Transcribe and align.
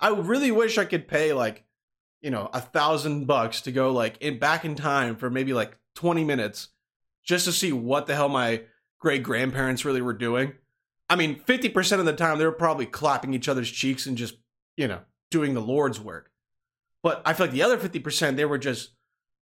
I 0.00 0.08
really 0.10 0.50
wish 0.50 0.78
I 0.78 0.84
could 0.84 1.08
pay 1.08 1.32
like, 1.32 1.64
you 2.20 2.30
know, 2.30 2.50
a 2.52 2.60
thousand 2.60 3.26
bucks 3.26 3.60
to 3.62 3.72
go 3.72 3.92
like 3.92 4.18
in 4.18 4.38
back 4.38 4.64
in 4.64 4.74
time 4.74 5.16
for 5.16 5.30
maybe 5.30 5.52
like 5.52 5.78
20 5.94 6.24
minutes 6.24 6.68
just 7.24 7.44
to 7.44 7.52
see 7.52 7.72
what 7.72 8.06
the 8.06 8.14
hell 8.14 8.28
my 8.28 8.62
great 8.98 9.22
grandparents 9.22 9.84
really 9.84 10.02
were 10.02 10.12
doing. 10.12 10.54
I 11.10 11.16
mean, 11.16 11.40
50% 11.40 12.00
of 12.00 12.04
the 12.04 12.12
time 12.12 12.38
they 12.38 12.44
were 12.44 12.52
probably 12.52 12.86
clapping 12.86 13.34
each 13.34 13.48
other's 13.48 13.70
cheeks 13.70 14.06
and 14.06 14.16
just, 14.16 14.36
you 14.76 14.88
know, 14.88 15.00
doing 15.30 15.54
the 15.54 15.60
Lord's 15.60 16.00
work. 16.00 16.30
But 17.02 17.22
I 17.24 17.32
feel 17.32 17.46
like 17.46 17.54
the 17.54 17.62
other 17.62 17.78
50%, 17.78 18.36
they 18.36 18.44
were 18.44 18.58
just 18.58 18.90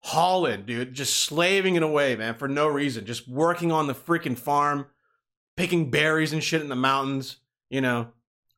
hauling, 0.00 0.64
dude, 0.64 0.94
just 0.94 1.16
slaving 1.16 1.76
it 1.76 1.82
away, 1.82 2.16
man, 2.16 2.34
for 2.34 2.48
no 2.48 2.66
reason. 2.66 3.06
Just 3.06 3.28
working 3.28 3.72
on 3.72 3.86
the 3.86 3.94
freaking 3.94 4.36
farm, 4.36 4.86
picking 5.56 5.90
berries 5.90 6.32
and 6.32 6.42
shit 6.42 6.62
in 6.62 6.68
the 6.68 6.76
mountains, 6.76 7.36
you 7.70 7.80
know. 7.80 8.08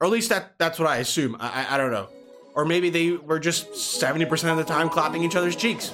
Or 0.01 0.07
at 0.07 0.13
least 0.13 0.29
that 0.29 0.59
that's 0.59 0.79
what 0.79 0.89
I 0.89 0.99
assume. 0.99 1.37
I, 1.41 1.65
I, 1.65 1.75
I 1.75 1.79
don't 1.79 1.91
know. 1.91 2.09
Or 2.55 2.65
maybe 2.65 2.91
they 2.91 3.13
were 3.13 3.39
just 3.39 3.71
70% 3.73 4.51
of 4.51 4.57
the 4.59 4.65
time 4.65 4.89
clapping 4.89 5.23
each 5.23 5.37
other's 5.37 5.57
cheeks. 5.57 5.91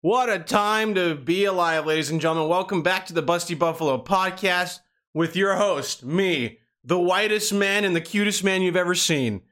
What 0.00 0.30
a 0.30 0.38
time 0.38 0.94
to 0.94 1.16
be 1.16 1.44
alive, 1.44 1.86
ladies 1.86 2.10
and 2.10 2.20
gentlemen. 2.20 2.48
Welcome 2.48 2.82
back 2.82 3.06
to 3.06 3.12
the 3.12 3.22
Busty 3.22 3.58
Buffalo 3.58 4.00
podcast 4.02 4.78
with 5.12 5.34
your 5.34 5.56
host, 5.56 6.04
me, 6.04 6.60
the 6.84 6.98
whitest 6.98 7.52
man 7.52 7.84
and 7.84 7.96
the 7.96 8.00
cutest 8.00 8.44
man 8.44 8.62
you've 8.62 8.76
ever 8.76 8.94
seen, 8.94 9.42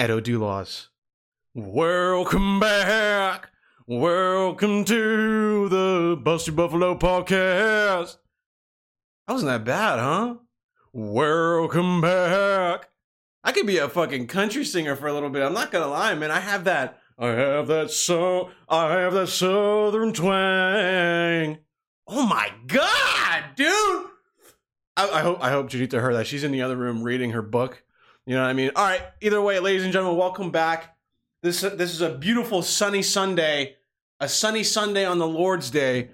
Edo 0.00 0.20
Dulaws. 0.20 0.89
Welcome 1.52 2.60
back. 2.60 3.50
Welcome 3.84 4.84
to 4.84 5.68
the 5.68 6.16
Busty 6.16 6.54
Buffalo 6.54 6.96
podcast. 6.96 8.18
That 9.26 9.32
wasn't 9.32 9.50
that 9.50 9.64
bad, 9.64 9.98
huh? 9.98 10.36
Welcome 10.92 12.00
back. 12.00 12.90
I 13.42 13.50
could 13.50 13.66
be 13.66 13.78
a 13.78 13.88
fucking 13.88 14.28
country 14.28 14.64
singer 14.64 14.94
for 14.94 15.08
a 15.08 15.12
little 15.12 15.28
bit. 15.28 15.42
I'm 15.42 15.52
not 15.52 15.72
gonna 15.72 15.88
lie, 15.88 16.14
man. 16.14 16.30
I 16.30 16.38
have 16.38 16.62
that 16.64 17.00
I 17.18 17.30
have 17.30 17.66
that 17.66 17.90
so 17.90 18.50
I 18.68 18.92
have 18.92 19.14
that 19.14 19.26
southern 19.26 20.12
twang. 20.12 21.58
Oh 22.06 22.26
my 22.26 22.52
god, 22.68 23.56
dude! 23.56 24.06
I, 24.96 25.10
I, 25.14 25.20
hope 25.22 25.42
I 25.42 25.50
hope 25.50 25.68
Janita 25.68 26.00
heard 26.00 26.14
that. 26.14 26.28
She's 26.28 26.44
in 26.44 26.52
the 26.52 26.62
other 26.62 26.76
room 26.76 27.02
reading 27.02 27.32
her 27.32 27.42
book. 27.42 27.82
You 28.24 28.36
know 28.36 28.42
what 28.42 28.50
I 28.50 28.52
mean? 28.52 28.70
All 28.76 28.84
right. 28.84 29.02
Either 29.20 29.42
way, 29.42 29.58
ladies 29.58 29.82
and 29.82 29.92
gentlemen, 29.92 30.16
welcome 30.16 30.52
back. 30.52 30.94
This 31.42 31.62
this 31.62 31.94
is 31.94 32.00
a 32.00 32.14
beautiful 32.14 32.62
sunny 32.62 33.02
Sunday, 33.02 33.76
a 34.18 34.28
sunny 34.28 34.62
Sunday 34.62 35.04
on 35.04 35.18
the 35.18 35.26
Lord's 35.26 35.70
Day. 35.70 36.10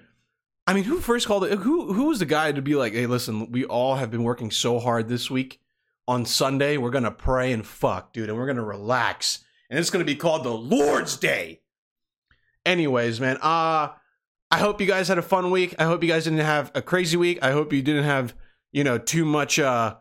I 0.65 0.73
mean, 0.73 0.85
who 0.85 0.99
first 0.99 1.27
called 1.27 1.43
it? 1.43 1.59
Who 1.59 1.93
who 1.93 2.05
was 2.05 2.19
the 2.19 2.25
guy 2.25 2.51
to 2.51 2.61
be 2.61 2.75
like, 2.75 2.93
hey, 2.93 3.07
listen, 3.07 3.51
we 3.51 3.65
all 3.65 3.95
have 3.95 4.11
been 4.11 4.23
working 4.23 4.51
so 4.51 4.79
hard 4.79 5.09
this 5.09 5.29
week. 5.29 5.59
On 6.09 6.25
Sunday, 6.25 6.77
we're 6.77 6.91
gonna 6.91 7.11
pray 7.11 7.51
and 7.51 7.67
fuck, 7.67 8.13
dude, 8.13 8.29
and 8.29 8.37
we're 8.37 8.47
gonna 8.47 8.63
relax 8.63 9.43
and 9.69 9.79
it's 9.79 9.89
to 9.89 10.03
be 10.03 10.15
called 10.15 10.43
the 10.43 10.49
Lord's 10.49 11.17
Day. 11.17 11.61
Anyways, 12.65 13.19
man, 13.19 13.37
uh 13.41 13.89
I 14.49 14.59
hope 14.59 14.79
you 14.79 14.87
guys 14.87 15.09
had 15.09 15.17
a 15.17 15.23
fun 15.23 15.51
week. 15.51 15.75
I 15.77 15.83
hope 15.83 16.01
you 16.03 16.09
guys 16.09 16.23
didn't 16.23 16.39
have 16.39 16.71
a 16.73 16.81
crazy 16.81 17.17
week. 17.17 17.39
I 17.41 17.51
hope 17.51 17.73
you 17.73 17.81
didn't 17.81 18.05
have, 18.05 18.33
you 18.71 18.83
know, 18.83 18.97
too 18.97 19.25
much 19.25 19.59
uh 19.59 19.95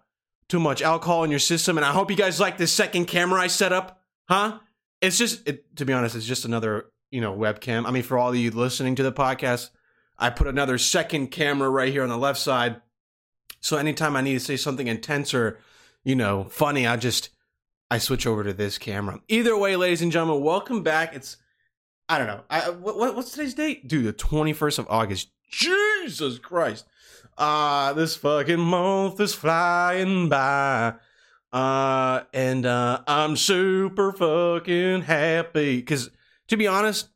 too 0.48 0.60
much 0.60 0.82
alcohol 0.82 1.24
in 1.24 1.30
your 1.30 1.40
system 1.40 1.76
and 1.76 1.84
I 1.84 1.92
hope 1.92 2.10
you 2.10 2.16
guys 2.16 2.38
like 2.38 2.58
this 2.58 2.72
second 2.72 3.06
camera 3.06 3.40
I 3.40 3.48
set 3.48 3.72
up. 3.72 4.02
Huh? 4.28 4.60
It's 5.00 5.18
just 5.18 5.46
it, 5.46 5.76
to 5.76 5.84
be 5.84 5.92
honest, 5.92 6.16
it's 6.16 6.26
just 6.26 6.44
another, 6.44 6.86
you 7.10 7.20
know, 7.20 7.36
webcam. 7.36 7.86
I 7.86 7.90
mean, 7.90 8.02
for 8.02 8.18
all 8.18 8.30
of 8.30 8.36
you 8.36 8.50
listening 8.50 8.94
to 8.96 9.02
the 9.02 9.12
podcast, 9.12 9.70
I 10.18 10.30
put 10.30 10.46
another 10.46 10.78
second 10.78 11.28
camera 11.28 11.68
right 11.68 11.92
here 11.92 12.02
on 12.02 12.08
the 12.08 12.16
left 12.16 12.40
side. 12.40 12.80
So 13.60 13.76
anytime 13.76 14.16
I 14.16 14.20
need 14.20 14.34
to 14.34 14.40
say 14.40 14.56
something 14.56 14.86
intense 14.86 15.34
or, 15.34 15.58
you 16.04 16.14
know, 16.14 16.44
funny, 16.44 16.86
I 16.86 16.96
just 16.96 17.30
I 17.90 17.98
switch 17.98 18.26
over 18.26 18.42
to 18.44 18.52
this 18.52 18.78
camera. 18.78 19.20
Either 19.28 19.56
way, 19.56 19.76
ladies 19.76 20.02
and 20.02 20.12
gentlemen, 20.12 20.42
welcome 20.42 20.82
back. 20.82 21.14
It's 21.14 21.36
I 22.08 22.18
don't 22.18 22.28
know. 22.28 22.42
I, 22.48 22.70
what, 22.70 23.16
what's 23.16 23.32
today's 23.32 23.54
date, 23.54 23.88
dude? 23.88 24.06
The 24.06 24.12
twenty 24.12 24.52
first 24.52 24.78
of 24.78 24.86
August. 24.88 25.30
Jesus 25.50 26.38
Christ! 26.38 26.86
Ah, 27.38 27.88
uh, 27.88 27.92
this 27.92 28.16
fucking 28.16 28.58
month 28.58 29.20
is 29.20 29.34
flying 29.34 30.28
by. 30.28 30.94
Uh, 31.52 32.22
and 32.32 32.66
uh, 32.66 33.02
I'm 33.06 33.36
super 33.36 34.12
fucking 34.12 35.02
happy 35.02 35.76
because, 35.76 36.10
to 36.48 36.56
be 36.56 36.66
honest, 36.66 37.08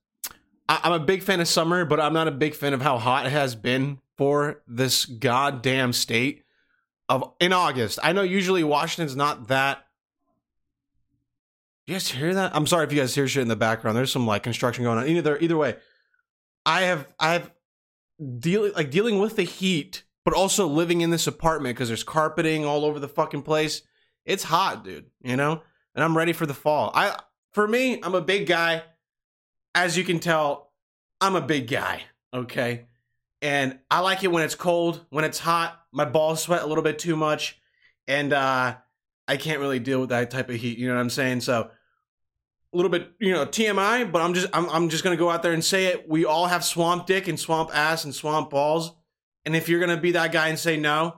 I- 0.68 0.80
I'm 0.84 0.92
a 0.92 1.04
big 1.04 1.22
fan 1.22 1.41
of 1.41 1.48
summer, 1.48 1.84
but 1.84 2.00
I'm 2.00 2.12
not 2.14 2.28
a 2.28 2.32
big 2.32 2.54
fan 2.54 2.72
of 2.72 2.80
how 2.82 2.98
hot 2.98 3.26
it 3.26 3.30
has 3.32 3.54
been 3.54 3.98
for 4.16 4.62
this 4.66 5.04
goddamn 5.04 5.92
state 5.92 6.44
of 7.08 7.32
in 7.41 7.52
August. 7.52 7.98
I 8.02 8.12
know 8.12 8.22
usually 8.22 8.62
Washington's 8.64 9.16
not 9.16 9.48
that 9.48 9.84
you 11.86 11.94
guys 11.97 12.08
hear 12.08 12.32
that? 12.34 12.54
I'm 12.54 12.68
sorry 12.68 12.86
if 12.86 12.92
you 12.92 13.00
guys 13.00 13.14
hear 13.14 13.26
shit 13.26 13.42
in 13.42 13.48
the 13.48 13.56
background. 13.56 13.97
There's 13.97 14.12
some 14.12 14.26
like 14.26 14.44
construction 14.44 14.84
going 14.84 14.98
on. 14.98 15.08
Either 15.08 15.36
either 15.41 15.56
way, 15.56 15.74
I 16.64 16.82
have 16.82 17.08
I 17.18 17.32
have 17.32 17.50
dealing 18.38 18.72
like 18.74 18.92
dealing 18.92 19.18
with 19.18 19.34
the 19.34 19.42
heat, 19.42 20.04
but 20.24 20.32
also 20.32 20.68
living 20.68 21.00
in 21.00 21.10
this 21.10 21.26
apartment 21.26 21.74
because 21.74 21.88
there's 21.88 22.04
carpeting 22.04 22.64
all 22.64 22.84
over 22.84 23.00
the 23.00 23.08
fucking 23.08 23.42
place. 23.42 23.82
It's 24.30 24.44
hot, 24.44 24.84
dude. 24.84 25.06
You 25.22 25.36
know, 25.36 25.62
and 25.94 26.04
I'm 26.04 26.16
ready 26.16 26.32
for 26.32 26.46
the 26.46 26.54
fall. 26.54 26.92
I 26.94 27.18
for 27.52 27.66
me, 27.66 28.00
I'm 28.02 28.14
a 28.14 28.20
big 28.20 28.46
guy. 28.46 28.82
As 29.74 29.96
you 29.96 30.04
can 30.04 30.20
tell, 30.20 30.72
I'm 31.20 31.36
a 31.36 31.41
big 31.41 31.68
guy. 31.68 32.02
Okay, 32.32 32.86
and 33.42 33.78
I 33.91 34.00
like 34.00 34.22
it 34.22 34.28
when 34.28 34.44
it's 34.44 34.54
cold. 34.54 35.04
When 35.10 35.24
it's 35.24 35.38
hot, 35.38 35.80
my 35.92 36.04
balls 36.04 36.42
sweat 36.42 36.62
a 36.62 36.66
little 36.66 36.84
bit 36.84 36.98
too 36.98 37.16
much, 37.16 37.60
and 38.06 38.32
uh, 38.32 38.76
I 39.26 39.36
can't 39.36 39.60
really 39.60 39.80
deal 39.80 40.00
with 40.00 40.10
that 40.10 40.30
type 40.30 40.48
of 40.48 40.56
heat. 40.56 40.78
You 40.78 40.88
know 40.88 40.94
what 40.94 41.00
I'm 41.00 41.10
saying? 41.10 41.41
So 41.41 41.70
a 42.72 42.76
little 42.76 42.91
bit, 42.91 43.10
you 43.18 43.32
know, 43.32 43.44
TMI, 43.47 44.10
but 44.10 44.22
I'm 44.22 44.34
just 44.34 44.47
I'm 44.52 44.70
I'm 44.70 44.88
just 44.88 45.02
gonna 45.02 45.16
go 45.16 45.28
out 45.28 45.42
there 45.42 45.52
and 45.52 45.64
say 45.64 45.86
it. 45.86 46.08
We 46.08 46.24
all 46.24 46.47
have 46.47 46.64
swamp 46.64 47.06
dick 47.06 47.26
and 47.26 47.38
swamp 47.38 47.70
ass 47.74 48.04
and 48.04 48.14
swamp 48.14 48.50
balls. 48.50 48.92
And 49.44 49.56
if 49.56 49.68
you're 49.68 49.80
gonna 49.80 50.00
be 50.00 50.12
that 50.12 50.30
guy 50.30 50.48
and 50.48 50.58
say 50.58 50.76
no, 50.76 51.16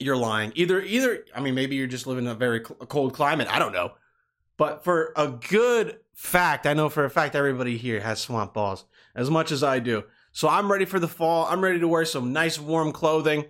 you're 0.00 0.16
lying. 0.16 0.52
Either 0.54 0.80
either 0.80 1.24
I 1.34 1.40
mean 1.40 1.54
maybe 1.54 1.76
you're 1.76 1.86
just 1.86 2.06
living 2.06 2.24
in 2.24 2.30
a 2.30 2.34
very 2.34 2.60
cold 2.60 3.14
climate. 3.14 3.48
I 3.50 3.58
don't 3.58 3.72
know. 3.72 3.92
But 4.56 4.84
for 4.84 5.12
a 5.16 5.28
good 5.28 5.98
fact, 6.14 6.66
I 6.66 6.74
know 6.74 6.88
for 6.88 7.04
a 7.04 7.10
fact 7.10 7.34
everybody 7.34 7.76
here 7.76 8.00
has 8.00 8.20
swamp 8.20 8.54
balls 8.54 8.84
as 9.14 9.30
much 9.30 9.50
as 9.50 9.64
I 9.64 9.80
do. 9.80 10.04
So 10.32 10.48
I'm 10.48 10.70
ready 10.70 10.84
for 10.84 11.00
the 11.00 11.08
fall. 11.08 11.46
I'm 11.48 11.62
ready 11.62 11.80
to 11.80 11.88
wear 11.88 12.04
some 12.04 12.32
nice 12.32 12.58
warm 12.58 12.92
clothing. 12.92 13.46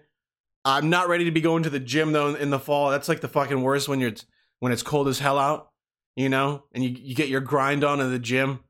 I'm 0.65 0.89
not 0.89 1.09
ready 1.09 1.25
to 1.25 1.31
be 1.31 1.43
going 1.43 1.63
to 1.65 1.71
the 1.71 1.81
gym 1.81 2.13
though 2.13 2.35
in 2.35 2.51
the 2.51 2.59
fall. 2.59 2.91
That's 2.91 3.09
like 3.09 3.21
the 3.21 3.29
fucking 3.29 3.63
worst 3.63 3.89
when 3.89 4.01
you're 4.01 4.15
when 4.61 4.73
it's 4.73 4.83
cold 4.83 5.09
as 5.09 5.19
hell 5.19 5.39
out 5.39 5.71
you 6.17 6.29
know, 6.29 6.65
and 6.73 6.85
you, 6.85 6.91
you 6.91 7.15
get 7.15 7.29
your 7.29 7.41
grind 7.41 7.85
on 7.85 8.01
in 8.01 8.11
the 8.11 8.19
gym. 8.19 8.61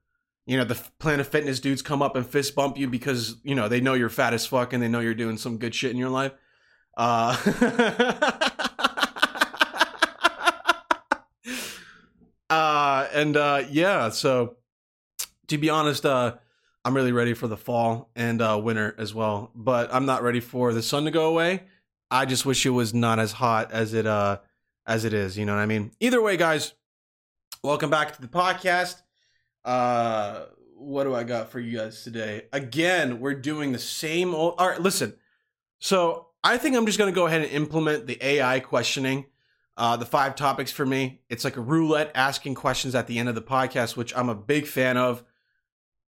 You 0.47 0.59
know, 0.59 0.65
the 0.65 0.81
Planet 0.99 1.27
Fitness 1.27 1.61
dudes 1.61 1.83
come 1.83 2.03
up 2.03 2.17
and 2.17 2.27
fist 2.27 2.55
bump 2.55 2.77
you 2.77 2.89
because, 2.89 3.37
you 3.45 3.55
know, 3.55 3.69
they 3.69 3.81
know 3.81 3.95
you're 3.95 4.11
fat 4.11 4.35
as 4.35 4.47
fuck 4.47 4.73
and 4.73 4.83
they 4.83 4.89
know 4.89 5.01
you're 5.01 5.15
doing 5.15 5.39
some 5.39 5.59
good 5.59 5.75
shit 5.75 5.91
in 5.91 5.97
your 5.97 6.11
life. 6.11 6.33
Uh, 6.97 7.37
uh 12.51 13.09
and 13.13 13.37
uh 13.37 13.63
yeah, 13.71 14.09
so 14.11 14.57
to 15.49 15.59
be 15.59 15.71
honest, 15.71 16.07
uh 16.07 16.37
I'm 16.85 16.95
really 16.95 17.13
ready 17.13 17.35
for 17.35 17.49
the 17.49 17.57
fall 17.57 18.11
and 18.15 18.41
uh 18.41 18.61
winter 18.63 18.95
as 18.99 19.15
well, 19.15 19.51
but 19.55 19.93
I'm 19.93 20.07
not 20.07 20.23
ready 20.23 20.41
for 20.41 20.73
the 20.73 20.83
sun 20.83 21.05
to 21.05 21.11
go 21.11 21.29
away. 21.29 21.65
I 22.11 22.27
just 22.27 22.47
wish 22.47 22.65
it 22.67 22.71
was 22.71 22.95
not 22.95 23.19
as 23.19 23.33
hot 23.33 23.73
as 23.73 23.95
it 23.95 24.07
uh 24.07 24.39
as 24.87 25.05
it 25.05 25.13
is, 25.13 25.37
you 25.37 25.45
know 25.47 25.55
what 25.55 25.63
I 25.63 25.67
mean? 25.67 25.91
Either 26.01 26.23
way, 26.23 26.37
guys, 26.37 26.75
Welcome 27.65 27.89
back 27.89 28.15
to 28.15 28.21
the 28.21 28.29
podcast. 28.29 29.01
Uh, 29.65 30.43
what 30.77 31.05
do 31.05 31.15
I 31.15 31.25
got 31.25 31.49
for 31.49 31.59
you 31.59 31.79
guys 31.79 32.05
today? 32.05 32.43
Again, 32.53 33.21
we're 33.21 33.33
doing 33.33 33.73
the 33.73 33.79
same 33.79 34.35
old. 34.35 34.57
All 34.59 34.69
right, 34.69 34.79
listen. 34.79 35.15
So 35.79 36.27
I 36.45 36.59
think 36.59 36.77
I'm 36.77 36.87
just 36.87 36.99
going 36.99 37.13
to 37.13 37.15
go 37.15 37.27
ahead 37.27 37.43
and 37.43 37.51
implement 37.51 38.07
the 38.07 38.19
AI 38.25 38.61
questioning. 38.61 39.27
Uh, 39.77 39.97
the 39.97 40.07
five 40.07 40.37
topics 40.37 40.71
for 40.71 40.87
me. 40.87 41.21
It's 41.29 41.43
like 41.43 41.57
a 41.57 41.61
roulette 41.61 42.13
asking 42.15 42.55
questions 42.55 42.95
at 42.95 43.09
the 43.09 43.19
end 43.19 43.29
of 43.29 43.35
the 43.35 43.43
podcast, 43.43 43.97
which 43.97 44.17
I'm 44.17 44.29
a 44.29 44.35
big 44.35 44.69
fan 44.69 44.97
of. 44.97 45.25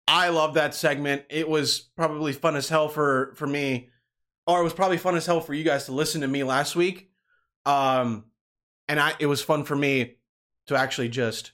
I 0.06 0.28
love 0.28 0.54
that 0.54 0.74
segment. 0.74 1.22
It 1.30 1.48
was 1.48 1.78
probably 1.80 2.34
fun 2.34 2.56
as 2.56 2.68
hell 2.68 2.90
for 2.90 3.32
for 3.36 3.46
me, 3.46 3.88
or 4.46 4.60
it 4.60 4.64
was 4.64 4.74
probably 4.74 4.98
fun 4.98 5.16
as 5.16 5.24
hell 5.24 5.40
for 5.40 5.54
you 5.54 5.64
guys 5.64 5.86
to 5.86 5.92
listen 5.92 6.20
to 6.20 6.28
me 6.28 6.44
last 6.44 6.76
week. 6.76 7.08
Um, 7.64 8.26
and 8.86 9.00
I 9.00 9.14
it 9.18 9.26
was 9.26 9.40
fun 9.40 9.64
for 9.64 9.76
me 9.76 10.16
to 10.66 10.76
actually 10.76 11.08
just 11.08 11.52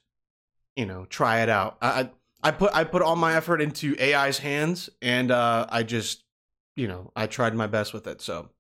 you 0.75 0.87
know 0.87 1.05
try 1.05 1.43
it 1.43 1.49
out. 1.49 1.79
I 1.81 2.11
I 2.43 2.50
put 2.50 2.75
I 2.75 2.85
put 2.85 3.03
all 3.03 3.17
my 3.17 3.37
effort 3.37 3.61
into 3.61 3.97
AI's 4.00 4.38
hands, 4.38 4.91
and 5.00 5.31
uh, 5.31 5.67
I 5.69 5.82
just 5.82 6.25
you 6.75 6.88
know 6.88 7.12
I 7.15 7.27
tried 7.27 7.55
my 7.55 7.67
best 7.67 7.93
with 7.93 8.06
it. 8.06 8.21
So, 8.21 8.50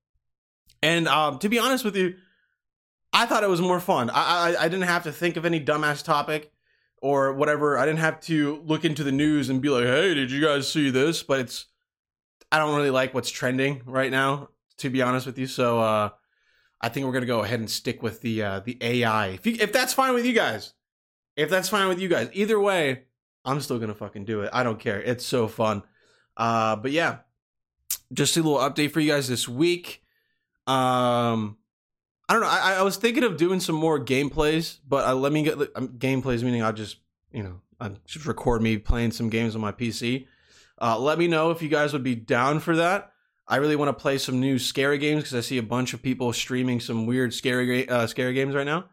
and 0.82 1.08
um, 1.08 1.38
to 1.40 1.48
be 1.48 1.58
honest 1.58 1.84
with 1.84 1.96
you, 1.96 2.14
I 3.12 3.26
thought 3.26 3.42
it 3.42 3.48
was 3.50 3.60
more 3.60 3.80
fun. 3.80 4.10
I, 4.10 4.54
I 4.56 4.64
I 4.64 4.68
didn't 4.68 4.88
have 4.88 5.04
to 5.04 5.12
think 5.12 5.36
of 5.36 5.44
any 5.44 5.60
dumbass 5.64 6.04
topic. 6.04 6.52
or 7.02 7.32
whatever. 7.32 7.78
I 7.78 7.86
didn't 7.86 8.00
have 8.00 8.20
to 8.22 8.62
look 8.66 8.84
into 8.84 9.02
the 9.02 9.12
news 9.12 9.48
and 9.48 9.62
be 9.62 9.68
like, 9.70 9.84
"Hey, 9.84 10.14
did 10.14 10.30
you 10.30 10.40
guys 10.40 10.70
see 10.70 10.90
this?" 10.90 11.22
But 11.22 11.40
it's 11.40 11.66
I 12.52 12.58
don't 12.58 12.76
really 12.76 12.90
like 12.90 13.14
what's 13.14 13.30
trending 13.30 13.82
right 13.86 14.10
now, 14.10 14.48
to 14.78 14.90
be 14.90 15.00
honest 15.02 15.24
with 15.26 15.38
you. 15.38 15.46
So 15.46 15.80
uh, 15.80 16.10
I 16.80 16.88
think 16.88 17.06
we're 17.06 17.12
gonna 17.12 17.26
go 17.26 17.42
ahead 17.42 17.60
and 17.60 17.70
stick 17.70 18.02
with 18.02 18.20
the 18.20 18.42
uh, 18.42 18.60
the 18.60 18.76
AI. 18.80 19.28
If 19.28 19.46
you, 19.46 19.56
if 19.60 19.72
that's 19.72 19.94
fine 19.94 20.14
with 20.14 20.26
you 20.26 20.32
guys, 20.34 20.74
if 21.36 21.48
that's 21.48 21.68
fine 21.68 21.88
with 21.88 22.00
you 22.00 22.08
guys, 22.08 22.28
either 22.32 22.60
way, 22.60 23.04
I'm 23.44 23.60
still 23.60 23.78
gonna 23.78 23.94
fucking 23.94 24.24
do 24.26 24.42
it. 24.42 24.50
I 24.52 24.62
don't 24.62 24.78
care. 24.78 25.00
It's 25.00 25.24
so 25.24 25.48
fun. 25.48 25.82
Uh, 26.36 26.76
but 26.76 26.90
yeah, 26.90 27.18
just 28.12 28.36
a 28.36 28.42
little 28.42 28.58
update 28.58 28.92
for 28.92 29.00
you 29.00 29.10
guys 29.10 29.26
this 29.28 29.48
week. 29.48 30.02
Um, 30.66 31.56
I 32.28 32.34
don't 32.34 32.42
know. 32.42 32.48
I, 32.48 32.74
I 32.74 32.82
was 32.82 32.96
thinking 32.96 33.24
of 33.24 33.36
doing 33.36 33.60
some 33.60 33.74
more 33.74 33.98
gameplays, 33.98 34.78
but 34.86 35.06
uh, 35.06 35.14
let 35.14 35.32
me 35.32 35.42
get 35.42 35.58
um, 35.74 35.88
gameplays 35.98 36.42
meaning 36.42 36.62
I'll 36.62 36.72
just 36.72 36.98
you 37.32 37.42
know 37.42 37.60
I 37.80 37.90
just 38.06 38.26
record 38.26 38.62
me 38.62 38.78
playing 38.78 39.12
some 39.12 39.30
games 39.30 39.54
on 39.54 39.60
my 39.60 39.72
PC. 39.72 40.26
Uh, 40.80 40.98
let 40.98 41.18
me 41.18 41.26
know 41.26 41.50
if 41.50 41.60
you 41.60 41.68
guys 41.68 41.92
would 41.92 42.04
be 42.04 42.14
down 42.14 42.60
for 42.60 42.76
that. 42.76 43.12
I 43.48 43.56
really 43.56 43.74
want 43.74 43.88
to 43.88 44.00
play 44.00 44.16
some 44.16 44.38
new 44.38 44.60
scary 44.60 44.98
games 44.98 45.24
because 45.24 45.34
I 45.34 45.40
see 45.40 45.58
a 45.58 45.62
bunch 45.62 45.92
of 45.92 46.02
people 46.02 46.32
streaming 46.32 46.78
some 46.78 47.06
weird 47.06 47.34
scary 47.34 47.88
uh, 47.88 48.06
scary 48.06 48.32
games 48.32 48.54
right 48.54 48.66
now. 48.66 48.84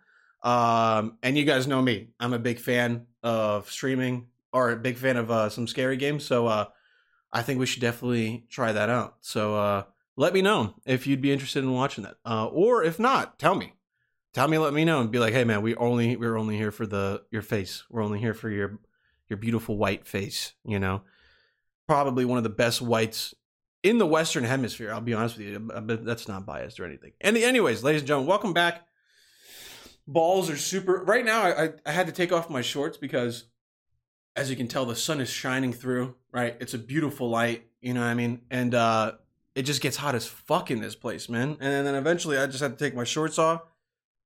Um, 0.41 1.17
and 1.21 1.37
you 1.37 1.45
guys 1.45 1.67
know 1.67 1.81
me; 1.81 2.09
I'm 2.19 2.33
a 2.33 2.39
big 2.39 2.59
fan 2.59 3.05
of 3.21 3.69
streaming 3.69 4.27
or 4.51 4.71
a 4.71 4.77
big 4.77 4.97
fan 4.97 5.17
of 5.17 5.29
uh, 5.29 5.49
some 5.49 5.67
scary 5.67 5.97
games. 5.97 6.25
So 6.25 6.47
uh, 6.47 6.65
I 7.31 7.43
think 7.43 7.59
we 7.59 7.67
should 7.67 7.81
definitely 7.81 8.45
try 8.49 8.71
that 8.71 8.89
out. 8.89 9.17
So 9.21 9.55
uh, 9.55 9.83
let 10.17 10.33
me 10.33 10.41
know 10.41 10.73
if 10.85 11.07
you'd 11.07 11.21
be 11.21 11.31
interested 11.31 11.63
in 11.63 11.71
watching 11.71 12.03
that, 12.03 12.15
uh, 12.25 12.47
or 12.47 12.83
if 12.83 12.99
not, 12.99 13.37
tell 13.39 13.55
me, 13.55 13.73
tell 14.33 14.47
me, 14.47 14.57
let 14.57 14.73
me 14.73 14.83
know, 14.83 14.99
and 14.99 15.11
be 15.11 15.19
like, 15.19 15.33
hey 15.33 15.43
man, 15.43 15.61
we 15.61 15.75
only 15.75 16.17
we're 16.17 16.37
only 16.37 16.57
here 16.57 16.71
for 16.71 16.85
the 16.85 17.23
your 17.31 17.43
face. 17.43 17.83
We're 17.89 18.03
only 18.03 18.19
here 18.19 18.33
for 18.33 18.49
your 18.49 18.79
your 19.29 19.37
beautiful 19.37 19.77
white 19.77 20.07
face. 20.07 20.53
You 20.65 20.79
know, 20.79 21.03
probably 21.87 22.25
one 22.25 22.39
of 22.39 22.43
the 22.43 22.49
best 22.49 22.81
whites 22.81 23.35
in 23.83 23.99
the 23.99 24.07
Western 24.07 24.43
Hemisphere. 24.43 24.91
I'll 24.91 25.01
be 25.01 25.13
honest 25.13 25.37
with 25.37 25.47
you, 25.47 25.59
but 25.59 26.03
that's 26.03 26.27
not 26.27 26.45
biased 26.45 26.79
or 26.79 26.85
anything. 26.85 27.13
And 27.21 27.37
anyways, 27.37 27.83
ladies 27.83 28.01
and 28.01 28.07
gentlemen, 28.07 28.27
welcome 28.27 28.53
back. 28.53 28.87
Balls 30.07 30.49
are 30.49 30.57
super. 30.57 31.03
Right 31.03 31.23
now, 31.23 31.43
I 31.43 31.73
I 31.85 31.91
had 31.91 32.07
to 32.07 32.13
take 32.13 32.31
off 32.31 32.49
my 32.49 32.61
shorts 32.61 32.97
because, 32.97 33.45
as 34.35 34.49
you 34.49 34.55
can 34.55 34.67
tell, 34.67 34.85
the 34.85 34.95
sun 34.95 35.21
is 35.21 35.29
shining 35.29 35.73
through. 35.73 36.15
Right, 36.31 36.55
it's 36.59 36.73
a 36.73 36.79
beautiful 36.79 37.29
light. 37.29 37.67
You 37.81 37.93
know 37.93 38.01
what 38.01 38.07
I 38.07 38.15
mean? 38.15 38.41
And 38.49 38.73
uh 38.73 39.11
it 39.57 39.65
just 39.65 39.81
gets 39.81 39.97
hot 39.97 40.13
as 40.13 40.27
fuck 40.27 40.69
in 40.69 40.81
this 40.81 40.93
place, 40.93 41.27
man. 41.29 41.57
And 41.59 41.87
then 41.87 41.95
eventually 41.95 42.37
I 42.37 42.45
just 42.45 42.59
had 42.59 42.77
to 42.77 42.85
take 42.85 42.95
my 42.95 43.03
shorts 43.03 43.39
off. 43.39 43.63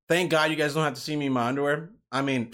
Thank 0.09 0.29
God 0.29 0.51
you 0.51 0.57
guys 0.57 0.73
don't 0.73 0.83
have 0.83 0.95
to 0.95 0.99
see 0.99 1.15
me 1.15 1.27
in 1.27 1.31
my 1.31 1.47
underwear. 1.47 1.89
I 2.11 2.21
mean, 2.21 2.51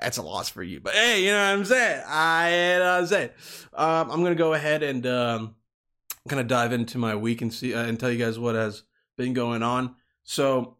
that's 0.00 0.16
a 0.16 0.22
loss 0.22 0.48
for 0.48 0.64
you. 0.64 0.80
But 0.80 0.94
hey, 0.94 1.22
you 1.22 1.30
know 1.30 1.38
what 1.38 1.58
I'm 1.58 1.64
saying? 1.64 2.02
I 2.08 2.50
you 2.50 2.78
know 2.80 2.84
what 2.84 3.00
I'm 3.00 3.06
saying. 3.06 3.30
Um, 3.72 4.10
I'm 4.10 4.22
gonna 4.24 4.34
go 4.34 4.52
ahead 4.52 4.82
and 4.82 5.06
um, 5.06 5.54
kind 6.28 6.40
of 6.40 6.48
dive 6.48 6.72
into 6.72 6.98
my 6.98 7.14
week 7.14 7.40
and 7.40 7.54
see 7.54 7.72
uh, 7.72 7.84
and 7.84 8.00
tell 8.00 8.10
you 8.10 8.18
guys 8.18 8.36
what 8.36 8.56
has 8.56 8.82
been 9.16 9.32
going 9.32 9.62
on. 9.62 9.94
So 10.24 10.78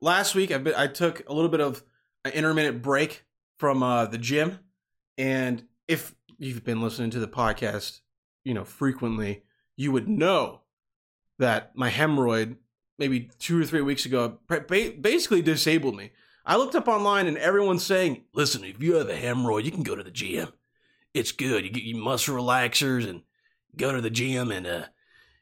last 0.00 0.34
week 0.34 0.50
I 0.50 0.62
I 0.84 0.86
took 0.86 1.28
a 1.28 1.34
little 1.34 1.50
bit 1.50 1.60
of 1.60 1.82
an 2.24 2.32
intermittent 2.32 2.80
break 2.80 3.26
from 3.58 3.82
uh, 3.82 4.06
the 4.06 4.16
gym, 4.16 4.60
and 5.18 5.62
if 5.86 6.14
you've 6.38 6.64
been 6.64 6.80
listening 6.80 7.10
to 7.10 7.18
the 7.18 7.28
podcast, 7.28 8.00
you 8.44 8.54
know 8.54 8.64
frequently, 8.64 9.42
you 9.76 9.92
would 9.92 10.08
know 10.08 10.62
that 11.38 11.76
my 11.76 11.90
hemorrhoid 11.90 12.56
maybe 12.98 13.30
two 13.38 13.60
or 13.60 13.64
three 13.64 13.82
weeks 13.82 14.06
ago 14.06 14.38
basically 14.48 15.42
disabled 15.42 15.96
me. 15.96 16.12
I 16.44 16.56
looked 16.56 16.74
up 16.74 16.88
online 16.88 17.26
and 17.26 17.36
everyone's 17.36 17.84
saying, 17.84 18.24
listen, 18.32 18.64
if 18.64 18.82
you 18.82 18.94
have 18.94 19.08
a 19.08 19.14
hemorrhoid, 19.14 19.64
you 19.64 19.70
can 19.70 19.82
go 19.82 19.96
to 19.96 20.02
the 20.02 20.10
gym. 20.10 20.48
It's 21.12 21.32
good. 21.32 21.64
You 21.64 21.70
get 21.70 21.82
your 21.82 21.98
muscle 21.98 22.36
relaxers 22.36 23.08
and 23.08 23.22
go 23.76 23.92
to 23.92 24.00
the 24.00 24.10
gym 24.10 24.50
and, 24.50 24.66
uh, 24.66 24.84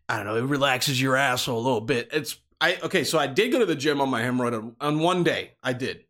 I 0.08 0.16
don't 0.16 0.26
know, 0.26 0.36
it 0.36 0.42
relaxes 0.42 1.00
your 1.00 1.16
asshole 1.16 1.58
a 1.58 1.60
little 1.60 1.80
bit. 1.80 2.08
It's, 2.12 2.36
I, 2.60 2.78
okay, 2.82 3.04
so 3.04 3.18
I 3.18 3.26
did 3.26 3.52
go 3.52 3.58
to 3.58 3.66
the 3.66 3.74
gym 3.74 4.00
on 4.00 4.08
my 4.08 4.22
hemorrhoid 4.22 4.54
on, 4.54 4.76
on 4.80 4.98
one 4.98 5.22
day. 5.22 5.52
I 5.62 5.74
did. 5.74 6.04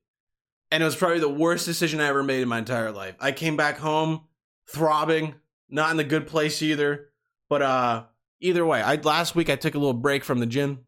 And 0.71 0.83
it 0.83 0.87
was 0.87 0.97
probably 0.97 1.21
the 1.21 1.29
worst 1.29 1.67
decision 1.67 2.01
I 2.01 2.07
ever 2.07 2.23
made 2.23 2.43
in 2.43 2.49
my 2.49 2.59
entire 2.59 2.91
life. 2.91 3.17
I 3.21 3.33
came 3.33 3.57
back 3.57 3.79
home 3.79 4.23
throbbing, 4.69 5.35
not 5.69 5.91
in 5.91 5.97
the 5.97 6.05
good 6.05 6.27
place 6.27 6.63
either. 6.63 7.11
But, 7.49 7.63
uh, 7.63 8.05
either 8.45 8.65
way, 8.65 8.83
I 8.83 8.97
last 8.97 9.35
week 9.35 9.51
I 9.51 9.57
took 9.57 9.75
a 9.75 9.79
little 9.79 9.95
break 9.95 10.23
from 10.23 10.39
the 10.39 10.47
gym, 10.47 10.81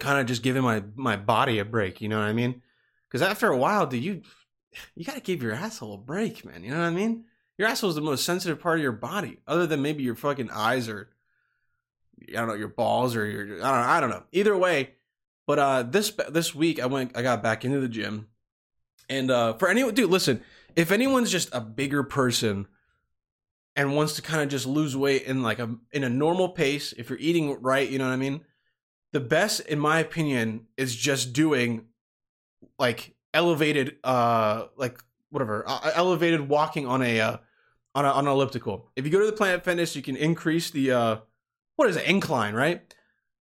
kind 0.00 0.18
of 0.18 0.26
just 0.26 0.42
giving 0.42 0.62
my 0.62 0.82
my 0.96 1.16
body 1.16 1.58
a 1.58 1.64
break. 1.64 2.00
You 2.00 2.08
know 2.08 2.18
what 2.18 2.26
I 2.26 2.32
mean? 2.32 2.62
Because 3.08 3.22
after 3.22 3.48
a 3.48 3.56
while, 3.56 3.86
do 3.86 3.98
you 3.98 4.22
you 4.94 5.04
got 5.04 5.14
to 5.14 5.20
give 5.20 5.42
your 5.42 5.52
asshole 5.52 5.94
a 5.94 5.98
break, 5.98 6.44
man. 6.44 6.62
You 6.64 6.70
know 6.70 6.78
what 6.78 6.86
I 6.86 6.90
mean? 6.90 7.24
Your 7.56 7.68
asshole 7.68 7.90
is 7.90 7.96
the 7.96 8.02
most 8.02 8.24
sensitive 8.24 8.60
part 8.60 8.78
of 8.78 8.82
your 8.82 8.92
body, 8.92 9.38
other 9.46 9.66
than 9.66 9.82
maybe 9.82 10.02
your 10.02 10.14
fucking 10.14 10.50
eyes 10.50 10.88
or 10.88 11.10
I 12.28 12.32
don't 12.32 12.48
know 12.48 12.54
your 12.54 12.68
balls 12.68 13.16
or 13.16 13.26
your 13.26 13.44
I 13.44 13.46
don't 13.46 13.60
know, 13.60 13.68
I 13.88 14.00
don't 14.00 14.10
know. 14.10 14.22
Either 14.32 14.56
way, 14.56 14.94
but 15.46 15.58
uh, 15.58 15.82
this 15.82 16.12
this 16.30 16.54
week 16.54 16.80
I 16.80 16.86
went 16.86 17.16
I 17.16 17.22
got 17.22 17.42
back 17.42 17.64
into 17.64 17.80
the 17.80 17.88
gym, 17.88 18.28
and 19.08 19.30
uh, 19.30 19.54
for 19.54 19.68
anyone, 19.68 19.94
dude, 19.94 20.10
listen, 20.10 20.42
if 20.76 20.90
anyone's 20.90 21.30
just 21.30 21.48
a 21.52 21.60
bigger 21.60 22.02
person 22.02 22.66
and 23.78 23.94
wants 23.94 24.14
to 24.14 24.22
kind 24.22 24.42
of 24.42 24.48
just 24.48 24.66
lose 24.66 24.96
weight 24.96 25.22
in 25.22 25.40
like 25.40 25.60
a 25.60 25.76
in 25.92 26.02
a 26.02 26.08
normal 26.08 26.48
pace, 26.48 26.92
if 26.98 27.08
you're 27.08 27.18
eating 27.20 27.62
right, 27.62 27.88
you 27.88 27.96
know 27.96 28.06
what 28.06 28.12
I 28.12 28.16
mean? 28.16 28.40
The 29.12 29.20
best 29.20 29.60
in 29.60 29.78
my 29.78 30.00
opinion 30.00 30.66
is 30.76 30.96
just 30.96 31.32
doing 31.32 31.84
like 32.76 33.14
elevated 33.32 33.96
uh 34.02 34.64
like 34.76 34.98
whatever, 35.30 35.62
uh, 35.64 35.92
elevated 35.94 36.48
walking 36.48 36.88
on 36.88 37.02
a 37.02 37.20
uh, 37.20 37.36
on 37.94 38.04
a, 38.04 38.08
on 38.08 38.26
an 38.26 38.32
elliptical. 38.32 38.90
If 38.96 39.04
you 39.04 39.12
go 39.12 39.20
to 39.20 39.26
the 39.26 39.32
Planet 39.32 39.62
Fitness, 39.64 39.94
you 39.94 40.02
can 40.02 40.16
increase 40.16 40.70
the 40.70 40.90
uh 40.90 41.16
what 41.76 41.88
is 41.88 41.96
it? 41.96 42.04
Incline, 42.04 42.54
right? 42.54 42.82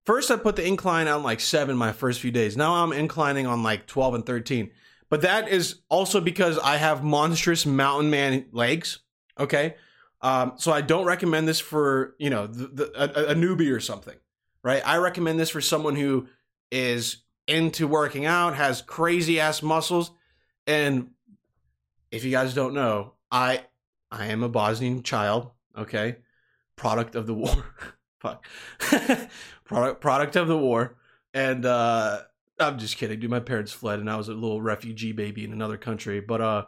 First 0.05 0.31
I 0.31 0.37
put 0.37 0.57
the 0.57 0.67
incline 0.67 1.09
on 1.09 1.23
like 1.23 1.41
7 1.41 1.75
my 1.79 1.93
first 1.93 2.21
few 2.21 2.31
days. 2.31 2.59
Now 2.59 2.85
I'm 2.85 2.93
inclining 2.93 3.47
on 3.47 3.63
like 3.63 3.87
12 3.87 4.15
and 4.17 4.27
13. 4.27 4.71
But 5.09 5.23
that 5.23 5.49
is 5.49 5.77
also 5.89 6.21
because 6.21 6.59
I 6.59 6.77
have 6.77 7.03
monstrous 7.03 7.65
mountain 7.65 8.11
man 8.11 8.45
legs, 8.53 8.99
okay? 9.39 9.77
Um, 10.23 10.55
so 10.57 10.73
I 10.73 10.81
don't 10.81 11.05
recommend 11.05 11.47
this 11.47 11.61
for 11.61 12.15
you 12.19 12.31
know 12.31 12.47
the, 12.47 12.67
the, 12.69 13.29
a, 13.29 13.33
a 13.33 13.35
newbie 13.35 13.75
or 13.75 13.81
something, 13.81 14.17
right? 14.63 14.83
I 14.87 14.97
recommend 14.97 15.39
this 15.39 15.51
for 15.51 15.61
someone 15.61 15.97
who 15.97 16.29
is 16.71 17.19
into 17.47 17.87
working 17.87 18.27
out, 18.27 18.55
has 18.57 18.83
crazy 18.83 19.39
ass 19.41 19.63
muscles, 19.63 20.11
and 20.67 21.11
if 22.11 22.25
you 22.25 22.31
guys 22.31 22.55
don't 22.55 22.75
know, 22.75 23.13
I 23.31 23.65
I 24.11 24.27
am 24.27 24.43
a 24.43 24.49
Bosnian 24.49 25.03
child, 25.03 25.51
okay, 25.77 26.17
product 26.77 27.15
of 27.15 27.27
the 27.27 27.35
war, 27.35 27.65
fuck, 28.19 28.45
product 29.65 30.01
product 30.01 30.37
of 30.37 30.49
the 30.49 30.59
war, 30.59 30.97
and 31.35 31.67
uh, 31.67 32.23
I'm 32.59 32.79
just 32.79 32.97
kidding, 32.97 33.21
dude. 33.21 33.31
My 33.31 33.41
parents 33.41 33.73
fled, 33.73 34.01
and 34.01 34.11
I 34.11 34.17
was 34.17 34.29
a 34.29 34.35
little 34.35 34.63
refugee 34.63 35.13
baby 35.13 35.45
in 35.45 35.53
another 35.53 35.77
country, 35.77 36.21
but 36.21 36.41
uh 36.41 36.65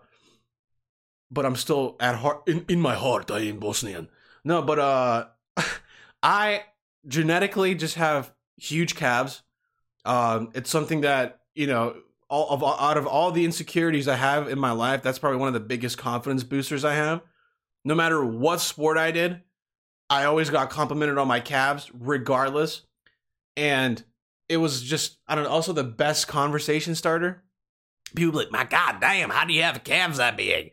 but 1.30 1.44
I'm 1.44 1.56
still 1.56 1.97
at 2.00 2.16
heart 2.16 2.42
in, 2.47 2.64
in 2.68 2.80
my 2.80 2.94
heart 2.94 3.30
I 3.30 3.40
am 3.40 3.58
Bosnian. 3.58 4.08
No, 4.44 4.62
but 4.62 4.78
uh 4.78 5.26
I 6.23 6.64
genetically 7.06 7.75
just 7.75 7.97
have 7.97 8.32
huge 8.56 8.94
calves. 8.94 9.42
Um 10.04 10.50
it's 10.54 10.70
something 10.70 11.02
that, 11.02 11.40
you 11.54 11.66
know, 11.66 11.97
all 12.28 12.50
of 12.50 12.62
out 12.62 12.97
of 12.97 13.06
all 13.06 13.30
the 13.30 13.44
insecurities 13.44 14.08
I 14.08 14.16
have 14.16 14.49
in 14.49 14.58
my 14.58 14.73
life, 14.73 15.02
that's 15.02 15.18
probably 15.18 15.38
one 15.38 15.49
of 15.49 15.54
the 15.54 15.61
biggest 15.61 15.99
confidence 15.99 16.44
boosters 16.44 16.85
I 16.85 16.94
have. 16.94 17.23
No 17.85 17.94
matter 17.94 18.25
what 18.25 18.61
sport 18.61 18.99
I 18.99 19.11
did, 19.11 19.42
I 20.11 20.25
always 20.25 20.50
got 20.50 20.70
complimented 20.70 21.18
on 21.18 21.28
my 21.28 21.40
calves 21.40 21.90
regardless. 21.94 22.82
And 23.56 24.02
it 24.49 24.58
was 24.58 24.82
just 24.82 25.18
I 25.26 25.35
don't 25.35 25.44
know, 25.44 25.50
also 25.50 25.73
the 25.73 25.85
best 25.85 26.28
conversation 26.28 26.94
starter. 26.94 27.44
People 28.14 28.38
like, 28.38 28.50
my 28.50 28.64
god 28.64 29.00
damn, 29.00 29.30
how 29.30 29.44
do 29.44 29.52
you 29.52 29.62
have 29.62 29.85
calves 29.85 30.18
that 30.18 30.37
big? 30.37 30.73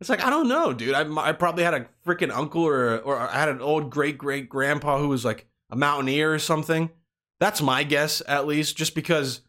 It's 0.00 0.08
like 0.08 0.24
I 0.24 0.30
don't 0.30 0.48
know, 0.48 0.72
dude. 0.72 0.94
I, 0.94 1.02
I 1.16 1.32
probably 1.32 1.62
had 1.62 1.74
a 1.74 1.86
freaking 2.06 2.34
uncle 2.34 2.62
or 2.62 2.98
or 2.98 3.18
I 3.18 3.38
had 3.38 3.50
an 3.50 3.60
old 3.60 3.90
great 3.90 4.16
great 4.16 4.48
grandpa 4.48 4.98
who 4.98 5.08
was 5.08 5.24
like 5.24 5.46
a 5.70 5.76
mountaineer 5.76 6.32
or 6.32 6.38
something. 6.38 6.90
That's 7.38 7.60
my 7.62 7.84
guess, 7.84 8.22
at 8.26 8.46
least, 8.46 8.76
just 8.76 8.94
because 8.94 9.40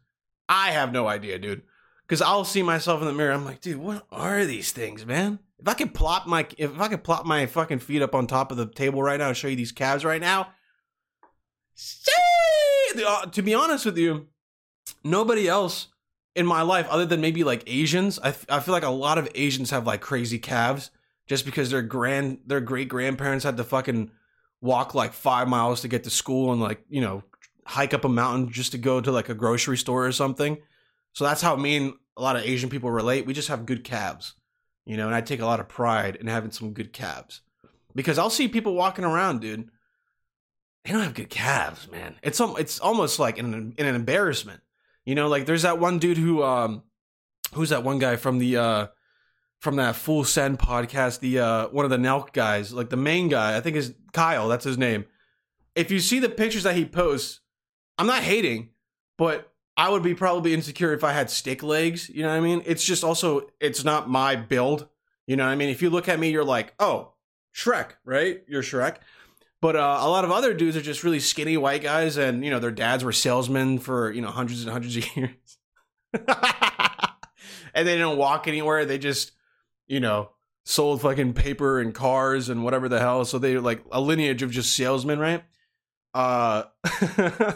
I 0.47 0.71
have 0.71 0.91
no 0.91 1.07
idea, 1.07 1.39
dude. 1.39 1.63
Because 2.05 2.21
I'll 2.21 2.45
see 2.45 2.63
myself 2.63 3.01
in 3.01 3.07
the 3.07 3.13
mirror, 3.13 3.31
I'm 3.31 3.45
like, 3.45 3.61
dude, 3.61 3.77
what 3.77 4.05
are 4.11 4.45
these 4.45 4.71
things, 4.71 5.05
man? 5.05 5.39
If 5.59 5.67
I 5.67 5.73
could 5.73 5.93
plop 5.93 6.27
my 6.27 6.45
if 6.57 6.79
I 6.79 6.89
could 6.89 7.03
plop 7.03 7.25
my 7.25 7.45
fucking 7.45 7.79
feet 7.79 8.01
up 8.01 8.13
on 8.13 8.27
top 8.27 8.51
of 8.51 8.57
the 8.57 8.65
table 8.65 9.01
right 9.01 9.19
now 9.19 9.29
and 9.29 9.37
show 9.37 9.47
you 9.47 9.55
these 9.55 9.71
calves 9.71 10.03
right 10.03 10.19
now, 10.19 10.49
uh, 13.05 13.25
to 13.27 13.41
be 13.41 13.53
honest 13.53 13.85
with 13.85 13.97
you, 13.97 14.27
nobody 15.03 15.47
else 15.47 15.87
in 16.35 16.45
my 16.45 16.61
life, 16.61 16.87
other 16.89 17.05
than 17.05 17.21
maybe 17.21 17.43
like 17.43 17.63
Asians, 17.67 18.19
I, 18.23 18.29
I 18.49 18.59
feel 18.59 18.73
like 18.73 18.83
a 18.83 18.89
lot 18.89 19.17
of 19.17 19.29
Asians 19.35 19.71
have 19.71 19.85
like 19.85 20.01
crazy 20.01 20.39
calves 20.39 20.91
just 21.27 21.45
because 21.45 21.69
their 21.69 21.81
grand 21.81 22.39
their 22.45 22.61
great 22.61 22.87
grandparents 22.89 23.43
had 23.45 23.57
to 23.57 23.63
fucking 23.63 24.11
walk 24.61 24.93
like 24.93 25.13
five 25.13 25.47
miles 25.47 25.81
to 25.81 25.87
get 25.87 26.03
to 26.03 26.09
school 26.09 26.51
and 26.51 26.61
like 26.61 26.83
you 26.89 27.01
know 27.01 27.23
hike 27.65 27.93
up 27.93 28.05
a 28.05 28.09
mountain 28.09 28.49
just 28.49 28.71
to 28.71 28.77
go 28.77 28.99
to 29.01 29.11
like 29.11 29.29
a 29.29 29.33
grocery 29.33 29.77
store 29.77 30.05
or 30.05 30.11
something. 30.11 30.57
So 31.13 31.23
that's 31.25 31.41
how 31.41 31.55
me 31.55 31.77
and 31.77 31.93
a 32.17 32.21
lot 32.21 32.35
of 32.35 32.43
Asian 32.43 32.69
people 32.69 32.91
relate. 32.91 33.25
We 33.25 33.33
just 33.33 33.47
have 33.49 33.65
good 33.65 33.83
calves. 33.83 34.33
you 34.85 34.97
know, 34.97 35.05
and 35.07 35.15
I 35.15 35.21
take 35.21 35.39
a 35.41 35.45
lot 35.45 35.59
of 35.59 35.67
pride 35.67 36.15
in 36.15 36.27
having 36.27 36.51
some 36.51 36.73
good 36.73 36.91
calves 36.93 37.41
because 37.95 38.17
I'll 38.17 38.29
see 38.29 38.47
people 38.47 38.73
walking 38.73 39.05
around, 39.05 39.41
dude. 39.41 39.69
They 40.83 40.91
don't 40.91 41.03
have 41.03 41.13
good 41.13 41.29
calves, 41.29 41.89
man. 41.91 42.15
It's 42.23 42.39
um, 42.39 42.55
it's 42.57 42.79
almost 42.79 43.19
like 43.19 43.37
an 43.37 43.75
an 43.77 43.95
embarrassment, 43.95 44.61
you 45.05 45.15
know. 45.15 45.27
Like 45.27 45.45
there's 45.45 45.63
that 45.63 45.79
one 45.79 45.99
dude 45.99 46.17
who 46.17 46.43
um, 46.43 46.83
who's 47.53 47.69
that 47.69 47.83
one 47.83 47.99
guy 47.99 48.15
from 48.15 48.39
the 48.39 48.57
uh 48.57 48.87
from 49.59 49.75
that 49.75 49.95
Full 49.95 50.23
Send 50.23 50.59
podcast, 50.59 51.19
the 51.19 51.39
uh 51.39 51.67
one 51.69 51.85
of 51.85 51.91
the 51.91 51.97
Nelk 51.97 52.33
guys, 52.33 52.73
like 52.73 52.89
the 52.89 52.97
main 52.97 53.29
guy, 53.29 53.57
I 53.57 53.61
think 53.61 53.75
is 53.75 53.93
Kyle, 54.13 54.47
that's 54.47 54.65
his 54.65 54.77
name. 54.77 55.05
If 55.75 55.91
you 55.91 55.99
see 55.99 56.19
the 56.19 56.29
pictures 56.29 56.63
that 56.63 56.75
he 56.75 56.85
posts, 56.85 57.39
I'm 57.97 58.07
not 58.07 58.23
hating, 58.23 58.69
but 59.17 59.51
I 59.77 59.89
would 59.89 60.03
be 60.03 60.13
probably 60.13 60.53
insecure 60.53 60.93
if 60.93 61.03
I 61.03 61.13
had 61.13 61.29
stick 61.29 61.63
legs, 61.63 62.09
you 62.09 62.23
know 62.23 62.29
what 62.29 62.35
I 62.35 62.41
mean? 62.41 62.61
It's 62.65 62.83
just 62.83 63.03
also 63.03 63.49
it's 63.59 63.83
not 63.83 64.09
my 64.09 64.35
build. 64.35 64.87
You 65.27 65.37
know 65.37 65.45
what 65.45 65.51
I 65.51 65.55
mean? 65.55 65.69
If 65.69 65.81
you 65.81 65.89
look 65.89 66.09
at 66.09 66.19
me, 66.19 66.29
you're 66.29 66.43
like, 66.43 66.73
"Oh, 66.79 67.13
Shrek, 67.55 67.91
right? 68.03 68.41
You're 68.47 68.63
Shrek." 68.63 68.97
But 69.61 69.75
uh, 69.75 69.99
a 70.01 70.09
lot 70.09 70.25
of 70.25 70.31
other 70.31 70.53
dudes 70.53 70.75
are 70.75 70.81
just 70.81 71.03
really 71.03 71.19
skinny 71.19 71.55
white 71.55 71.83
guys, 71.83 72.17
and 72.17 72.43
you 72.43 72.49
know 72.49 72.59
their 72.59 72.71
dads 72.71 73.03
were 73.03 73.11
salesmen 73.11 73.79
for 73.79 74.11
you 74.11 74.21
know 74.21 74.31
hundreds 74.31 74.63
and 74.63 74.71
hundreds 74.71 74.97
of 74.97 75.15
years, 75.15 75.57
and 76.13 77.87
they 77.87 77.95
didn't 77.95 78.17
walk 78.17 78.47
anywhere. 78.47 78.85
They 78.85 78.97
just 78.97 79.33
you 79.91 79.99
know, 79.99 80.29
sold 80.63 81.01
fucking 81.01 81.33
paper 81.33 81.81
and 81.81 81.93
cars 81.93 82.47
and 82.47 82.63
whatever 82.63 82.87
the 82.87 82.99
hell. 82.99 83.25
So 83.25 83.37
they 83.37 83.57
like 83.57 83.83
a 83.91 83.99
lineage 83.99 84.41
of 84.41 84.49
just 84.49 84.73
salesmen, 84.73 85.19
right? 85.19 85.43
Uh, 86.13 86.63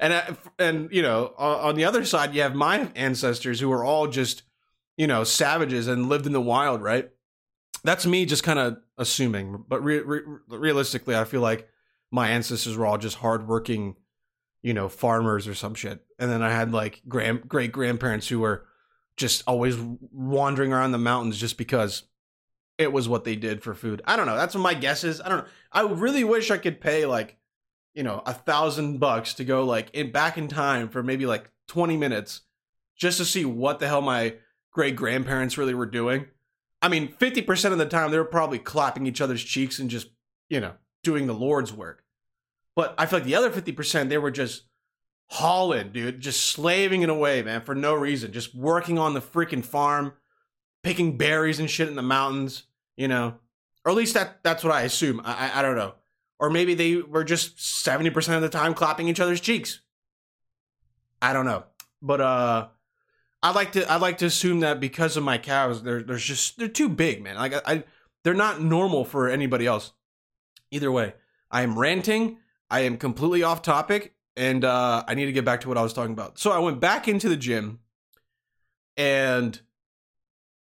and 0.00 0.12
uh, 0.12 0.34
and 0.58 0.88
you 0.90 1.02
know, 1.02 1.32
on 1.38 1.76
the 1.76 1.84
other 1.84 2.04
side, 2.04 2.34
you 2.34 2.42
have 2.42 2.56
my 2.56 2.90
ancestors 2.96 3.60
who 3.60 3.70
are 3.70 3.84
all 3.84 4.08
just 4.08 4.42
you 4.96 5.06
know 5.06 5.22
savages 5.22 5.86
and 5.86 6.08
lived 6.08 6.26
in 6.26 6.32
the 6.32 6.40
wild, 6.40 6.82
right? 6.82 7.10
That's 7.84 8.04
me 8.04 8.26
just 8.26 8.42
kind 8.42 8.58
of 8.58 8.78
assuming, 8.98 9.64
but 9.68 9.82
re- 9.82 10.00
re- 10.00 10.22
realistically, 10.48 11.16
I 11.16 11.24
feel 11.24 11.40
like 11.40 11.68
my 12.10 12.28
ancestors 12.28 12.76
were 12.76 12.86
all 12.86 12.98
just 12.98 13.16
hardworking, 13.16 13.96
you 14.62 14.74
know, 14.74 14.88
farmers 14.88 15.46
or 15.46 15.54
some 15.54 15.74
shit. 15.74 16.04
And 16.18 16.30
then 16.30 16.42
I 16.42 16.50
had 16.50 16.72
like 16.72 17.02
grand 17.08 17.48
great 17.48 17.72
grandparents 17.72 18.28
who 18.28 18.40
were 18.40 18.66
just 19.16 19.42
always 19.46 19.76
wandering 19.78 20.72
around 20.72 20.92
the 20.92 20.98
mountains 20.98 21.38
just 21.38 21.58
because 21.58 22.04
it 22.78 22.92
was 22.92 23.08
what 23.08 23.24
they 23.24 23.36
did 23.36 23.62
for 23.62 23.74
food. 23.74 24.02
I 24.04 24.16
don't 24.16 24.26
know. 24.26 24.36
That's 24.36 24.54
what 24.54 24.60
my 24.60 24.74
guess 24.74 25.04
is. 25.04 25.20
I 25.20 25.28
don't 25.28 25.38
know. 25.38 25.50
I 25.72 25.82
really 25.82 26.24
wish 26.24 26.50
I 26.50 26.58
could 26.58 26.80
pay 26.80 27.06
like, 27.06 27.38
you 27.94 28.02
know, 28.02 28.22
a 28.26 28.34
thousand 28.34 28.98
bucks 28.98 29.34
to 29.34 29.44
go 29.44 29.64
like 29.64 29.90
in 29.94 30.12
back 30.12 30.36
in 30.36 30.48
time 30.48 30.88
for 30.88 31.02
maybe 31.02 31.24
like 31.26 31.50
20 31.68 31.96
minutes 31.96 32.42
just 32.96 33.18
to 33.18 33.24
see 33.24 33.44
what 33.44 33.78
the 33.78 33.88
hell 33.88 34.02
my 34.02 34.34
great 34.70 34.96
grandparents 34.96 35.56
really 35.56 35.74
were 35.74 35.86
doing. 35.86 36.26
I 36.86 36.88
mean, 36.88 37.08
50% 37.08 37.72
of 37.72 37.78
the 37.78 37.86
time 37.86 38.12
they 38.12 38.18
were 38.18 38.24
probably 38.24 38.60
clapping 38.60 39.08
each 39.08 39.20
other's 39.20 39.42
cheeks 39.42 39.80
and 39.80 39.90
just, 39.90 40.06
you 40.48 40.60
know, 40.60 40.74
doing 41.02 41.26
the 41.26 41.34
Lord's 41.34 41.72
work. 41.72 42.04
But 42.76 42.94
I 42.96 43.06
feel 43.06 43.18
like 43.18 43.26
the 43.26 43.34
other 43.34 43.50
50% 43.50 44.08
they 44.08 44.18
were 44.18 44.30
just 44.30 44.66
hauling, 45.30 45.90
dude, 45.90 46.20
just 46.20 46.44
slaving 46.44 47.02
it 47.02 47.08
away, 47.08 47.42
man, 47.42 47.62
for 47.62 47.74
no 47.74 47.92
reason, 47.92 48.30
just 48.30 48.54
working 48.54 49.00
on 49.00 49.14
the 49.14 49.20
freaking 49.20 49.64
farm, 49.64 50.12
picking 50.84 51.16
berries 51.16 51.58
and 51.58 51.68
shit 51.68 51.88
in 51.88 51.96
the 51.96 52.02
mountains, 52.02 52.62
you 52.96 53.08
know, 53.08 53.34
or 53.84 53.90
at 53.90 53.96
least 53.96 54.14
that 54.14 54.44
that's 54.44 54.62
what 54.62 54.72
I 54.72 54.82
assume. 54.82 55.20
I 55.24 55.50
I, 55.50 55.58
I 55.58 55.62
don't 55.62 55.74
know, 55.74 55.94
or 56.38 56.50
maybe 56.50 56.74
they 56.74 57.02
were 57.02 57.24
just 57.24 57.60
seventy 57.60 58.10
percent 58.10 58.36
of 58.36 58.42
the 58.42 58.56
time 58.56 58.74
clapping 58.74 59.08
each 59.08 59.18
other's 59.18 59.40
cheeks. 59.40 59.80
I 61.20 61.32
don't 61.32 61.46
know, 61.46 61.64
but 62.00 62.20
uh. 62.20 62.68
I 63.42 63.52
like 63.52 63.72
to 63.72 63.90
I 63.90 63.96
like 63.96 64.18
to 64.18 64.26
assume 64.26 64.60
that 64.60 64.80
because 64.80 65.16
of 65.16 65.22
my 65.22 65.38
cows, 65.38 65.82
they're 65.82 66.02
they're 66.02 66.16
just 66.16 66.58
they're 66.58 66.68
too 66.68 66.88
big, 66.88 67.22
man. 67.22 67.36
Like 67.36 67.54
I, 67.54 67.60
I 67.66 67.84
they're 68.24 68.34
not 68.34 68.60
normal 68.60 69.04
for 69.04 69.28
anybody 69.28 69.66
else. 69.66 69.92
Either 70.70 70.90
way, 70.90 71.14
I 71.50 71.62
am 71.62 71.78
ranting. 71.78 72.38
I 72.70 72.80
am 72.80 72.96
completely 72.96 73.42
off 73.42 73.62
topic, 73.62 74.14
and 74.36 74.64
uh, 74.64 75.04
I 75.06 75.14
need 75.14 75.26
to 75.26 75.32
get 75.32 75.44
back 75.44 75.60
to 75.60 75.68
what 75.68 75.78
I 75.78 75.82
was 75.82 75.92
talking 75.92 76.12
about. 76.12 76.38
So 76.38 76.50
I 76.50 76.58
went 76.58 76.80
back 76.80 77.06
into 77.06 77.28
the 77.28 77.36
gym, 77.36 77.78
and 78.96 79.60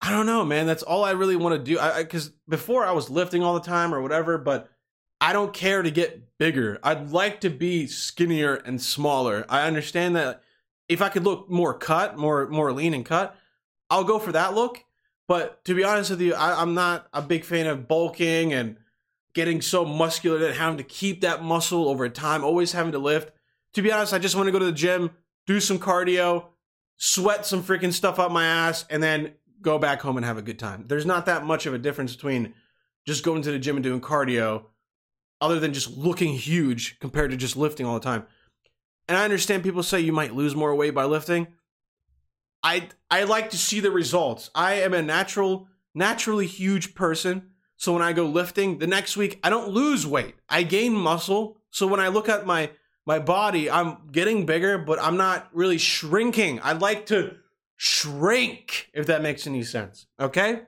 I 0.01 0.11
don't 0.11 0.25
know, 0.25 0.43
man. 0.43 0.67
That's 0.67 0.83
all 0.83 1.05
I 1.05 1.11
really 1.11 1.37
want 1.37 1.55
to 1.55 1.63
do. 1.63 1.79
I 1.79 2.03
because 2.03 2.31
before 2.49 2.85
I 2.85 2.91
was 2.91 3.09
lifting 3.09 3.43
all 3.43 3.53
the 3.53 3.61
time 3.61 3.93
or 3.93 4.01
whatever, 4.01 4.37
but 4.37 4.69
I 5.21 5.31
don't 5.31 5.53
care 5.53 5.81
to 5.81 5.89
get 5.89 6.37
bigger. 6.37 6.79
I'd 6.83 7.11
like 7.11 7.39
to 7.41 7.49
be 7.49 7.87
skinnier 7.87 8.55
and 8.55 8.81
smaller. 8.81 9.45
I 9.47 9.65
understand 9.65 10.17
that 10.17 10.43
if 10.87 11.01
I 11.01 11.09
could 11.09 11.23
look 11.23 11.49
more 11.49 11.73
cut, 11.73 12.17
more 12.17 12.47
more 12.47 12.71
lean 12.71 12.93
and 12.93 13.05
cut, 13.05 13.35
I'll 13.89 14.03
go 14.03 14.19
for 14.19 14.31
that 14.31 14.53
look. 14.53 14.83
But 15.27 15.63
to 15.65 15.73
be 15.73 15.83
honest 15.83 16.09
with 16.09 16.21
you, 16.21 16.33
I, 16.33 16.61
I'm 16.61 16.73
not 16.73 17.07
a 17.13 17.21
big 17.21 17.45
fan 17.45 17.67
of 17.67 17.87
bulking 17.87 18.53
and 18.53 18.77
getting 19.33 19.61
so 19.61 19.85
muscular 19.85 20.45
and 20.45 20.55
having 20.55 20.77
to 20.77 20.83
keep 20.83 21.21
that 21.21 21.43
muscle 21.43 21.87
over 21.87 22.07
time, 22.09 22.43
always 22.43 22.73
having 22.73 22.91
to 22.91 22.99
lift 22.99 23.31
to 23.73 23.81
be 23.81 23.91
honest, 23.91 24.13
I 24.13 24.19
just 24.19 24.35
want 24.35 24.47
to 24.47 24.51
go 24.51 24.59
to 24.59 24.65
the 24.65 24.71
gym, 24.71 25.11
do 25.45 25.59
some 25.59 25.79
cardio, 25.79 26.45
sweat 26.97 27.45
some 27.45 27.63
freaking 27.63 27.93
stuff 27.93 28.19
up 28.19 28.31
my 28.31 28.45
ass, 28.45 28.85
and 28.89 29.01
then 29.01 29.33
go 29.61 29.77
back 29.77 30.01
home 30.01 30.17
and 30.17 30.25
have 30.25 30.37
a 30.37 30.43
good 30.43 30.59
time. 30.59 30.85
There's 30.87 31.05
not 31.05 31.25
that 31.25 31.45
much 31.45 31.65
of 31.65 31.73
a 31.73 31.79
difference 31.79 32.15
between 32.15 32.53
just 33.05 33.23
going 33.23 33.41
to 33.41 33.51
the 33.51 33.59
gym 33.59 33.75
and 33.75 33.83
doing 33.83 34.01
cardio, 34.01 34.65
other 35.41 35.59
than 35.59 35.73
just 35.73 35.97
looking 35.97 36.33
huge 36.33 36.99
compared 36.99 37.31
to 37.31 37.37
just 37.37 37.57
lifting 37.57 37.85
all 37.85 37.95
the 37.95 37.99
time. 37.99 38.25
And 39.07 39.17
I 39.17 39.23
understand 39.23 39.63
people 39.63 39.83
say 39.83 39.99
you 39.99 40.13
might 40.13 40.35
lose 40.35 40.55
more 40.55 40.75
weight 40.75 40.93
by 40.93 41.05
lifting. 41.05 41.47
I 42.63 42.87
I 43.11 43.23
like 43.25 43.49
to 43.51 43.57
see 43.57 43.79
the 43.79 43.91
results. 43.91 44.49
I 44.55 44.75
am 44.75 44.93
a 44.93 45.01
natural, 45.01 45.67
naturally 45.93 46.47
huge 46.47 46.95
person. 46.95 47.49
So 47.75 47.91
when 47.91 48.01
I 48.01 48.13
go 48.13 48.25
lifting, 48.25 48.79
the 48.79 48.87
next 48.87 49.17
week 49.17 49.39
I 49.43 49.49
don't 49.49 49.69
lose 49.69 50.07
weight. 50.07 50.35
I 50.47 50.63
gain 50.63 50.93
muscle. 50.93 51.57
So 51.71 51.85
when 51.85 51.99
I 51.99 52.07
look 52.07 52.29
at 52.29 52.45
my 52.45 52.71
my 53.05 53.19
body, 53.19 53.69
I'm 53.69 53.97
getting 54.11 54.45
bigger, 54.45 54.77
but 54.77 55.01
I'm 55.01 55.17
not 55.17 55.49
really 55.53 55.77
shrinking. 55.77 56.61
I'd 56.61 56.79
like 56.79 57.05
to 57.07 57.35
shrink, 57.75 58.89
if 58.93 59.07
that 59.07 59.21
makes 59.21 59.45
any 59.45 59.63
sense. 59.63 60.05
Okay? 60.17 60.61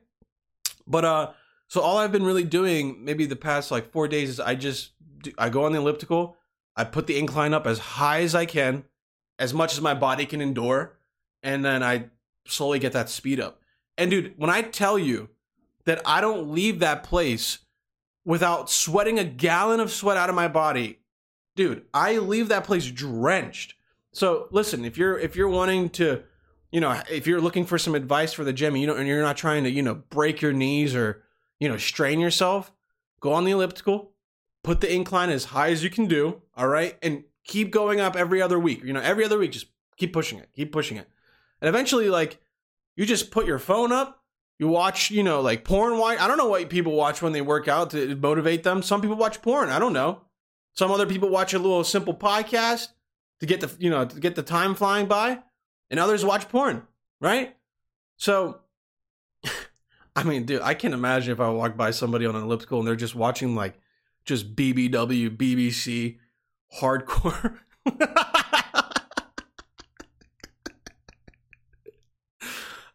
But 0.85 1.05
uh 1.05 1.31
so 1.67 1.79
all 1.81 1.97
I've 1.97 2.11
been 2.11 2.25
really 2.25 2.43
doing 2.43 3.05
maybe 3.05 3.25
the 3.25 3.35
past 3.37 3.71
like 3.71 3.91
4 3.91 4.09
days 4.09 4.29
is 4.29 4.39
I 4.39 4.55
just 4.55 4.91
do, 5.23 5.31
I 5.37 5.49
go 5.49 5.63
on 5.63 5.71
the 5.71 5.79
elliptical, 5.79 6.37
I 6.75 6.83
put 6.83 7.07
the 7.07 7.17
incline 7.17 7.53
up 7.53 7.65
as 7.65 7.79
high 7.79 8.21
as 8.21 8.35
I 8.35 8.45
can, 8.45 8.83
as 9.39 9.53
much 9.53 9.73
as 9.73 9.81
my 9.81 9.93
body 9.93 10.25
can 10.25 10.41
endure, 10.41 10.97
and 11.43 11.63
then 11.63 11.83
I 11.83 12.09
slowly 12.45 12.79
get 12.79 12.93
that 12.93 13.09
speed 13.09 13.39
up. 13.39 13.61
And 13.97 14.11
dude, 14.11 14.33
when 14.37 14.49
I 14.49 14.61
tell 14.61 14.99
you 14.99 15.29
that 15.85 16.01
I 16.05 16.21
don't 16.21 16.51
leave 16.51 16.79
that 16.79 17.03
place 17.03 17.59
without 18.25 18.69
sweating 18.69 19.19
a 19.19 19.23
gallon 19.23 19.79
of 19.79 19.91
sweat 19.91 20.17
out 20.17 20.29
of 20.29 20.35
my 20.35 20.47
body 20.47 20.99
dude, 21.55 21.85
I 21.93 22.17
leave 22.17 22.49
that 22.49 22.65
place 22.65 22.89
drenched. 22.91 23.75
So 24.11 24.47
listen, 24.51 24.85
if 24.85 24.97
you're 24.97 25.17
if 25.17 25.35
you're 25.35 25.49
wanting 25.49 25.89
to, 25.91 26.23
you 26.71 26.79
know, 26.81 27.01
if 27.09 27.27
you're 27.27 27.41
looking 27.41 27.65
for 27.65 27.77
some 27.77 27.95
advice 27.95 28.33
for 28.33 28.43
the 28.43 28.53
gym, 28.53 28.75
you 28.75 28.87
know, 28.87 28.95
and 28.95 29.07
you're 29.07 29.21
not 29.21 29.37
trying 29.37 29.63
to, 29.63 29.69
you 29.69 29.81
know, 29.81 29.95
break 29.95 30.41
your 30.41 30.53
knees 30.53 30.95
or, 30.95 31.23
you 31.59 31.67
know, 31.67 31.77
strain 31.77 32.19
yourself, 32.19 32.71
go 33.19 33.33
on 33.33 33.45
the 33.45 33.51
elliptical, 33.51 34.11
put 34.65 34.81
the 34.81 34.91
incline 34.91 35.29
as 35.29 35.45
high 35.45 35.69
as 35.69 35.83
you 35.83 35.91
can 35.91 36.07
do, 36.07 36.41
all 36.57 36.67
right, 36.67 36.97
and 37.03 37.23
keep 37.43 37.69
going 37.69 37.99
up 37.99 38.15
every 38.15 38.41
other 38.41 38.57
week. 38.57 38.83
You 38.83 38.93
know, 38.93 38.99
every 38.99 39.23
other 39.23 39.37
week, 39.37 39.51
just 39.51 39.67
keep 39.95 40.11
pushing 40.11 40.39
it, 40.39 40.49
keep 40.55 40.71
pushing 40.71 40.97
it, 40.97 41.07
and 41.61 41.69
eventually, 41.69 42.09
like, 42.09 42.41
you 42.95 43.05
just 43.05 43.31
put 43.31 43.45
your 43.45 43.59
phone 43.59 43.91
up. 43.91 44.23
You 44.57 44.69
watch, 44.69 45.11
you 45.11 45.21
know, 45.21 45.41
like 45.41 45.65
porn. 45.65 45.97
Why? 45.97 46.15
I 46.17 46.27
don't 46.27 46.37
know 46.37 46.47
what 46.47 46.69
people 46.69 46.93
watch 46.93 47.21
when 47.21 47.33
they 47.33 47.41
work 47.41 47.67
out 47.67 47.89
to 47.91 48.15
motivate 48.15 48.63
them. 48.63 48.81
Some 48.81 49.01
people 49.01 49.17
watch 49.17 49.41
porn. 49.41 49.69
I 49.69 49.79
don't 49.79 49.93
know. 49.93 50.21
Some 50.73 50.91
other 50.91 51.05
people 51.05 51.29
watch 51.29 51.53
a 51.53 51.59
little 51.59 51.83
simple 51.83 52.13
podcast 52.13 52.87
to 53.41 53.45
get 53.45 53.61
the 53.61 53.71
you 53.77 53.89
know 53.89 54.05
to 54.05 54.19
get 54.19 54.35
the 54.35 54.43
time 54.43 54.73
flying 54.73 55.07
by, 55.07 55.39
and 55.91 55.99
others 55.99 56.25
watch 56.25 56.49
porn, 56.49 56.83
right? 57.21 57.55
So, 58.17 58.61
I 60.15 60.23
mean, 60.23 60.45
dude, 60.45 60.61
I 60.61 60.73
can't 60.73 60.93
imagine 60.93 61.33
if 61.33 61.39
I 61.41 61.49
walk 61.49 61.77
by 61.77 61.91
somebody 61.91 62.25
on 62.25 62.35
an 62.35 62.43
elliptical 62.43 62.79
and 62.79 62.87
they're 62.87 62.95
just 62.95 63.13
watching 63.13 63.55
like 63.55 63.77
just 64.25 64.55
BBW, 64.55 65.35
BBC, 65.37 66.17
hardcore. 66.79 67.59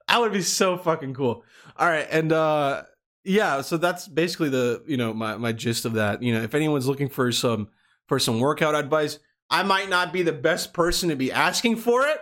that 0.08 0.18
would 0.18 0.32
be 0.32 0.42
so 0.42 0.76
fucking 0.76 1.14
cool. 1.14 1.44
All 1.76 1.88
right, 1.88 2.06
and 2.10 2.32
uh 2.32 2.82
yeah, 3.24 3.60
so 3.60 3.76
that's 3.76 4.08
basically 4.08 4.48
the 4.48 4.82
you 4.86 4.96
know 4.96 5.12
my 5.14 5.36
my 5.36 5.52
gist 5.52 5.84
of 5.84 5.94
that. 5.94 6.22
You 6.22 6.34
know, 6.34 6.42
if 6.42 6.54
anyone's 6.54 6.86
looking 6.88 7.08
for 7.08 7.30
some 7.32 7.68
for 8.06 8.18
some 8.18 8.40
workout 8.40 8.74
advice, 8.74 9.18
I 9.50 9.62
might 9.62 9.88
not 9.88 10.12
be 10.12 10.22
the 10.22 10.32
best 10.32 10.72
person 10.72 11.08
to 11.10 11.16
be 11.16 11.30
asking 11.30 11.76
for 11.76 12.06
it, 12.06 12.18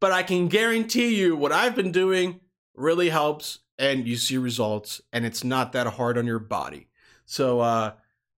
but 0.00 0.12
I 0.12 0.22
can 0.22 0.48
guarantee 0.48 1.16
you 1.16 1.36
what 1.36 1.52
I've 1.52 1.74
been 1.74 1.92
doing 1.92 2.40
really 2.74 3.08
helps 3.08 3.60
and 3.78 4.06
you 4.06 4.16
see 4.16 4.38
results 4.38 5.00
and 5.12 5.24
it's 5.24 5.42
not 5.42 5.72
that 5.72 5.86
hard 5.86 6.18
on 6.18 6.26
your 6.26 6.38
body. 6.38 6.88
So 7.30 7.60
uh 7.60 7.92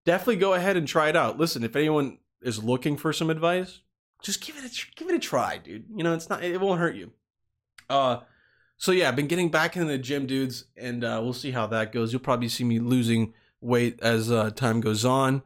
definitely 0.04 0.36
go 0.36 0.52
ahead 0.52 0.76
and 0.76 0.86
try 0.86 1.08
it 1.08 1.16
out. 1.16 1.38
Listen, 1.38 1.64
if 1.64 1.74
anyone 1.74 2.18
is 2.42 2.62
looking 2.62 2.96
for 2.96 3.12
some 3.12 3.30
advice, 3.30 3.80
just 4.22 4.44
give 4.44 4.56
it 4.56 4.64
a 4.64 4.86
give 4.96 5.08
it 5.08 5.14
a 5.14 5.18
try, 5.18 5.56
dude. 5.56 5.86
You 5.96 6.04
know, 6.04 6.12
it's 6.14 6.28
not 6.28 6.44
it 6.44 6.60
won't 6.60 6.78
hurt 6.78 6.94
you. 6.94 7.12
Uh 7.88 8.18
so 8.76 8.90
yeah, 8.90 9.08
I've 9.08 9.16
been 9.16 9.28
getting 9.28 9.48
back 9.48 9.76
into 9.76 9.86
the 9.86 9.96
gym, 9.96 10.26
dudes, 10.26 10.64
and 10.76 11.04
uh, 11.04 11.20
we'll 11.22 11.34
see 11.34 11.52
how 11.52 11.68
that 11.68 11.92
goes. 11.92 12.12
You'll 12.12 12.20
probably 12.20 12.48
see 12.48 12.64
me 12.64 12.80
losing 12.80 13.32
weight 13.60 14.00
as 14.02 14.28
uh, 14.28 14.50
time 14.50 14.80
goes 14.80 15.04
on, 15.04 15.42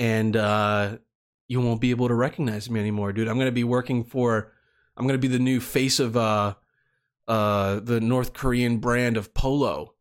and 0.00 0.36
uh, 0.36 0.98
you 1.46 1.60
won't 1.60 1.80
be 1.80 1.92
able 1.92 2.08
to 2.08 2.14
recognize 2.14 2.68
me 2.68 2.80
anymore, 2.80 3.12
dude. 3.12 3.28
I'm 3.28 3.38
gonna 3.38 3.52
be 3.52 3.62
working 3.62 4.02
for, 4.02 4.52
I'm 4.96 5.06
gonna 5.06 5.18
be 5.18 5.28
the 5.28 5.38
new 5.38 5.60
face 5.60 6.00
of 6.00 6.16
uh, 6.16 6.54
uh, 7.28 7.78
the 7.78 8.00
North 8.00 8.32
Korean 8.32 8.78
brand 8.78 9.16
of 9.16 9.32
polo. 9.32 9.94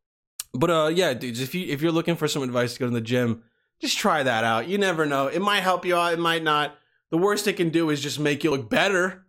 But 0.53 0.69
uh, 0.69 0.91
yeah, 0.93 1.13
dudes, 1.13 1.39
if 1.39 1.55
you 1.55 1.65
if 1.67 1.81
you're 1.81 1.91
looking 1.91 2.15
for 2.15 2.27
some 2.27 2.43
advice 2.43 2.73
to 2.73 2.79
go 2.79 2.85
to 2.85 2.91
the 2.91 3.01
gym, 3.01 3.43
just 3.79 3.97
try 3.97 4.23
that 4.23 4.43
out. 4.43 4.67
You 4.67 4.77
never 4.77 5.05
know. 5.05 5.27
It 5.27 5.41
might 5.41 5.61
help 5.61 5.85
you 5.85 5.95
out. 5.95 6.13
It 6.13 6.19
might 6.19 6.43
not. 6.43 6.75
The 7.09 7.17
worst 7.17 7.47
it 7.47 7.53
can 7.53 7.69
do 7.69 7.89
is 7.89 8.01
just 8.01 8.19
make 8.19 8.43
you 8.43 8.51
look 8.51 8.69
better. 8.69 9.25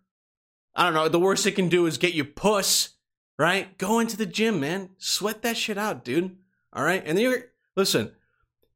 I 0.75 0.85
don't 0.85 0.95
know. 0.95 1.09
The 1.09 1.19
worst 1.19 1.47
it 1.47 1.52
can 1.52 1.69
do 1.69 1.87
is 1.87 1.99
get 1.99 2.14
you 2.14 2.25
puss, 2.25 2.91
right? 3.38 3.76
Go 3.79 3.99
into 3.99 4.17
the 4.17 4.26
gym, 4.26 4.61
man. 4.61 4.91
Sweat 4.99 5.43
that 5.43 5.57
shit 5.57 5.79
out, 5.79 6.05
dude. 6.05 6.37
All 6.73 6.85
right. 6.85 7.02
And 7.05 7.19
then 7.19 7.25
you're, 7.25 7.45
listen, 7.76 8.12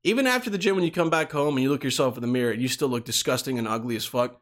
even 0.02 0.26
after 0.26 0.50
the 0.50 0.58
gym, 0.58 0.74
when 0.74 0.84
you 0.84 0.90
come 0.90 1.10
back 1.10 1.32
home 1.32 1.56
and 1.56 1.62
you 1.62 1.70
look 1.70 1.84
yourself 1.84 2.16
in 2.16 2.20
the 2.20 2.26
mirror 2.26 2.52
and 2.52 2.60
you 2.60 2.68
still 2.68 2.88
look 2.88 3.04
disgusting 3.04 3.58
and 3.58 3.68
ugly 3.68 3.96
as 3.96 4.04
fuck, 4.04 4.40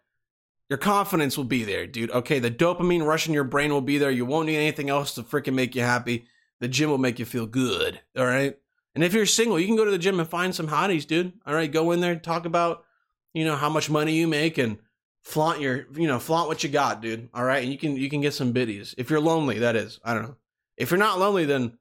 your 0.68 0.78
confidence 0.78 1.36
will 1.36 1.44
be 1.44 1.62
there, 1.62 1.86
dude. 1.86 2.10
Okay. 2.10 2.38
The 2.38 2.50
dopamine 2.50 3.06
rush 3.06 3.28
in 3.28 3.34
your 3.34 3.44
brain 3.44 3.72
will 3.72 3.80
be 3.80 3.98
there. 3.98 4.10
You 4.10 4.24
won't 4.24 4.46
need 4.46 4.56
anything 4.56 4.88
else 4.88 5.14
to 5.14 5.22
freaking 5.22 5.54
make 5.54 5.74
you 5.74 5.82
happy. 5.82 6.26
The 6.64 6.68
gym 6.68 6.88
will 6.88 6.96
make 6.96 7.18
you 7.18 7.26
feel 7.26 7.44
good. 7.44 8.00
All 8.16 8.24
right. 8.24 8.56
And 8.94 9.04
if 9.04 9.12
you're 9.12 9.26
single, 9.26 9.60
you 9.60 9.66
can 9.66 9.76
go 9.76 9.84
to 9.84 9.90
the 9.90 9.98
gym 9.98 10.18
and 10.18 10.26
find 10.26 10.54
some 10.54 10.68
hotties, 10.68 11.06
dude. 11.06 11.34
All 11.46 11.52
right. 11.54 11.70
Go 11.70 11.92
in 11.92 12.00
there 12.00 12.12
and 12.12 12.22
talk 12.22 12.46
about, 12.46 12.86
you 13.34 13.44
know, 13.44 13.54
how 13.54 13.68
much 13.68 13.90
money 13.90 14.14
you 14.14 14.26
make 14.26 14.56
and, 14.56 14.78
flaunt 15.20 15.58
your 15.58 15.86
you 15.94 16.06
know 16.06 16.18
flaunt 16.18 16.48
what 16.48 16.62
you 16.62 16.68
got 16.68 17.00
dude 17.00 17.30
all 17.32 17.42
right 17.42 17.62
and 17.62 17.72
you 17.72 17.78
can 17.78 17.96
you 17.96 18.10
can 18.10 18.20
get 18.20 18.34
some 18.34 18.52
biddies 18.52 18.94
if 18.98 19.08
you're 19.08 19.18
lonely 19.18 19.60
that 19.60 19.74
is 19.74 19.98
i 20.04 20.12
don't 20.12 20.24
know 20.24 20.36
if 20.76 20.90
you're 20.90 20.98
not 20.98 21.18
lonely 21.18 21.46
then 21.46 21.78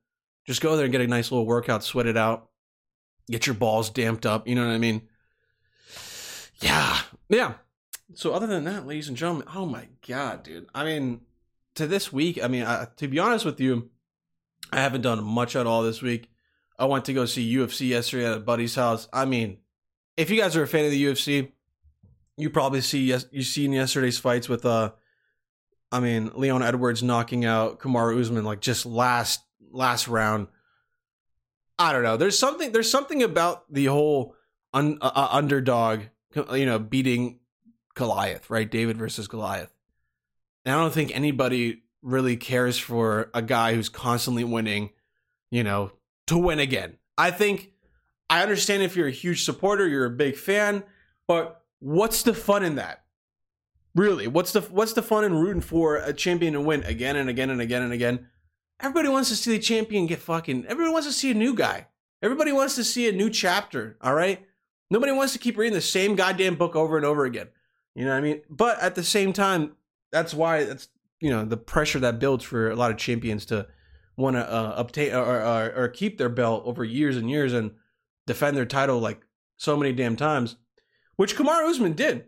just 0.47 0.61
go 0.61 0.77
there 0.77 0.85
and 0.85 0.93
get 0.93 1.01
a 1.01 1.07
nice 1.07 1.29
little 1.29 1.45
workout 1.45 1.83
sweat 1.83 2.05
it 2.05 2.15
out 2.15 2.47
get 3.29 3.45
your 3.45 3.53
balls 3.53 3.89
damped 3.89 4.25
up 4.25 4.47
you 4.47 4.55
know 4.55 4.65
what 4.65 4.73
i 4.73 4.77
mean 4.77 5.01
yeah 6.61 7.01
yeah 7.27 7.55
so 8.13 8.31
other 8.31 8.47
than 8.47 8.63
that 8.63 8.87
ladies 8.87 9.09
and 9.09 9.17
gentlemen 9.17 9.45
oh 9.53 9.65
my 9.65 9.89
god 10.07 10.41
dude 10.41 10.65
i 10.73 10.85
mean 10.85 11.19
to 11.75 11.85
this 11.85 12.13
week 12.13 12.41
i 12.41 12.47
mean 12.47 12.63
I, 12.63 12.87
to 12.95 13.09
be 13.09 13.19
honest 13.19 13.43
with 13.43 13.59
you 13.59 13.89
i 14.73 14.81
haven't 14.81 15.01
done 15.01 15.23
much 15.23 15.55
at 15.55 15.67
all 15.67 15.83
this 15.83 16.01
week 16.01 16.29
i 16.77 16.85
went 16.85 17.05
to 17.05 17.13
go 17.13 17.25
see 17.25 17.55
ufc 17.55 17.87
yesterday 17.87 18.25
at 18.25 18.37
a 18.37 18.39
buddy's 18.39 18.75
house 18.75 19.07
i 19.13 19.25
mean 19.25 19.57
if 20.17 20.29
you 20.29 20.39
guys 20.39 20.55
are 20.55 20.63
a 20.63 20.67
fan 20.67 20.85
of 20.85 20.91
the 20.91 21.05
ufc 21.05 21.51
you 22.37 22.49
probably 22.49 22.81
see 22.81 23.05
yes 23.05 23.25
you 23.31 23.43
seen 23.43 23.71
yesterday's 23.71 24.17
fights 24.17 24.49
with 24.49 24.65
uh 24.65 24.91
I 25.93 25.99
mean 25.99 26.31
Leon 26.33 26.63
Edwards 26.63 27.03
knocking 27.03 27.45
out 27.45 27.79
Kamaru 27.79 28.19
Usman 28.19 28.43
like 28.43 28.61
just 28.61 28.83
last 28.83 29.43
last 29.71 30.07
round. 30.07 30.47
I 31.77 31.93
don't 31.93 32.01
know. 32.01 32.17
There's 32.17 32.37
something 32.37 32.71
there's 32.71 32.89
something 32.89 33.21
about 33.21 33.71
the 33.71 33.85
whole 33.85 34.35
un, 34.73 34.97
uh, 35.01 35.11
uh 35.13 35.27
underdog 35.31 36.01
you 36.35 36.65
know 36.65 36.79
beating 36.79 37.39
Goliath, 37.93 38.49
right? 38.49 38.69
David 38.69 38.97
versus 38.97 39.27
Goliath. 39.27 39.71
And 40.65 40.73
I 40.73 40.79
don't 40.79 40.93
think 40.93 41.15
anybody 41.15 41.82
really 42.03 42.37
cares 42.37 42.77
for 42.77 43.31
a 43.33 43.41
guy 43.41 43.73
who's 43.73 43.89
constantly 43.89 44.43
winning, 44.43 44.91
you 45.49 45.63
know, 45.63 45.91
to 46.27 46.37
win 46.37 46.59
again. 46.59 46.97
I 47.17 47.31
think 47.31 47.71
I 48.29 48.41
understand 48.41 48.83
if 48.83 48.95
you're 48.95 49.07
a 49.07 49.11
huge 49.11 49.43
supporter, 49.43 49.87
you're 49.87 50.05
a 50.05 50.11
big 50.11 50.35
fan, 50.35 50.83
but 51.27 51.63
what's 51.79 52.23
the 52.23 52.33
fun 52.33 52.63
in 52.63 52.75
that? 52.75 53.03
Really, 53.95 54.27
what's 54.27 54.51
the 54.51 54.61
what's 54.61 54.93
the 54.93 55.03
fun 55.03 55.23
in 55.23 55.35
rooting 55.35 55.61
for 55.61 55.97
a 55.97 56.13
champion 56.13 56.53
to 56.53 56.61
win 56.61 56.83
again 56.83 57.15
and 57.15 57.29
again 57.29 57.49
and 57.49 57.61
again 57.61 57.83
and 57.83 57.93
again? 57.93 58.27
Everybody 58.79 59.09
wants 59.09 59.29
to 59.29 59.35
see 59.35 59.51
the 59.51 59.59
champion 59.59 60.07
get 60.07 60.19
fucking. 60.19 60.65
Everybody 60.65 60.91
wants 60.91 61.07
to 61.07 61.13
see 61.13 61.31
a 61.31 61.35
new 61.35 61.53
guy. 61.53 61.87
Everybody 62.21 62.51
wants 62.51 62.75
to 62.75 62.83
see 62.83 63.07
a 63.07 63.11
new 63.11 63.29
chapter. 63.29 63.97
All 64.01 64.15
right. 64.15 64.45
Nobody 64.89 65.11
wants 65.11 65.33
to 65.33 65.39
keep 65.39 65.57
reading 65.57 65.73
the 65.73 65.81
same 65.81 66.15
goddamn 66.15 66.55
book 66.55 66.75
over 66.75 66.97
and 66.97 67.05
over 67.05 67.25
again. 67.25 67.49
You 67.95 68.05
know 68.05 68.11
what 68.11 68.17
I 68.17 68.21
mean? 68.21 68.41
But 68.49 68.79
at 68.79 68.95
the 68.95 69.03
same 69.03 69.31
time, 69.31 69.73
that's 70.11 70.33
why 70.33 70.63
that's 70.63 70.87
you 71.23 71.29
know 71.29 71.45
the 71.45 71.57
pressure 71.57 71.99
that 71.99 72.19
builds 72.19 72.43
for 72.43 72.69
a 72.69 72.75
lot 72.75 72.91
of 72.91 72.97
champions 72.97 73.45
to 73.45 73.65
want 74.17 74.35
to 74.35 74.41
uh, 74.41 74.73
obtain 74.75 75.13
or, 75.13 75.41
or, 75.41 75.73
or 75.75 75.87
keep 75.87 76.17
their 76.17 76.29
belt 76.29 76.63
over 76.65 76.83
years 76.83 77.15
and 77.15 77.29
years 77.31 77.53
and 77.53 77.71
defend 78.27 78.57
their 78.57 78.65
title 78.65 78.99
like 78.99 79.21
so 79.57 79.77
many 79.77 79.93
damn 79.93 80.17
times 80.17 80.57
which 81.15 81.35
Kamaru 81.35 81.69
Usman 81.69 81.93
did. 81.93 82.25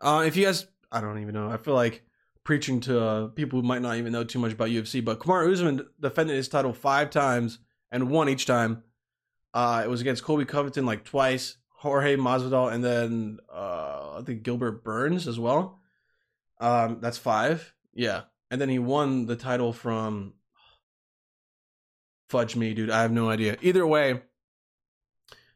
Uh, 0.00 0.24
if 0.26 0.36
you 0.36 0.46
guys, 0.46 0.66
I 0.90 1.00
don't 1.00 1.20
even 1.20 1.34
know. 1.34 1.48
I 1.48 1.58
feel 1.58 1.74
like 1.74 2.04
preaching 2.42 2.80
to 2.80 3.00
uh, 3.00 3.26
people 3.28 3.60
who 3.60 3.66
might 3.66 3.82
not 3.82 3.96
even 3.96 4.12
know 4.12 4.24
too 4.24 4.38
much 4.38 4.52
about 4.52 4.70
UFC, 4.70 5.04
but 5.04 5.20
Kamaru 5.20 5.52
Usman 5.52 5.86
defended 6.00 6.36
his 6.36 6.48
title 6.48 6.72
five 6.72 7.10
times 7.10 7.58
and 7.92 8.10
won 8.10 8.28
each 8.28 8.46
time. 8.46 8.82
Uh, 9.52 9.82
it 9.84 9.88
was 9.88 10.00
against 10.00 10.24
Colby 10.24 10.44
Covington 10.44 10.86
like 10.86 11.04
twice, 11.04 11.58
Jorge 11.68 12.16
Masvidal, 12.16 12.72
and 12.72 12.82
then 12.82 13.38
uh, 13.52 14.18
I 14.18 14.22
think 14.24 14.42
Gilbert 14.42 14.82
Burns 14.82 15.28
as 15.28 15.38
well. 15.38 15.80
Um, 16.60 16.98
that's 17.00 17.18
five, 17.18 17.74
yeah. 17.94 18.22
And 18.50 18.60
then 18.60 18.68
he 18.68 18.78
won 18.78 19.26
the 19.26 19.36
title 19.36 19.72
from 19.72 20.34
fudge 22.28 22.54
me, 22.54 22.74
dude. 22.74 22.90
I 22.90 23.02
have 23.02 23.12
no 23.12 23.30
idea. 23.30 23.56
Either 23.62 23.86
way, 23.86 24.20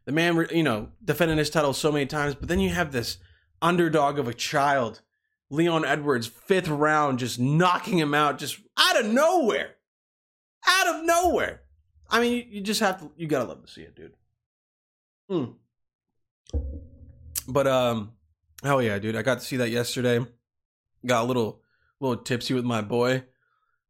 the 0.07 0.13
man, 0.13 0.47
you 0.51 0.63
know, 0.63 0.89
defending 1.05 1.39
his 1.39 1.51
title 1.51 1.73
so 1.73 1.93
many 1.93 2.07
times, 2.07 2.35
but 2.35 2.49
then 2.49 2.61
you 2.61 2.71
have 2.71 2.93
this 2.93 3.19
underdog 3.63 4.19
of 4.19 4.29
a 4.29 4.35
child, 4.35 5.03
Leon 5.51 5.85
Edwards, 5.85 6.27
fifth 6.27 6.69
round, 6.69 7.19
just 7.19 7.39
knocking 7.39 7.99
him 7.99 8.15
out, 8.15 8.39
just 8.39 8.59
out 8.77 9.01
of 9.01 9.07
nowhere, 9.07 9.77
out 10.67 10.95
of 10.95 11.05
nowhere. 11.05 11.63
I 12.09 12.21
mean, 12.21 12.47
you, 12.51 12.61
just 12.61 12.81
have 12.81 13.01
to, 13.01 13.11
you 13.17 13.27
gotta 13.27 13.45
love 13.45 13.65
to 13.65 13.71
see 13.71 13.83
it, 13.83 13.95
dude. 13.95 14.15
Mm. 15.31 15.55
But 17.49 17.67
um, 17.67 18.13
hell 18.63 18.83
yeah, 18.83 18.99
dude! 18.99 19.17
I 19.17 19.23
got 19.23 19.41
to 19.41 19.45
see 19.45 19.57
that 19.59 19.71
yesterday. 19.71 20.25
Got 21.07 21.25
a 21.25 21.27
little, 21.27 21.61
little 22.01 22.23
tipsy 22.23 22.55
with 22.55 22.65
my 22.65 22.81
boy. 22.81 23.25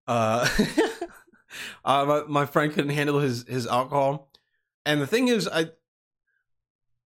Uh, 0.07 0.49
uh 1.85 2.05
my, 2.05 2.23
my 2.29 2.47
friend 2.47 2.73
couldn't 2.73 2.91
handle 2.91 3.21
his 3.21 3.47
his 3.49 3.67
alcohol, 3.67 4.31
and 4.85 5.01
the 5.01 5.07
thing 5.07 5.29
is, 5.29 5.49
I 5.49 5.71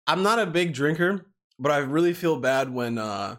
I'm 0.07 0.23
not 0.23 0.39
a 0.39 0.47
big 0.47 0.75
drinker, 0.75 1.27
but 1.59 1.71
I 1.71 1.79
really 1.79 2.15
feel 2.15 2.37
bad 2.37 2.73
when 2.73 2.99
uh 2.99 3.37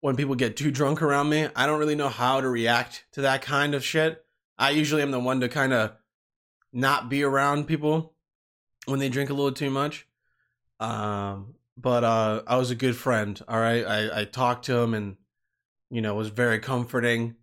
when 0.00 0.16
people 0.16 0.34
get 0.34 0.56
too 0.56 0.70
drunk 0.70 1.02
around 1.02 1.28
me. 1.28 1.48
I 1.54 1.66
don't 1.66 1.78
really 1.78 1.94
know 1.94 2.08
how 2.08 2.40
to 2.40 2.48
react 2.48 3.04
to 3.12 3.22
that 3.22 3.42
kind 3.42 3.74
of 3.74 3.84
shit. 3.84 4.24
I 4.58 4.70
usually 4.70 5.02
am 5.02 5.10
the 5.10 5.20
one 5.20 5.40
to 5.40 5.48
kind 5.48 5.72
of 5.72 5.92
not 6.72 7.08
be 7.08 7.22
around 7.22 7.66
people 7.66 8.14
when 8.86 8.98
they 8.98 9.08
drink 9.08 9.30
a 9.30 9.34
little 9.34 9.52
too 9.52 9.70
much. 9.70 10.06
Um, 10.78 11.54
but 11.76 12.04
uh, 12.04 12.42
I 12.46 12.56
was 12.56 12.70
a 12.70 12.74
good 12.74 12.96
friend. 12.96 13.40
All 13.48 13.58
right, 13.58 13.84
I 13.84 14.20
I 14.20 14.24
talked 14.24 14.66
to 14.66 14.76
him 14.76 14.94
and 14.94 15.16
you 15.90 16.00
know 16.00 16.14
was 16.14 16.28
very 16.28 16.58
comforting. 16.58 17.36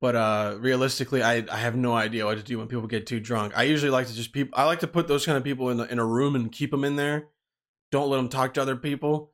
But 0.00 0.16
uh, 0.16 0.56
realistically, 0.58 1.22
I 1.22 1.44
I 1.50 1.58
have 1.58 1.76
no 1.76 1.92
idea 1.92 2.24
what 2.24 2.38
to 2.38 2.42
do 2.42 2.58
when 2.58 2.68
people 2.68 2.86
get 2.86 3.06
too 3.06 3.20
drunk. 3.20 3.52
I 3.56 3.64
usually 3.64 3.90
like 3.90 4.06
to 4.06 4.14
just 4.14 4.32
people. 4.32 4.58
I 4.58 4.64
like 4.64 4.80
to 4.80 4.86
put 4.86 5.08
those 5.08 5.26
kind 5.26 5.36
of 5.36 5.44
people 5.44 5.68
in 5.70 5.76
the, 5.76 5.90
in 5.90 5.98
a 5.98 6.06
room 6.06 6.34
and 6.34 6.50
keep 6.50 6.70
them 6.70 6.84
in 6.84 6.96
there 6.96 7.28
don't 7.90 8.10
let 8.10 8.16
them 8.18 8.28
talk 8.28 8.54
to 8.54 8.62
other 8.62 8.76
people. 8.76 9.32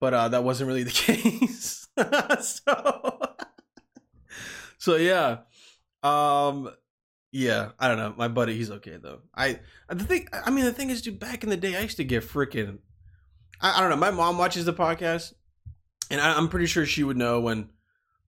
But 0.00 0.14
uh, 0.14 0.28
that 0.28 0.44
wasn't 0.44 0.68
really 0.68 0.82
the 0.82 0.90
case. 0.90 1.88
so, 2.40 3.20
so 4.78 4.96
yeah, 4.96 5.38
um, 6.02 6.70
yeah. 7.30 7.70
I 7.78 7.88
don't 7.88 7.98
know. 7.98 8.14
My 8.16 8.28
buddy, 8.28 8.56
he's 8.56 8.70
okay 8.70 8.98
though. 9.00 9.20
I 9.34 9.60
the 9.88 10.04
thing. 10.04 10.28
I 10.32 10.50
mean, 10.50 10.64
the 10.64 10.72
thing 10.72 10.90
is, 10.90 11.02
dude. 11.02 11.20
Back 11.20 11.44
in 11.44 11.50
the 11.50 11.56
day, 11.56 11.76
I 11.76 11.80
used 11.80 11.98
to 11.98 12.04
get 12.04 12.24
freaking. 12.24 12.78
I, 13.60 13.78
I 13.78 13.80
don't 13.80 13.90
know. 13.90 13.96
My 13.96 14.10
mom 14.10 14.38
watches 14.38 14.64
the 14.64 14.72
podcast, 14.72 15.34
and 16.10 16.20
I, 16.20 16.36
I'm 16.36 16.48
pretty 16.48 16.66
sure 16.66 16.84
she 16.84 17.04
would 17.04 17.16
know 17.16 17.40
when 17.40 17.68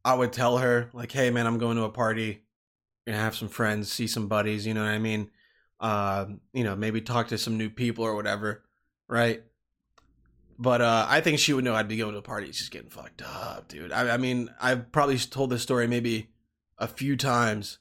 I 0.05 0.15
would 0.15 0.33
tell 0.33 0.59
her 0.59 0.91
like, 0.93 1.13
"Hey, 1.13 1.31
man, 1.31 1.47
I'm 1.47 1.59
going 1.59 1.77
to 1.77 1.85
a 1.85 1.91
party. 1.91 2.43
Gonna 3.07 3.19
have 3.19 3.37
some 3.37 3.49
friends, 3.49 3.93
see 3.93 4.07
some 4.07 4.29
buddies. 4.29 4.67
You 4.67 4.75
know 4.75 4.83
what 4.83 4.91
I 4.91 4.99
mean? 4.99 5.31
Uh, 5.81 6.27
you 6.53 6.65
know, 6.65 6.77
maybe 6.77 7.01
talk 7.01 7.29
to 7.29 7.39
some 7.39 7.59
new 7.59 7.71
people 7.71 8.05
or 8.05 8.15
whatever, 8.15 8.65
right?" 9.09 9.43
But 10.59 10.81
uh, 10.81 11.07
I 11.09 11.21
think 11.21 11.39
she 11.39 11.53
would 11.53 11.65
know 11.65 11.75
I'd 11.75 11.89
be 11.89 11.97
going 11.97 12.13
to 12.13 12.19
a 12.19 12.23
party 12.23 12.53
she's 12.53 12.69
getting 12.69 12.91
fucked 12.91 13.23
up, 13.23 13.69
dude. 13.69 13.93
I, 13.93 14.15
I 14.15 14.17
mean, 14.19 14.51
I've 14.61 14.93
probably 14.93 15.19
told 15.19 15.51
this 15.51 15.63
story 15.63 15.87
maybe 15.87 16.29
a 16.79 16.87
few 16.87 17.17
times, 17.17 17.79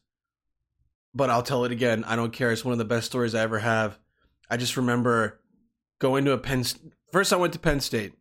but 1.13 1.29
I'll 1.29 1.43
tell 1.43 1.65
it 1.65 1.71
again. 1.71 2.03
I 2.05 2.15
don't 2.15 2.33
care. 2.33 2.51
It's 2.51 2.65
one 2.65 2.71
of 2.71 2.79
the 2.79 2.85
best 2.85 3.05
stories 3.05 3.35
I 3.35 3.41
ever 3.41 3.59
have. 3.59 3.99
I 4.49 4.57
just 4.57 4.77
remember 4.77 5.39
going 5.99 6.25
to 6.25 6.31
a 6.31 6.37
Penn. 6.37 6.63
First, 7.11 7.31
I 7.31 7.35
went 7.35 7.53
to 7.53 7.59
Penn 7.59 7.79
State, 7.79 8.13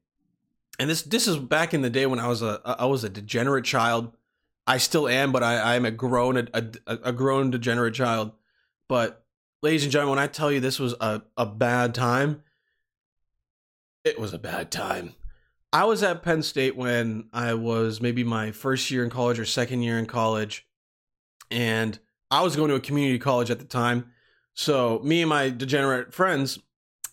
and 0.78 0.88
this 0.90 1.02
this 1.02 1.28
is 1.28 1.38
back 1.38 1.74
in 1.74 1.82
the 1.82 1.90
day 1.90 2.06
when 2.06 2.18
I 2.18 2.28
was 2.28 2.42
a 2.42 2.60
I 2.64 2.86
was 2.86 3.04
a 3.04 3.08
degenerate 3.08 3.64
child. 3.64 4.12
I 4.66 4.78
still 4.78 5.08
am, 5.08 5.32
but 5.32 5.42
I 5.42 5.54
I 5.56 5.74
am 5.76 5.84
a 5.84 5.90
grown 5.90 6.36
a, 6.36 6.46
a, 6.54 6.98
a 7.04 7.12
grown 7.12 7.50
degenerate 7.50 7.94
child. 7.94 8.32
But 8.88 9.24
ladies 9.62 9.82
and 9.84 9.92
gentlemen, 9.92 10.16
when 10.16 10.24
I 10.24 10.28
tell 10.28 10.50
you 10.52 10.60
this 10.60 10.78
was 10.78 10.94
a, 11.00 11.22
a 11.36 11.46
bad 11.46 11.94
time, 11.94 12.42
it 14.04 14.18
was 14.18 14.32
a 14.32 14.38
bad 14.38 14.70
time. 14.70 15.14
I 15.72 15.84
was 15.84 16.02
at 16.02 16.22
Penn 16.22 16.42
State 16.42 16.76
when 16.76 17.28
I 17.32 17.54
was 17.54 18.00
maybe 18.00 18.24
my 18.24 18.50
first 18.52 18.90
year 18.90 19.04
in 19.04 19.10
college 19.10 19.38
or 19.38 19.44
second 19.46 19.82
year 19.82 19.98
in 19.98 20.06
college. 20.06 20.66
and 21.50 21.98
I 22.30 22.42
was 22.42 22.56
going 22.56 22.68
to 22.70 22.74
a 22.76 22.80
community 22.80 23.18
college 23.18 23.50
at 23.50 23.58
the 23.58 23.64
time. 23.66 24.12
So 24.54 25.00
me 25.04 25.20
and 25.22 25.28
my 25.28 25.50
degenerate 25.50 26.14
friends 26.14 26.58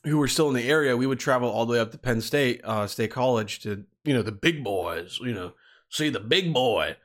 who 0.04 0.18
were 0.18 0.28
still 0.28 0.48
in 0.48 0.56
the 0.56 0.70
area, 0.70 0.96
we 0.96 1.08
would 1.08 1.20
travel 1.20 1.50
all 1.50 1.66
the 1.66 1.74
way 1.74 1.80
up 1.80 1.92
to 1.92 1.98
Penn 1.98 2.22
State, 2.22 2.62
uh, 2.64 2.88
State 2.88 3.12
College 3.12 3.60
to, 3.62 3.86
you 4.04 4.14
know, 4.14 4.22
the 4.22 4.32
big 4.32 4.64
boys, 4.64 5.20
you 5.22 5.34
know, 5.34 5.54
see 5.90 6.10
the 6.10 6.20
big 6.20 6.54
boy 6.54 6.96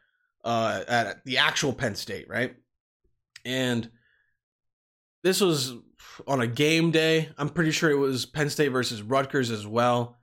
uh, 0.45 0.83
at 0.87 1.25
the 1.25 1.39
actual 1.39 1.73
Penn 1.73 1.95
State, 1.95 2.29
right? 2.29 2.55
And 3.45 3.91
this 5.23 5.41
was 5.41 5.75
on 6.27 6.41
a 6.41 6.47
game 6.47 6.91
day. 6.91 7.31
I'm 7.37 7.49
pretty 7.49 7.71
sure 7.73 7.91
it 7.91 7.97
was 7.97 8.27
Penn 8.27 8.51
State 8.51 8.69
versus 8.69 9.03
Rutgers 9.03 9.51
as 9.51 9.67
well. 9.67 10.17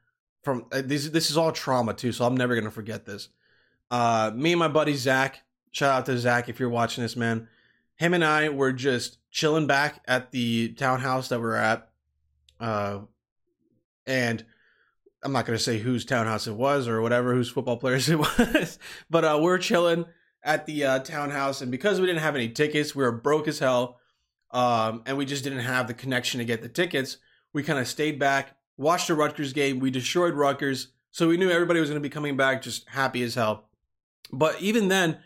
From 0.44 0.66
uh, 0.72 0.82
this, 0.84 1.10
this 1.10 1.30
is 1.30 1.38
all 1.38 1.52
trauma 1.52 1.94
too, 1.94 2.12
so 2.12 2.26
I'm 2.26 2.38
never 2.38 2.56
gonna 2.56 2.72
forget 2.72 3.06
this. 3.06 3.30
Uh, 3.92 4.32
me 4.34 4.54
and 4.54 4.60
my 4.60 4.68
buddy 4.68 4.96
Zach, 4.96 5.44
shout 5.72 5.92
out 5.92 6.06
to 6.06 6.18
Zach 6.18 6.50
if 6.50 6.60
you're 6.60 6.70
watching 6.70 7.04
this, 7.04 7.16
man. 7.16 7.48
Him 7.96 8.14
and 8.14 8.24
I 8.24 8.50
were 8.50 8.72
just 8.72 9.18
chilling 9.30 9.68
back 9.68 10.02
at 10.08 10.32
the 10.32 10.70
townhouse 10.70 11.30
that 11.30 11.40
we 11.40 11.46
are 11.46 11.56
at, 11.56 11.91
uh, 12.62 13.00
and 14.06 14.46
I'm 15.24 15.34
not 15.34 15.46
gonna 15.46 15.60
say 15.60 15.80
whose 15.80 16.06
townhouse 16.06 16.48
it 16.48 16.56
was 16.56 16.88
or 16.88 17.02
whatever, 17.02 17.34
whose 17.34 17.50
football 17.50 17.78
players 17.78 18.08
it 18.10 18.20
was, 18.20 18.80
but 19.10 19.26
uh, 19.26 19.40
we're 19.42 19.58
chilling 19.58 20.06
at 20.44 20.66
the 20.66 20.86
uh, 20.86 21.00
townhouse, 21.00 21.62
and 21.62 21.70
because 21.72 22.00
we 22.00 22.08
didn't 22.08 22.22
have 22.22 22.36
any 22.36 22.50
tickets, 22.50 22.96
we 22.96 23.04
were 23.04 23.12
broke 23.12 23.48
as 23.48 23.60
hell 23.60 24.00
um, 24.52 25.04
and 25.06 25.18
we 25.18 25.26
just 25.26 25.44
didn't 25.44 25.60
have 25.60 25.88
the 25.88 25.94
connection 25.94 26.40
to 26.40 26.46
get 26.46 26.62
the 26.62 26.70
tickets. 26.70 27.18
We 27.54 27.64
kind 27.64 27.80
of 27.80 27.88
stayed 27.88 28.20
back, 28.20 28.56
watched 28.78 29.08
the 29.08 29.16
Rutgers 29.16 29.54
game. 29.54 29.80
We 29.80 29.92
destroyed 29.92 30.34
Rutgers, 30.34 30.90
so 31.12 31.28
we 31.28 31.38
knew 31.38 31.50
everybody 31.50 31.80
was 31.80 31.90
going 31.90 32.02
to 32.02 32.08
be 32.08 32.14
coming 32.14 32.38
back 32.38 32.62
just 32.62 32.88
happy 32.90 33.24
as 33.24 33.36
hell. 33.36 33.70
But 34.32 34.62
even 34.62 34.88
then, 34.88 35.18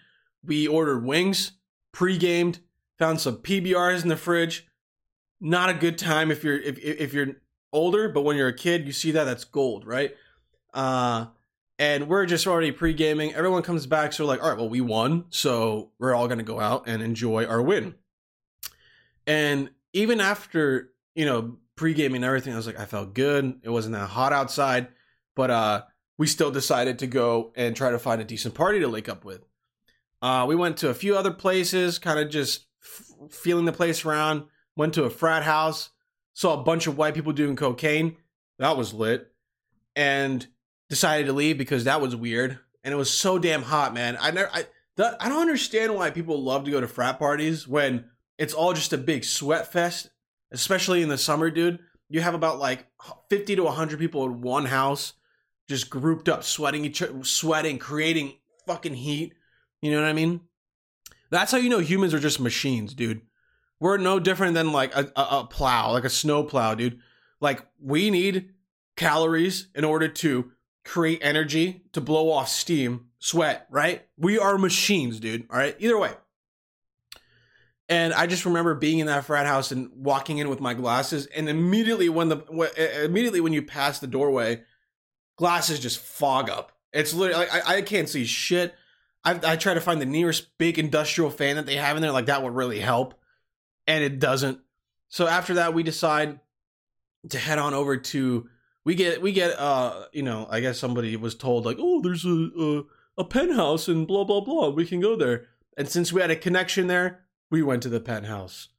we 0.43 0.67
ordered 0.67 1.03
wings, 1.03 1.53
pre-gamed, 1.91 2.59
found 2.97 3.19
some 3.19 3.37
PBRs 3.37 4.03
in 4.03 4.09
the 4.09 4.17
fridge. 4.17 4.67
Not 5.45 5.69
a 5.69 5.75
good 5.75 5.99
time 5.99 6.31
if 6.31 6.43
you're 6.43 6.57
if 6.57 6.79
if 6.79 7.13
you're 7.13 7.35
older, 7.71 8.09
but 8.09 8.23
when 8.23 8.35
you're 8.35 8.47
a 8.47 8.55
kid, 8.55 8.87
you 8.87 8.91
see 8.91 9.11
that 9.11 9.25
that's 9.25 9.43
gold, 9.43 9.85
right? 9.85 10.15
Uh, 10.73 11.27
and 11.77 12.07
we're 12.07 12.25
just 12.25 12.47
already 12.47 12.71
pre-gaming. 12.71 13.35
Everyone 13.35 13.61
comes 13.61 13.85
back, 13.85 14.11
so 14.11 14.23
we're 14.23 14.29
like, 14.29 14.41
all 14.41 14.49
right, 14.49 14.57
well, 14.57 14.69
we 14.69 14.81
won, 14.81 15.25
so 15.29 15.91
we're 15.99 16.15
all 16.15 16.27
gonna 16.27 16.41
go 16.41 16.59
out 16.59 16.87
and 16.87 17.03
enjoy 17.03 17.45
our 17.45 17.61
win. 17.61 17.93
And 19.27 19.69
even 19.93 20.19
after, 20.19 20.89
you 21.13 21.25
know, 21.25 21.57
pre-gaming 21.75 22.17
and 22.17 22.25
everything, 22.25 22.53
I 22.53 22.55
was 22.55 22.65
like, 22.65 22.79
I 22.79 22.85
felt 22.85 23.13
good. 23.13 23.59
It 23.61 23.69
wasn't 23.69 23.93
that 23.93 24.07
hot 24.07 24.33
outside, 24.33 24.87
but 25.35 25.51
uh 25.51 25.83
we 26.17 26.25
still 26.25 26.49
decided 26.49 26.97
to 26.99 27.07
go 27.07 27.51
and 27.55 27.75
try 27.75 27.91
to 27.91 27.99
find 27.99 28.19
a 28.19 28.25
decent 28.25 28.55
party 28.55 28.79
to 28.79 28.87
link 28.87 29.07
up 29.07 29.23
with. 29.23 29.45
Uh, 30.23 30.45
we 30.47 30.55
went 30.55 30.77
to 30.77 30.89
a 30.89 30.95
few 30.95 31.15
other 31.15 31.31
places, 31.31 31.99
kind 31.99 32.17
of 32.17 32.31
just 32.31 32.65
f- 32.81 33.31
feeling 33.31 33.65
the 33.65 33.73
place 33.73 34.05
around. 34.05 34.45
Went 34.75 34.93
to 34.95 35.03
a 35.03 35.09
frat 35.09 35.43
house, 35.43 35.89
saw 36.33 36.59
a 36.59 36.63
bunch 36.63 36.87
of 36.87 36.97
white 36.97 37.13
people 37.13 37.33
doing 37.33 37.55
cocaine. 37.55 38.17
That 38.59 38.77
was 38.77 38.93
lit. 38.93 39.31
And 39.95 40.45
decided 40.89 41.27
to 41.27 41.33
leave 41.33 41.57
because 41.57 41.85
that 41.85 42.01
was 42.01 42.15
weird. 42.15 42.59
And 42.83 42.93
it 42.93 42.97
was 42.97 43.09
so 43.09 43.39
damn 43.39 43.63
hot, 43.63 43.93
man. 43.93 44.17
I 44.19 44.31
never, 44.31 44.49
I, 44.53 44.65
that, 44.97 45.17
I 45.19 45.29
don't 45.29 45.41
understand 45.41 45.95
why 45.95 46.11
people 46.11 46.41
love 46.41 46.65
to 46.65 46.71
go 46.71 46.81
to 46.81 46.87
frat 46.87 47.19
parties 47.19 47.67
when 47.67 48.05
it's 48.37 48.53
all 48.53 48.73
just 48.73 48.93
a 48.93 48.97
big 48.97 49.23
sweat 49.23 49.71
fest, 49.71 50.09
especially 50.51 51.01
in 51.01 51.09
the 51.09 51.17
summer, 51.17 51.49
dude. 51.49 51.79
You 52.09 52.21
have 52.21 52.35
about 52.35 52.59
like 52.59 52.87
50 53.29 53.55
to 53.55 53.63
100 53.63 53.99
people 53.99 54.25
in 54.25 54.41
one 54.41 54.65
house 54.65 55.13
just 55.67 55.89
grouped 55.89 56.29
up, 56.29 56.43
sweating 56.43 56.85
each 56.85 57.01
sweating, 57.23 57.79
creating 57.79 58.37
fucking 58.67 58.93
heat. 58.93 59.33
You 59.81 59.91
know 59.91 60.01
what 60.01 60.09
I 60.09 60.13
mean? 60.13 60.41
That's 61.31 61.51
how 61.51 61.57
you 61.57 61.69
know 61.69 61.79
humans 61.79 62.13
are 62.13 62.19
just 62.19 62.39
machines, 62.39 62.93
dude. 62.93 63.21
We're 63.85 63.97
no 63.97 64.19
different 64.19 64.55
than 64.55 64.71
like 64.71 64.95
a, 64.95 65.11
a, 65.15 65.27
a 65.41 65.47
plow, 65.47 65.91
like 65.91 66.05
a 66.05 66.09
snow 66.09 66.41
plow, 66.41 66.73
dude. 66.73 67.01
Like 67.39 67.63
we 67.79 68.09
need 68.09 68.49
calories 68.97 69.67
in 69.75 69.83
order 69.83 70.07
to 70.07 70.51
create 70.83 71.19
energy 71.21 71.83
to 71.91 72.01
blow 72.01 72.31
off 72.31 72.49
steam, 72.49 73.09
sweat, 73.19 73.67
right? 73.69 74.07
We 74.17 74.39
are 74.39 74.57
machines, 74.57 75.19
dude. 75.19 75.45
All 75.51 75.59
right. 75.59 75.75
Either 75.77 75.99
way, 75.99 76.13
and 77.87 78.11
I 78.11 78.25
just 78.25 78.43
remember 78.47 78.73
being 78.73 78.97
in 78.97 79.05
that 79.05 79.25
frat 79.25 79.45
house 79.45 79.71
and 79.71 79.91
walking 79.95 80.39
in 80.39 80.49
with 80.49 80.59
my 80.59 80.73
glasses, 80.73 81.27
and 81.27 81.47
immediately 81.47 82.09
when 82.09 82.29
the 82.29 83.03
immediately 83.03 83.39
when 83.39 83.53
you 83.53 83.61
pass 83.61 83.99
the 83.99 84.07
doorway, 84.07 84.63
glasses 85.35 85.79
just 85.79 85.99
fog 85.99 86.49
up. 86.49 86.71
It's 86.91 87.13
literally 87.13 87.45
like 87.45 87.67
I, 87.67 87.75
I 87.75 87.81
can't 87.83 88.09
see 88.09 88.25
shit. 88.25 88.73
I, 89.23 89.39
I 89.43 89.55
try 89.57 89.75
to 89.75 89.79
find 89.79 90.01
the 90.01 90.07
nearest 90.07 90.57
big 90.57 90.79
industrial 90.79 91.29
fan 91.29 91.57
that 91.57 91.67
they 91.67 91.75
have 91.75 91.95
in 91.95 92.01
there, 92.01 92.11
like 92.11 92.25
that 92.25 92.41
would 92.41 92.55
really 92.55 92.79
help, 92.79 93.13
and 93.87 94.03
it 94.03 94.19
doesn't. 94.19 94.59
So 95.09 95.27
after 95.27 95.55
that, 95.55 95.73
we 95.73 95.83
decide 95.83 96.39
to 97.29 97.37
head 97.37 97.59
on 97.59 97.73
over 97.73 97.97
to. 97.97 98.49
We 98.83 98.93
get 98.93 99.19
we 99.19 99.31
get 99.31 99.59
uh 99.59 100.05
you 100.13 100.21
know 100.21 100.47
I 100.47 100.59
guess 100.59 100.77
somebody 100.77 101.15
was 101.15 101.33
told 101.33 101.65
like 101.65 101.77
oh 101.79 102.01
there's 102.01 102.23
a 102.23 102.49
a, 102.55 102.83
a 103.17 103.23
penthouse 103.23 103.87
and 103.87 104.05
blah 104.05 104.23
blah 104.23 104.41
blah 104.41 104.69
we 104.69 104.85
can 104.85 104.99
go 104.99 105.15
there 105.15 105.47
and 105.75 105.89
since 105.89 106.13
we 106.13 106.21
had 106.21 106.29
a 106.29 106.35
connection 106.35 106.85
there 106.85 107.25
we 107.49 107.61
went 107.63 107.83
to 107.83 107.89
the 107.89 107.99
penthouse. 107.99 108.69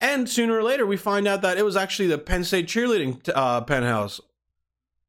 And 0.00 0.28
sooner 0.28 0.58
or 0.58 0.62
later, 0.62 0.86
we 0.86 0.96
find 0.96 1.28
out 1.28 1.42
that 1.42 1.58
it 1.58 1.64
was 1.64 1.76
actually 1.76 2.08
the 2.08 2.18
Penn 2.18 2.44
State 2.44 2.66
cheerleading 2.66 3.28
uh, 3.34 3.60
penthouse. 3.62 4.20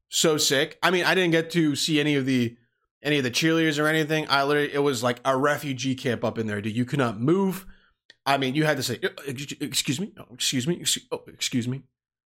So 0.08 0.36
sick. 0.36 0.78
I 0.82 0.90
mean, 0.90 1.04
I 1.04 1.14
didn't 1.14 1.32
get 1.32 1.50
to 1.52 1.74
see 1.74 1.98
any 1.98 2.16
of 2.16 2.26
the 2.26 2.56
any 3.02 3.18
of 3.18 3.24
the 3.24 3.30
cheerleaders 3.30 3.82
or 3.82 3.86
anything. 3.86 4.26
I 4.28 4.44
literally, 4.44 4.72
it 4.72 4.78
was 4.78 5.02
like 5.02 5.18
a 5.24 5.36
refugee 5.36 5.94
camp 5.94 6.22
up 6.22 6.38
in 6.38 6.46
there, 6.46 6.60
dude. 6.60 6.76
You 6.76 6.84
could 6.84 6.98
not 6.98 7.18
move. 7.18 7.66
I 8.24 8.38
mean, 8.38 8.54
you 8.54 8.64
had 8.64 8.76
to 8.76 8.82
say, 8.82 8.98
uh, 9.02 9.08
"Excuse 9.26 10.00
me, 10.00 10.12
oh, 10.18 10.26
excuse 10.32 10.66
me, 10.66 10.80
excuse, 10.80 11.06
oh, 11.10 11.22
excuse 11.26 11.66
me," 11.66 11.82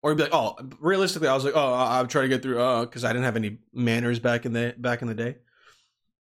or 0.02 0.10
you'd 0.10 0.16
be 0.16 0.22
like, 0.24 0.34
"Oh." 0.34 0.56
Realistically, 0.80 1.28
I 1.28 1.34
was 1.34 1.44
like, 1.44 1.56
"Oh, 1.56 1.74
I'm 1.74 2.08
trying 2.08 2.24
to 2.24 2.28
get 2.28 2.42
through," 2.42 2.60
uh, 2.60 2.82
because 2.82 3.04
I 3.04 3.12
didn't 3.12 3.24
have 3.24 3.36
any 3.36 3.58
manners 3.72 4.18
back 4.18 4.46
in 4.46 4.52
the 4.52 4.74
back 4.78 5.02
in 5.02 5.08
the 5.08 5.14
day. 5.14 5.36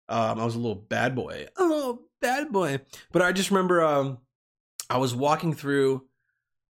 Um, 0.07 0.39
I 0.39 0.45
was 0.45 0.55
a 0.55 0.59
little 0.59 0.75
bad 0.75 1.15
boy, 1.15 1.47
a 1.57 1.63
little 1.63 2.03
bad 2.21 2.51
boy. 2.51 2.79
But 3.11 3.21
I 3.21 3.31
just 3.31 3.51
remember, 3.51 3.83
um, 3.83 4.19
I 4.89 4.97
was 4.97 5.13
walking 5.13 5.53
through 5.53 6.05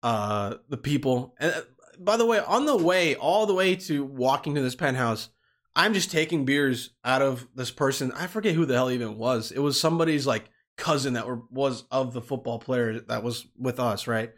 uh 0.02 0.54
the 0.68 0.76
people 0.76 1.34
and 1.38 1.52
uh, 1.52 1.60
by 1.98 2.16
the 2.16 2.26
way 2.26 2.40
on 2.40 2.66
the 2.66 2.76
way 2.76 3.14
all 3.14 3.46
the 3.46 3.54
way 3.54 3.76
to 3.76 4.04
walking 4.04 4.54
to 4.54 4.60
this 4.60 4.74
penthouse 4.74 5.28
I'm 5.76 5.94
just 5.94 6.10
taking 6.10 6.44
beers 6.44 6.90
out 7.04 7.22
of 7.22 7.46
this 7.54 7.70
person 7.70 8.10
I 8.12 8.26
forget 8.26 8.54
who 8.54 8.66
the 8.66 8.74
hell 8.74 8.90
even 8.90 9.16
was 9.16 9.52
it 9.52 9.60
was 9.60 9.80
somebody's 9.80 10.26
like 10.26 10.50
cousin 10.76 11.14
that 11.14 11.26
were, 11.26 11.42
was 11.50 11.84
of 11.90 12.12
the 12.12 12.22
football 12.22 12.58
player 12.58 13.00
that 13.00 13.22
was 13.22 13.46
with 13.58 13.78
us 13.78 14.06
right 14.06 14.32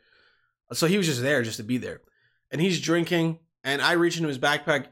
so 0.73 0.87
he 0.87 0.97
was 0.97 1.07
just 1.07 1.23
there 1.23 1.43
just 1.43 1.59
to 1.59 1.63
be 1.63 1.79
there 1.79 2.01
and 2.51 2.61
he's 2.61 2.81
drinking 2.81 3.39
and 3.63 3.81
I 3.81 3.93
reach 3.93 4.17
into 4.17 4.29
his 4.29 4.39
backpack 4.39 4.87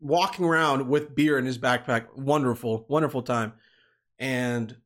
walking 0.00 0.44
around 0.44 0.88
with 0.88 1.14
beer 1.14 1.38
in 1.38 1.46
his 1.46 1.58
backpack 1.58 2.14
wonderful 2.16 2.84
wonderful 2.88 3.22
time 3.22 3.52
and 4.18 4.76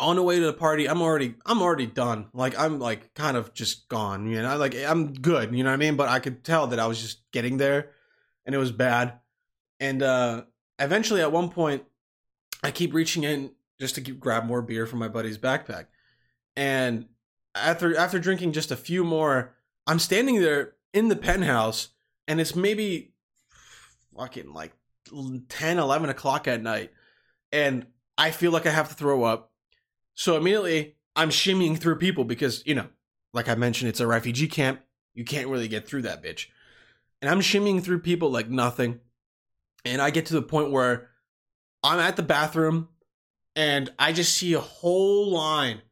on 0.00 0.16
the 0.16 0.22
way 0.22 0.38
to 0.38 0.46
the 0.46 0.52
party, 0.52 0.88
I'm 0.88 1.02
already 1.02 1.34
I'm 1.46 1.62
already 1.62 1.86
done. 1.86 2.28
Like 2.32 2.58
I'm 2.58 2.78
like 2.78 3.14
kind 3.14 3.36
of 3.36 3.54
just 3.54 3.88
gone. 3.88 4.26
You 4.28 4.42
know, 4.42 4.56
like 4.56 4.74
I'm 4.74 5.12
good. 5.12 5.54
You 5.54 5.62
know 5.62 5.70
what 5.70 5.74
I 5.74 5.78
mean? 5.78 5.96
But 5.96 6.08
I 6.08 6.18
could 6.18 6.44
tell 6.44 6.68
that 6.68 6.80
I 6.80 6.86
was 6.86 7.00
just 7.00 7.30
getting 7.32 7.56
there, 7.56 7.90
and 8.44 8.54
it 8.54 8.58
was 8.58 8.72
bad. 8.72 9.20
And 9.80 10.02
uh 10.02 10.44
eventually, 10.78 11.20
at 11.20 11.32
one 11.32 11.50
point, 11.50 11.84
I 12.62 12.70
keep 12.70 12.94
reaching 12.94 13.24
in 13.24 13.50
just 13.84 13.94
to 13.96 14.00
keep, 14.00 14.18
grab 14.18 14.44
more 14.44 14.62
beer 14.62 14.86
from 14.86 14.98
my 14.98 15.08
buddy's 15.08 15.38
backpack, 15.38 15.86
and 16.56 17.06
after 17.54 17.96
after 17.96 18.18
drinking 18.18 18.52
just 18.52 18.70
a 18.70 18.76
few 18.76 19.04
more, 19.04 19.54
I'm 19.86 19.98
standing 19.98 20.40
there 20.40 20.74
in 20.92 21.08
the 21.08 21.16
penthouse, 21.16 21.88
and 22.26 22.40
it's 22.40 22.56
maybe 22.56 23.12
fucking 24.16 24.52
like 24.52 24.72
10, 25.48 25.78
11 25.78 26.08
o'clock 26.08 26.48
at 26.48 26.62
night, 26.62 26.92
and 27.52 27.86
I 28.16 28.30
feel 28.30 28.52
like 28.52 28.66
I 28.66 28.70
have 28.70 28.88
to 28.88 28.94
throw 28.94 29.24
up 29.24 29.52
so 30.14 30.36
immediately 30.36 30.96
I'm 31.16 31.30
shimmying 31.30 31.78
through 31.78 31.96
people 31.96 32.24
because, 32.24 32.62
you 32.66 32.74
know, 32.74 32.86
like 33.32 33.48
I 33.48 33.54
mentioned, 33.54 33.88
it's 33.88 34.00
a 34.00 34.06
refugee 34.06 34.48
camp. 34.48 34.80
You 35.14 35.24
can't 35.24 35.48
really 35.48 35.68
get 35.68 35.86
through 35.86 36.02
that 36.02 36.22
bitch. 36.22 36.46
And 37.20 37.30
I'm 37.30 37.40
shimmying 37.40 37.82
through 37.82 38.00
people 38.00 38.30
like 38.30 38.48
nothing. 38.48 39.00
And 39.84 40.00
I 40.00 40.10
get 40.10 40.26
to 40.26 40.34
the 40.34 40.42
point 40.42 40.70
where 40.70 41.10
I'm 41.82 41.98
at 41.98 42.16
the 42.16 42.22
bathroom 42.22 42.88
and 43.56 43.92
I 43.98 44.12
just 44.12 44.36
see 44.36 44.52
a 44.54 44.60
whole 44.60 45.30
line 45.32 45.82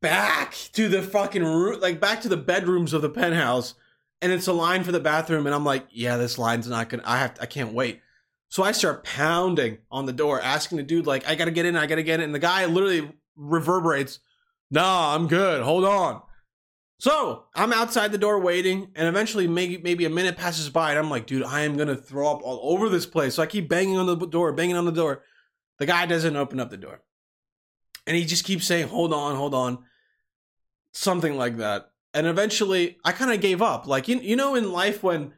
back 0.00 0.54
to 0.72 0.88
the 0.88 1.02
fucking 1.02 1.44
room, 1.44 1.80
like 1.80 2.00
back 2.00 2.20
to 2.22 2.28
the 2.28 2.36
bedrooms 2.36 2.92
of 2.92 3.02
the 3.02 3.10
penthouse. 3.10 3.74
And 4.22 4.32
it's 4.32 4.46
a 4.46 4.52
line 4.52 4.82
for 4.82 4.92
the 4.92 5.00
bathroom. 5.00 5.46
And 5.46 5.54
I'm 5.54 5.64
like, 5.64 5.86
yeah, 5.90 6.16
this 6.16 6.38
line's 6.38 6.66
not 6.68 6.88
gonna, 6.88 7.02
I 7.04 7.18
have, 7.18 7.34
to, 7.34 7.42
I 7.42 7.46
can't 7.46 7.74
wait. 7.74 8.00
So 8.48 8.62
I 8.62 8.72
start 8.72 9.04
pounding 9.04 9.78
on 9.90 10.06
the 10.06 10.12
door, 10.12 10.40
asking 10.40 10.78
the 10.78 10.84
dude, 10.84 11.06
like, 11.06 11.28
I 11.28 11.34
gotta 11.34 11.50
get 11.50 11.66
in, 11.66 11.76
I 11.76 11.86
gotta 11.86 12.02
get 12.02 12.20
in. 12.20 12.24
And 12.24 12.34
the 12.34 12.38
guy 12.38 12.64
literally 12.64 13.12
reverberates, 13.36 14.20
nah, 14.70 15.14
I'm 15.14 15.26
good. 15.26 15.62
Hold 15.62 15.84
on. 15.84 16.22
So 16.98 17.44
I'm 17.54 17.74
outside 17.74 18.10
the 18.10 18.18
door 18.18 18.40
waiting, 18.40 18.88
and 18.94 19.06
eventually, 19.06 19.46
maybe 19.46 19.76
maybe 19.76 20.06
a 20.06 20.10
minute 20.10 20.38
passes 20.38 20.70
by, 20.70 20.90
and 20.90 20.98
I'm 20.98 21.10
like, 21.10 21.26
dude, 21.26 21.42
I 21.42 21.60
am 21.62 21.76
gonna 21.76 21.94
throw 21.94 22.30
up 22.30 22.40
all 22.42 22.72
over 22.72 22.88
this 22.88 23.04
place. 23.04 23.34
So 23.34 23.42
I 23.42 23.46
keep 23.46 23.68
banging 23.68 23.98
on 23.98 24.06
the 24.06 24.16
door, 24.16 24.52
banging 24.52 24.76
on 24.76 24.86
the 24.86 24.92
door. 24.92 25.22
The 25.78 25.86
guy 25.86 26.06
doesn't 26.06 26.36
open 26.36 26.60
up 26.60 26.70
the 26.70 26.76
door. 26.76 27.02
And 28.06 28.16
he 28.16 28.24
just 28.24 28.44
keeps 28.44 28.66
saying, 28.66 28.88
hold 28.88 29.12
on, 29.12 29.36
hold 29.36 29.54
on. 29.54 29.84
Something 30.92 31.36
like 31.36 31.58
that. 31.58 31.90
And 32.14 32.26
eventually 32.26 32.98
I 33.04 33.12
kind 33.12 33.32
of 33.32 33.40
gave 33.40 33.60
up. 33.60 33.86
Like, 33.86 34.08
you, 34.08 34.18
you 34.20 34.36
know, 34.36 34.54
in 34.54 34.72
life 34.72 35.02
when 35.02 35.32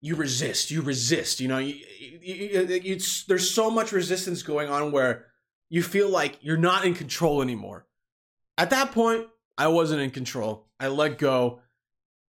you 0.00 0.14
resist, 0.14 0.70
you 0.70 0.82
resist, 0.82 1.40
you 1.40 1.48
know, 1.48 1.58
you, 1.58 1.74
you, 2.20 2.80
you, 2.82 3.00
there's 3.26 3.50
so 3.50 3.70
much 3.70 3.90
resistance 3.90 4.42
going 4.42 4.68
on 4.68 4.92
where 4.92 5.26
you 5.70 5.82
feel 5.82 6.10
like 6.10 6.38
you're 6.42 6.56
not 6.56 6.84
in 6.84 6.94
control 6.94 7.42
anymore. 7.42 7.86
At 8.58 8.70
that 8.70 8.92
point, 8.92 9.26
I 9.56 9.68
wasn't 9.68 10.02
in 10.02 10.10
control. 10.10 10.68
I 10.78 10.88
let 10.88 11.18
go 11.18 11.60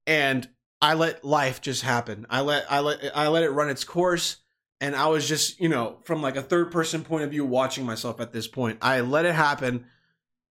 and 0.06 0.48
I 0.82 0.94
let 0.94 1.26
life 1.26 1.62
just 1.62 1.82
happen. 1.82 2.28
I 2.30 2.42
let 2.42 2.72
I 2.72 2.80
let 2.80 3.00
I 3.16 3.28
let 3.30 3.44
it 3.44 3.50
run 3.50 3.70
its 3.70 3.84
course 3.84 4.38
and 4.84 4.98
I 4.98 5.08
was 5.08 5.30
just, 5.30 5.62
you 5.62 5.70
know, 5.70 6.00
from 6.04 6.22
like 6.22 6.36
a 6.36 6.42
third 6.42 6.70
person 6.70 7.06
point 7.06 7.24
of 7.24 7.32
view 7.32 7.46
watching 7.46 7.86
myself 7.86 8.20
at 8.20 8.34
this 8.34 8.50
point. 8.50 8.80
I 8.82 9.00
let 9.00 9.26
it 9.26 9.34
happen. 9.34 9.86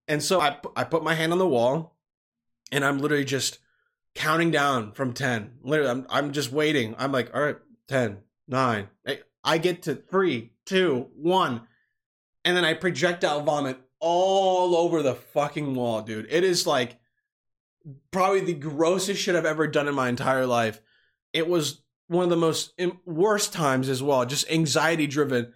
And 0.08 0.22
so 0.22 0.40
I 0.40 0.56
I 0.74 0.84
put 0.84 1.04
my 1.04 1.12
hand 1.12 1.32
on 1.32 1.38
the 1.38 1.46
wall 1.46 1.98
and 2.72 2.82
I'm 2.82 2.98
literally 2.98 3.26
just 3.26 3.58
counting 4.14 4.50
down 4.50 4.92
from 4.92 5.12
10. 5.12 5.58
Literally 5.62 5.90
I'm 5.90 6.06
I'm 6.08 6.32
just 6.32 6.50
waiting. 6.50 6.94
I'm 6.98 7.12
like, 7.12 7.34
"All 7.34 7.42
right, 7.42 7.58
10, 7.88 8.22
9. 8.48 8.88
I 9.44 9.58
get 9.58 9.82
to 9.82 9.94
three, 9.94 10.52
two, 10.64 11.10
one, 11.14 11.66
And 12.42 12.56
then 12.56 12.64
I 12.64 12.72
projectile 12.72 13.42
vomit 13.42 13.78
all 14.00 14.74
over 14.74 15.02
the 15.02 15.14
fucking 15.14 15.74
wall, 15.74 16.00
dude. 16.00 16.26
It 16.30 16.42
is 16.42 16.66
like 16.66 16.98
probably 18.10 18.40
the 18.40 18.54
grossest 18.54 19.20
shit 19.20 19.36
I've 19.36 19.44
ever 19.44 19.66
done 19.66 19.88
in 19.88 19.94
my 19.94 20.08
entire 20.08 20.46
life. 20.46 20.80
It 21.34 21.46
was 21.46 21.81
one 22.12 22.24
of 22.24 22.30
the 22.30 22.36
most 22.36 22.78
worst 23.04 23.52
times 23.52 23.88
as 23.88 24.02
well, 24.02 24.24
just 24.24 24.50
anxiety 24.50 25.06
driven. 25.06 25.52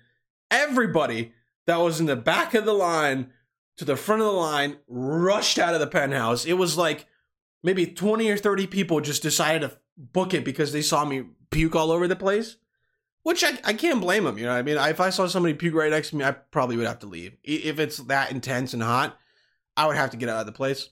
Everybody 0.50 1.32
that 1.66 1.76
was 1.76 2.00
in 2.00 2.06
the 2.06 2.16
back 2.16 2.54
of 2.54 2.64
the 2.64 2.72
line 2.72 3.30
to 3.76 3.84
the 3.84 3.96
front 3.96 4.22
of 4.22 4.26
the 4.26 4.32
line 4.32 4.78
rushed 4.88 5.58
out 5.58 5.74
of 5.74 5.80
the 5.80 5.86
penthouse. 5.86 6.44
It 6.46 6.54
was 6.54 6.78
like 6.78 7.06
maybe 7.62 7.86
20 7.86 8.30
or 8.30 8.36
30 8.36 8.66
people 8.66 9.00
just 9.00 9.22
decided 9.22 9.68
to 9.68 9.76
book 9.96 10.34
it 10.34 10.44
because 10.44 10.72
they 10.72 10.82
saw 10.82 11.04
me 11.04 11.24
puke 11.50 11.76
all 11.76 11.90
over 11.90 12.08
the 12.08 12.16
place. 12.16 12.56
Which 13.22 13.42
I, 13.42 13.58
I 13.64 13.72
can't 13.72 14.00
blame 14.00 14.22
them, 14.22 14.38
you 14.38 14.44
know. 14.44 14.52
I 14.52 14.62
mean, 14.62 14.76
if 14.76 15.00
I 15.00 15.10
saw 15.10 15.26
somebody 15.26 15.52
puke 15.52 15.74
right 15.74 15.90
next 15.90 16.10
to 16.10 16.16
me, 16.16 16.24
I 16.24 16.30
probably 16.30 16.76
would 16.76 16.86
have 16.86 17.00
to 17.00 17.08
leave. 17.08 17.36
If 17.42 17.80
it's 17.80 17.96
that 17.96 18.30
intense 18.30 18.72
and 18.72 18.84
hot, 18.84 19.18
I 19.76 19.88
would 19.88 19.96
have 19.96 20.10
to 20.10 20.16
get 20.16 20.28
out 20.28 20.38
of 20.38 20.46
the 20.46 20.52
place. 20.52 20.90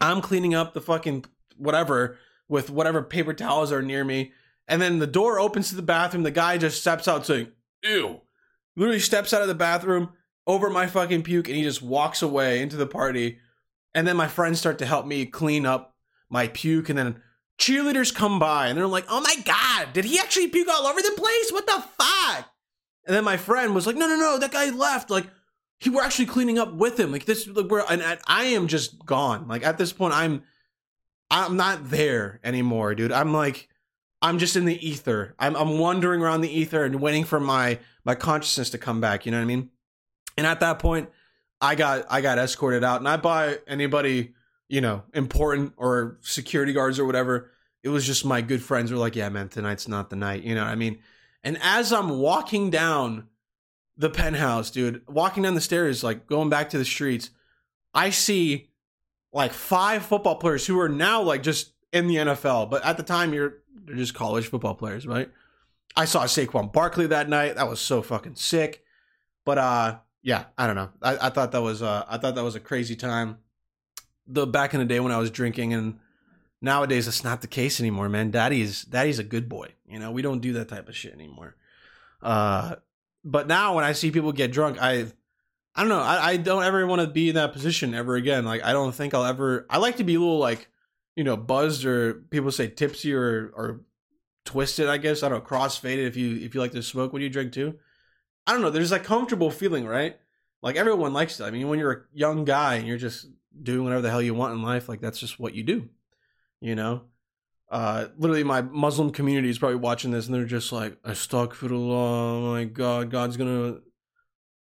I'm 0.00 0.20
cleaning 0.20 0.54
up 0.54 0.72
the 0.72 0.80
fucking 0.80 1.24
whatever 1.56 2.16
with 2.48 2.70
whatever 2.70 3.02
paper 3.02 3.34
towels 3.34 3.72
are 3.72 3.82
near 3.82 4.04
me. 4.04 4.32
And 4.68 4.80
then 4.82 4.98
the 4.98 5.06
door 5.06 5.40
opens 5.40 5.70
to 5.70 5.74
the 5.74 5.82
bathroom. 5.82 6.22
The 6.22 6.30
guy 6.30 6.58
just 6.58 6.80
steps 6.80 7.08
out 7.08 7.26
saying, 7.26 7.48
ew. 7.82 8.20
Literally 8.76 9.00
steps 9.00 9.32
out 9.32 9.42
of 9.42 9.48
the 9.48 9.54
bathroom 9.54 10.10
over 10.46 10.70
my 10.70 10.86
fucking 10.86 11.22
puke 11.22 11.48
and 11.48 11.56
he 11.56 11.62
just 11.62 11.82
walks 11.82 12.22
away 12.22 12.60
into 12.60 12.76
the 12.76 12.86
party. 12.86 13.38
And 13.94 14.06
then 14.06 14.16
my 14.16 14.28
friends 14.28 14.58
start 14.58 14.78
to 14.78 14.86
help 14.86 15.06
me 15.06 15.26
clean 15.26 15.66
up 15.66 15.96
my 16.30 16.48
puke. 16.48 16.88
And 16.90 16.98
then 16.98 17.22
cheerleaders 17.58 18.14
come 18.14 18.38
by 18.38 18.68
and 18.68 18.78
they're 18.78 18.86
like, 18.86 19.06
oh 19.08 19.20
my 19.20 19.34
God, 19.44 19.92
did 19.92 20.04
he 20.04 20.18
actually 20.18 20.48
puke 20.48 20.68
all 20.68 20.86
over 20.86 21.00
the 21.00 21.14
place? 21.16 21.50
What 21.50 21.66
the 21.66 21.84
fuck? 21.98 22.50
And 23.06 23.16
then 23.16 23.24
my 23.24 23.38
friend 23.38 23.74
was 23.74 23.86
like, 23.86 23.96
no, 23.96 24.06
no, 24.06 24.16
no, 24.16 24.38
that 24.38 24.52
guy 24.52 24.68
left. 24.68 25.08
Like, 25.08 25.26
he 25.80 25.90
were 25.90 26.02
actually 26.02 26.26
cleaning 26.26 26.58
up 26.58 26.74
with 26.74 27.00
him. 27.00 27.10
Like 27.10 27.24
this, 27.24 27.46
like 27.46 27.66
we're, 27.66 27.84
and, 27.88 28.02
and 28.02 28.20
I 28.26 28.44
am 28.44 28.66
just 28.68 29.04
gone. 29.06 29.48
Like 29.48 29.64
at 29.64 29.78
this 29.78 29.92
point, 29.92 30.12
I'm, 30.12 30.42
I'm 31.30 31.56
not 31.56 31.90
there 31.90 32.40
anymore, 32.44 32.94
dude. 32.94 33.12
I'm 33.12 33.32
like, 33.32 33.68
I'm 34.20 34.38
just 34.38 34.56
in 34.56 34.64
the 34.64 34.86
ether. 34.86 35.34
I'm 35.38 35.56
I'm 35.56 35.78
wandering 35.78 36.22
around 36.22 36.40
the 36.40 36.50
ether 36.50 36.84
and 36.84 37.00
waiting 37.00 37.24
for 37.24 37.38
my 37.38 37.78
my 38.04 38.14
consciousness 38.14 38.70
to 38.70 38.78
come 38.78 39.00
back. 39.00 39.26
You 39.26 39.32
know 39.32 39.38
what 39.38 39.44
I 39.44 39.46
mean? 39.46 39.70
And 40.36 40.46
at 40.46 40.60
that 40.60 40.78
point, 40.78 41.10
I 41.60 41.74
got 41.74 42.06
I 42.10 42.20
got 42.20 42.38
escorted 42.38 42.84
out, 42.84 43.00
and 43.00 43.08
I 43.08 43.16
buy 43.16 43.58
anybody 43.66 44.34
you 44.68 44.80
know 44.80 45.02
important 45.14 45.74
or 45.76 46.18
security 46.20 46.72
guards 46.72 46.98
or 46.98 47.04
whatever. 47.04 47.50
It 47.82 47.90
was 47.90 48.04
just 48.04 48.24
my 48.24 48.40
good 48.40 48.62
friends 48.62 48.90
were 48.90 48.98
like, 48.98 49.14
yeah, 49.14 49.28
man, 49.28 49.48
tonight's 49.48 49.86
not 49.86 50.10
the 50.10 50.16
night. 50.16 50.42
You 50.42 50.54
know 50.54 50.64
what 50.64 50.70
I 50.70 50.74
mean? 50.74 50.98
And 51.44 51.56
as 51.62 51.92
I'm 51.92 52.18
walking 52.18 52.70
down 52.70 53.28
the 53.96 54.10
penthouse, 54.10 54.70
dude, 54.70 55.02
walking 55.06 55.44
down 55.44 55.54
the 55.54 55.60
stairs, 55.60 56.02
like 56.02 56.26
going 56.26 56.48
back 56.48 56.70
to 56.70 56.78
the 56.78 56.84
streets, 56.84 57.30
I 57.94 58.10
see 58.10 58.70
like 59.32 59.52
five 59.52 60.04
football 60.04 60.36
players 60.36 60.66
who 60.66 60.78
are 60.80 60.88
now 60.88 61.22
like 61.22 61.42
just 61.42 61.72
in 61.92 62.06
the 62.08 62.16
NFL. 62.16 62.70
But 62.70 62.84
at 62.84 62.96
the 62.96 63.02
time, 63.02 63.32
you're 63.32 63.58
they're 63.84 63.96
just 63.96 64.14
college 64.14 64.48
football 64.48 64.74
players, 64.74 65.06
right? 65.06 65.30
I 65.96 66.04
saw 66.04 66.24
Saquon 66.24 66.72
Barkley 66.72 67.06
that 67.08 67.28
night. 67.28 67.56
That 67.56 67.68
was 67.68 67.80
so 67.80 68.02
fucking 68.02 68.36
sick. 68.36 68.84
But 69.44 69.58
uh 69.58 69.98
yeah, 70.22 70.44
I 70.56 70.66
don't 70.66 70.76
know. 70.76 70.90
I, 71.02 71.26
I 71.26 71.30
thought 71.30 71.52
that 71.52 71.62
was 71.62 71.82
uh 71.82 72.04
I 72.08 72.18
thought 72.18 72.34
that 72.34 72.44
was 72.44 72.54
a 72.54 72.60
crazy 72.60 72.96
time. 72.96 73.38
The 74.26 74.46
back 74.46 74.74
in 74.74 74.80
the 74.80 74.86
day 74.86 75.00
when 75.00 75.12
I 75.12 75.18
was 75.18 75.30
drinking 75.30 75.72
and 75.72 75.98
nowadays 76.60 77.08
it's 77.08 77.24
not 77.24 77.40
the 77.40 77.46
case 77.46 77.80
anymore, 77.80 78.08
man. 78.08 78.30
Daddy's 78.30 78.84
daddy's 78.84 79.18
a 79.18 79.24
good 79.24 79.48
boy. 79.48 79.74
You 79.88 79.98
know, 79.98 80.10
we 80.10 80.22
don't 80.22 80.40
do 80.40 80.52
that 80.54 80.68
type 80.68 80.88
of 80.88 80.96
shit 80.96 81.14
anymore. 81.14 81.56
Uh 82.22 82.76
but 83.24 83.46
now 83.46 83.74
when 83.74 83.84
I 83.84 83.92
see 83.92 84.10
people 84.10 84.32
get 84.32 84.52
drunk, 84.52 84.78
I 84.80 85.06
I 85.74 85.82
don't 85.82 85.88
know, 85.88 86.00
I, 86.00 86.30
I 86.30 86.36
don't 86.36 86.64
ever 86.64 86.86
want 86.86 87.00
to 87.00 87.08
be 87.08 87.28
in 87.28 87.36
that 87.36 87.52
position 87.52 87.94
ever 87.94 88.16
again. 88.16 88.44
Like 88.44 88.62
I 88.62 88.72
don't 88.72 88.94
think 88.94 89.14
I'll 89.14 89.24
ever 89.24 89.66
I 89.70 89.78
like 89.78 89.96
to 89.96 90.04
be 90.04 90.14
a 90.14 90.20
little 90.20 90.38
like 90.38 90.68
you 91.18 91.24
know, 91.24 91.36
buzzed 91.36 91.84
or 91.84 92.14
people 92.14 92.52
say 92.52 92.68
tipsy 92.68 93.12
or 93.12 93.50
or 93.56 93.80
twisted, 94.44 94.86
I 94.86 94.98
guess. 94.98 95.24
I 95.24 95.28
don't 95.28 95.42
know, 95.42 95.44
crossfaded 95.44 96.06
if 96.06 96.16
you 96.16 96.36
if 96.36 96.54
you 96.54 96.60
like 96.60 96.70
to 96.70 96.82
smoke 96.82 97.12
when 97.12 97.22
you 97.22 97.28
drink 97.28 97.52
too. 97.52 97.74
I 98.46 98.52
don't 98.52 98.62
know, 98.62 98.70
there's 98.70 98.92
a 98.92 99.00
comfortable 99.00 99.50
feeling, 99.50 99.84
right? 99.84 100.16
Like 100.62 100.76
everyone 100.76 101.12
likes 101.12 101.38
that. 101.38 101.46
I 101.46 101.50
mean, 101.50 101.66
when 101.68 101.80
you're 101.80 101.92
a 101.92 102.02
young 102.16 102.44
guy 102.44 102.76
and 102.76 102.86
you're 102.86 102.98
just 102.98 103.26
doing 103.60 103.82
whatever 103.82 104.00
the 104.00 104.10
hell 104.10 104.22
you 104.22 104.32
want 104.32 104.54
in 104.54 104.62
life, 104.62 104.88
like 104.88 105.00
that's 105.00 105.18
just 105.18 105.40
what 105.40 105.54
you 105.54 105.64
do. 105.64 105.88
You 106.60 106.76
know? 106.76 107.02
Uh 107.68 108.06
literally 108.16 108.44
my 108.44 108.62
Muslim 108.62 109.10
community 109.10 109.50
is 109.50 109.58
probably 109.58 109.78
watching 109.78 110.12
this 110.12 110.26
and 110.26 110.34
they're 110.36 110.44
just 110.44 110.70
like, 110.70 111.02
Astaghfirullah, 111.02 111.90
oh 111.90 112.52
my 112.52 112.62
god, 112.62 113.10
God's 113.10 113.36
gonna 113.36 113.78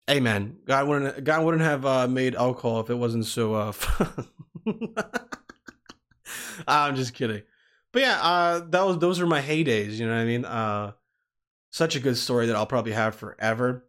man, 0.07 0.57
God 0.67 0.87
wouldn't 0.87 1.23
God 1.23 1.43
wouldn't 1.43 1.63
have 1.63 1.87
uh, 1.87 2.07
made 2.07 2.35
alcohol 2.35 2.81
if 2.81 2.91
it 2.91 2.95
wasn't 2.99 3.25
so 3.25 3.55
uh 3.55 3.73
I'm 6.67 6.95
just 6.95 7.13
kidding. 7.13 7.43
But 7.91 8.01
yeah, 8.01 8.19
uh, 8.21 8.59
that 8.69 8.85
was 8.85 8.99
those 8.99 9.19
are 9.19 9.25
my 9.25 9.41
heydays. 9.41 9.93
You 9.93 10.05
know 10.05 10.13
what 10.13 10.21
I 10.21 10.25
mean? 10.25 10.45
Uh, 10.45 10.91
such 11.71 11.95
a 11.95 11.99
good 11.99 12.17
story 12.17 12.47
that 12.47 12.55
I'll 12.55 12.65
probably 12.65 12.91
have 12.91 13.15
forever. 13.15 13.85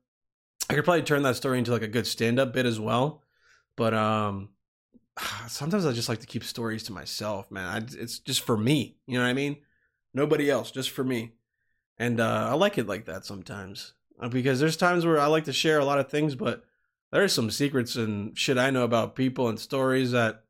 I 0.68 0.74
could 0.74 0.84
probably 0.84 1.02
turn 1.02 1.22
that 1.22 1.36
story 1.36 1.58
into 1.58 1.70
like 1.70 1.82
a 1.82 1.88
good 1.88 2.06
stand-up 2.06 2.52
bit 2.52 2.66
as 2.66 2.80
well. 2.80 3.22
But 3.76 3.94
um, 3.94 4.50
sometimes 5.48 5.86
I 5.86 5.92
just 5.92 6.08
like 6.08 6.20
to 6.20 6.26
keep 6.26 6.44
stories 6.44 6.84
to 6.84 6.92
myself, 6.92 7.50
man. 7.50 7.66
I, 7.66 8.00
it's 8.00 8.18
just 8.18 8.40
for 8.40 8.56
me. 8.56 8.96
You 9.06 9.18
know 9.18 9.24
what 9.24 9.30
I 9.30 9.34
mean? 9.34 9.56
Nobody 10.14 10.50
else, 10.50 10.70
just 10.70 10.90
for 10.90 11.04
me. 11.04 11.32
And 11.98 12.20
uh, 12.20 12.48
I 12.50 12.54
like 12.54 12.78
it 12.78 12.86
like 12.86 13.06
that 13.06 13.24
sometimes 13.24 13.94
uh, 14.20 14.28
because 14.28 14.60
there's 14.60 14.76
times 14.76 15.04
where 15.06 15.18
I 15.18 15.26
like 15.26 15.44
to 15.44 15.52
share 15.52 15.78
a 15.78 15.84
lot 15.84 15.98
of 15.98 16.10
things, 16.10 16.34
but 16.34 16.64
there 17.12 17.22
are 17.22 17.28
some 17.28 17.50
secrets 17.50 17.96
and 17.96 18.36
shit 18.36 18.58
I 18.58 18.70
know 18.70 18.84
about 18.84 19.16
people 19.16 19.48
and 19.48 19.58
stories 19.58 20.12
that 20.12 20.44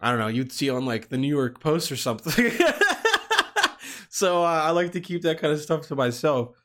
I 0.00 0.10
don't 0.10 0.18
know, 0.18 0.28
you'd 0.28 0.52
see 0.52 0.70
on 0.70 0.86
like 0.86 1.08
the 1.08 1.18
New 1.18 1.28
York 1.28 1.60
Post 1.60 1.90
or 1.90 1.96
something. 1.96 2.50
so 4.08 4.44
uh, 4.44 4.62
I 4.64 4.70
like 4.70 4.92
to 4.92 5.00
keep 5.00 5.22
that 5.22 5.40
kind 5.40 5.52
of 5.52 5.60
stuff 5.60 5.88
to 5.88 5.96
myself. 5.96 6.56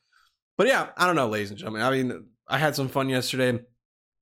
But 0.56 0.68
yeah, 0.68 0.88
I 0.96 1.06
don't 1.06 1.16
know, 1.16 1.28
ladies 1.28 1.50
and 1.50 1.58
gentlemen. 1.58 1.82
I 1.82 1.90
mean, 1.90 2.26
I 2.46 2.58
had 2.58 2.76
some 2.76 2.88
fun 2.88 3.08
yesterday. 3.08 3.60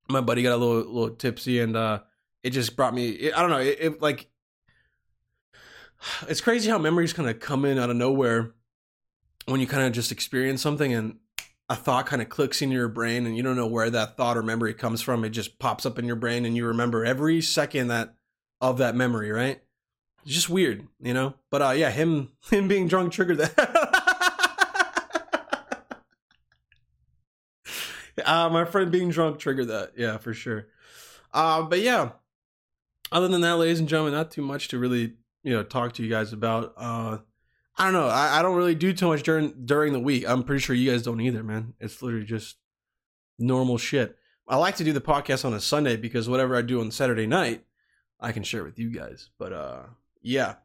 My 0.09 0.21
buddy 0.21 0.41
got 0.41 0.53
a 0.53 0.57
little 0.57 0.91
little 0.91 1.15
tipsy, 1.15 1.59
and 1.59 1.75
uh, 1.75 1.99
it 2.41 2.49
just 2.49 2.75
brought 2.75 2.93
me. 2.93 3.09
It, 3.09 3.37
I 3.37 3.41
don't 3.41 3.51
know. 3.51 3.59
It, 3.59 3.77
it 3.79 4.01
like 4.01 4.29
it's 6.27 6.41
crazy 6.41 6.69
how 6.69 6.77
memories 6.77 7.13
kind 7.13 7.29
of 7.29 7.39
come 7.39 7.65
in 7.65 7.77
out 7.77 7.89
of 7.89 7.95
nowhere 7.95 8.53
when 9.45 9.59
you 9.59 9.67
kind 9.67 9.85
of 9.85 9.93
just 9.93 10.11
experience 10.11 10.61
something 10.61 10.93
and 10.93 11.17
a 11.69 11.75
thought 11.75 12.05
kind 12.05 12.21
of 12.21 12.29
clicks 12.29 12.61
in 12.61 12.71
your 12.71 12.87
brain 12.87 13.25
and 13.25 13.37
you 13.37 13.43
don't 13.43 13.55
know 13.55 13.67
where 13.67 13.89
that 13.89 14.17
thought 14.17 14.37
or 14.37 14.43
memory 14.43 14.73
comes 14.73 15.01
from. 15.01 15.23
It 15.23 15.29
just 15.29 15.59
pops 15.59 15.85
up 15.85 15.97
in 15.97 16.05
your 16.05 16.15
brain 16.15 16.45
and 16.45 16.55
you 16.55 16.65
remember 16.67 17.05
every 17.05 17.41
second 17.41 17.87
that 17.87 18.15
of 18.63 18.77
that 18.77 18.95
memory, 18.95 19.29
right? 19.29 19.61
It's 20.25 20.33
just 20.33 20.49
weird, 20.49 20.87
you 21.01 21.13
know. 21.13 21.33
But 21.51 21.61
uh, 21.61 21.71
yeah, 21.71 21.91
him 21.91 22.29
him 22.49 22.69
being 22.69 22.87
drunk 22.87 23.11
triggered 23.11 23.39
that. 23.39 23.53
uh, 28.25 28.49
my 28.49 28.63
friend 28.63 28.89
being 28.89 29.09
drunk 29.09 29.37
triggered 29.37 29.67
that. 29.67 29.91
Yeah, 29.97 30.17
for 30.17 30.33
sure. 30.33 30.67
Uh, 31.33 31.63
but 31.63 31.81
yeah, 31.81 32.11
other 33.11 33.27
than 33.27 33.41
that, 33.41 33.57
ladies 33.57 33.81
and 33.81 33.89
gentlemen, 33.89 34.13
not 34.13 34.31
too 34.31 34.41
much 34.41 34.69
to 34.69 34.79
really 34.79 35.15
you 35.43 35.51
know 35.51 35.63
talk 35.63 35.91
to 35.93 36.03
you 36.03 36.09
guys 36.09 36.31
about. 36.31 36.73
Uh, 36.77 37.17
I 37.75 37.85
don't 37.85 37.93
know. 37.93 38.07
I, 38.07 38.39
I 38.39 38.41
don't 38.43 38.55
really 38.55 38.75
do 38.75 38.93
too 38.93 39.07
much 39.07 39.23
during 39.23 39.65
during 39.65 39.91
the 39.91 39.99
week. 39.99 40.23
I'm 40.25 40.43
pretty 40.43 40.61
sure 40.61 40.73
you 40.73 40.89
guys 40.89 41.03
don't 41.03 41.19
either, 41.19 41.43
man. 41.43 41.73
It's 41.81 42.01
literally 42.01 42.25
just 42.25 42.55
normal 43.37 43.77
shit. 43.77 44.15
I 44.47 44.55
like 44.55 44.77
to 44.77 44.85
do 44.85 44.93
the 44.93 45.01
podcast 45.01 45.43
on 45.43 45.53
a 45.53 45.59
Sunday 45.59 45.97
because 45.97 46.29
whatever 46.29 46.55
I 46.55 46.61
do 46.61 46.79
on 46.79 46.91
Saturday 46.91 47.27
night, 47.27 47.65
I 48.23 48.31
can 48.31 48.43
share 48.43 48.63
with 48.63 48.79
you 48.79 48.89
guys. 48.89 49.29
But 49.37 49.53
uh 49.53 49.83
yeah. 50.21 50.55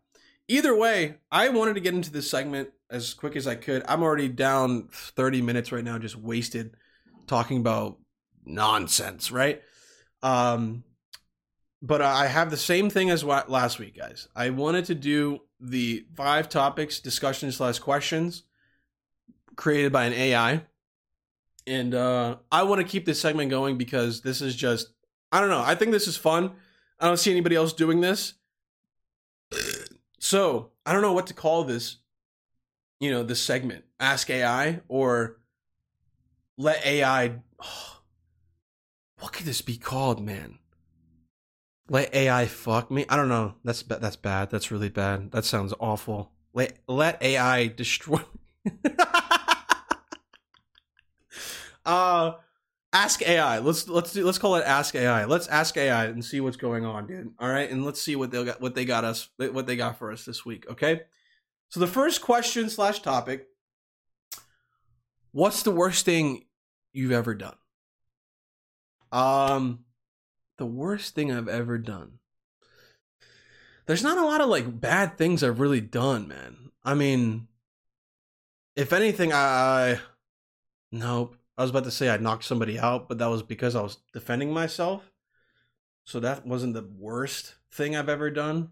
Either 0.51 0.75
way, 0.75 1.16
I 1.31 1.51
wanted 1.51 1.75
to 1.75 1.81
get 1.81 1.92
into 1.92 2.11
this 2.11 2.31
segment 2.31 2.71
as 2.88 3.12
quick 3.12 3.37
as 3.37 3.47
I 3.47 3.55
could. 3.55 3.83
I'm 3.87 4.03
already 4.03 4.29
down 4.29 4.88
30 4.90 5.42
minutes 5.42 5.73
right 5.73 5.85
now, 5.85 5.99
just 5.99 6.16
wasted 6.16 6.75
talking 7.27 7.59
about 7.59 7.99
nonsense, 8.47 9.31
right? 9.31 9.61
Um, 10.23 10.85
but 11.83 12.01
I 12.01 12.27
have 12.27 12.51
the 12.51 12.57
same 12.57 12.88
thing 12.88 13.11
as 13.11 13.23
last 13.23 13.79
week, 13.79 13.97
guys. 13.97 14.29
I 14.35 14.51
wanted 14.51 14.87
to 14.87 14.94
do 14.94 15.40
the 15.61 16.07
five 16.16 16.49
topics, 16.49 16.99
discussions 16.99 17.57
slash 17.57 17.79
questions 17.79 18.44
created 19.57 19.92
by 19.92 20.05
an 20.05 20.12
AI. 20.12 20.62
And 21.66 21.94
uh, 21.94 22.37
I 22.51 22.62
want 22.62 22.81
to 22.81 22.87
keep 22.87 23.05
this 23.05 23.21
segment 23.21 23.51
going 23.51 23.77
because 23.77 24.23
this 24.23 24.40
is 24.40 24.57
just, 24.57 24.88
I 25.31 25.40
don't 25.40 25.51
know. 25.51 25.62
I 25.62 25.75
think 25.75 25.92
this 25.92 26.09
is 26.09 26.16
fun. 26.16 26.53
I 27.00 27.06
don't 27.06 27.16
see 27.16 27.30
anybody 27.30 27.56
else 27.56 27.72
doing 27.72 28.00
this. 28.00 28.34
So 30.18 30.70
I 30.84 30.92
don't 30.92 31.02
know 31.02 31.12
what 31.12 31.28
to 31.28 31.34
call 31.34 31.64
this, 31.64 31.98
you 33.00 33.11
know, 33.11 33.22
this 33.22 33.40
segment. 33.40 33.84
Ask 34.00 34.28
AI 34.30 34.80
or 34.88 35.38
let 36.56 36.84
AI. 36.84 37.34
Oh, 37.62 38.00
what 39.20 39.32
could 39.32 39.46
this 39.46 39.62
be 39.62 39.76
called, 39.76 40.20
man? 40.20 40.58
Let 41.88 42.14
AI 42.14 42.46
fuck 42.46 42.90
me? 42.90 43.06
I 43.08 43.16
don't 43.16 43.30
know. 43.30 43.54
That's 43.64 43.82
that's 43.82 44.16
bad. 44.16 44.50
That's 44.50 44.70
really 44.70 44.90
bad. 44.90 45.32
That 45.32 45.44
sounds 45.44 45.72
awful. 45.80 46.32
Let 46.52 46.78
let 46.87 47.22
AI 47.22 47.68
destroy. 47.68 48.20
uh 51.87 52.32
ask 52.92 53.22
AI. 53.22 53.59
Let's 53.59 53.88
let's 53.88 54.12
do 54.12 54.24
let's 54.24 54.38
call 54.38 54.57
it 54.57 54.64
ask 54.64 54.94
AI. 54.94 55.24
Let's 55.24 55.48
ask 55.48 55.77
AI 55.77 56.07
and 56.07 56.24
see 56.24 56.40
what's 56.40 56.57
going 56.57 56.85
on, 56.85 57.07
dude. 57.07 57.33
All 57.38 57.48
right, 57.48 57.70
and 57.70 57.85
let's 57.85 58.01
see 58.01 58.16
what 58.16 58.31
they 58.31 58.44
got 58.44 58.61
what 58.61 58.74
they 58.74 58.85
got 58.85 59.05
us 59.05 59.29
what 59.37 59.66
they 59.66 59.77
got 59.77 59.98
for 59.98 60.12
us 60.12 60.24
this 60.24 60.44
week. 60.44 60.66
Okay, 60.70 61.03
so 61.68 61.81
the 61.81 61.87
first 61.87 62.22
question 62.22 62.70
slash 62.70 63.01
topic: 63.01 63.46
What's 65.33 65.62
the 65.62 65.70
worst 65.70 66.05
thing 66.05 66.44
you've 66.92 67.12
ever 67.12 67.35
done? 67.35 67.57
Um, 69.12 69.85
the 70.59 70.66
worst 70.66 71.14
thing 71.14 71.33
I've 71.33 71.48
ever 71.48 71.79
done. 71.79 72.18
There's 73.87 74.03
not 74.03 74.18
a 74.18 74.27
lot 74.27 74.42
of 74.42 74.48
like 74.48 74.81
bad 74.81 75.16
things 75.16 75.42
I've 75.42 75.61
really 75.61 75.81
done, 75.81 76.29
man. 76.29 76.72
I 76.85 76.92
mean, 76.92 77.48
if 78.77 78.92
anything, 78.92 79.33
I, 79.33 79.92
I 79.92 80.01
nope. 80.92 81.38
I 81.59 81.62
was 81.62 81.71
about 81.73 81.85
to 81.85 81.90
say 81.90 82.09
I 82.09 82.18
knocked 82.18 82.44
somebody 82.44 82.79
out, 82.79 83.09
but 83.09 83.18
that 83.18 83.27
was 83.27 83.42
because 83.42 83.75
I 83.75 83.83
was 83.83 83.99
defending 84.12 84.53
myself. 84.53 85.11
So 86.05 86.21
that 86.21 86.47
wasn't 86.47 86.75
the 86.75 86.88
worst 86.97 87.57
thing 87.73 87.97
I've 87.97 88.09
ever 88.09 88.31
done. 88.31 88.71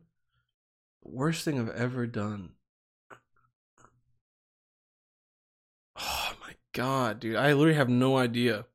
Worst 1.02 1.44
thing 1.44 1.58
I've 1.58 1.74
ever 1.74 2.06
done. 2.06 2.50
Oh 5.98 6.32
my 6.40 6.54
god, 6.72 7.18
dude. 7.18 7.34
I 7.34 7.52
literally 7.54 7.76
have 7.76 7.88
no 7.88 8.16
idea. 8.16 8.66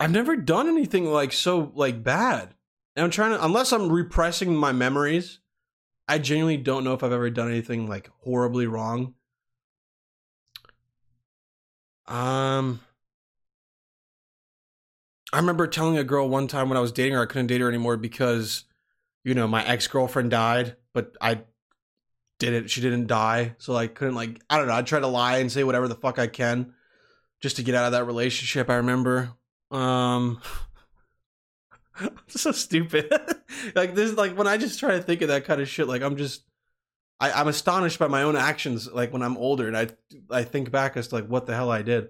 I've 0.00 0.10
never 0.10 0.34
done 0.34 0.68
anything 0.68 1.04
like 1.04 1.32
so 1.32 1.70
like 1.76 2.02
bad. 2.02 2.54
And 2.96 3.04
I'm 3.04 3.10
trying 3.10 3.30
to 3.38 3.44
unless 3.44 3.72
I'm 3.72 3.92
repressing 3.92 4.56
my 4.56 4.72
memories, 4.72 5.38
I 6.08 6.18
genuinely 6.18 6.56
don't 6.56 6.82
know 6.82 6.94
if 6.94 7.04
I've 7.04 7.12
ever 7.12 7.30
done 7.30 7.50
anything 7.50 7.88
like 7.88 8.10
horribly 8.24 8.66
wrong. 8.66 9.14
Um 12.06 12.80
I 15.32 15.38
remember 15.38 15.66
telling 15.66 15.96
a 15.96 16.04
girl 16.04 16.28
one 16.28 16.46
time 16.46 16.68
when 16.68 16.76
I 16.76 16.82
was 16.82 16.92
dating 16.92 17.14
her 17.14 17.22
I 17.22 17.26
couldn't 17.26 17.46
date 17.46 17.60
her 17.60 17.68
anymore 17.68 17.96
because 17.96 18.64
you 19.24 19.34
know, 19.34 19.46
my 19.46 19.64
ex-girlfriend 19.64 20.30
died, 20.30 20.76
but 20.92 21.16
I 21.20 21.42
didn't 22.38 22.68
she 22.68 22.80
didn't 22.80 23.06
die. 23.06 23.54
So 23.58 23.76
I 23.76 23.86
couldn't 23.86 24.14
like 24.14 24.40
I 24.50 24.58
don't 24.58 24.66
know, 24.66 24.74
I 24.74 24.82
try 24.82 25.00
to 25.00 25.06
lie 25.06 25.38
and 25.38 25.50
say 25.50 25.64
whatever 25.64 25.88
the 25.88 25.94
fuck 25.94 26.18
I 26.18 26.26
can 26.26 26.74
just 27.40 27.56
to 27.56 27.62
get 27.62 27.74
out 27.74 27.86
of 27.86 27.92
that 27.92 28.04
relationship. 28.04 28.68
I 28.68 28.76
remember 28.76 29.32
um 29.70 30.40
so 32.28 32.52
stupid. 32.52 33.12
like 33.74 33.94
this 33.94 34.14
like 34.14 34.36
when 34.36 34.46
I 34.46 34.56
just 34.56 34.80
try 34.80 34.92
to 34.92 35.02
think 35.02 35.22
of 35.22 35.28
that 35.28 35.44
kind 35.44 35.60
of 35.60 35.68
shit, 35.68 35.86
like 35.86 36.02
I'm 36.02 36.16
just 36.16 36.42
I, 37.20 37.30
I'm 37.32 37.48
astonished 37.48 38.00
by 38.00 38.08
my 38.08 38.24
own 38.24 38.34
actions 38.34 38.90
like 38.90 39.12
when 39.12 39.22
I'm 39.22 39.36
older 39.36 39.68
and 39.68 39.76
I 39.76 39.88
I 40.30 40.42
think 40.42 40.72
back 40.72 40.96
as 40.96 41.08
to 41.08 41.14
like 41.14 41.26
what 41.26 41.46
the 41.46 41.54
hell 41.54 41.70
I 41.70 41.82
did. 41.82 42.08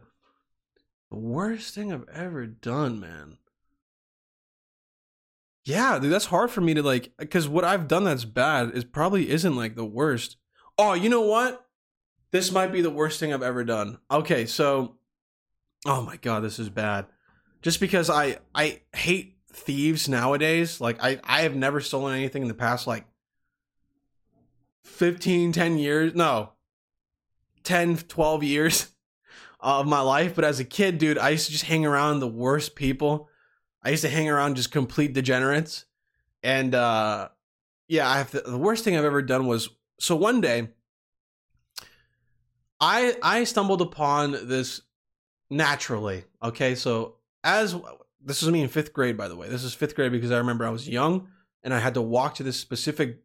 The 1.13 1.19
worst 1.19 1.75
thing 1.75 1.93
I've 1.93 2.09
ever 2.09 2.47
done, 2.47 2.99
man. 2.99 3.37
Yeah, 5.63 5.99
dude, 5.99 6.11
that's 6.11 6.25
hard 6.25 6.51
for 6.51 6.63
me 6.63 6.73
to 6.73 6.83
like 6.83 7.13
because 7.19 7.47
what 7.47 7.67
I've 7.67 7.87
done 7.87 8.05
that's 8.05 8.25
bad 8.25 8.71
is 8.71 8.85
probably 8.85 9.29
isn't 9.29 9.55
like 9.55 9.77
the 9.77 9.85
worst. 9.85 10.39
Oh, 10.79 10.95
you 10.95 11.11
know 11.11 11.21
what? 11.21 11.67
This 12.31 12.51
might 12.51 12.73
be 12.73 12.81
the 12.81 12.89
worst 12.89 13.21
thing 13.21 13.31
I've 13.31 13.43
ever 13.43 13.63
done. 13.63 13.99
Okay, 14.11 14.47
so 14.47 14.97
oh 15.85 16.01
my 16.01 16.17
god, 16.17 16.45
this 16.45 16.59
is 16.59 16.71
bad. 16.71 17.05
Just 17.61 17.79
because 17.79 18.09
I 18.09 18.39
I 18.55 18.81
hate 18.97 19.37
thieves 19.53 20.09
nowadays. 20.09 20.81
Like 20.81 20.97
I 21.05 21.21
I 21.25 21.43
have 21.43 21.55
never 21.55 21.83
stolen 21.83 22.17
anything 22.17 22.41
in 22.41 22.49
the 22.49 22.55
past 22.55 22.87
like 22.87 23.05
15 24.85 25.53
10 25.53 25.77
years. 25.77 26.15
No. 26.15 26.53
10 27.65 27.99
12 27.99 28.43
years 28.43 28.92
of 29.63 29.87
my 29.87 30.01
life, 30.01 30.35
but 30.35 30.45
as 30.45 30.61
a 30.61 30.65
kid, 30.65 30.99
dude, 30.99 31.19
I 31.19 31.31
used 31.31 31.47
to 31.47 31.53
just 31.53 31.65
hang 31.65 31.87
around 31.87 32.21
the 32.21 32.29
worst 32.29 32.75
people 32.75 33.29
I 33.83 33.91
used 33.91 34.03
to 34.03 34.09
hang 34.09 34.29
around 34.29 34.57
just 34.57 34.71
complete 34.71 35.13
degenerates. 35.13 35.85
And 36.43 36.75
uh 36.75 37.29
yeah, 37.89 38.09
I 38.09 38.19
have 38.19 38.31
to, 38.31 38.41
the 38.41 38.59
worst 38.59 38.85
thing 38.85 38.97
I've 38.97 39.05
ever 39.05 39.23
done 39.23 39.47
was 39.47 39.69
so 39.99 40.17
one 40.17 40.41
day 40.41 40.69
I 42.81 43.17
I 43.23 43.45
stumbled 43.45 43.83
upon 43.83 44.33
this 44.49 44.83
naturally. 45.51 46.25
Okay, 46.43 46.75
so 46.75 47.17
as 47.45 47.77
this 48.25 48.43
was 48.43 48.51
me 48.53 48.63
in 48.63 48.69
fifth 48.69 48.93
grade, 48.93 49.17
by 49.17 49.29
the 49.29 49.37
way. 49.37 49.49
This 49.49 49.65
is 49.65 49.75
fifth 49.75 49.97
grade 49.97 50.13
because 50.13 50.31
I 50.31 50.39
remember 50.39 50.65
I 50.65 50.71
was 50.71 50.89
young 50.89 51.29
and 51.63 51.75
I 51.75 51.81
had 51.81 51.95
to 51.95 52.03
walk 52.03 52.37
to 52.37 52.43
this 52.43 52.59
specific 52.59 53.21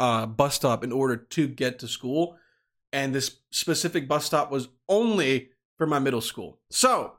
uh, 0.00 0.26
bus 0.26 0.54
stop 0.54 0.84
in 0.84 0.92
order 0.92 1.16
to 1.16 1.48
get 1.48 1.78
to 1.80 1.88
school, 1.88 2.36
and 2.92 3.14
this 3.14 3.38
specific 3.50 4.06
bus 4.06 4.24
stop 4.24 4.50
was 4.50 4.68
only 4.88 5.50
for 5.78 5.86
my 5.86 5.98
middle 5.98 6.20
school. 6.20 6.58
So 6.70 7.14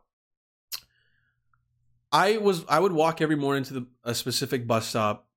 I 2.12 2.38
was 2.38 2.66
I 2.68 2.80
would 2.80 2.92
walk 2.92 3.22
every 3.22 3.36
morning 3.36 3.64
to 3.66 3.74
the, 3.74 3.88
a 4.04 4.14
specific 4.14 4.68
bus 4.68 4.88
stop. 4.88 5.28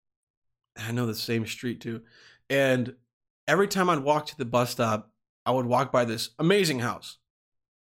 I 0.76 0.90
know 0.92 1.06
the 1.06 1.14
same 1.14 1.46
street 1.46 1.80
too, 1.80 2.02
and 2.50 2.94
every 3.46 3.68
time 3.68 3.88
I'd 3.88 4.00
walk 4.00 4.26
to 4.26 4.36
the 4.36 4.44
bus 4.44 4.70
stop, 4.70 5.10
I 5.46 5.52
would 5.52 5.66
walk 5.66 5.92
by 5.92 6.04
this 6.04 6.30
amazing 6.38 6.80
house, 6.80 7.18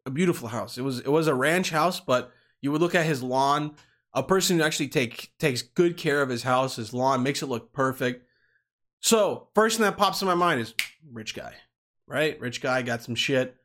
a 0.05 0.11
beautiful 0.11 0.49
house. 0.49 0.77
It 0.77 0.83
was 0.83 0.99
it 0.99 1.11
was 1.11 1.27
a 1.27 1.35
ranch 1.35 1.71
house, 1.71 1.99
but 1.99 2.31
you 2.61 2.71
would 2.71 2.81
look 2.81 2.95
at 2.95 3.05
his 3.05 3.23
lawn. 3.23 3.75
A 4.13 4.21
person 4.21 4.57
who 4.57 4.63
actually 4.63 4.89
take 4.89 5.31
takes 5.39 5.61
good 5.61 5.95
care 5.95 6.21
of 6.21 6.27
his 6.29 6.43
house, 6.43 6.75
his 6.75 6.93
lawn, 6.93 7.23
makes 7.23 7.41
it 7.41 7.47
look 7.47 7.71
perfect. 7.71 8.27
So 8.99 9.47
first 9.55 9.77
thing 9.77 9.85
that 9.85 9.97
pops 9.97 10.21
in 10.21 10.27
my 10.27 10.35
mind 10.35 10.59
is 10.59 10.75
rich 11.11 11.33
guy, 11.33 11.53
right? 12.07 12.39
Rich 12.39 12.61
guy 12.61 12.81
got 12.81 13.01
some 13.01 13.15
shit. 13.15 13.55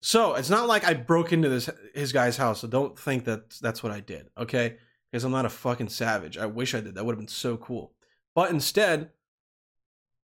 So 0.00 0.34
it's 0.34 0.50
not 0.50 0.68
like 0.68 0.84
I 0.84 0.94
broke 0.94 1.32
into 1.32 1.48
this 1.48 1.68
his 1.94 2.12
guy's 2.12 2.36
house. 2.36 2.60
So 2.60 2.68
don't 2.68 2.98
think 2.98 3.24
that 3.24 3.50
that's 3.60 3.82
what 3.82 3.92
I 3.92 4.00
did, 4.00 4.28
okay? 4.38 4.76
Because 5.10 5.24
I'm 5.24 5.32
not 5.32 5.46
a 5.46 5.50
fucking 5.50 5.88
savage. 5.88 6.38
I 6.38 6.46
wish 6.46 6.74
I 6.74 6.80
did. 6.80 6.94
That 6.94 7.04
would 7.04 7.14
have 7.14 7.20
been 7.20 7.28
so 7.28 7.56
cool. 7.56 7.92
But 8.34 8.50
instead, 8.50 9.10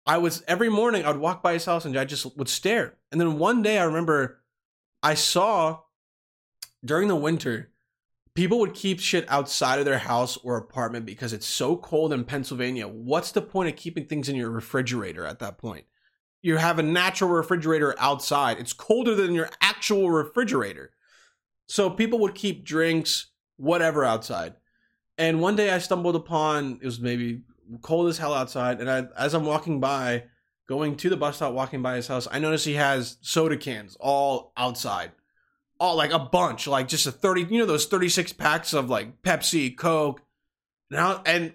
I 0.07 0.19
was 0.19 0.45
every 0.47 0.69
morning 0.69 1.05
I 1.05 1.11
would 1.11 1.21
walk 1.21 1.43
by 1.43 1.55
his 1.55 1.65
house 1.65 1.85
and 1.85 1.97
I 1.97 2.05
just 2.05 2.37
would 2.37 2.49
stare. 2.49 2.95
And 3.11 3.21
then 3.21 3.39
one 3.39 3.63
day 3.63 3.79
I 3.79 3.85
remember 3.85 4.41
I 5.03 5.15
saw 5.15 5.81
during 6.85 7.09
the 7.09 7.17
winter 7.17 7.71
people 8.35 8.59
would 8.61 8.75
keep 8.75 9.01
shit 9.01 9.25
outside 9.29 9.79
of 9.79 9.85
their 9.87 9.99
house 9.99 10.37
or 10.37 10.57
apartment 10.57 11.07
because 11.07 11.33
it's 11.33 11.47
so 11.47 11.77
cold 11.77 12.13
in 12.13 12.23
Pennsylvania. 12.23 12.87
What's 12.87 13.33
the 13.33 13.43
point 13.43 13.71
of 13.71 13.77
keeping 13.77 14.05
things 14.05 14.29
in 14.29 14.37
your 14.37 14.51
refrigerator 14.51 15.25
at 15.25 15.41
that 15.41 15.59
point? 15.59 15.87
You 16.47 16.59
have 16.59 16.79
a 16.79 16.83
natural 16.83 17.31
refrigerator 17.31 17.93
outside. 17.99 18.61
It's 18.61 18.73
colder 18.73 19.17
than 19.17 19.35
your 19.35 19.51
actual 19.61 20.13
refrigerator. 20.13 20.93
So 21.67 21.91
people 21.91 22.21
would 22.21 22.37
keep 22.37 22.65
drinks, 22.65 23.33
whatever 23.57 24.05
outside. 24.05 24.55
And 25.19 25.41
one 25.41 25.57
day 25.57 25.71
I 25.71 25.79
stumbled 25.79 26.15
upon 26.15 26.79
it 26.81 26.85
was 26.85 27.01
maybe 27.01 27.43
cold 27.83 28.09
as 28.09 28.19
hell 28.19 28.33
outside, 28.33 28.81
and 28.81 28.89
I, 28.89 29.09
as 29.19 29.35
I'm 29.35 29.45
walking 29.45 29.81
by, 29.81 30.27
going 30.69 30.97
to 30.99 31.11
the 31.11 31.17
bus 31.17 31.37
stop, 31.37 31.53
walking 31.53 31.83
by 31.83 31.97
his 31.97 32.07
house, 32.07 32.29
I 32.31 32.39
notice 32.39 32.63
he 32.65 32.75
has 32.75 33.17
soda 33.23 33.57
cans 33.57 33.97
all 33.99 34.53
outside, 34.57 35.11
all 35.81 35.97
like 35.97 36.13
a 36.13 36.19
bunch, 36.21 36.69
like 36.69 36.87
just 36.87 37.09
a 37.09 37.13
thirty, 37.13 37.43
you 37.43 37.59
know, 37.59 37.67
those 37.67 37.87
thirty 37.87 38.09
six 38.09 38.33
packs 38.33 38.73
of 38.73 38.89
like 38.89 39.21
Pepsi, 39.23 39.77
Coke. 39.77 40.21
Now, 40.93 41.23
and 41.27 41.55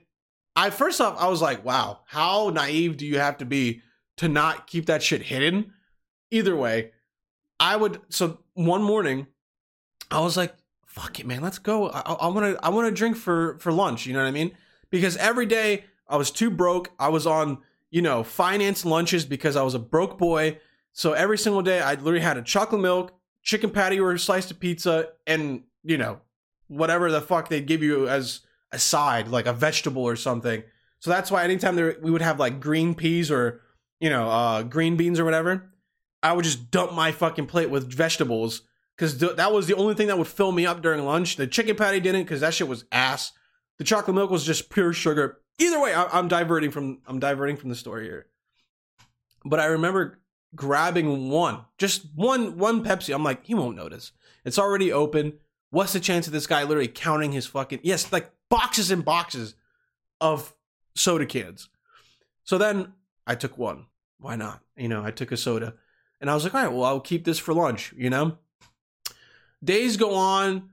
I 0.53 0.69
first 0.69 0.99
off, 0.99 1.17
I 1.17 1.29
was 1.29 1.41
like, 1.41 1.63
wow, 1.63 2.01
how 2.07 2.49
naive 2.49 2.97
do 2.97 3.05
you 3.05 3.19
have 3.19 3.37
to 3.37 3.45
be 3.45 3.83
to 4.21 4.29
not 4.29 4.67
keep 4.67 4.85
that 4.85 5.01
shit 5.01 5.23
hidden. 5.23 5.73
Either 6.29 6.55
way, 6.55 6.91
I 7.59 7.75
would. 7.75 8.01
So 8.09 8.37
one 8.53 8.83
morning, 8.83 9.25
I 10.11 10.19
was 10.19 10.37
like, 10.37 10.53
"Fuck 10.85 11.19
it, 11.19 11.25
man, 11.25 11.41
let's 11.41 11.57
go. 11.57 11.89
I 11.89 12.27
want 12.27 12.45
to. 12.45 12.63
I 12.63 12.69
want 12.69 12.87
to 12.87 12.93
drink 12.93 13.17
for 13.17 13.57
for 13.57 13.71
lunch. 13.71 14.05
You 14.05 14.13
know 14.13 14.19
what 14.19 14.27
I 14.27 14.31
mean? 14.31 14.51
Because 14.91 15.17
every 15.17 15.47
day 15.47 15.85
I 16.07 16.17
was 16.17 16.29
too 16.29 16.51
broke. 16.51 16.91
I 16.99 17.09
was 17.09 17.25
on 17.25 17.57
you 17.89 18.03
know 18.03 18.23
finance 18.23 18.85
lunches 18.85 19.25
because 19.25 19.55
I 19.55 19.63
was 19.63 19.73
a 19.73 19.79
broke 19.79 20.19
boy. 20.19 20.59
So 20.93 21.13
every 21.13 21.39
single 21.39 21.63
day 21.63 21.81
I 21.81 21.95
literally 21.95 22.19
had 22.19 22.37
a 22.37 22.43
chocolate 22.43 22.81
milk, 22.81 23.13
chicken 23.41 23.71
patty, 23.71 23.99
or 23.99 24.11
a 24.11 24.19
slice 24.19 24.51
of 24.51 24.59
pizza, 24.59 25.09
and 25.25 25.63
you 25.83 25.97
know 25.97 26.21
whatever 26.67 27.09
the 27.09 27.21
fuck 27.21 27.49
they'd 27.49 27.65
give 27.65 27.81
you 27.81 28.07
as 28.07 28.41
a 28.71 28.77
side, 28.77 29.29
like 29.29 29.47
a 29.47 29.53
vegetable 29.53 30.03
or 30.03 30.15
something. 30.15 30.61
So 30.99 31.09
that's 31.09 31.31
why 31.31 31.43
anytime 31.43 31.75
there 31.75 31.97
we 32.03 32.11
would 32.11 32.21
have 32.21 32.39
like 32.39 32.59
green 32.59 32.93
peas 32.93 33.31
or 33.31 33.61
you 34.01 34.09
know 34.09 34.29
uh, 34.29 34.63
green 34.63 34.97
beans 34.97 35.17
or 35.19 35.23
whatever, 35.25 35.71
I 36.21 36.33
would 36.33 36.43
just 36.43 36.69
dump 36.71 36.91
my 36.93 37.13
fucking 37.13 37.45
plate 37.47 37.69
with 37.69 37.91
vegetables 37.93 38.63
because 38.97 39.17
th- 39.17 39.37
that 39.37 39.53
was 39.53 39.67
the 39.67 39.75
only 39.75 39.95
thing 39.95 40.07
that 40.07 40.17
would 40.17 40.27
fill 40.27 40.51
me 40.51 40.65
up 40.65 40.81
during 40.81 41.05
lunch. 41.05 41.37
The 41.37 41.47
chicken 41.47 41.77
patty 41.77 41.99
didn't 42.01 42.23
because 42.23 42.41
that 42.41 42.53
shit 42.53 42.67
was 42.67 42.83
ass. 42.91 43.31
The 43.77 43.85
chocolate 43.85 44.15
milk 44.15 44.29
was 44.29 44.45
just 44.45 44.69
pure 44.69 44.91
sugar. 44.91 45.39
Either 45.57 45.79
way, 45.79 45.93
I- 45.93 46.09
I'm 46.17 46.27
diverting 46.27 46.71
from 46.71 46.99
I'm 47.07 47.19
diverting 47.19 47.55
from 47.55 47.69
the 47.69 47.75
story 47.75 48.03
here. 48.03 48.27
But 49.45 49.59
I 49.59 49.65
remember 49.67 50.19
grabbing 50.55 51.29
one, 51.29 51.61
just 51.77 52.05
one 52.15 52.57
one 52.57 52.83
Pepsi. 52.83 53.13
I'm 53.13 53.23
like, 53.23 53.45
he 53.45 53.55
won't 53.55 53.77
notice. 53.77 54.11
It's 54.43 54.59
already 54.59 54.91
open. 54.91 55.33
What's 55.69 55.93
the 55.93 55.99
chance 55.99 56.27
of 56.27 56.33
this 56.33 56.47
guy 56.47 56.63
literally 56.63 56.89
counting 56.89 57.31
his 57.31 57.45
fucking 57.47 57.79
yes, 57.83 58.11
like 58.11 58.29
boxes 58.49 58.91
and 58.91 59.05
boxes 59.05 59.55
of 60.19 60.53
soda 60.95 61.25
cans? 61.25 61.69
So 62.43 62.57
then 62.57 62.93
I 63.25 63.35
took 63.35 63.57
one. 63.57 63.85
Why 64.21 64.35
not? 64.35 64.61
You 64.77 64.87
know, 64.87 65.03
I 65.03 65.11
took 65.11 65.31
a 65.31 65.37
soda, 65.37 65.73
and 66.21 66.29
I 66.29 66.35
was 66.35 66.43
like, 66.43 66.53
all 66.53 66.63
right, 66.63 66.71
well, 66.71 66.85
I'll 66.85 66.99
keep 66.99 67.25
this 67.25 67.39
for 67.39 67.53
lunch. 67.53 67.93
You 67.97 68.09
know. 68.09 68.37
Days 69.63 69.97
go 69.97 70.15
on, 70.15 70.69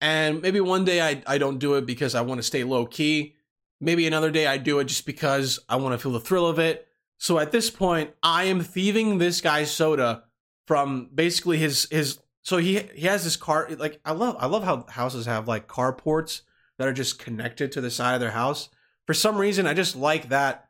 and 0.00 0.40
maybe 0.40 0.60
one 0.60 0.84
day 0.84 1.00
I 1.00 1.22
I 1.26 1.38
don't 1.38 1.58
do 1.58 1.74
it 1.74 1.86
because 1.86 2.14
I 2.14 2.22
want 2.22 2.38
to 2.38 2.42
stay 2.42 2.64
low 2.64 2.86
key. 2.86 3.34
Maybe 3.80 4.06
another 4.06 4.30
day 4.30 4.46
I 4.46 4.56
do 4.56 4.78
it 4.78 4.84
just 4.84 5.04
because 5.04 5.58
I 5.68 5.76
want 5.76 5.92
to 5.92 5.98
feel 5.98 6.12
the 6.12 6.20
thrill 6.20 6.46
of 6.46 6.58
it. 6.58 6.86
So 7.18 7.38
at 7.38 7.52
this 7.52 7.70
point, 7.70 8.10
I 8.22 8.44
am 8.44 8.60
thieving 8.60 9.18
this 9.18 9.40
guy's 9.40 9.70
soda 9.70 10.24
from 10.66 11.10
basically 11.14 11.58
his 11.58 11.88
his. 11.90 12.18
So 12.42 12.58
he 12.58 12.80
he 12.94 13.06
has 13.06 13.24
this 13.24 13.36
car. 13.36 13.68
Like 13.76 14.00
I 14.04 14.12
love 14.12 14.36
I 14.38 14.46
love 14.46 14.64
how 14.64 14.86
houses 14.88 15.26
have 15.26 15.48
like 15.48 15.66
carports 15.66 16.42
that 16.78 16.86
are 16.86 16.92
just 16.92 17.18
connected 17.18 17.72
to 17.72 17.80
the 17.80 17.90
side 17.90 18.14
of 18.14 18.20
their 18.20 18.30
house. 18.30 18.68
For 19.06 19.14
some 19.14 19.36
reason, 19.36 19.66
I 19.66 19.74
just 19.74 19.96
like 19.96 20.28
that. 20.28 20.65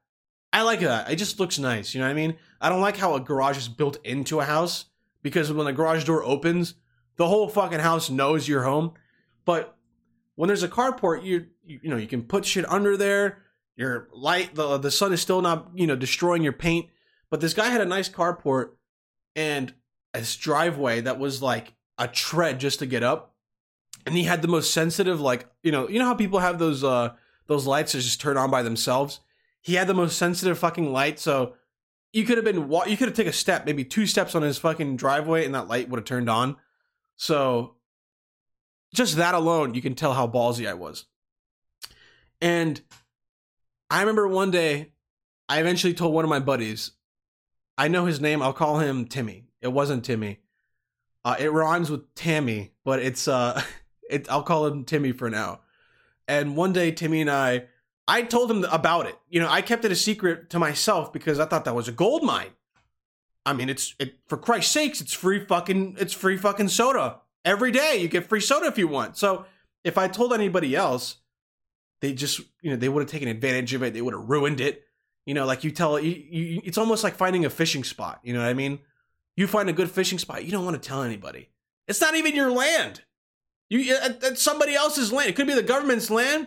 I 0.57 0.63
like 0.63 0.81
that. 0.81 1.11
It 1.11 1.17
just 1.17 1.39
looks 1.39 1.59
nice. 1.59 1.95
You 1.95 2.01
know 2.01 2.07
what 2.07 2.13
I 2.13 2.15
mean? 2.15 2.37
I 2.61 2.69
don't 2.69 2.81
like 2.81 2.97
how 2.97 3.15
a 3.15 3.21
garage 3.21 3.59
is 3.59 3.69
built 3.69 3.99
into 4.05 4.41
a 4.41 4.45
house 4.45 4.87
because 5.23 5.53
when 5.53 5.67
the 5.67 5.73
garage 5.73 6.05
door 6.05 6.25
opens, 6.25 6.75
the 7.17 7.29
whole 7.29 7.49
fucking 7.49 7.81
house 7.81 8.11
knows 8.11 8.49
you're 8.49 8.65
home. 8.65 8.95
But 9.45 9.77
when 10.35 10.49
there's 10.49 10.63
a 10.63 10.69
carport, 10.69 11.25
you 11.25 11.47
you, 11.65 11.81
you 11.83 11.91
know 11.91 11.97
you 11.97 12.07
can 12.07 12.23
put 12.23 12.45
shit 12.45 12.69
under 12.71 12.97
there 12.97 13.43
your 13.77 14.09
light 14.13 14.55
the 14.55 14.79
the 14.79 14.91
sun 14.91 15.13
is 15.13 15.21
still 15.21 15.43
not 15.43 15.69
you 15.75 15.87
know 15.87 15.97
destroying 15.97 16.43
your 16.43 16.53
paint 16.53 16.87
but 17.31 17.41
this 17.41 17.55
guy 17.55 17.69
had 17.69 17.81
a 17.81 17.87
nice 17.87 18.09
carport 18.09 18.71
and 19.35 19.75
a 20.15 20.23
driveway 20.41 21.01
that 21.01 21.19
was 21.19 21.43
like 21.43 21.75
a 21.99 22.09
tread 22.09 22.59
just 22.59 22.79
to 22.79 22.87
get 22.87 23.03
up 23.03 23.35
and 24.07 24.15
he 24.15 24.25
had 24.25 24.43
the 24.43 24.49
most 24.49 24.73
sensitive 24.73 25.21
like 25.21 25.47
you 25.63 25.71
know 25.71 25.89
you 25.89 25.99
know 25.99 26.07
how 26.07 26.15
people 26.15 26.39
have 26.39 26.59
those 26.59 26.83
uh 26.83 27.11
those 27.47 27.67
lights 27.67 27.93
that 27.93 28.01
just 28.01 28.21
turn 28.21 28.37
on 28.37 28.51
by 28.51 28.63
themselves 28.63 29.21
he 29.67 29.75
had 29.75 29.87
the 29.87 29.95
most 29.95 30.17
sensitive 30.17 30.59
fucking 30.59 30.93
light 30.93 31.19
so 31.19 31.55
you 32.13 32.25
could 32.25 32.39
have 32.39 32.45
been 32.45 32.71
you 32.87 32.97
could 32.97 33.09
have 33.09 33.17
taken 33.17 33.31
a 33.31 33.33
step 33.33 33.67
maybe 33.67 33.85
two 33.85 34.07
steps 34.07 34.35
on 34.35 34.43
his 34.43 34.59
fucking 34.59 34.97
driveway 34.97 35.45
and 35.45 35.55
that 35.55 35.69
light 35.69 35.89
would 35.89 35.99
have 35.99 36.07
turned 36.07 36.31
on 36.31 36.57
so 37.17 37.75
just 38.95 39.17
that 39.17 39.35
alone 39.35 39.75
you 39.75 39.83
can 39.83 39.95
tell 39.95 40.15
how 40.15 40.27
ballsy 40.27 40.69
i 40.69 40.75
was 40.75 41.07
and 42.41 42.81
I 43.91 44.01
remember 44.01 44.27
one 44.27 44.51
day, 44.51 44.93
I 45.49 45.61
eventually 45.61 45.95
told 45.95 46.15
one 46.15 46.25
of 46.25 46.29
my 46.29 46.41
buddies, 46.41 46.93
I 47.79 47.89
know 47.89 48.05
his 48.07 48.21
name, 48.21 48.43
I'll 48.43 48.53
call 48.53 48.79
him 48.81 49.07
Timmy. 49.07 49.45
It 49.61 49.69
wasn't 49.69 50.05
Timmy. 50.05 50.41
Uh, 51.25 51.37
it 51.39 51.53
rhymes 51.53 51.91
with 51.91 52.15
Tammy, 52.15 52.73
but 52.85 53.01
it's 53.01 53.29
uh, 53.29 53.61
it. 54.11 54.31
I'll 54.31 54.43
call 54.43 54.67
him 54.67 54.85
Timmy 54.85 55.13
for 55.13 55.31
now. 55.31 55.61
And 56.29 56.57
one 56.57 56.73
day, 56.73 56.91
Timmy 56.91 57.21
and 57.21 57.31
I, 57.31 57.67
I 58.09 58.23
told 58.23 58.51
him 58.51 58.65
about 58.65 59.07
it. 59.07 59.19
You 59.29 59.41
know, 59.41 59.49
I 59.49 59.63
kept 59.63 59.85
it 59.85 59.93
a 59.93 59.97
secret 59.97 60.51
to 60.51 60.59
myself 60.59 61.13
because 61.13 61.41
I 61.41 61.47
thought 61.47 61.65
that 61.65 61.75
was 61.75 61.89
a 61.89 61.93
gold 61.93 62.23
mine. 62.23 62.51
I 63.45 63.53
mean, 63.53 63.69
it's 63.69 63.95
it 63.99 64.19
for 64.27 64.37
Christ's 64.37 64.73
sakes, 64.73 65.01
it's 65.01 65.13
free 65.13 65.45
fucking, 65.45 65.97
it's 65.99 66.13
free 66.13 66.37
fucking 66.37 66.69
soda 66.69 67.21
every 67.45 67.71
day. 67.71 67.99
You 67.99 68.09
get 68.09 68.27
free 68.27 68.41
soda 68.41 68.67
if 68.67 68.79
you 68.79 68.89
want. 68.89 69.17
So 69.17 69.47
if 69.85 69.99
I 69.99 70.09
told 70.09 70.33
anybody 70.33 70.75
else, 70.75 71.17
they 72.01 72.13
just 72.13 72.41
you 72.61 72.71
know 72.71 72.77
they 72.77 72.89
would 72.89 73.03
have 73.03 73.11
taken 73.11 73.29
advantage 73.29 73.75
of 73.75 73.83
it 73.83 73.95
they 73.95 74.03
would 74.03 74.15
have 74.15 74.29
ruined 74.29 74.61
it 74.61 74.85
you 75.25 75.35
know 75.35 75.47
like 75.47 75.65
you 75.65 75.71
tell 75.71 75.99
you, 75.99 76.11
you, 76.11 76.61
it's 76.65 76.79
almost 76.79 77.03
like 77.05 77.15
finding 77.15 77.45
a 77.45 77.51
fishing 77.51 77.85
spot 77.85 78.21
you 78.23 78.33
know 78.33 78.41
what 78.41 78.49
i 78.49 78.55
mean 78.55 78.79
you 79.37 79.47
find 79.47 79.69
a 79.69 79.73
good 79.73 79.91
fishing 79.91 80.19
spot 80.19 80.45
you 80.45 80.53
don't 80.53 80.65
want 80.65 80.81
to 80.81 80.89
tell 80.89 81.03
anybody 81.03 81.49
it's 81.89 82.01
not 82.01 82.15
even 82.15 82.35
your 82.35 82.51
land 82.51 83.03
you 83.69 83.97
it's 84.23 84.43
somebody 84.43 84.75
else's 84.75 85.13
land 85.13 85.29
it 85.29 85.37
could 85.37 85.47
be 85.47 85.55
the 85.55 85.63
government's 85.63 86.11
land 86.11 86.47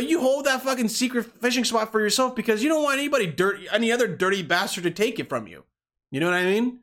but 0.00 0.08
you 0.08 0.20
hold 0.20 0.46
that 0.46 0.62
fucking 0.62 0.88
secret 0.88 1.24
fishing 1.40 1.64
spot 1.64 1.92
for 1.92 2.00
yourself 2.00 2.34
because 2.34 2.62
you 2.62 2.68
don't 2.68 2.82
want 2.82 2.98
anybody 2.98 3.26
dirty 3.26 3.66
any 3.70 3.92
other 3.92 4.08
dirty 4.08 4.42
bastard 4.42 4.84
to 4.84 4.90
take 4.90 5.18
it 5.18 5.28
from 5.28 5.46
you 5.46 5.64
you 6.10 6.20
know 6.20 6.26
what 6.26 6.34
i 6.34 6.44
mean 6.44 6.80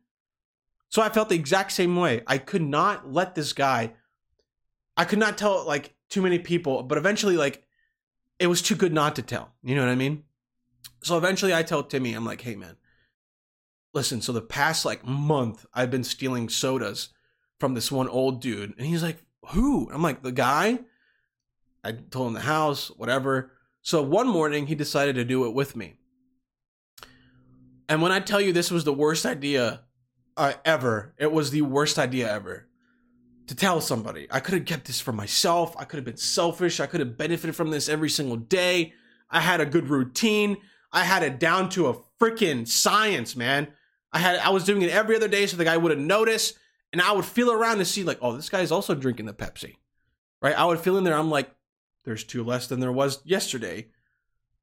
so 0.90 1.02
i 1.02 1.10
felt 1.10 1.30
the 1.30 1.36
exact 1.36 1.72
same 1.72 1.96
way 1.96 2.22
i 2.28 2.38
could 2.38 2.62
not 2.62 3.12
let 3.12 3.36
this 3.36 3.54
guy 3.54 3.92
i 4.96 5.04
could 5.04 5.20
not 5.20 5.38
tell 5.38 5.66
like 5.66 5.96
too 6.10 6.22
many 6.22 6.40
people 6.40 6.84
but 6.84 6.98
eventually 6.98 7.36
like 7.36 7.68
it 8.40 8.48
was 8.48 8.62
too 8.62 8.76
good 8.76 8.94
not 8.94 9.16
to 9.16 9.22
tell. 9.22 9.54
You 9.64 9.76
know 9.76 9.82
what 9.82 9.92
I 9.92 9.96
mean? 9.96 10.24
So 11.02 11.18
eventually 11.18 11.54
I 11.54 11.64
tell 11.64 11.84
Timmy, 11.84 12.14
I'm 12.14 12.26
like, 12.26 12.42
hey 12.42 12.56
man, 12.56 12.76
listen, 13.94 14.22
so 14.22 14.32
the 14.32 14.42
past 14.42 14.86
like 14.86 15.06
month 15.06 15.66
I've 15.74 15.92
been 15.92 16.04
stealing 16.04 16.50
sodas 16.50 17.10
from 17.60 17.74
this 17.74 17.92
one 17.92 18.10
old 18.10 18.42
dude. 18.42 18.74
And 18.78 18.88
he's 18.88 19.04
like, 19.04 19.24
who? 19.50 19.90
I'm 19.92 20.02
like, 20.02 20.22
the 20.22 20.32
guy? 20.32 20.80
I 21.88 21.94
told 21.94 22.28
him 22.28 22.34
the 22.34 22.42
house, 22.42 22.90
whatever. 22.90 23.52
So 23.82 24.02
one 24.02 24.28
morning 24.28 24.68
he 24.68 24.76
decided 24.76 25.16
to 25.16 25.24
do 25.24 25.46
it 25.46 25.54
with 25.54 25.76
me. 25.76 25.94
And 27.88 28.02
when 28.02 28.12
I 28.12 28.20
tell 28.20 28.42
you 28.42 28.52
this 28.52 28.70
was 28.70 28.84
the 28.84 28.94
worst 28.94 29.26
idea 29.26 29.84
uh, 30.36 30.54
ever, 30.66 31.16
it 31.18 31.32
was 31.32 31.52
the 31.52 31.62
worst 31.62 31.98
idea 31.98 32.30
ever 32.30 32.68
to 33.48 33.56
tell 33.56 33.80
somebody. 33.80 34.28
I 34.30 34.42
could 34.42 34.56
have 34.56 34.66
kept 34.66 34.86
this 34.86 35.00
for 35.00 35.14
myself. 35.14 35.74
I 35.80 35.86
could 35.86 35.96
have 35.96 36.04
been 36.04 36.18
selfish. 36.18 36.82
I 36.82 36.88
could 36.88 37.00
have 37.00 37.18
benefited 37.18 37.56
from 37.56 37.70
this 37.70 37.88
every 37.88 38.10
single 38.10 38.36
day. 38.36 38.94
I 39.30 39.40
had 39.40 39.62
a 39.62 39.66
good 39.66 39.88
routine. 39.88 40.58
I 40.92 41.06
had 41.06 41.24
it 41.24 41.40
down 41.40 41.70
to 41.70 41.88
a 41.88 41.98
freaking 42.20 42.68
science, 42.68 43.38
man. 43.38 43.70
I 44.12 44.20
had 44.20 44.36
I 44.40 44.50
was 44.50 44.66
doing 44.66 44.82
it 44.82 44.90
every 44.90 45.16
other 45.16 45.30
day 45.30 45.48
so 45.48 45.56
the 45.56 45.64
guy 45.64 45.78
would 45.78 45.92
have 45.92 46.00
noticed 46.00 46.58
and 46.92 47.02
I 47.02 47.14
would 47.14 47.26
feel 47.26 47.50
around 47.50 47.78
to 47.78 47.86
see 47.86 48.04
like, 48.04 48.20
oh, 48.22 48.36
this 48.36 48.50
guy's 48.50 48.72
also 48.72 48.96
drinking 48.96 49.28
the 49.28 49.34
Pepsi. 49.34 49.76
Right? 50.42 50.58
I 50.58 50.66
would 50.66 50.80
feel 50.80 50.98
in 50.98 51.06
there 51.06 51.16
I'm 51.16 51.30
like 51.30 51.50
there's 52.08 52.24
two 52.24 52.42
less 52.42 52.68
than 52.68 52.80
there 52.80 52.92
was 52.92 53.20
yesterday 53.26 53.88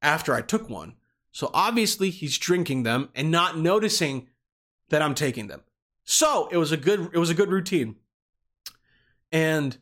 after 0.01 0.33
I 0.33 0.41
took 0.41 0.67
one. 0.67 0.95
So 1.31 1.51
obviously 1.53 2.09
he's 2.09 2.39
drinking 2.39 2.81
them 2.83 3.09
and 3.13 3.29
not 3.29 3.55
noticing 3.55 4.27
that 4.89 5.03
I'm 5.03 5.13
taking 5.13 5.45
them. 5.45 5.61
So, 6.07 6.47
it 6.51 6.57
was 6.57 6.71
a 6.71 6.77
good 6.77 7.09
it 7.13 7.17
was 7.17 7.29
a 7.29 7.35
good 7.35 7.49
routine. 7.49 7.95
And 9.31 9.77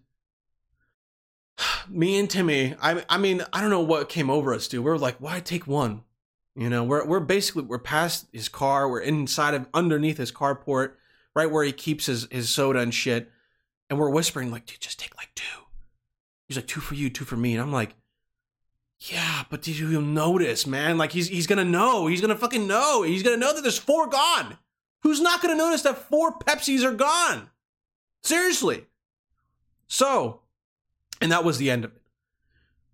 me 1.89 2.19
and 2.19 2.29
Timmy, 2.29 2.75
I 2.81 3.03
I 3.09 3.17
mean, 3.17 3.43
I 3.53 3.61
don't 3.61 3.69
know 3.69 3.81
what 3.81 4.09
came 4.09 4.29
over 4.29 4.53
us, 4.53 4.67
dude. 4.67 4.83
We 4.83 4.91
are 4.91 4.97
like, 4.97 5.17
why 5.19 5.39
take 5.39 5.65
one? 5.65 6.03
You 6.55 6.69
know, 6.69 6.83
we're 6.83 7.05
we're 7.05 7.19
basically 7.19 7.63
we're 7.63 7.79
past 7.79 8.27
his 8.31 8.49
car, 8.49 8.89
we're 8.89 9.01
inside 9.01 9.53
of 9.53 9.67
underneath 9.73 10.17
his 10.17 10.31
carport, 10.31 10.93
right 11.35 11.49
where 11.49 11.63
he 11.63 11.71
keeps 11.71 12.07
his 12.07 12.27
his 12.29 12.49
soda 12.49 12.79
and 12.79 12.93
shit. 12.93 13.31
And 13.89 13.99
we're 13.99 14.09
whispering, 14.09 14.49
like, 14.49 14.65
dude, 14.65 14.79
just 14.79 14.99
take 14.99 15.15
like 15.17 15.35
two. 15.35 15.62
He's 16.53 16.61
like, 16.61 16.67
two 16.67 16.81
for 16.81 16.93
you, 16.93 17.09
two 17.09 17.25
for 17.25 17.35
me. 17.35 17.53
And 17.53 17.61
I'm 17.61 17.71
like, 17.71 17.95
yeah, 18.99 19.43
but 19.49 19.63
did 19.63 19.77
you 19.77 20.01
notice, 20.01 20.67
man? 20.67 20.99
Like 20.99 21.11
he's 21.11 21.27
he's 21.27 21.47
gonna 21.47 21.65
know. 21.65 22.05
He's 22.05 22.21
gonna 22.21 22.35
fucking 22.35 22.67
know. 22.67 23.01
He's 23.01 23.23
gonna 23.23 23.37
know 23.37 23.53
that 23.53 23.61
there's 23.61 23.77
four 23.77 24.07
gone. 24.07 24.57
Who's 25.01 25.19
not 25.19 25.41
gonna 25.41 25.55
notice 25.55 25.81
that 25.81 26.09
four 26.09 26.37
Pepsis 26.37 26.85
are 26.85 26.93
gone? 26.93 27.49
Seriously. 28.21 28.85
So, 29.87 30.41
and 31.19 31.31
that 31.31 31.43
was 31.43 31.57
the 31.57 31.71
end 31.71 31.85
of 31.85 31.95
it. 31.95 32.01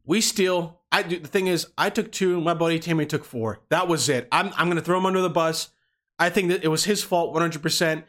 We 0.05 0.21
steal. 0.21 0.79
I 0.89 1.03
do. 1.03 1.19
The 1.19 1.27
thing 1.27 1.47
is, 1.47 1.67
I 1.77 1.89
took 1.89 2.11
two. 2.13 2.39
My 2.39 2.53
buddy 2.53 2.79
Tammy 2.79 3.05
took 3.05 3.25
four. 3.25 3.59
That 3.69 3.89
was 3.89 4.07
it. 4.07 4.27
I'm 4.31 4.51
I'm 4.55 4.69
gonna 4.69 4.81
throw 4.81 4.97
him 4.97 5.05
under 5.05 5.21
the 5.21 5.29
bus. 5.29 5.69
I 6.17 6.29
think 6.29 6.49
that 6.49 6.63
it 6.63 6.69
was 6.69 6.85
his 6.85 7.03
fault 7.03 7.33
100%. 7.35 8.03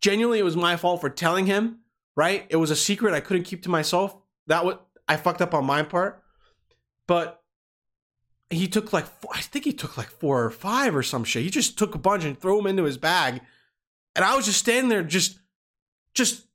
Genuinely, 0.00 0.38
it 0.38 0.44
was 0.44 0.56
my 0.56 0.76
fault 0.76 1.00
for 1.00 1.10
telling 1.10 1.46
him. 1.46 1.80
Right? 2.16 2.46
It 2.50 2.56
was 2.56 2.70
a 2.70 2.76
secret 2.76 3.14
I 3.14 3.20
couldn't 3.20 3.44
keep 3.44 3.62
to 3.62 3.68
myself. 3.68 4.16
That 4.46 4.64
was 4.64 4.76
I 5.10 5.16
fucked 5.16 5.42
up 5.42 5.54
on 5.54 5.64
my 5.64 5.82
part. 5.82 6.22
But 7.08 7.42
he 8.48 8.68
took 8.68 8.92
like 8.92 9.06
four, 9.06 9.32
I 9.34 9.40
think 9.40 9.64
he 9.64 9.72
took 9.72 9.96
like 9.98 10.08
four 10.08 10.44
or 10.44 10.50
five 10.50 10.94
or 10.94 11.02
some 11.02 11.24
shit. 11.24 11.42
He 11.42 11.50
just 11.50 11.76
took 11.76 11.96
a 11.96 11.98
bunch 11.98 12.24
and 12.24 12.38
threw 12.38 12.56
them 12.56 12.68
into 12.68 12.84
his 12.84 12.96
bag, 12.96 13.40
and 14.14 14.24
I 14.24 14.36
was 14.36 14.46
just 14.46 14.60
standing 14.60 14.88
there, 14.88 15.02
just, 15.02 15.40
just 16.14 16.46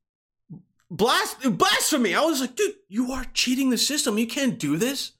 blast 0.89 1.41
blasphemy. 1.57 2.15
I 2.15 2.21
was 2.21 2.39
like, 2.39 2.55
dude, 2.55 2.75
you 2.87 3.11
are 3.11 3.25
cheating 3.33 3.71
the 3.71 3.77
system. 3.77 4.17
You 4.17 4.27
can't 4.27 4.57
do 4.57 4.77
this. 4.77 5.11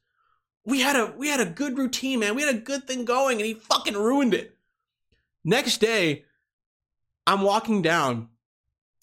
We 0.65 0.79
had 0.79 0.95
a 0.95 1.13
we 1.17 1.27
had 1.27 1.41
a 1.41 1.45
good 1.45 1.77
routine, 1.77 2.19
man. 2.19 2.35
We 2.35 2.43
had 2.43 2.55
a 2.55 2.59
good 2.59 2.87
thing 2.87 3.03
going, 3.03 3.37
and 3.37 3.45
he 3.45 3.53
fucking 3.53 3.95
ruined 3.95 4.33
it. 4.33 4.57
Next 5.43 5.79
day, 5.79 6.23
I'm 7.27 7.41
walking 7.41 7.81
down. 7.81 8.29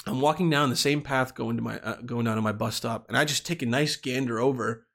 I'm 0.07 0.21
walking 0.21 0.51
down 0.51 0.71
the 0.71 0.77
same 0.77 1.01
path 1.03 1.35
going 1.35 1.57
to 1.57 1.63
my 1.63 1.79
uh, 1.79 2.01
going 2.03 2.25
down 2.25 2.37
to 2.37 2.43
my 2.43 2.53
bus 2.53 2.75
stop, 2.77 3.07
and 3.09 3.17
I 3.17 3.25
just 3.25 3.47
take 3.47 3.63
a 3.63 3.67
nice 3.67 3.97
gander 3.97 4.41
over. 4.41 4.87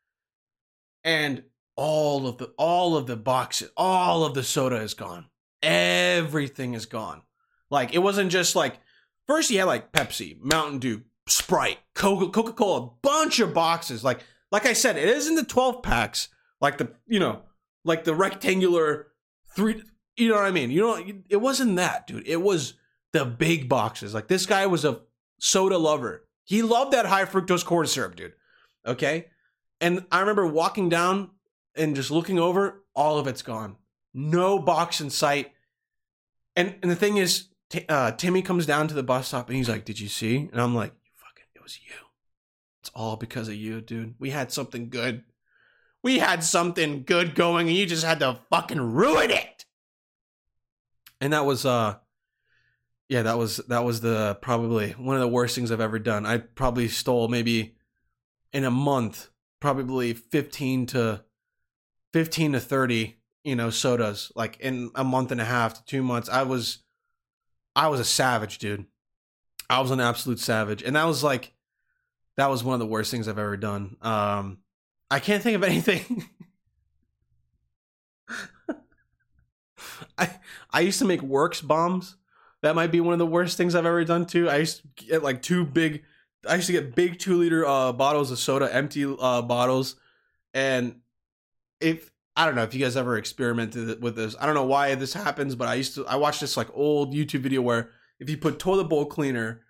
and 1.04 1.44
all 1.76 2.28
of 2.28 2.38
the 2.40 2.52
all 2.58 2.98
of 2.98 3.06
the 3.08 3.16
boxes, 3.16 3.70
all 3.78 4.26
of 4.26 4.34
the 4.34 4.44
soda 4.44 4.78
is 4.78 4.94
gone. 4.96 5.28
Everything 5.62 6.74
is 6.74 6.86
gone. 6.86 7.22
Like 7.70 7.94
it 7.94 8.00
wasn't 8.00 8.32
just 8.32 8.56
like 8.56 8.80
first 9.28 9.50
you 9.52 9.60
had 9.60 9.66
like 9.66 9.92
Pepsi, 9.92 10.40
Mountain 10.42 10.80
Dew, 10.80 11.04
Sprite, 11.28 11.78
Coca 11.94 12.52
Cola, 12.54 12.90
bunch 13.02 13.40
of 13.40 13.54
boxes. 13.54 14.04
Like 14.04 14.22
like 14.52 14.66
I 14.66 14.74
said, 14.74 14.98
it 14.98 15.08
isn't 15.08 15.36
the 15.36 15.44
twelve 15.44 15.84
packs 15.84 16.30
like 16.60 16.78
the 16.80 16.92
you 17.06 17.20
know 17.20 17.44
like 17.86 18.04
the 18.04 18.16
rectangular 18.16 19.08
three. 19.56 19.84
You 20.16 20.30
know 20.30 20.36
what 20.36 20.46
I 20.46 20.52
mean? 20.52 20.72
You 20.72 20.82
know 20.82 21.04
it 21.30 21.38
wasn't 21.38 21.76
that, 21.76 22.08
dude. 22.08 22.28
It 22.28 22.42
was 22.42 22.74
the 23.14 23.26
big 23.26 23.70
boxes. 23.70 24.14
Like 24.14 24.28
this 24.28 24.46
guy 24.46 24.66
was 24.68 24.86
a 24.86 25.02
soda 25.40 25.78
lover. 25.78 26.26
He 26.44 26.62
loved 26.62 26.94
that 26.94 27.06
high 27.06 27.26
fructose 27.26 27.66
corn 27.66 27.88
syrup, 27.88 28.16
dude. 28.16 28.34
Okay, 28.86 29.28
and 29.82 30.06
I 30.12 30.22
remember 30.22 30.48
walking 30.48 30.90
down 30.90 31.32
and 31.76 31.96
just 31.96 32.12
looking 32.12 32.40
over, 32.40 32.84
all 32.96 33.20
of 33.20 33.28
it's 33.28 33.42
gone. 33.42 33.76
No 34.14 34.60
box 34.60 35.00
in 35.02 35.10
sight. 35.10 35.52
And 36.56 36.76
and 36.82 36.90
the 36.90 36.96
thing 36.96 37.18
is, 37.18 37.50
t- 37.70 37.86
uh, 37.88 38.12
Timmy 38.12 38.42
comes 38.42 38.66
down 38.66 38.88
to 38.88 38.94
the 38.94 39.04
bus 39.04 39.28
stop 39.28 39.48
and 39.48 39.58
he's 39.58 39.70
like, 39.70 39.86
"Did 39.86 40.00
you 40.00 40.08
see?" 40.08 40.50
And 40.52 40.60
I'm 40.60 40.74
like, 40.74 40.94
"Fucking, 41.16 41.46
it 41.54 41.62
was 41.62 41.80
you. 41.86 41.96
It's 42.82 42.90
all 42.96 43.16
because 43.16 43.48
of 43.48 43.56
you, 43.56 43.82
dude. 43.82 44.16
We 44.20 44.32
had 44.32 44.52
something 44.52 44.90
good. 44.90 45.24
We 46.02 46.20
had 46.20 46.44
something 46.44 47.04
good 47.04 47.36
going, 47.36 47.68
and 47.68 47.78
you 47.78 47.86
just 47.86 48.04
had 48.06 48.20
to 48.22 48.40
fucking 48.50 48.82
ruin 48.82 49.30
it." 49.30 49.66
And 51.22 51.34
that 51.34 51.46
was 51.46 51.66
uh 51.66 51.98
yeah, 53.10 53.22
that 53.22 53.38
was 53.38 53.58
that 53.68 53.86
was 53.86 54.02
the 54.02 54.38
probably 54.42 54.92
one 54.92 55.16
of 55.16 55.22
the 55.22 55.28
worst 55.28 55.56
things 55.56 55.72
I've 55.72 55.80
ever 55.80 56.00
done. 56.00 56.26
I 56.26 56.40
probably 56.40 56.90
stole 56.90 57.30
maybe 57.30 57.76
in 58.52 58.66
a 58.66 58.72
month, 58.72 59.30
probably 59.60 60.14
15 60.14 60.88
to 60.88 61.24
15 62.14 62.54
to 62.54 62.60
30 62.60 63.18
you 63.44 63.56
know 63.56 63.70
sodas 63.70 64.32
like 64.36 64.58
in 64.60 64.92
a 64.96 65.04
month 65.04 65.32
and 65.32 65.40
a 65.40 65.46
half 65.46 65.74
to 65.76 65.86
two 65.86 66.04
months. 66.04 66.28
I 66.28 66.44
was 66.44 66.80
i 67.76 67.88
was 67.88 68.02
a 68.02 68.06
savage 68.06 68.58
dude. 68.58 68.86
I 69.70 69.80
was 69.80 69.92
an 69.92 70.00
absolute 70.02 70.40
savage. 70.40 70.84
And 70.84 70.96
that 70.98 71.06
was 71.06 71.24
like 71.24 71.54
that 72.36 72.50
was 72.50 72.64
one 72.64 72.74
of 72.74 72.80
the 72.80 72.86
worst 72.86 73.10
things 73.10 73.30
i've 73.30 73.40
ever 73.40 73.56
done. 73.56 73.96
Um 74.02 74.58
i 75.10 75.20
can't 75.20 75.42
think 75.42 75.56
of 75.56 75.64
anything. 75.72 76.26
I 80.18 80.30
i 80.72 80.82
used 80.82 81.00
to 81.00 81.06
make 81.06 81.22
works 81.22 81.62
bombs 81.62 82.18
that 82.68 82.76
might 82.76 82.92
be 82.92 83.00
one 83.00 83.14
of 83.14 83.20
the 83.20 83.26
worst 83.26 83.58
things 83.58 83.74
i've 83.74 83.86
ever 83.86 84.04
done 84.04 84.26
too 84.26 84.50
i 84.50 84.58
used 84.58 84.82
to 84.82 85.06
get 85.06 85.24
like 85.24 85.42
two 85.42 85.66
big 85.66 86.04
i 86.48 86.56
used 86.56 86.68
to 86.68 86.74
get 86.74 86.96
big 86.96 87.18
two 87.18 87.38
liter 87.38 87.66
uh 87.66 87.92
bottles 87.92 88.30
of 88.30 88.38
soda 88.38 88.74
empty 88.74 89.04
uh 89.20 89.42
bottles 89.42 89.96
and 90.54 90.96
if 91.80 92.12
I 92.36 92.46
don't 92.46 92.54
know 92.54 92.62
if 92.62 92.76
you 92.76 92.80
guys 92.80 92.96
ever 92.96 93.18
experimented 93.18 94.00
with 94.00 94.16
this. 94.16 94.36
I 94.40 94.46
don't 94.46 94.54
know 94.54 94.66
why 94.66 94.94
this 94.94 95.12
happens, 95.12 95.56
but 95.56 95.68
I 95.68 95.74
used 95.74 95.96
to 95.96 96.06
I 96.06 96.18
watched 96.18 96.40
this 96.40 96.56
like 96.56 96.68
old 96.72 97.12
YouTube 97.12 97.40
video 97.40 97.64
where 97.64 97.90
if 98.20 98.30
you 98.30 98.38
put 98.38 98.60
toilet 98.60 98.86
bowl 98.86 99.06
cleaner 99.06 99.62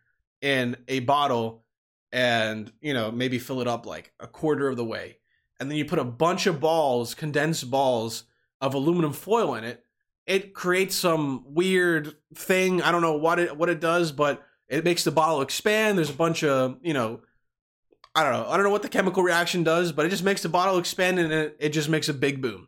in 0.41 0.75
a 0.89 0.99
bottle 0.99 1.63
and 2.11 2.71
you 2.81 2.93
know 2.93 3.11
maybe 3.11 3.39
fill 3.39 3.61
it 3.61 3.67
up 3.67 3.85
like 3.85 4.11
a 4.19 4.27
quarter 4.27 4.67
of 4.67 4.77
the 4.77 4.85
way 4.85 5.17
and 5.59 5.69
then 5.69 5.77
you 5.77 5.85
put 5.85 5.99
a 5.99 6.03
bunch 6.03 6.45
of 6.45 6.59
balls 6.59 7.13
condensed 7.13 7.69
balls 7.69 8.23
of 8.61 8.73
aluminum 8.73 9.11
foil 9.11 9.55
in 9.55 9.63
it 9.63 9.83
it 10.27 10.53
creates 10.53 10.95
some 10.95 11.43
weird 11.47 12.13
thing 12.35 12.81
i 12.81 12.91
don't 12.91 13.01
know 13.01 13.17
what 13.17 13.39
it 13.39 13.57
what 13.57 13.69
it 13.69 13.79
does 13.79 14.11
but 14.11 14.43
it 14.67 14.83
makes 14.83 15.03
the 15.03 15.11
bottle 15.11 15.41
expand 15.41 15.97
there's 15.97 16.09
a 16.09 16.13
bunch 16.13 16.43
of 16.43 16.77
you 16.81 16.93
know 16.93 17.21
I 18.17 18.23
don't 18.23 18.33
know. 18.33 18.49
I 18.49 18.57
don't 18.57 18.63
know 18.63 18.71
what 18.71 18.81
the 18.81 18.89
chemical 18.89 19.21
reaction 19.21 19.63
does, 19.63 19.91
but 19.91 20.07
it 20.07 20.09
just 20.09 20.23
makes 20.23 20.41
the 20.41 20.49
bottle 20.49 20.79
expand 20.79 21.19
and 21.19 21.31
it, 21.31 21.55
it 21.59 21.69
just 21.69 21.87
makes 21.87 22.09
a 22.09 22.15
big 22.15 22.41
boom. 22.41 22.67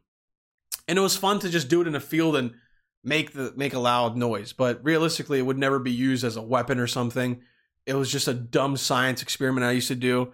And 0.88 0.96
it 0.96 1.02
was 1.02 1.18
fun 1.18 1.40
to 1.40 1.50
just 1.50 1.70
do 1.70 1.82
it 1.82 1.88
in 1.88 1.96
a 1.96 2.00
field 2.00 2.36
and 2.36 2.54
make 3.04 3.34
the 3.34 3.52
make 3.56 3.74
a 3.74 3.80
loud 3.80 4.16
noise. 4.16 4.54
But 4.54 4.80
realistically, 4.84 5.40
it 5.40 5.48
would 5.48 5.58
never 5.58 5.80
be 5.80 5.92
used 5.92 6.24
as 6.24 6.36
a 6.36 6.42
weapon 6.44 6.78
or 6.78 6.86
something. 6.86 7.42
It 7.88 7.96
was 7.96 8.12
just 8.12 8.28
a 8.28 8.34
dumb 8.36 8.78
science 8.78 9.24
experiment 9.24 9.66
I 9.66 9.72
used 9.72 9.88
to 9.88 9.96
do. 9.96 10.34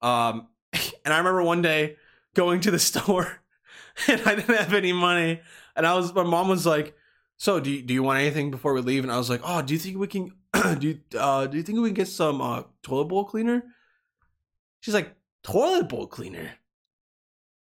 Um, 0.00 0.46
and 1.04 1.12
I 1.12 1.18
remember 1.18 1.42
one 1.42 1.62
day 1.62 1.96
going 2.34 2.60
to 2.60 2.70
the 2.70 2.78
store 2.90 3.42
and 4.06 4.20
I 4.24 4.36
didn't 4.36 4.56
have 4.56 4.74
any 4.74 4.92
money. 4.92 5.40
And 5.76 5.86
I 5.86 5.94
was 5.94 6.12
my 6.14 6.22
mom 6.22 6.48
was 6.48 6.66
like, 6.66 6.94
"So 7.36 7.60
do 7.60 7.70
you, 7.70 7.82
do 7.82 7.94
you 7.94 8.02
want 8.02 8.20
anything 8.20 8.50
before 8.50 8.74
we 8.74 8.80
leave?" 8.80 9.04
And 9.04 9.12
I 9.12 9.18
was 9.18 9.30
like, 9.30 9.40
"Oh, 9.44 9.62
do 9.62 9.72
you 9.72 9.78
think 9.78 9.98
we 9.98 10.06
can 10.06 10.32
do 10.78 10.88
you, 10.88 11.00
uh, 11.18 11.46
do 11.46 11.56
you 11.56 11.62
think 11.62 11.78
we 11.78 11.88
can 11.88 11.94
get 11.94 12.08
some 12.08 12.40
uh, 12.40 12.62
toilet 12.82 13.06
bowl 13.06 13.24
cleaner?" 13.24 13.64
She's 14.80 14.94
like, 14.94 15.14
toilet 15.42 15.88
bowl 15.88 16.06
cleaner. 16.06 16.50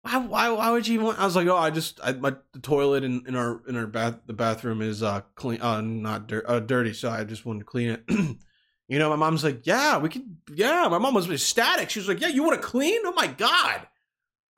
Why, 0.02 0.18
why, 0.18 0.50
why 0.50 0.70
would 0.70 0.86
you 0.86 1.00
want? 1.00 1.18
I 1.18 1.24
was 1.24 1.36
like, 1.36 1.48
oh, 1.48 1.56
I 1.56 1.70
just, 1.70 2.00
I, 2.02 2.12
my 2.12 2.34
the 2.52 2.60
toilet 2.60 3.02
in, 3.02 3.24
in 3.26 3.34
our 3.34 3.62
in 3.68 3.76
our 3.76 3.86
bath, 3.86 4.20
the 4.26 4.32
bathroom 4.32 4.80
is 4.80 5.02
uh 5.02 5.22
clean, 5.34 5.60
uh 5.60 5.80
not 5.80 6.32
uh, 6.32 6.60
dirty, 6.60 6.92
so 6.92 7.10
I 7.10 7.24
just 7.24 7.44
wanted 7.44 7.60
to 7.60 7.64
clean 7.64 7.90
it. 7.90 8.04
you 8.88 8.98
know, 8.98 9.10
my 9.10 9.16
mom's 9.16 9.42
like, 9.42 9.66
yeah, 9.66 9.98
we 9.98 10.08
could, 10.08 10.36
yeah. 10.54 10.86
My 10.88 10.98
mom 10.98 11.14
was 11.14 11.28
ecstatic. 11.28 11.90
She 11.90 11.98
was 11.98 12.08
like, 12.08 12.20
yeah, 12.20 12.28
you 12.28 12.44
want 12.44 12.60
to 12.60 12.66
clean? 12.66 13.00
Oh 13.04 13.12
my 13.12 13.26
god, 13.26 13.88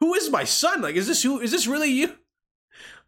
who 0.01 0.14
is 0.14 0.30
my 0.30 0.45
son? 0.45 0.82
Like, 0.82 0.95
is 0.95 1.07
this 1.07 1.22
who? 1.22 1.41
Is 1.41 1.53
this 1.53 1.66
really 1.66 1.91
you? 1.91 2.14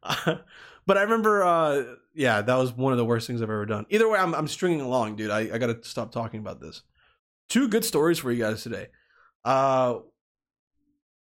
But 0.87 0.99
I 0.99 1.03
remember, 1.03 1.45
uh, 1.45 1.85
yeah, 2.15 2.43
that 2.43 2.55
was 2.57 2.73
one 2.73 2.93
of 2.93 2.99
the 2.99 3.05
worst 3.05 3.27
things 3.27 3.41
I've 3.41 3.51
ever 3.51 3.67
done. 3.67 3.87
Either 3.89 4.09
way, 4.09 4.19
I'm 4.19 4.35
I'm 4.35 4.49
stringing 4.49 4.81
along, 4.81 5.17
dude. 5.17 5.31
I 5.31 5.41
I 5.53 5.59
gotta 5.59 5.79
stop 5.83 6.11
talking 6.13 6.41
about 6.41 6.61
this. 6.61 6.83
Two 7.49 7.69
good 7.69 7.85
stories 7.85 8.19
for 8.19 8.33
you 8.33 8.43
guys 8.43 8.63
today. 8.63 8.89
Uh, 9.45 9.99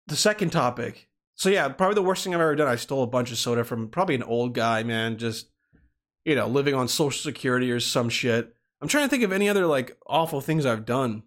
the 0.08 0.16
second 0.16 0.50
topic. 0.50 1.08
So 1.34 1.48
yeah, 1.48 1.68
probably 1.68 1.94
the 1.94 2.02
worst 2.02 2.24
thing 2.24 2.34
I've 2.34 2.40
ever 2.40 2.56
done. 2.56 2.68
I 2.68 2.76
stole 2.76 3.02
a 3.02 3.08
bunch 3.08 3.30
of 3.30 3.38
soda 3.38 3.64
from 3.64 3.88
probably 3.88 4.16
an 4.16 4.22
old 4.22 4.54
guy, 4.54 4.82
man. 4.82 5.16
Just 5.16 5.48
you 6.24 6.34
know, 6.34 6.46
living 6.48 6.74
on 6.74 6.88
Social 6.88 7.22
Security 7.22 7.70
or 7.70 7.80
some 7.80 8.08
shit. 8.08 8.54
I'm 8.80 8.88
trying 8.88 9.04
to 9.04 9.10
think 9.10 9.22
of 9.22 9.32
any 9.32 9.48
other 9.48 9.66
like 9.66 9.96
awful 10.06 10.40
things 10.40 10.66
I've 10.66 10.84
done. 10.84 11.22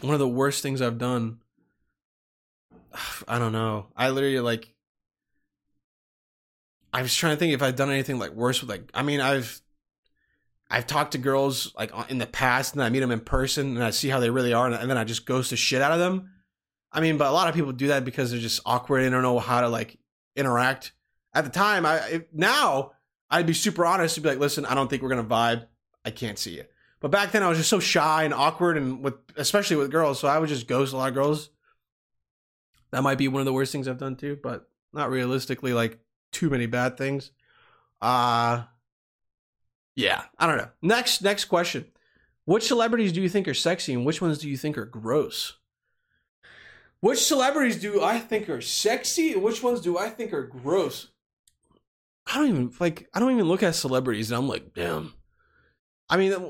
One 0.00 0.14
of 0.14 0.20
the 0.20 0.28
worst 0.28 0.62
things 0.62 0.80
I've 0.80 0.98
done. 0.98 1.40
I 3.28 3.38
don't 3.38 3.52
know. 3.52 3.88
I 3.94 4.08
literally 4.08 4.40
like. 4.40 4.74
I 6.92 7.02
was 7.02 7.14
trying 7.14 7.34
to 7.34 7.38
think 7.38 7.52
if 7.52 7.62
I've 7.62 7.76
done 7.76 7.90
anything 7.90 8.18
like 8.18 8.32
worse 8.32 8.60
with 8.60 8.70
like. 8.70 8.90
I 8.94 9.02
mean, 9.02 9.20
I've 9.20 9.60
I've 10.70 10.86
talked 10.86 11.12
to 11.12 11.18
girls 11.18 11.74
like 11.76 11.92
in 12.08 12.18
the 12.18 12.26
past 12.26 12.74
and 12.74 12.82
I 12.82 12.90
meet 12.90 13.00
them 13.00 13.10
in 13.10 13.20
person 13.20 13.76
and 13.76 13.84
I 13.84 13.90
see 13.90 14.08
how 14.08 14.20
they 14.20 14.30
really 14.30 14.52
are 14.52 14.66
and 14.66 14.90
then 14.90 14.98
I 14.98 15.04
just 15.04 15.26
ghost 15.26 15.50
the 15.50 15.56
shit 15.56 15.82
out 15.82 15.92
of 15.92 15.98
them. 15.98 16.30
I 16.92 17.00
mean, 17.00 17.18
but 17.18 17.28
a 17.28 17.32
lot 17.32 17.48
of 17.48 17.54
people 17.54 17.72
do 17.72 17.88
that 17.88 18.04
because 18.04 18.30
they're 18.30 18.40
just 18.40 18.60
awkward 18.64 19.02
and 19.02 19.12
don't 19.12 19.22
know 19.22 19.38
how 19.38 19.60
to 19.60 19.68
like 19.68 19.98
interact. 20.36 20.92
At 21.34 21.44
the 21.44 21.50
time, 21.50 21.84
I 21.84 22.24
now 22.32 22.92
I'd 23.30 23.46
be 23.46 23.52
super 23.52 23.84
honest 23.84 24.14
to 24.14 24.20
be 24.20 24.30
like, 24.30 24.38
listen, 24.38 24.64
I 24.64 24.74
don't 24.74 24.88
think 24.88 25.02
we're 25.02 25.10
gonna 25.10 25.24
vibe. 25.24 25.66
I 26.04 26.10
can't 26.10 26.38
see 26.38 26.56
you. 26.56 26.64
But 27.00 27.10
back 27.10 27.32
then, 27.32 27.42
I 27.42 27.48
was 27.48 27.58
just 27.58 27.70
so 27.70 27.80
shy 27.80 28.24
and 28.24 28.34
awkward, 28.34 28.76
and 28.76 29.02
with 29.04 29.14
especially 29.36 29.76
with 29.76 29.90
girls, 29.90 30.18
so 30.18 30.26
I 30.26 30.38
would 30.38 30.48
just 30.48 30.66
ghost 30.66 30.92
a 30.92 30.96
lot 30.96 31.08
of 31.08 31.14
girls. 31.14 31.50
That 32.90 33.02
might 33.02 33.18
be 33.18 33.28
one 33.28 33.40
of 33.40 33.46
the 33.46 33.52
worst 33.52 33.70
things 33.70 33.86
I've 33.86 33.98
done 33.98 34.16
too, 34.16 34.38
but 34.42 34.68
not 34.92 35.10
realistically 35.10 35.74
like 35.74 35.98
too 36.32 36.50
many 36.50 36.66
bad 36.66 36.96
things. 36.96 37.30
Uh 38.00 38.64
yeah, 39.98 40.22
I 40.38 40.46
don't 40.46 40.58
know. 40.58 40.68
Next, 40.80 41.22
next 41.22 41.46
question. 41.46 41.86
Which 42.44 42.68
celebrities 42.68 43.12
do 43.12 43.20
you 43.20 43.28
think 43.28 43.48
are 43.48 43.54
sexy 43.54 43.94
and 43.94 44.06
which 44.06 44.22
ones 44.22 44.38
do 44.38 44.48
you 44.48 44.56
think 44.56 44.78
are 44.78 44.84
gross? 44.84 45.54
Which 47.00 47.18
celebrities 47.18 47.80
do 47.80 48.02
I 48.02 48.20
think 48.20 48.48
are 48.48 48.60
sexy 48.60 49.32
and 49.32 49.42
which 49.42 49.62
ones 49.62 49.80
do 49.80 49.98
I 49.98 50.08
think 50.08 50.32
are 50.32 50.46
gross? 50.46 51.08
I 52.26 52.36
don't 52.36 52.48
even 52.48 52.72
like 52.78 53.08
I 53.12 53.20
don't 53.20 53.32
even 53.32 53.48
look 53.48 53.64
at 53.64 53.74
celebrities 53.74 54.30
and 54.30 54.38
I'm 54.38 54.48
like, 54.48 54.72
damn. 54.72 55.12
I 56.08 56.16
mean 56.16 56.32
I'm 56.32 56.46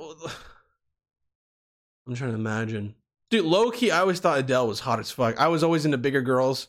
trying 2.14 2.30
to 2.30 2.36
imagine. 2.36 2.94
Dude, 3.30 3.44
low 3.44 3.70
key, 3.70 3.90
I 3.90 4.00
always 4.00 4.20
thought 4.20 4.38
Adele 4.38 4.68
was 4.68 4.80
hot 4.80 5.00
as 5.00 5.10
fuck. 5.10 5.38
I 5.38 5.48
was 5.48 5.62
always 5.62 5.84
into 5.84 5.98
bigger 5.98 6.22
girls. 6.22 6.68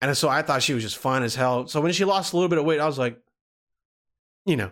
And 0.00 0.16
so 0.16 0.28
I 0.28 0.42
thought 0.42 0.62
she 0.62 0.74
was 0.74 0.82
just 0.82 0.96
fine 0.96 1.22
as 1.22 1.34
hell. 1.34 1.66
So 1.66 1.80
when 1.80 1.92
she 1.92 2.04
lost 2.04 2.32
a 2.32 2.36
little 2.36 2.48
bit 2.48 2.58
of 2.58 2.64
weight, 2.64 2.80
I 2.80 2.86
was 2.86 2.98
like, 2.98 3.20
you 4.46 4.56
know, 4.56 4.70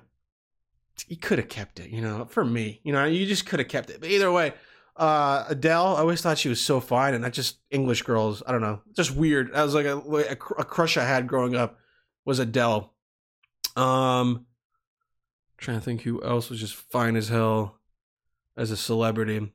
you 1.09 1.17
could 1.17 1.39
have 1.39 1.49
kept 1.49 1.81
it, 1.81 1.91
you 1.91 2.01
know, 2.01 2.25
for 2.27 2.45
me. 2.45 2.81
You 2.85 2.93
know, 2.93 3.05
you 3.05 3.27
just 3.27 3.47
could 3.47 3.59
have 3.59 3.69
kept 3.69 3.91
it. 3.91 4.01
But 4.01 4.11
either 4.11 4.31
way, 4.31 4.53
uh, 4.97 5.45
Adele, 5.49 5.97
I 5.97 6.01
always 6.01 6.23
thought 6.23 6.39
she 6.39 6.49
was 6.49 6.61
so 6.61 6.81
fine, 6.81 7.13
and 7.15 7.27
I 7.27 7.31
just 7.31 7.59
English 7.71 8.03
girls, 8.03 8.43
I 8.47 8.53
don't 8.53 8.63
know, 8.63 8.81
just 8.95 9.15
weird. 9.15 9.55
I 9.55 9.63
was 9.63 9.75
like 9.75 9.85
a, 9.85 9.99
a, 9.99 10.33
a 10.33 10.65
crush 10.65 10.97
I 10.97 11.05
had 11.05 11.27
growing 11.27 11.55
up 11.55 11.79
was 12.25 12.39
Adele. 12.39 12.93
Um, 13.77 14.47
trying 15.59 15.79
to 15.79 15.85
think 15.85 16.03
who 16.03 16.23
else 16.23 16.49
was 16.49 16.61
just 16.61 16.75
fine 16.75 17.17
as 17.17 17.29
hell 17.29 17.79
as 18.57 18.71
a 18.71 18.77
celebrity. 18.77 19.53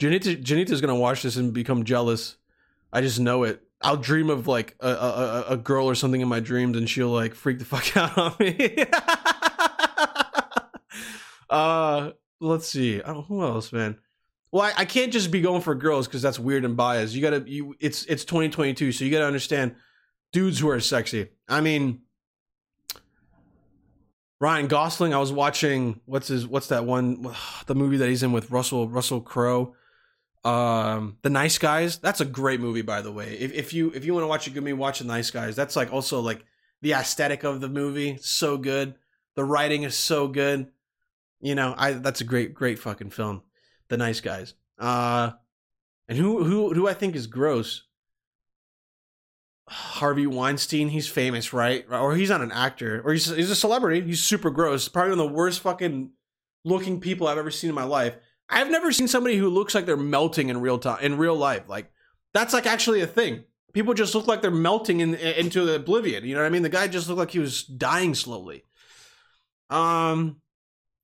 Janita, 0.00 0.42
Janita's 0.42 0.80
gonna 0.80 0.96
watch 0.96 1.22
this 1.22 1.36
and 1.36 1.52
become 1.52 1.84
jealous. 1.84 2.36
I 2.92 3.00
just 3.00 3.20
know 3.20 3.44
it. 3.44 3.62
I'll 3.84 3.98
dream 3.98 4.30
of 4.30 4.48
like 4.48 4.74
a, 4.80 4.88
a, 4.88 5.44
a 5.50 5.56
girl 5.56 5.86
or 5.86 5.94
something 5.94 6.20
in 6.20 6.28
my 6.28 6.40
dreams, 6.40 6.76
and 6.76 6.88
she'll 6.88 7.10
like 7.10 7.34
freak 7.34 7.58
the 7.58 7.64
fuck 7.66 7.96
out 7.96 8.18
on 8.18 8.34
me. 8.40 8.86
Uh, 11.50 12.10
let's 12.40 12.68
see. 12.68 12.98
Don't 12.98 13.26
who 13.26 13.42
else, 13.42 13.72
man. 13.72 13.96
Well, 14.50 14.64
I, 14.64 14.72
I 14.78 14.84
can't 14.86 15.12
just 15.12 15.30
be 15.30 15.40
going 15.40 15.60
for 15.62 15.74
girls 15.76 16.08
because 16.08 16.20
that's 16.20 16.38
weird 16.38 16.64
and 16.64 16.76
biased. 16.76 17.14
You 17.14 17.22
gotta, 17.22 17.44
you 17.46 17.76
it's 17.78 18.04
it's 18.06 18.24
2022, 18.24 18.90
so 18.90 19.04
you 19.04 19.10
gotta 19.10 19.26
understand. 19.26 19.76
dudes 20.32 20.58
who 20.58 20.68
are 20.68 20.80
sexy. 20.80 21.28
I 21.48 21.60
mean, 21.60 22.00
Ryan 24.40 24.66
Gosling. 24.66 25.14
I 25.14 25.18
was 25.18 25.32
watching 25.32 26.00
what's 26.06 26.28
his 26.28 26.46
what's 26.46 26.68
that 26.68 26.84
one 26.84 27.28
the 27.66 27.74
movie 27.74 27.98
that 27.98 28.08
he's 28.08 28.22
in 28.22 28.32
with 28.32 28.50
Russell 28.50 28.88
Russell 28.88 29.20
Crowe. 29.20 29.74
Um, 30.44 31.16
The 31.22 31.30
Nice 31.30 31.58
Guys. 31.58 31.98
That's 31.98 32.20
a 32.20 32.26
great 32.26 32.60
movie, 32.60 32.82
by 32.82 33.00
the 33.00 33.12
way. 33.12 33.34
If, 33.34 33.52
if 33.52 33.72
you 33.72 33.90
if 33.94 34.04
you 34.04 34.12
want 34.12 34.24
to 34.24 34.28
watch 34.28 34.46
a 34.46 34.50
good 34.50 34.62
movie, 34.62 34.74
watch 34.74 34.98
The 34.98 35.06
Nice 35.06 35.30
Guys. 35.30 35.56
That's 35.56 35.76
like 35.76 35.92
also 35.92 36.20
like 36.20 36.44
the 36.82 36.92
aesthetic 36.92 37.44
of 37.44 37.60
the 37.60 37.68
movie. 37.68 38.18
So 38.20 38.58
good. 38.58 38.94
The 39.36 39.44
writing 39.44 39.82
is 39.84 39.96
so 39.96 40.28
good. 40.28 40.70
You 41.40 41.54
know, 41.54 41.74
I 41.76 41.92
that's 41.92 42.20
a 42.20 42.24
great 42.24 42.54
great 42.54 42.78
fucking 42.78 43.10
film. 43.10 43.42
The 43.88 43.96
Nice 43.96 44.20
Guys. 44.20 44.54
Uh, 44.78 45.32
and 46.08 46.18
who 46.18 46.44
who 46.44 46.74
who 46.74 46.88
I 46.88 46.94
think 46.94 47.16
is 47.16 47.26
gross. 47.26 47.84
Harvey 49.66 50.26
Weinstein, 50.26 50.90
he's 50.90 51.08
famous, 51.08 51.54
right? 51.54 51.86
Or 51.90 52.14
he's 52.14 52.28
not 52.28 52.42
an 52.42 52.52
actor, 52.52 53.00
or 53.02 53.12
he's 53.12 53.34
he's 53.34 53.50
a 53.50 53.56
celebrity. 53.56 54.06
He's 54.06 54.22
super 54.22 54.50
gross. 54.50 54.88
Probably 54.88 55.12
one 55.12 55.20
of 55.20 55.30
the 55.30 55.34
worst 55.34 55.60
fucking 55.60 56.10
looking 56.64 57.00
people 57.00 57.26
I've 57.26 57.38
ever 57.38 57.50
seen 57.50 57.70
in 57.70 57.74
my 57.74 57.84
life. 57.84 58.14
I've 58.48 58.70
never 58.70 58.92
seen 58.92 59.08
somebody 59.08 59.36
who 59.36 59.48
looks 59.48 59.74
like 59.74 59.86
they're 59.86 59.96
melting 59.96 60.48
in 60.48 60.60
real 60.60 60.78
time 60.78 61.02
in 61.02 61.18
real 61.18 61.36
life. 61.36 61.68
Like 61.68 61.90
that's 62.32 62.52
like 62.52 62.66
actually 62.66 63.00
a 63.00 63.06
thing. 63.06 63.44
People 63.72 63.94
just 63.94 64.14
look 64.14 64.26
like 64.26 64.42
they're 64.42 64.50
melting 64.50 65.00
in, 65.00 65.14
into 65.14 65.72
oblivion. 65.74 66.24
You 66.24 66.34
know 66.34 66.42
what 66.42 66.46
I 66.46 66.50
mean? 66.50 66.62
The 66.62 66.68
guy 66.68 66.86
just 66.86 67.08
looked 67.08 67.18
like 67.18 67.32
he 67.32 67.40
was 67.40 67.64
dying 67.64 68.14
slowly. 68.14 68.64
Um, 69.68 70.40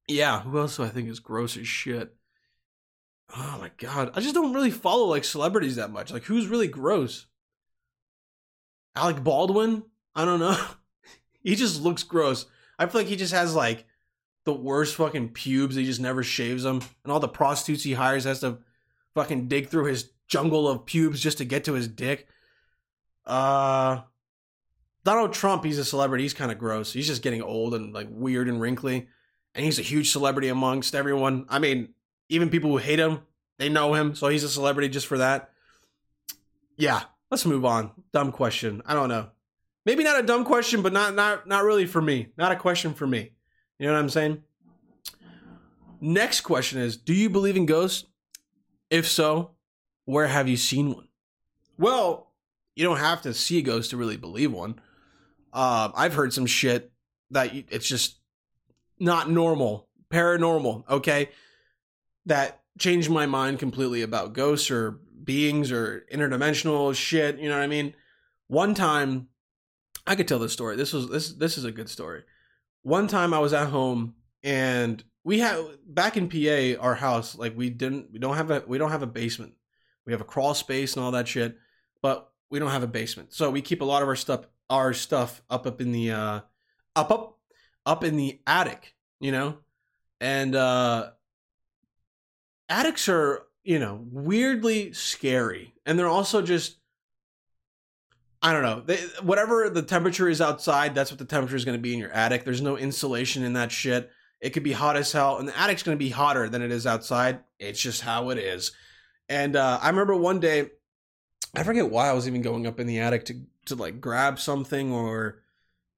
yeah. 0.07 0.43
Who 0.43 0.59
else 0.59 0.77
do 0.77 0.85
I 0.85 0.89
think 0.89 1.09
is 1.09 1.19
gross 1.19 1.57
as 1.57 1.67
shit? 1.67 2.15
Oh 3.37 3.59
my 3.61 3.71
god, 3.79 4.11
I 4.15 4.21
just 4.21 4.35
don't 4.35 4.53
really 4.53 4.73
follow 4.73 5.07
like 5.07 5.25
celebrities 5.25 5.77
that 5.77 5.91
much. 5.91 6.13
Like, 6.13 6.25
who's 6.25 6.49
really 6.49 6.67
gross? 6.67 7.27
Alec 8.97 9.23
Baldwin? 9.23 9.85
I 10.17 10.25
don't 10.25 10.41
know. 10.41 10.59
he 11.43 11.55
just 11.55 11.81
looks 11.81 12.03
gross. 12.03 12.47
I 12.79 12.87
feel 12.87 13.03
like 13.03 13.09
he 13.09 13.17
just 13.17 13.33
has 13.33 13.55
like 13.55 13.87
the 14.51 14.61
worst 14.61 14.97
fucking 14.97 15.31
pubes. 15.31 15.77
He 15.77 15.85
just 15.85 16.01
never 16.01 16.23
shaves 16.23 16.65
them, 16.65 16.81
and 17.05 17.13
all 17.13 17.21
the 17.21 17.29
prostitutes 17.29 17.85
he 17.85 17.93
hires 17.93 18.25
has 18.25 18.41
to 18.41 18.59
fucking 19.15 19.49
dig 19.49 19.69
through 19.69 19.85
his 19.85 20.11
jungle 20.27 20.69
of 20.69 20.87
pubes 20.87 21.21
just 21.21 21.39
to 21.39 21.45
get 21.45 21.65
to 21.65 21.75
his 21.75 21.89
dick. 21.89 22.27
Uh, 23.25 24.01
Donald 25.05 25.33
Trump, 25.33 25.65
he's 25.65 25.79
a 25.79 25.85
celebrity. 25.85 26.25
He's 26.25 26.35
kind 26.35 26.51
of 26.51 26.59
gross. 26.59 26.93
He's 26.93 27.07
just 27.07 27.23
getting 27.23 27.43
old 27.43 27.75
and 27.75 27.93
like 27.93 28.09
weird 28.11 28.49
and 28.49 28.61
wrinkly, 28.61 29.09
and 29.55 29.65
he's 29.65 29.79
a 29.79 29.83
huge 29.83 30.11
celebrity 30.11 30.49
amongst 30.49 30.95
everyone. 30.95 31.47
I 31.49 31.61
mean, 31.61 31.91
even 32.29 32.51
people 32.51 32.71
who 32.71 32.79
hate 32.79 32.99
him, 32.99 33.21
they 33.59 33.69
know 33.69 33.95
him, 33.95 34.15
so 34.15 34.29
he's 34.29 34.45
a 34.45 34.49
celebrity 34.49 34.89
just 34.89 35.07
for 35.07 35.19
that. 35.19 35.51
Yeah, 36.77 37.03
let's 37.31 37.47
move 37.47 37.65
on. 37.65 37.93
Dumb 38.13 38.33
question. 38.33 38.83
I 38.85 38.95
don't 38.95 39.09
know. 39.09 39.31
Maybe 39.87 40.03
not 40.03 40.19
a 40.19 40.27
dumb 40.27 40.45
question, 40.45 40.83
but 40.83 40.93
not 40.93 41.15
not 41.15 41.47
not 41.47 41.63
really 41.63 41.87
for 41.87 42.03
me. 42.03 42.29
Not 42.37 42.53
a 42.53 42.57
question 42.57 42.95
for 42.95 43.07
me. 43.07 43.33
You 43.81 43.87
know 43.87 43.95
what 43.95 44.01
I'm 44.01 44.11
saying? 44.11 44.43
Next 46.03 46.43
question 46.43 46.79
is 46.79 46.99
Do 46.99 47.15
you 47.15 47.31
believe 47.31 47.57
in 47.57 47.65
ghosts? 47.65 48.07
If 48.91 49.09
so, 49.09 49.53
where 50.05 50.27
have 50.27 50.49
you 50.49 50.59
seen 50.59 50.95
one? 50.95 51.09
Well, 51.79 52.31
you 52.77 52.85
don't 52.85 52.99
have 52.99 53.23
to 53.23 53.33
see 53.33 53.59
a 53.59 53.63
ghost 53.63 53.91
to 53.91 53.97
really 53.97 54.19
believe 54.19 54.53
one. 54.53 54.81
Uh, 55.51 55.89
I've 55.95 56.13
heard 56.13 56.35
some 56.35 56.45
shit 56.45 56.93
that 57.31 57.53
it's 57.55 57.89
just 57.89 58.19
not 58.99 59.31
normal, 59.31 59.89
paranormal, 60.11 60.85
okay? 60.91 61.31
That 62.27 62.61
changed 62.79 63.09
my 63.09 63.25
mind 63.25 63.61
completely 63.61 64.03
about 64.03 64.35
ghosts 64.35 64.71
or 64.71 65.01
beings 65.25 65.73
or 65.73 66.05
interdimensional 66.13 66.95
shit. 66.95 67.39
You 67.39 67.49
know 67.49 67.57
what 67.57 67.65
I 67.65 67.69
mean? 67.69 67.95
One 68.47 68.75
time, 68.75 69.29
I 70.07 70.17
could 70.17 70.29
tell 70.29 70.39
this 70.39 70.53
story. 70.53 70.77
This 70.77 70.93
was 70.93 71.09
this 71.09 71.33
this 71.33 71.57
is 71.57 71.65
a 71.65 71.73
good 71.73 71.89
story 71.89 72.25
one 72.83 73.09
time 73.09 73.35
I 73.35 73.39
was 73.39 73.53
at 73.53 73.69
home 73.69 74.15
and 74.43 75.03
we 75.25 75.39
had 75.39 75.59
back 75.87 76.17
in 76.17 76.29
PA 76.29 76.83
our 76.83 76.95
house 76.95 77.37
like 77.37 77.57
we 77.57 77.71
didn't 77.71 78.11
we 78.13 78.19
don't 78.19 78.37
have 78.37 78.51
a 78.51 78.63
we 78.67 78.79
don't 78.79 78.91
have 78.91 79.03
a 79.03 79.07
basement. 79.07 79.55
We 80.07 80.13
have 80.13 80.21
a 80.21 80.25
crawl 80.25 80.55
space 80.55 80.95
and 80.95 81.05
all 81.05 81.13
that 81.13 81.29
shit, 81.29 81.57
but 82.03 82.33
we 82.51 82.59
don't 82.59 82.71
have 82.71 82.83
a 82.83 82.89
basement. 82.89 83.33
So 83.33 83.51
we 83.51 83.63
keep 83.63 83.83
a 83.83 83.85
lot 83.85 84.03
of 84.03 84.09
our 84.09 84.17
stuff 84.17 84.47
our 84.69 84.93
stuff 84.93 85.43
up 85.51 85.67
up 85.67 85.81
in 85.81 85.93
the 85.93 86.13
uh 86.13 86.41
up 86.97 87.11
up 87.11 87.39
up 87.85 88.05
in 88.05 88.17
the 88.17 88.41
attic, 88.47 88.95
you 89.21 89.33
know? 89.33 89.59
And 90.21 90.55
uh 90.55 91.11
attics 92.69 93.09
are, 93.09 93.47
you 93.63 93.79
know, 93.79 94.01
weirdly 94.11 94.93
scary. 94.93 95.75
And 95.85 95.99
they're 95.99 96.09
also 96.09 96.41
just 96.41 96.80
I 98.43 98.53
don't 98.53 98.63
know. 98.63 98.81
They, 98.81 98.97
whatever 99.23 99.69
the 99.69 99.83
temperature 99.83 100.29
is 100.29 100.41
outside, 100.41 100.95
that's 100.95 101.11
what 101.11 101.19
the 101.19 101.27
temperature 101.27 101.57
is 101.57 101.65
going 101.65 101.77
to 101.77 101.83
be 101.83 101.93
in 101.93 101.99
your 101.99 102.13
attic. 102.13 102.45
There's 102.45 102.63
no 102.63 102.77
insulation 102.77 103.43
in 103.43 103.53
that 103.53 103.71
shit. 103.71 104.11
It 104.41 104.51
could 104.51 104.63
be 104.63 104.73
hot 104.73 104.97
as 104.97 105.13
hell, 105.13 105.37
and 105.37 105.47
the 105.47 105.59
attic's 105.59 105.83
going 105.83 105.97
to 105.97 106.03
be 106.03 106.09
hotter 106.09 106.49
than 106.49 106.63
it 106.63 106.71
is 106.71 106.87
outside. 106.87 107.41
It's 107.59 107.81
just 107.81 108.01
how 108.01 108.31
it 108.31 108.39
is. 108.39 108.73
And 109.29 109.55
uh, 109.55 109.79
I 109.83 109.91
remember 109.91 110.17
one 110.17 110.41
day, 110.41 110.71
I 111.55 111.63
forget 111.63 111.91
why 111.91 112.09
I 112.09 112.15
was 112.15 112.27
even 112.27 112.41
going 112.41 112.67
up 112.67 112.81
in 112.81 112.87
the 112.87 113.01
attic 113.01 113.27
to 113.27 113.43
to 113.67 113.75
like 113.75 114.01
grab 114.01 114.41
something 114.41 114.93
or 114.93 115.43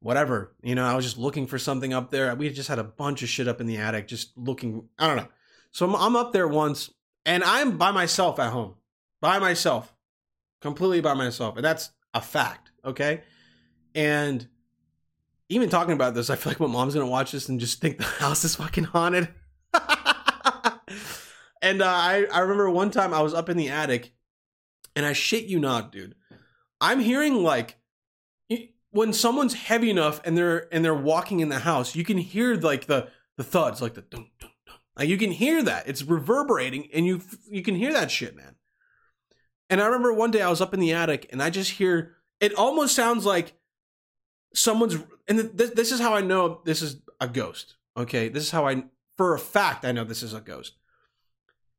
whatever. 0.01 0.55
You 0.63 0.75
know, 0.75 0.85
I 0.85 0.95
was 0.95 1.05
just 1.05 1.19
looking 1.19 1.47
for 1.47 1.59
something 1.59 1.93
up 1.93 2.11
there. 2.11 2.35
We 2.35 2.51
just 2.51 2.69
had 2.69 2.81
a 2.81 2.85
bunch 2.85 3.23
of 3.23 3.29
shit 3.29 3.47
up 3.47 3.61
in 3.61 3.69
the 3.69 3.77
attic, 3.77 4.09
just 4.09 4.37
looking. 4.37 4.89
I 4.99 5.07
don't 5.07 5.17
know. 5.17 5.29
So 5.71 5.87
I'm, 5.87 5.95
I'm 5.95 6.17
up 6.17 6.33
there 6.33 6.49
once, 6.49 6.91
and 7.25 7.45
I'm 7.45 7.79
by 7.79 7.93
myself 7.93 8.41
at 8.41 8.53
home, 8.53 8.75
by 9.21 9.39
myself, 9.39 9.95
completely 10.61 11.01
by 11.01 11.15
myself, 11.15 11.57
and 11.57 11.65
that's 11.65 11.91
a 12.15 12.21
fact, 12.21 12.71
okay? 12.85 13.23
And 13.95 14.47
even 15.49 15.69
talking 15.69 15.93
about 15.93 16.15
this, 16.15 16.31
I 16.31 16.37
feel 16.37 16.51
like 16.51 16.61
my 16.61 16.67
mom's 16.67 16.95
gonna 16.95 17.07
watch 17.07 17.33
this 17.33 17.49
and 17.49 17.61
just 17.61 17.81
think 17.81 17.99
the 17.99 18.05
house 18.21 18.45
is 18.45 18.57
fucking 18.57 18.85
haunted. 18.85 19.29
and 21.63 21.83
uh, 21.83 21.87
I 21.87 22.27
I 22.33 22.41
remember 22.41 22.71
one 22.71 22.91
time 22.91 23.13
I 23.13 23.23
was 23.23 23.35
up 23.35 23.49
in 23.49 23.57
the 23.57 23.69
attic, 23.69 24.15
and 24.97 25.05
I 25.07 25.13
shit 25.13 25.45
you 25.45 25.59
not, 25.59 25.93
dude. 25.93 26.15
I'm 26.81 27.01
hearing 27.01 27.43
like 27.43 27.77
when 28.93 29.13
someone's 29.13 29.55
heavy 29.55 29.91
enough 29.91 30.21
and 30.25 30.37
they're 30.37 30.73
and 30.73 30.85
they're 30.85 30.95
walking 30.95 31.41
in 31.41 31.49
the 31.49 31.61
house, 31.61 31.95
you 31.95 32.05
can 32.05 32.19
hear 32.19 32.55
like 32.55 32.87
the 32.87 33.09
the 33.37 33.45
thuds, 33.45 33.83
like 33.83 33.95
the 33.95 34.03
dun 34.03 34.27
dun 34.39 34.51
dun. 34.67 34.77
Like 34.97 35.09
you 35.09 35.19
can 35.19 35.33
hear 35.33 35.63
that. 35.63 35.89
It's 35.89 36.03
reverberating, 36.03 36.89
and 36.93 37.07
you 37.07 37.23
you 37.51 37.63
can 37.63 37.75
hear 37.75 37.93
that 37.93 38.11
shit, 38.11 38.37
man. 38.37 38.57
And 39.73 39.81
I 39.81 39.87
remember 39.87 40.13
one 40.13 40.31
day 40.31 40.43
I 40.43 40.51
was 40.51 40.61
up 40.61 40.75
in 40.75 40.81
the 40.81 40.93
attic 40.93 41.29
and 41.33 41.43
I 41.43 41.49
just 41.49 41.71
hear 41.71 42.17
it 42.41 42.53
almost 42.53 42.95
sounds 42.95 43.25
like 43.25 43.55
someone's 44.55 44.99
and 45.27 45.39
this, 45.39 45.71
this 45.71 45.93
is 45.93 45.99
how 45.99 46.13
I 46.13 46.21
know 46.21 46.61
this 46.67 46.83
is 46.83 46.99
a 47.19 47.27
ghost. 47.27 47.77
Okay, 47.97 48.29
this 48.29 48.43
is 48.43 48.51
how 48.51 48.69
I 48.69 48.85
for 49.17 49.33
a 49.33 49.39
fact 49.39 49.87
I 49.87 49.93
know 49.93 50.05
this 50.05 50.23
is 50.23 50.35
a 50.35 50.43
ghost. 50.43 50.75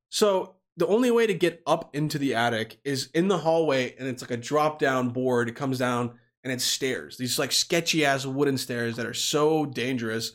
So 0.09 0.55
the 0.75 0.87
only 0.87 1.11
way 1.11 1.27
to 1.27 1.35
get 1.35 1.61
up 1.67 1.95
into 1.95 2.17
the 2.17 2.33
attic 2.33 2.79
is 2.83 3.11
in 3.13 3.27
the 3.27 3.37
hallway 3.37 3.95
and 3.99 4.07
it's 4.07 4.23
like 4.23 4.31
a 4.31 4.37
drop 4.37 4.79
down 4.79 5.09
board. 5.09 5.47
It 5.47 5.55
comes 5.55 5.77
down 5.77 6.13
and 6.43 6.51
it's 6.51 6.63
stairs. 6.63 7.17
These 7.17 7.37
like 7.37 7.51
sketchy 7.51 8.05
ass 8.05 8.25
wooden 8.25 8.57
stairs 8.57 8.95
that 8.95 9.05
are 9.05 9.13
so 9.13 9.67
dangerous 9.67 10.31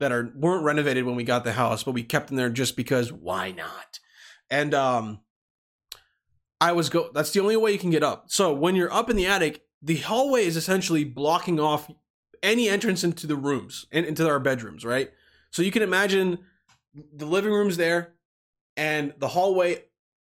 that 0.00 0.10
are 0.10 0.32
weren't 0.34 0.64
renovated 0.64 1.04
when 1.04 1.14
we 1.14 1.22
got 1.22 1.44
the 1.44 1.52
house, 1.52 1.84
but 1.84 1.94
we 1.94 2.02
kept 2.02 2.26
them 2.26 2.36
there 2.36 2.50
just 2.50 2.74
because 2.74 3.12
why 3.12 3.52
not? 3.52 4.00
And 4.50 4.74
um 4.74 5.20
I 6.60 6.72
was 6.72 6.88
go 6.88 7.10
that's 7.12 7.32
the 7.32 7.40
only 7.40 7.56
way 7.56 7.72
you 7.72 7.78
can 7.78 7.90
get 7.90 8.02
up. 8.02 8.26
So 8.28 8.52
when 8.52 8.76
you're 8.76 8.92
up 8.92 9.10
in 9.10 9.16
the 9.16 9.26
attic, 9.26 9.62
the 9.82 9.96
hallway 9.96 10.44
is 10.44 10.56
essentially 10.56 11.04
blocking 11.04 11.60
off 11.60 11.90
any 12.42 12.68
entrance 12.68 13.04
into 13.04 13.26
the 13.26 13.36
rooms 13.36 13.86
and 13.92 14.06
into 14.06 14.26
our 14.28 14.38
bedrooms, 14.38 14.84
right? 14.84 15.10
So 15.50 15.62
you 15.62 15.70
can 15.70 15.82
imagine 15.82 16.38
the 17.14 17.26
living 17.26 17.52
room's 17.52 17.76
there 17.76 18.14
and 18.76 19.14
the 19.18 19.28
hallway 19.28 19.82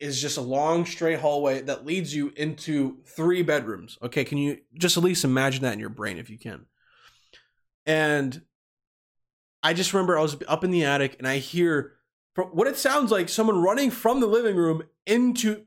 is 0.01 0.21
just 0.21 0.37
a 0.37 0.43
long 0.43 0.87
straight 0.87 1.19
hallway 1.19 1.61
that 1.63 1.85
leads 1.85 2.15
you 2.15 2.33
into 2.37 2.99
three 3.05 3.43
bedrooms. 3.43 3.99
Okay, 4.03 4.25
can 4.25 4.39
you 4.39 4.59
just 4.75 4.97
at 4.97 5.03
least 5.03 5.25
imagine 5.25 5.63
that 5.63 5.73
in 5.73 5.81
your 5.81 5.89
brain 5.89 6.19
if 6.19 6.31
you 6.31 6.39
can? 6.39 6.67
And 7.85 8.43
I 9.63 9.73
just 9.75 9.93
remember 9.93 10.17
I 10.17 10.23
was 10.23 10.37
up 10.47 10.63
in 10.63 10.71
the 10.71 10.85
attic 10.85 11.17
and 11.19 11.27
I 11.27 11.39
hear 11.39 11.95
what 12.37 12.69
it 12.69 12.77
sounds 12.77 13.11
like 13.11 13.29
someone 13.29 13.61
running 13.61 13.91
from 13.91 14.21
the 14.21 14.29
living 14.29 14.55
room 14.55 14.85
into 15.05 15.65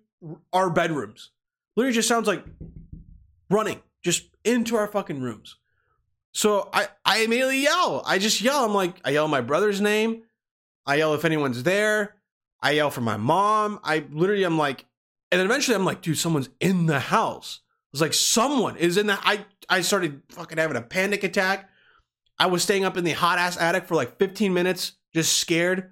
our 0.53 0.69
bedrooms. 0.69 1.31
Literally 1.75 1.95
just 1.95 2.07
sounds 2.07 2.27
like 2.27 2.43
running 3.49 3.81
just 4.03 4.25
into 4.43 4.75
our 4.75 4.87
fucking 4.87 5.21
rooms. 5.21 5.57
So 6.33 6.69
I, 6.73 6.87
I 7.05 7.19
immediately 7.19 7.61
yell. 7.61 8.03
I 8.05 8.17
just 8.17 8.41
yell. 8.41 8.65
I'm 8.65 8.73
like, 8.73 8.95
I 9.03 9.11
yell 9.11 9.27
my 9.27 9.41
brother's 9.41 9.81
name. 9.81 10.23
I 10.85 10.95
yell 10.95 11.13
if 11.13 11.25
anyone's 11.25 11.63
there. 11.63 12.15
I 12.61 12.71
yell 12.71 12.89
for 12.89 13.01
my 13.01 13.17
mom. 13.17 13.79
I 13.83 14.05
literally 14.11 14.43
I'm 14.43 14.57
like, 14.57 14.85
and 15.31 15.39
then 15.39 15.45
eventually 15.45 15.75
I'm 15.75 15.85
like, 15.85 16.01
dude, 16.01 16.17
someone's 16.17 16.49
in 16.59 16.85
the 16.85 16.99
house. 16.99 17.61
I 17.65 17.89
was 17.93 18.01
like, 18.01 18.13
someone 18.13 18.77
is 18.77 18.97
in 18.97 19.07
the. 19.07 19.17
I 19.21 19.45
I 19.67 19.81
started 19.81 20.21
fucking 20.29 20.57
having 20.57 20.77
a 20.77 20.81
panic 20.81 21.23
attack. 21.23 21.69
I 22.39 22.47
was 22.47 22.63
staying 22.63 22.85
up 22.85 22.97
in 22.97 23.03
the 23.03 23.11
hot 23.11 23.37
ass 23.37 23.57
attic 23.57 23.85
for 23.85 23.95
like 23.95 24.17
15 24.17 24.53
minutes, 24.53 24.93
just 25.13 25.37
scared. 25.37 25.91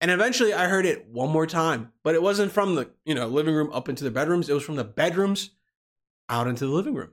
And 0.00 0.10
eventually 0.10 0.54
I 0.54 0.66
heard 0.66 0.86
it 0.86 1.08
one 1.08 1.30
more 1.30 1.46
time, 1.46 1.92
but 2.02 2.14
it 2.14 2.22
wasn't 2.22 2.52
from 2.52 2.74
the, 2.74 2.90
you 3.04 3.14
know, 3.14 3.26
living 3.26 3.54
room 3.54 3.70
up 3.72 3.88
into 3.88 4.04
the 4.04 4.10
bedrooms. 4.10 4.48
It 4.48 4.54
was 4.54 4.64
from 4.64 4.76
the 4.76 4.84
bedrooms 4.84 5.50
out 6.28 6.48
into 6.48 6.66
the 6.66 6.72
living 6.72 6.94
room. 6.94 7.10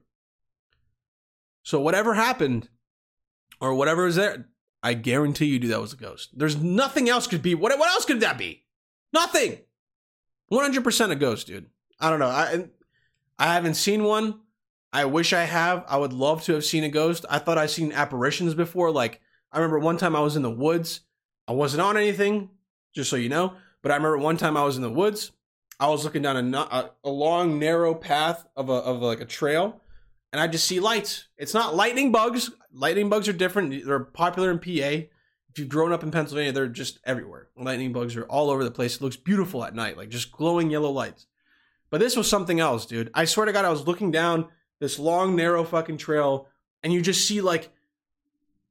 So 1.64 1.82
whatever 1.82 2.14
happened, 2.14 2.70
or 3.60 3.74
whatever 3.74 4.06
was 4.06 4.16
there, 4.16 4.48
I 4.84 4.94
guarantee 4.94 5.48
you, 5.48 5.60
dude, 5.60 5.72
that 5.72 5.82
was 5.82 5.94
a 5.94 5.98
ghost. 5.98 6.30
There's 6.38 6.56
nothing 6.56 7.10
else 7.10 7.28
could 7.28 7.42
be. 7.42 7.56
What 7.56 7.78
what 7.78 7.90
else 7.90 8.06
could 8.06 8.22
that 8.22 8.38
be? 8.38 8.64
Nothing. 9.12 9.60
One 10.48 10.64
hundred 10.64 10.84
percent 10.84 11.12
a 11.12 11.16
ghost, 11.16 11.48
dude. 11.48 11.66
I 12.00 12.10
don't 12.10 12.20
know. 12.20 12.28
I 12.28 12.70
I 13.38 13.54
haven't 13.54 13.74
seen 13.74 14.04
one. 14.04 14.40
I 14.94 15.06
wish 15.06 15.34
I 15.34 15.44
have. 15.44 15.84
I 15.90 15.98
would 15.98 16.14
love 16.14 16.44
to 16.44 16.54
have 16.54 16.64
seen 16.64 16.84
a 16.84 16.90
ghost. 16.90 17.26
I 17.30 17.40
thought 17.40 17.58
I'd 17.58 17.70
seen 17.70 17.92
apparitions 17.92 18.54
before. 18.54 18.92
Like 18.92 19.20
I 19.52 19.58
remember 19.58 19.80
one 19.80 19.98
time 19.98 20.16
I 20.16 20.22
was 20.22 20.36
in 20.36 20.44
the 20.44 20.50
woods. 20.50 21.02
I 21.48 21.54
wasn't 21.54 21.82
on 21.82 21.98
anything, 21.98 22.50
just 22.98 23.10
so 23.10 23.16
you 23.16 23.30
know. 23.30 23.54
But 23.82 23.92
I 23.92 23.96
remember 23.96 24.18
one 24.18 24.36
time 24.36 24.58
I 24.58 24.66
was 24.66 24.76
in 24.76 24.82
the 24.82 24.90
woods. 24.90 25.32
I 25.80 25.88
was 25.88 26.04
looking 26.04 26.24
down 26.24 26.54
a, 26.54 26.58
a, 26.58 26.92
a 27.06 27.10
long, 27.10 27.60
narrow 27.60 27.94
path 27.94 28.46
of 28.56 28.70
a 28.70 28.74
of 28.74 29.02
like 29.02 29.22
a 29.22 29.26
trail, 29.26 29.80
and 30.34 30.42
I 30.42 30.48
just 30.48 30.68
see 30.68 30.80
lights. 30.80 31.28
It's 31.38 31.54
not 31.54 31.76
lightning 31.76 32.12
bugs. 32.12 32.50
Lightning 32.74 33.08
bugs 33.08 33.30
are 33.30 33.34
different. 33.34 33.86
They're 33.86 34.00
popular 34.00 34.52
in 34.52 34.60
PA. 34.60 35.06
If 35.50 35.60
you've 35.60 35.70
grown 35.70 35.94
up 35.94 36.04
in 36.04 36.12
Pennsylvania, 36.12 36.52
they're 36.52 36.68
just 36.68 37.00
everywhere. 37.06 37.50
Lightning 37.56 37.94
bugs 37.94 38.16
are 38.18 38.26
all 38.26 38.50
over 38.50 38.64
the 38.64 38.72
place. 38.72 38.96
It 38.96 39.02
looks 39.02 39.16
beautiful 39.16 39.64
at 39.64 39.76
night, 39.76 39.98
like 39.98 40.10
just 40.10 40.32
glowing 40.32 40.70
yellow 40.70 40.92
lights. 40.92 41.28
But 41.90 42.00
this 42.00 42.18
was 42.18 42.30
something 42.30 42.60
else, 42.60 42.86
dude. 42.86 43.12
I 43.14 43.26
swear 43.26 43.46
to 43.46 43.54
God, 43.54 43.64
I 43.64 43.70
was 43.70 43.88
looking 43.88 44.12
down 44.12 44.48
this 44.80 45.00
long, 45.00 45.36
narrow 45.36 45.64
fucking 45.64 45.98
trail, 45.98 46.48
and 46.84 46.92
you 46.92 47.02
just 47.02 47.28
see 47.28 47.42
like 47.42 47.70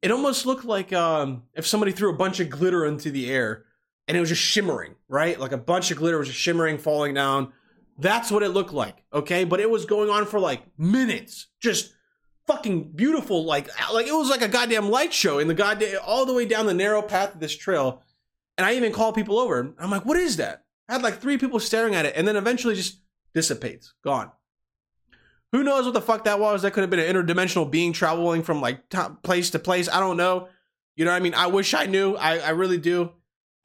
it 0.03 0.11
almost 0.11 0.45
looked 0.45 0.64
like 0.64 0.93
um, 0.93 1.45
if 1.55 1.66
somebody 1.66 1.93
threw 1.93 2.11
a 2.11 2.16
bunch 2.16 2.41
of 2.41 2.51
glitter 2.51 2.85
into 2.85 3.11
the 3.11 3.31
air 3.31 3.64
and 4.09 4.16
it 4.16 4.20
was 4.20 4.28
just 4.28 4.42
shimmering, 4.42 4.94
right? 5.09 5.38
Like 5.38 5.52
a 5.52 5.59
bunch 5.59 5.90
of 5.90 5.98
glitter 5.98 6.18
was 6.18 6.28
just 6.28 6.40
shimmering, 6.40 6.78
falling 6.78 7.14
down. 7.14 7.52
That's 7.98 8.30
what 8.30 8.42
it 8.42 8.50
looked 8.50 8.72
like, 8.72 9.02
okay? 9.12 9.44
But 9.44 9.61
it 9.61 9.70
was 9.70 9.86
going 9.86 10.11
on 10.11 10.26
for 10.26 10.38
like 10.38 10.62
minutes, 10.78 11.48
just 11.61 11.94
fucking 12.46 12.92
beautiful, 12.92 13.44
like 13.44 13.68
like 13.92 14.07
it 14.07 14.14
was 14.14 14.30
like 14.30 14.42
a 14.42 14.48
goddamn 14.48 14.90
light 14.90 15.12
show 15.12 15.38
in 15.38 15.48
the 15.48 15.54
goddamn 15.54 15.98
all 16.04 16.26
the 16.26 16.34
way 16.34 16.44
down 16.44 16.66
the 16.66 16.74
narrow 16.74 17.02
path 17.02 17.34
of 17.34 17.40
this 17.40 17.57
trail. 17.57 18.02
And 18.59 18.66
I 18.66 18.74
even 18.74 18.92
called 18.92 19.14
people 19.14 19.38
over. 19.38 19.74
I'm 19.78 19.90
like, 19.90 20.04
what 20.04 20.16
is 20.16 20.36
that? 20.36 20.64
I 20.88 20.94
had 20.94 21.02
like 21.02 21.20
three 21.20 21.38
people 21.38 21.61
staring 21.61 21.94
at 21.94 22.07
it, 22.07 22.14
and 22.16 22.26
then 22.26 22.36
eventually 22.36 22.74
just 22.74 23.00
dissipates, 23.34 23.92
gone. 24.04 24.30
Who 25.52 25.62
knows 25.62 25.84
what 25.84 25.94
the 25.94 26.00
fuck 26.00 26.24
that 26.24 26.40
was? 26.40 26.62
That 26.62 26.72
could 26.72 26.82
have 26.82 26.90
been 26.90 27.00
an 27.00 27.14
interdimensional 27.14 27.70
being 27.70 27.92
traveling 27.92 28.42
from 28.42 28.61
like 28.61 28.88
t- 28.88 28.98
place 29.22 29.50
to 29.50 29.59
place. 29.59 29.88
I 29.88 30.00
don't 30.00 30.16
know. 30.16 30.48
You 30.96 31.04
know 31.04 31.12
what 31.12 31.18
I 31.18 31.20
mean? 31.20 31.34
I 31.34 31.46
wish 31.46 31.72
I 31.74 31.86
knew. 31.86 32.14
I, 32.14 32.38
I 32.38 32.50
really 32.50 32.78
do. 32.78 33.12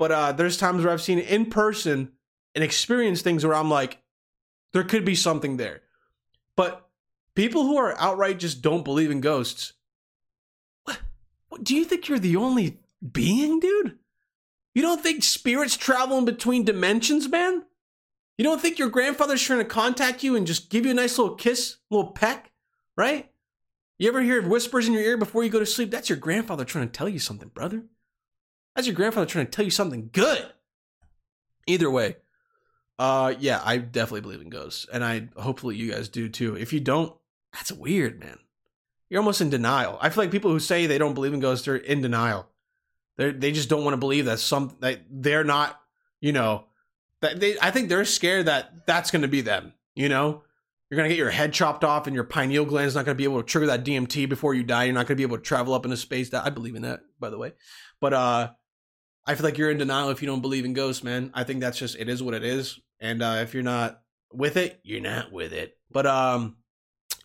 But 0.02 0.12
uh, 0.12 0.32
there's 0.32 0.58
times 0.58 0.84
where 0.84 0.92
I've 0.92 1.00
seen 1.00 1.20
in 1.20 1.46
person 1.46 2.12
and 2.56 2.64
experienced 2.64 3.24
things 3.24 3.46
where 3.46 3.54
I'm 3.54 3.70
like, 3.70 4.00
there 4.74 4.84
could 4.84 5.06
be 5.06 5.14
something 5.14 5.58
there. 5.58 5.82
But 6.56 6.90
people 7.36 7.68
who 7.68 7.78
are 7.78 7.96
outright 8.00 8.40
just 8.40 8.64
don't 8.64 8.84
believe 8.84 9.12
in 9.12 9.22
ghosts, 9.22 9.74
what? 10.86 10.98
what 11.50 11.64
do 11.64 11.76
you 11.76 11.86
think 11.86 12.08
you're 12.08 12.18
the 12.18 12.36
only 12.36 12.80
being, 13.12 13.60
dude? 13.60 14.00
You 14.74 14.82
don't 14.82 15.04
think 15.04 15.24
spirits 15.24 15.78
travel 15.78 16.18
in 16.18 16.26
between 16.26 16.66
dimensions, 16.66 17.30
man? 17.30 17.64
You 18.40 18.44
don't 18.44 18.60
think 18.60 18.80
your 18.80 18.90
grandfather's 18.90 19.44
trying 19.44 19.60
to 19.60 19.66
contact 19.66 20.24
you 20.24 20.36
and 20.36 20.48
just 20.48 20.72
give 20.72 20.84
you 20.84 20.90
a 20.90 20.96
nice 20.96 21.20
little 21.20 21.36
kiss, 21.36 21.78
little 21.92 22.10
peck, 22.10 22.52
right? 22.98 23.30
You 24.00 24.08
ever 24.08 24.24
hear 24.24 24.42
whispers 24.42 24.88
in 24.88 24.94
your 24.94 25.04
ear 25.04 25.18
before 25.18 25.44
you 25.44 25.52
go 25.52 25.60
to 25.60 25.66
sleep? 25.68 25.92
That's 25.92 26.10
your 26.10 26.18
grandfather 26.18 26.66
trying 26.66 26.88
to 26.88 26.92
tell 26.92 27.08
you 27.08 27.20
something, 27.20 27.50
brother. 27.50 27.84
That's 28.76 28.88
your 28.88 28.96
grandfather 28.96 29.26
trying 29.26 29.46
to 29.46 29.52
tell 29.52 29.66
you 29.66 29.72
something 29.72 30.10
good. 30.14 30.46
Either 31.68 31.90
way, 31.90 32.16
uh, 32.98 33.34
yeah, 33.40 33.62
I 33.64 33.78
definitely 33.78 34.22
believe 34.22 34.42
in 34.42 34.50
ghosts, 34.50 34.86
and 34.92 35.04
I 35.04 35.30
hopefully 35.36 35.76
you 35.76 35.92
guys 35.92 36.10
do 36.10 36.30
too. 36.30 36.56
If 36.56 36.74
you 36.74 36.80
don't, 36.80 37.14
that's 37.54 37.72
weird, 37.72 38.20
man. 38.20 38.38
You're 39.10 39.20
almost 39.20 39.42
in 39.42 39.50
denial. 39.50 39.98
I 40.02 40.10
feel 40.10 40.24
like 40.24 40.32
people 40.32 40.52
who 40.52 40.60
say 40.60 40.86
they 40.86 40.98
don't 40.98 41.14
believe 41.14 41.34
in 41.34 41.40
ghosts 41.40 41.68
are 41.68 41.76
in 41.76 42.02
denial. 42.02 42.48
They 43.18 43.32
they 43.32 43.52
just 43.52 43.70
don't 43.70 43.84
want 43.84 43.94
to 43.94 44.00
believe 44.00 44.26
that 44.26 44.40
some 44.40 44.76
that 44.80 45.02
they're 45.10 45.44
not, 45.44 45.80
you 46.22 46.32
know, 46.32 46.66
that 47.22 47.40
they. 47.40 47.58
I 47.60 47.72
think 47.72 47.90
they're 47.90 48.06
scared 48.06 48.46
that 48.46 48.86
that's 48.88 49.12
going 49.12 49.24
to 49.24 49.28
be 49.28 49.42
them. 49.42 49.74
You 49.96 50.08
know, 50.08 50.44
you're 50.90 50.98
going 50.98 51.10
to 51.10 51.16
get 51.16 51.20
your 51.20 51.32
head 51.32 51.54
chopped 51.54 51.84
off, 51.84 52.08
and 52.08 52.14
your 52.14 52.24
pineal 52.24 52.66
gland 52.66 52.88
is 52.88 52.96
not 52.96 53.06
going 53.06 53.16
to 53.16 53.22
be 53.22 53.26
able 53.26 53.42
to 53.42 53.48
trigger 53.48 53.68
that 53.68 53.84
DMT 53.84 54.30
before 54.30 54.54
you 54.54 54.64
die. 54.64 54.86
You're 54.86 54.94
not 54.94 55.08
going 55.08 55.16
to 55.16 55.16
be 55.16 55.24
able 55.24 55.38
to 55.38 55.44
travel 55.44 55.74
up 55.74 55.86
into 55.86 55.98
space. 55.98 56.30
That 56.30 56.46
I 56.46 56.50
believe 56.50 56.76
in 56.76 56.84
that, 56.84 57.02
by 57.20 57.30
the 57.30 57.38
way. 57.38 57.54
But 58.00 58.14
uh, 58.14 58.50
I 59.26 59.36
feel 59.36 59.44
like 59.44 59.58
you're 59.58 59.72
in 59.72 59.78
denial 59.78 60.10
if 60.10 60.22
you 60.22 60.28
don't 60.28 60.42
believe 60.42 60.66
in 60.66 60.74
ghosts, 60.74 61.04
man. 61.04 61.32
I 61.34 61.44
think 61.44 61.60
that's 61.60 61.78
just 61.78 61.96
it 61.98 62.10
is 62.10 62.24
what 62.24 62.34
it 62.34 62.44
is, 62.44 62.80
and 63.00 63.22
uh, 63.22 63.40
if 63.42 63.54
you're 63.54 63.64
not 63.64 64.02
with 64.34 64.58
it, 64.58 64.80
you're 64.84 65.02
not 65.02 65.32
with 65.32 65.54
it. 65.54 65.78
But 65.92 66.08
um, 66.08 66.58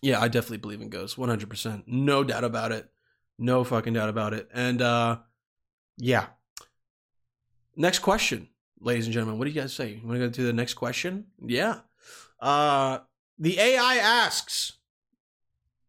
yeah, 0.03 0.20
I 0.20 0.28
definitely 0.28 0.59
believe 0.59 0.82
in 0.82 0.90
ghosts, 0.90 1.16
100, 1.16 1.49
percent 1.49 1.84
no 1.86 2.22
doubt 2.22 2.44
about 2.44 2.72
it, 2.72 2.88
no 3.38 3.64
fucking 3.64 3.94
doubt 3.94 4.09
about 4.09 4.34
it. 4.34 4.49
And 4.53 4.82
uh, 4.82 5.18
yeah, 5.97 6.26
next 7.76 8.01
question, 8.01 8.49
ladies 8.80 9.07
and 9.07 9.14
gentlemen, 9.14 9.38
what 9.38 9.47
do 9.47 9.51
you 9.51 9.61
guys 9.61 9.72
say? 9.72 9.99
You 10.01 10.07
want 10.07 10.20
to 10.20 10.26
go 10.26 10.30
to 10.30 10.42
the 10.42 10.53
next 10.53 10.74
question? 10.74 11.26
Yeah, 11.44 11.80
uh, 12.40 12.99
the 13.38 13.59
AI 13.59 13.97
asks, 13.97 14.74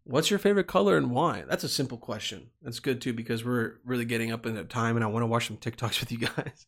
What's 0.10 0.30
your 0.30 0.40
favorite 0.40 0.68
color 0.68 0.96
and 0.96 1.12
why? 1.12 1.44
That's 1.50 1.66
a 1.66 1.70
simple 1.70 1.98
question. 1.98 2.50
That's 2.62 2.80
good 2.80 3.02
too 3.02 3.12
because 3.12 3.44
we're 3.44 3.74
really 3.84 4.06
getting 4.06 4.32
up 4.32 4.46
into 4.46 4.64
time 4.64 4.96
and 4.96 5.04
I 5.04 5.08
want 5.08 5.24
to 5.24 5.28
watch 5.28 5.48
some 5.48 5.58
TikToks 5.58 6.00
with 6.00 6.12
you 6.14 6.20
guys. 6.20 6.66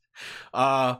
Uh 0.53 0.95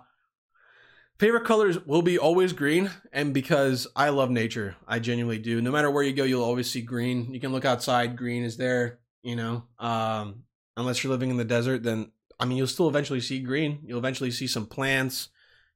favorite 1.20 1.44
colors 1.44 1.86
will 1.86 2.02
be 2.02 2.18
always 2.18 2.54
green 2.54 2.90
and 3.12 3.34
because 3.34 3.88
I 3.94 4.10
love 4.10 4.30
nature. 4.32 4.78
I 4.88 5.00
genuinely 5.00 5.38
do. 5.40 5.62
No 5.62 5.72
matter 5.72 5.92
where 5.92 6.04
you 6.04 6.14
go, 6.14 6.24
you'll 6.24 6.46
always 6.46 6.72
see 6.72 6.82
green. 6.82 7.34
You 7.34 7.42
can 7.42 7.52
look 7.52 7.66
outside, 7.66 8.16
green 8.16 8.46
is 8.46 8.56
there, 8.56 9.00
you 9.22 9.36
know. 9.36 9.66
Um 9.78 10.44
unless 10.78 11.04
you're 11.04 11.12
living 11.12 11.32
in 11.32 11.38
the 11.38 11.44
desert, 11.44 11.84
then 11.84 12.12
I 12.40 12.46
mean 12.46 12.58
you'll 12.58 12.68
still 12.68 12.88
eventually 12.88 13.20
see 13.22 13.40
green. 13.40 13.80
You'll 13.84 14.00
eventually 14.00 14.32
see 14.32 14.48
some 14.48 14.66
plants. 14.66 15.28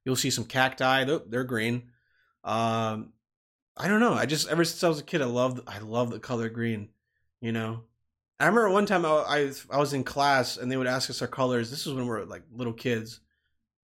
You'll 0.04 0.16
see 0.16 0.30
some 0.30 0.44
cacti. 0.44 1.04
They're, 1.04 1.20
they're 1.28 1.44
green. 1.44 1.90
Um 2.42 3.13
I 3.76 3.88
don't 3.88 4.00
know. 4.00 4.14
I 4.14 4.26
just 4.26 4.48
ever 4.48 4.64
since 4.64 4.84
I 4.84 4.88
was 4.88 5.00
a 5.00 5.04
kid, 5.04 5.22
I 5.22 5.26
loved 5.26 5.60
I 5.66 5.78
love 5.78 6.10
the 6.10 6.20
color 6.20 6.48
green. 6.48 6.90
You 7.40 7.52
know, 7.52 7.82
I 8.38 8.46
remember 8.46 8.70
one 8.70 8.86
time 8.86 9.04
I, 9.04 9.08
I 9.10 9.52
I 9.70 9.78
was 9.78 9.92
in 9.92 10.04
class 10.04 10.56
and 10.56 10.70
they 10.70 10.76
would 10.76 10.86
ask 10.86 11.10
us 11.10 11.22
our 11.22 11.28
colors. 11.28 11.70
This 11.70 11.86
was 11.86 11.94
when 11.94 12.04
we 12.04 12.10
were 12.10 12.24
like 12.24 12.42
little 12.52 12.72
kids. 12.72 13.20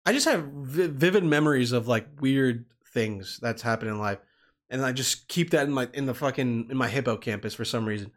I 0.06 0.14
just 0.14 0.28
have 0.28 0.44
vivid 0.44 1.24
memories 1.24 1.72
of 1.72 1.88
like 1.88 2.08
weird 2.20 2.66
things 2.94 3.40
that's 3.42 3.62
happened 3.62 3.92
in 3.92 4.00
life, 4.00 4.20
and 4.70 4.86
I 4.86 4.92
just 4.92 5.28
keep 5.28 5.52
that 5.52 5.68
in 5.68 5.74
my 5.74 5.90
in 5.94 6.06
the 6.06 6.14
fucking 6.14 6.68
in 6.70 6.78
my 6.78 6.88
hippocampus 6.88 7.54
for 7.54 7.66
some 7.66 7.86
reason. 7.86 8.12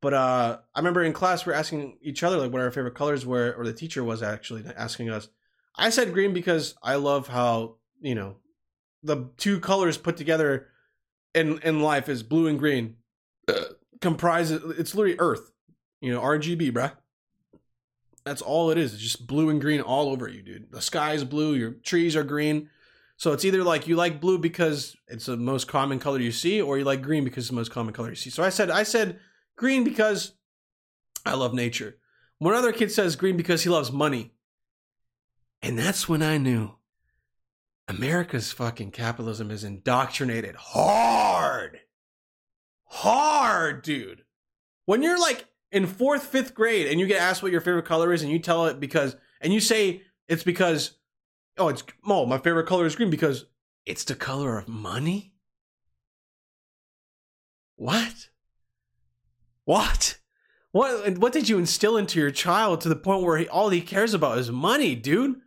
But 0.00 0.14
uh, 0.14 0.58
I 0.74 0.78
remember 0.78 1.04
in 1.04 1.12
class 1.12 1.44
we 1.44 1.52
are 1.52 1.56
asking 1.56 1.98
each 2.00 2.22
other 2.22 2.38
like 2.38 2.52
what 2.52 2.62
our 2.62 2.70
favorite 2.70 2.94
colors 2.94 3.26
were, 3.26 3.54
or 3.58 3.64
the 3.64 3.72
teacher 3.72 4.02
was 4.02 4.22
actually 4.22 4.64
asking 4.76 5.10
us. 5.10 5.28
I 5.76 5.90
said 5.90 6.12
green 6.12 6.32
because 6.32 6.74
I 6.82 6.96
love 6.96 7.28
how 7.28 7.76
you 8.00 8.14
know 8.14 8.36
the 9.02 9.28
two 9.36 9.60
colors 9.60 9.98
put 9.98 10.16
together 10.16 10.68
in 11.34 11.58
in 11.60 11.80
life 11.80 12.08
is 12.08 12.22
blue 12.22 12.46
and 12.46 12.58
green. 12.58 12.96
Uh, 13.48 13.64
comprises 14.00 14.62
it's 14.78 14.94
literally 14.94 15.18
earth. 15.18 15.52
You 16.00 16.12
know 16.12 16.20
rgb 16.20 16.72
bruh. 16.72 16.92
That's 18.24 18.42
all 18.42 18.70
it 18.70 18.78
is. 18.78 18.92
It's 18.94 19.02
just 19.02 19.26
blue 19.26 19.48
and 19.48 19.60
green 19.60 19.80
all 19.80 20.10
over 20.10 20.28
you 20.28 20.42
dude. 20.42 20.70
The 20.70 20.82
sky 20.82 21.14
is 21.14 21.24
blue 21.24 21.54
your 21.54 21.72
trees 21.72 22.16
are 22.16 22.24
green. 22.24 22.68
So 23.16 23.32
it's 23.32 23.44
either 23.44 23.62
like 23.62 23.86
you 23.86 23.96
like 23.96 24.20
blue 24.20 24.38
because 24.38 24.96
it's 25.06 25.26
the 25.26 25.36
most 25.36 25.68
common 25.68 25.98
color 25.98 26.18
you 26.18 26.32
see 26.32 26.62
or 26.62 26.78
you 26.78 26.84
like 26.84 27.02
green 27.02 27.24
because 27.24 27.44
it's 27.44 27.50
the 27.50 27.56
most 27.56 27.70
common 27.70 27.92
color 27.92 28.10
you 28.10 28.14
see. 28.14 28.30
So 28.30 28.42
i 28.42 28.48
said 28.48 28.70
i 28.70 28.82
said 28.82 29.18
green 29.56 29.84
because 29.84 30.32
i 31.24 31.34
love 31.34 31.54
nature. 31.54 31.96
One 32.38 32.54
other 32.54 32.72
kid 32.72 32.90
says 32.90 33.16
green 33.16 33.36
because 33.36 33.62
he 33.62 33.68
loves 33.68 33.92
money. 33.92 34.32
And 35.62 35.78
that's 35.78 36.08
when 36.08 36.22
i 36.22 36.38
knew 36.38 36.72
America's 37.90 38.52
fucking 38.52 38.92
capitalism 38.92 39.50
is 39.50 39.64
indoctrinated 39.64 40.54
hard. 40.54 41.80
Hard, 42.84 43.82
dude. 43.82 44.22
When 44.86 45.02
you're 45.02 45.18
like 45.18 45.46
in 45.72 45.86
fourth, 45.86 46.24
fifth 46.24 46.54
grade 46.54 46.86
and 46.86 47.00
you 47.00 47.06
get 47.08 47.20
asked 47.20 47.42
what 47.42 47.50
your 47.50 47.60
favorite 47.60 47.86
color 47.86 48.12
is 48.12 48.22
and 48.22 48.30
you 48.30 48.38
tell 48.38 48.66
it 48.66 48.78
because, 48.78 49.16
and 49.40 49.52
you 49.52 49.58
say 49.58 50.02
it's 50.28 50.44
because, 50.44 50.98
oh, 51.58 51.68
it's, 51.68 51.82
oh, 52.06 52.26
my 52.26 52.38
favorite 52.38 52.68
color 52.68 52.86
is 52.86 52.94
green 52.94 53.10
because 53.10 53.46
it's 53.84 54.04
the 54.04 54.14
color 54.14 54.56
of 54.56 54.68
money? 54.68 55.34
What? 57.74 58.28
What? 59.64 60.18
What, 60.70 61.18
what 61.18 61.32
did 61.32 61.48
you 61.48 61.58
instill 61.58 61.96
into 61.96 62.20
your 62.20 62.30
child 62.30 62.82
to 62.82 62.88
the 62.88 62.94
point 62.94 63.24
where 63.24 63.38
he, 63.38 63.48
all 63.48 63.70
he 63.70 63.80
cares 63.80 64.14
about 64.14 64.38
is 64.38 64.50
money, 64.50 64.94
dude? 64.94 65.40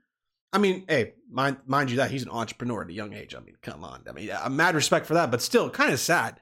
I 0.54 0.60
mean, 0.60 0.86
hey, 0.88 1.16
mind 1.30 1.58
mind 1.66 1.90
you 1.90 1.98
that 1.98 2.12
he's 2.12 2.24
an 2.24 2.30
entrepreneur 2.30 2.84
at 2.84 2.90
a 2.90 2.94
young 2.94 3.14
age. 3.14 3.34
I 3.34 3.40
mean, 3.40 3.56
come 3.62 3.84
on. 3.84 4.04
I 4.08 4.12
mean, 4.12 4.30
I'm 4.32 4.56
mad 4.56 4.76
respect 4.76 5.08
for 5.08 5.16
that, 5.16 5.32
but 5.32 5.42
still 5.42 5.70
kind 5.70 5.92
of 5.92 6.00
sad. 6.00 6.40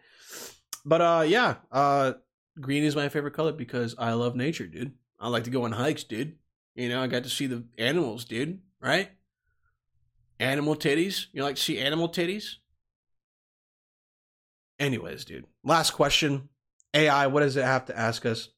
But 0.86 1.02
uh 1.02 1.24
yeah, 1.26 1.56
uh 1.72 2.14
green 2.60 2.84
is 2.84 2.96
my 2.96 3.08
favorite 3.08 3.34
color 3.34 3.54
because 3.54 3.96
I 3.98 4.14
love 4.14 4.36
nature, 4.36 4.68
dude. 4.68 4.94
I 5.20 5.30
like 5.30 5.46
to 5.46 5.50
go 5.50 5.64
on 5.64 5.72
hikes, 5.72 6.04
dude. 6.04 6.36
You 6.76 6.90
know, 6.90 7.02
I 7.02 7.08
got 7.08 7.24
to 7.24 7.30
see 7.30 7.48
the 7.48 7.64
animals, 7.78 8.26
dude, 8.26 8.60
right? 8.82 9.10
Animal 10.40 10.76
titties. 10.76 11.28
You 11.32 11.44
like 11.44 11.56
to 11.56 11.62
see 11.62 11.80
animal 11.80 12.10
titties? 12.10 12.56
Anyways, 14.80 15.26
dude. 15.26 15.46
Last 15.64 15.92
question. 15.92 16.50
AI, 16.94 17.28
what 17.28 17.42
does 17.42 17.56
it 17.56 17.64
have 17.64 17.86
to 17.86 17.98
ask 17.98 18.26
us? 18.26 18.50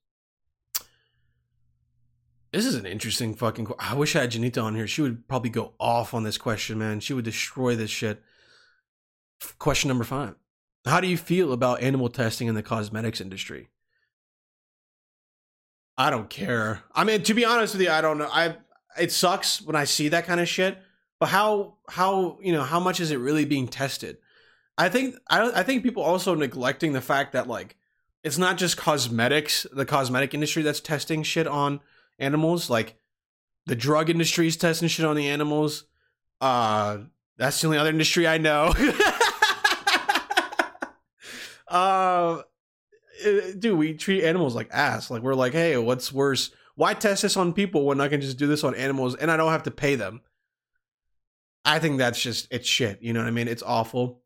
This 2.54 2.68
is 2.68 2.76
an 2.76 2.86
interesting 2.86 3.34
fucking. 3.34 3.68
I 3.80 3.96
wish 3.96 4.16
I 4.16 4.22
had 4.22 4.32
Janita 4.32 4.64
on 4.64 4.76
here. 4.76 4.88
She 4.88 5.02
would 5.02 5.28
probably 5.28 5.50
go 5.50 5.74
off 5.80 6.14
on 6.14 6.24
this 6.24 6.38
question, 6.38 6.78
man. 6.78 7.00
She 7.00 7.14
would 7.14 7.26
destroy 7.26 7.76
this 7.76 7.90
shit. 7.90 8.22
Question 9.58 9.88
number 9.88 10.04
five: 10.04 10.36
How 10.86 11.02
do 11.02 11.08
you 11.08 11.18
feel 11.18 11.52
about 11.52 11.82
animal 11.82 12.10
testing 12.10 12.48
in 12.48 12.54
the 12.54 12.62
cosmetics 12.62 13.20
industry? 13.20 13.70
I 15.98 16.12
don't 16.12 16.30
care. 16.30 16.84
I 16.94 17.04
mean, 17.04 17.24
to 17.24 17.34
be 17.34 17.44
honest 17.44 17.74
with 17.74 17.82
you, 17.82 17.90
I 17.90 18.02
don't 18.02 18.20
know. 18.20 18.30
I 18.32 18.56
it 19.00 19.12
sucks 19.12 19.60
when 19.60 19.76
I 19.76 19.86
see 19.86 20.10
that 20.10 20.28
kind 20.28 20.40
of 20.40 20.48
shit. 20.48 20.78
But 21.20 21.30
how 21.30 21.78
how 21.90 22.38
you 22.40 22.54
know 22.54 22.62
how 22.62 22.80
much 22.80 23.00
is 23.00 23.10
it 23.10 23.18
really 23.18 23.46
being 23.46 23.68
tested? 23.68 24.18
I 24.78 24.90
think 24.90 25.16
I 25.28 25.62
I 25.62 25.64
think 25.64 25.82
people 25.82 26.04
also 26.04 26.36
neglecting 26.36 26.94
the 26.94 27.02
fact 27.02 27.34
that 27.34 27.48
like 27.48 27.78
it's 28.24 28.38
not 28.38 28.60
just 28.60 28.78
cosmetics, 28.78 29.66
the 29.74 29.86
cosmetic 29.88 30.36
industry 30.36 30.62
that's 30.62 30.80
testing 30.80 31.24
shit 31.24 31.48
on 31.48 31.80
animals. 32.24 32.70
Like 32.70 32.96
the 33.66 33.76
drug 33.76 34.10
industry 34.10 34.48
is 34.48 34.58
testing 34.58 34.88
shit 34.88 35.06
on 35.06 35.16
the 35.16 35.28
animals. 35.28 35.86
Uh, 36.42 37.00
that's 37.38 37.60
the 37.62 37.68
only 37.68 37.78
other 37.78 37.90
industry 37.90 38.28
I 38.28 38.38
know. 38.38 38.74
uh, 41.68 42.42
dude, 43.58 43.78
we 43.78 43.94
treat 43.94 44.24
animals 44.24 44.56
like 44.56 44.70
ass. 44.72 45.10
Like 45.10 45.22
we're 45.22 45.34
like, 45.34 45.54
hey, 45.54 45.78
what's 45.78 46.12
worse? 46.12 46.52
Why 46.76 46.94
test 46.94 47.22
this 47.22 47.38
on 47.38 47.54
people 47.54 47.86
when 47.86 48.02
I 48.02 48.08
can 48.08 48.22
just 48.22 48.38
do 48.38 48.48
this 48.48 48.64
on 48.64 48.76
animals 48.76 49.16
and 49.16 49.30
I 49.30 49.38
don't 49.38 49.52
have 49.52 49.64
to 49.64 49.72
pay 49.72 49.96
them? 49.96 50.22
I 51.66 51.80
think 51.80 51.98
that's 51.98 52.22
just 52.22 52.48
it's 52.52 52.68
shit. 52.68 53.02
You 53.02 53.14
know 53.14 53.22
what 53.22 53.28
I 53.28 53.32
mean? 53.32 53.48
It's 53.48 53.64
awful. 53.64 54.22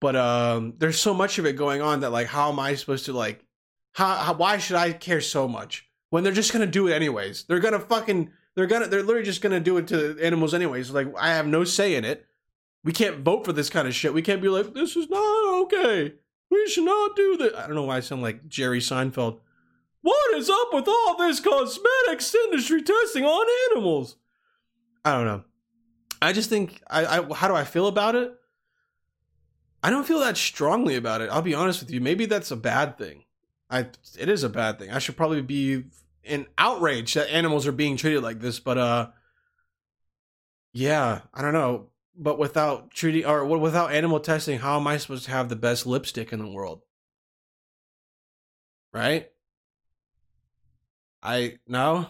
But 0.00 0.16
um, 0.16 0.74
there's 0.78 1.00
so 1.00 1.12
much 1.12 1.38
of 1.38 1.44
it 1.44 1.54
going 1.54 1.82
on 1.82 2.00
that 2.00 2.10
like, 2.10 2.26
how 2.26 2.50
am 2.50 2.58
I 2.58 2.74
supposed 2.74 3.04
to 3.06 3.12
like? 3.12 3.44
How, 3.92 4.14
how 4.14 4.34
why 4.34 4.58
should 4.58 4.76
I 4.76 4.92
care 4.92 5.20
so 5.20 5.46
much? 5.46 5.89
When 6.10 6.22
they're 6.22 6.32
just 6.32 6.52
gonna 6.52 6.66
do 6.66 6.88
it 6.88 6.92
anyways. 6.92 7.44
They're 7.44 7.60
gonna 7.60 7.80
fucking 7.80 8.30
they're 8.54 8.66
gonna 8.66 8.88
they're 8.88 9.02
literally 9.02 9.24
just 9.24 9.42
gonna 9.42 9.60
do 9.60 9.78
it 9.78 9.88
to 9.88 10.18
animals 10.20 10.54
anyways. 10.54 10.90
Like 10.90 11.08
I 11.18 11.30
have 11.30 11.46
no 11.46 11.64
say 11.64 11.94
in 11.94 12.04
it. 12.04 12.26
We 12.84 12.92
can't 12.92 13.20
vote 13.20 13.44
for 13.44 13.52
this 13.52 13.70
kind 13.70 13.86
of 13.88 13.94
shit. 13.94 14.14
We 14.14 14.22
can't 14.22 14.42
be 14.42 14.48
like, 14.48 14.74
this 14.74 14.96
is 14.96 15.08
not 15.08 15.62
okay. 15.62 16.14
We 16.50 16.68
should 16.68 16.84
not 16.84 17.14
do 17.14 17.36
that. 17.38 17.56
I 17.56 17.66
don't 17.66 17.76
know 17.76 17.84
why 17.84 17.98
I 17.98 18.00
sound 18.00 18.22
like 18.22 18.48
Jerry 18.48 18.80
Seinfeld. 18.80 19.38
What 20.02 20.34
is 20.34 20.48
up 20.48 20.68
with 20.72 20.88
all 20.88 21.16
this 21.16 21.40
cosmetics 21.40 22.34
industry 22.34 22.82
testing 22.82 23.24
on 23.24 23.46
animals? 23.70 24.16
I 25.04 25.12
don't 25.12 25.26
know. 25.26 25.44
I 26.22 26.32
just 26.32 26.48
think 26.48 26.82
I, 26.88 27.18
I 27.18 27.34
how 27.34 27.48
do 27.48 27.54
I 27.54 27.64
feel 27.64 27.86
about 27.86 28.14
it? 28.14 28.34
I 29.82 29.90
don't 29.90 30.06
feel 30.06 30.20
that 30.20 30.36
strongly 30.36 30.96
about 30.96 31.20
it. 31.20 31.30
I'll 31.30 31.42
be 31.42 31.54
honest 31.54 31.80
with 31.80 31.90
you. 31.90 32.00
Maybe 32.00 32.26
that's 32.26 32.50
a 32.50 32.56
bad 32.56 32.98
thing. 32.98 33.24
I 33.70 33.86
it 34.18 34.28
is 34.28 34.42
a 34.42 34.48
bad 34.48 34.78
thing. 34.78 34.90
I 34.90 34.98
should 34.98 35.16
probably 35.16 35.42
be 35.42 35.84
in 36.24 36.46
outrage 36.58 37.14
that 37.14 37.32
animals 37.32 37.66
are 37.66 37.72
being 37.72 37.96
treated 37.96 38.22
like 38.22 38.40
this, 38.40 38.58
but 38.58 38.78
uh 38.78 39.08
yeah, 40.72 41.20
I 41.32 41.42
don't 41.42 41.52
know. 41.52 41.88
But 42.16 42.38
without 42.38 42.90
treating 42.90 43.24
or 43.24 43.44
without 43.44 43.92
animal 43.92 44.20
testing, 44.20 44.58
how 44.58 44.78
am 44.78 44.86
I 44.86 44.96
supposed 44.98 45.24
to 45.24 45.30
have 45.30 45.48
the 45.48 45.56
best 45.56 45.86
lipstick 45.86 46.32
in 46.32 46.40
the 46.40 46.50
world? 46.50 46.82
Right? 48.92 49.30
I 51.22 51.58
no? 51.66 52.08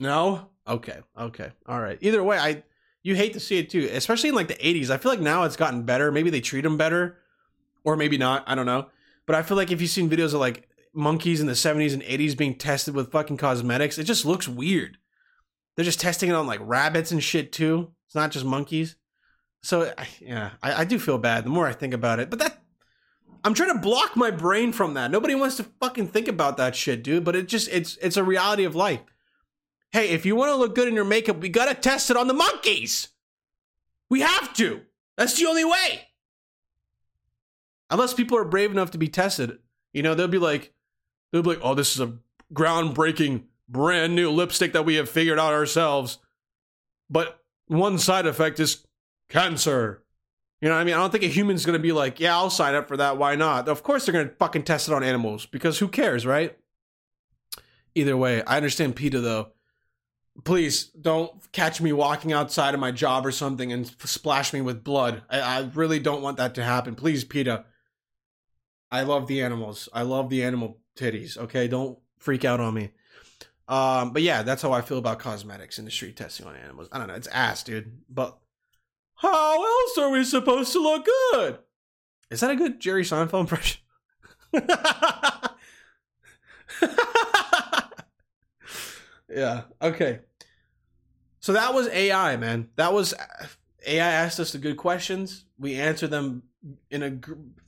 No? 0.00 0.48
Okay. 0.66 0.98
Okay. 1.18 1.52
All 1.66 1.80
right. 1.80 1.98
Either 2.00 2.22
way, 2.22 2.38
I 2.38 2.62
you 3.02 3.14
hate 3.14 3.34
to 3.34 3.40
see 3.40 3.58
it 3.58 3.70
too, 3.70 3.88
especially 3.92 4.30
in 4.30 4.34
like 4.34 4.48
the 4.48 4.54
80s. 4.54 4.90
I 4.90 4.96
feel 4.96 5.12
like 5.12 5.20
now 5.20 5.44
it's 5.44 5.56
gotten 5.56 5.82
better. 5.82 6.12
Maybe 6.12 6.30
they 6.30 6.40
treat 6.40 6.62
them 6.62 6.76
better 6.76 7.18
or 7.84 7.96
maybe 7.96 8.16
not. 8.16 8.44
I 8.46 8.54
don't 8.54 8.66
know. 8.66 8.88
But 9.26 9.36
I 9.36 9.42
feel 9.42 9.56
like 9.56 9.70
if 9.70 9.80
you've 9.80 9.90
seen 9.90 10.10
videos 10.10 10.34
of 10.34 10.40
like 10.40 10.68
monkeys 10.94 11.40
in 11.40 11.46
the 11.46 11.52
70s 11.52 11.92
and 11.92 12.02
80s 12.02 12.36
being 12.36 12.54
tested 12.54 12.94
with 12.94 13.12
fucking 13.12 13.36
cosmetics, 13.36 13.98
it 13.98 14.04
just 14.04 14.24
looks 14.24 14.48
weird. 14.48 14.98
They're 15.76 15.84
just 15.84 16.00
testing 16.00 16.28
it 16.28 16.34
on 16.34 16.46
like 16.46 16.60
rabbits 16.62 17.12
and 17.12 17.22
shit 17.22 17.52
too. 17.52 17.92
It's 18.06 18.14
not 18.14 18.30
just 18.30 18.44
monkeys. 18.44 18.96
So 19.62 19.92
yeah, 20.20 20.50
I, 20.62 20.82
I 20.82 20.84
do 20.84 20.98
feel 20.98 21.18
bad 21.18 21.44
the 21.44 21.50
more 21.50 21.66
I 21.66 21.72
think 21.72 21.94
about 21.94 22.20
it. 22.20 22.30
But 22.30 22.40
that 22.40 22.58
I'm 23.44 23.54
trying 23.54 23.72
to 23.72 23.80
block 23.80 24.16
my 24.16 24.30
brain 24.30 24.72
from 24.72 24.94
that. 24.94 25.10
Nobody 25.10 25.34
wants 25.34 25.56
to 25.56 25.64
fucking 25.80 26.08
think 26.08 26.28
about 26.28 26.56
that 26.58 26.76
shit, 26.76 27.02
dude. 27.02 27.24
But 27.24 27.36
it 27.36 27.48
just 27.48 27.68
it's 27.68 27.96
it's 28.02 28.16
a 28.16 28.24
reality 28.24 28.64
of 28.64 28.74
life. 28.74 29.00
Hey, 29.92 30.10
if 30.10 30.26
you 30.26 30.36
want 30.36 30.50
to 30.50 30.56
look 30.56 30.74
good 30.74 30.88
in 30.88 30.94
your 30.94 31.04
makeup, 31.04 31.40
we 31.40 31.48
gotta 31.48 31.74
test 31.74 32.10
it 32.10 32.16
on 32.16 32.26
the 32.26 32.34
monkeys. 32.34 33.08
We 34.10 34.20
have 34.20 34.52
to. 34.54 34.82
That's 35.16 35.38
the 35.38 35.46
only 35.46 35.64
way 35.64 36.08
unless 37.92 38.14
people 38.14 38.38
are 38.38 38.44
brave 38.44 38.70
enough 38.70 38.90
to 38.92 38.98
be 38.98 39.08
tested, 39.08 39.58
you 39.92 40.02
know, 40.02 40.14
they'll 40.14 40.26
be 40.26 40.38
like, 40.38 40.72
they'll 41.30 41.42
be 41.42 41.50
like, 41.50 41.60
oh, 41.62 41.74
this 41.74 41.94
is 41.94 42.00
a 42.00 42.14
groundbreaking, 42.52 43.44
brand 43.68 44.16
new 44.16 44.30
lipstick 44.30 44.72
that 44.72 44.86
we 44.86 44.94
have 44.94 45.08
figured 45.08 45.38
out 45.38 45.52
ourselves. 45.52 46.18
But 47.10 47.38
one 47.66 47.98
side 47.98 48.26
effect 48.26 48.58
is 48.58 48.86
cancer. 49.28 50.02
You 50.62 50.68
know 50.68 50.74
what 50.74 50.80
I 50.80 50.84
mean? 50.84 50.94
I 50.94 50.98
don't 50.98 51.10
think 51.10 51.24
a 51.24 51.28
human's 51.28 51.66
going 51.66 51.78
to 51.78 51.82
be 51.82 51.92
like, 51.92 52.18
yeah, 52.18 52.34
I'll 52.34 52.48
sign 52.48 52.74
up 52.74 52.88
for 52.88 52.96
that. 52.96 53.18
Why 53.18 53.34
not? 53.34 53.68
Of 53.68 53.82
course 53.82 54.06
they're 54.06 54.12
going 54.12 54.28
to 54.28 54.34
fucking 54.36 54.62
test 54.62 54.88
it 54.88 54.94
on 54.94 55.02
animals 55.02 55.44
because 55.44 55.78
who 55.78 55.88
cares, 55.88 56.24
right? 56.24 56.56
Either 57.94 58.16
way, 58.16 58.42
I 58.44 58.56
understand 58.56 58.96
PETA 58.96 59.20
though. 59.20 59.48
Please 60.44 60.84
don't 60.84 61.30
catch 61.52 61.82
me 61.82 61.92
walking 61.92 62.32
outside 62.32 62.72
of 62.72 62.80
my 62.80 62.90
job 62.90 63.26
or 63.26 63.32
something 63.32 63.70
and 63.70 63.86
splash 64.02 64.54
me 64.54 64.62
with 64.62 64.82
blood. 64.82 65.22
I, 65.28 65.40
I 65.40 65.70
really 65.74 65.98
don't 65.98 66.22
want 66.22 66.38
that 66.38 66.54
to 66.54 66.64
happen. 66.64 66.94
Please, 66.94 67.22
PETA 67.22 67.66
I 68.92 69.02
love 69.02 69.26
the 69.26 69.40
animals. 69.40 69.88
I 69.92 70.02
love 70.02 70.28
the 70.28 70.44
animal 70.44 70.78
titties. 70.96 71.38
Okay, 71.38 71.66
don't 71.66 71.98
freak 72.18 72.44
out 72.44 72.60
on 72.60 72.74
me. 72.74 72.90
Um, 73.66 74.12
but 74.12 74.20
yeah, 74.20 74.42
that's 74.42 74.60
how 74.60 74.72
I 74.72 74.82
feel 74.82 74.98
about 74.98 75.18
cosmetics 75.18 75.78
industry 75.78 76.12
testing 76.12 76.46
on 76.46 76.54
animals. 76.56 76.88
I 76.92 76.98
don't 76.98 77.08
know, 77.08 77.14
it's 77.14 77.26
ass, 77.28 77.64
dude. 77.64 78.02
But 78.10 78.36
how 79.14 79.64
else 79.64 79.98
are 79.98 80.10
we 80.10 80.24
supposed 80.24 80.72
to 80.74 80.80
look 80.80 81.06
good? 81.32 81.58
Is 82.30 82.40
that 82.40 82.50
a 82.50 82.56
good 82.56 82.80
Jerry 82.80 83.02
Seinfeld 83.02 83.40
impression? 83.40 83.80
yeah. 89.34 89.62
Okay. 89.80 90.20
So 91.40 91.54
that 91.54 91.72
was 91.72 91.88
AI, 91.88 92.36
man. 92.36 92.68
That 92.76 92.92
was 92.92 93.14
AI 93.86 94.06
asked 94.12 94.38
us 94.38 94.52
the 94.52 94.58
good 94.58 94.76
questions. 94.76 95.46
We 95.58 95.76
answered 95.76 96.10
them 96.10 96.42
in 96.90 97.02
a 97.02 97.10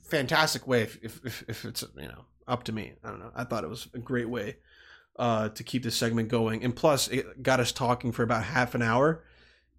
fantastic 0.07 0.67
way. 0.67 0.83
If, 0.83 0.99
if 1.03 1.43
if 1.47 1.65
it's 1.65 1.83
you 1.97 2.07
know 2.07 2.25
up 2.47 2.63
to 2.63 2.71
me, 2.71 2.93
I 3.03 3.09
don't 3.09 3.19
know. 3.19 3.31
I 3.35 3.43
thought 3.43 3.63
it 3.63 3.69
was 3.69 3.87
a 3.93 3.99
great 3.99 4.29
way 4.29 4.57
uh, 5.17 5.49
to 5.49 5.63
keep 5.63 5.83
this 5.83 5.95
segment 5.95 6.29
going, 6.29 6.63
and 6.63 6.75
plus 6.75 7.07
it 7.07 7.41
got 7.41 7.59
us 7.59 7.71
talking 7.71 8.11
for 8.11 8.23
about 8.23 8.43
half 8.43 8.75
an 8.75 8.81
hour. 8.81 9.23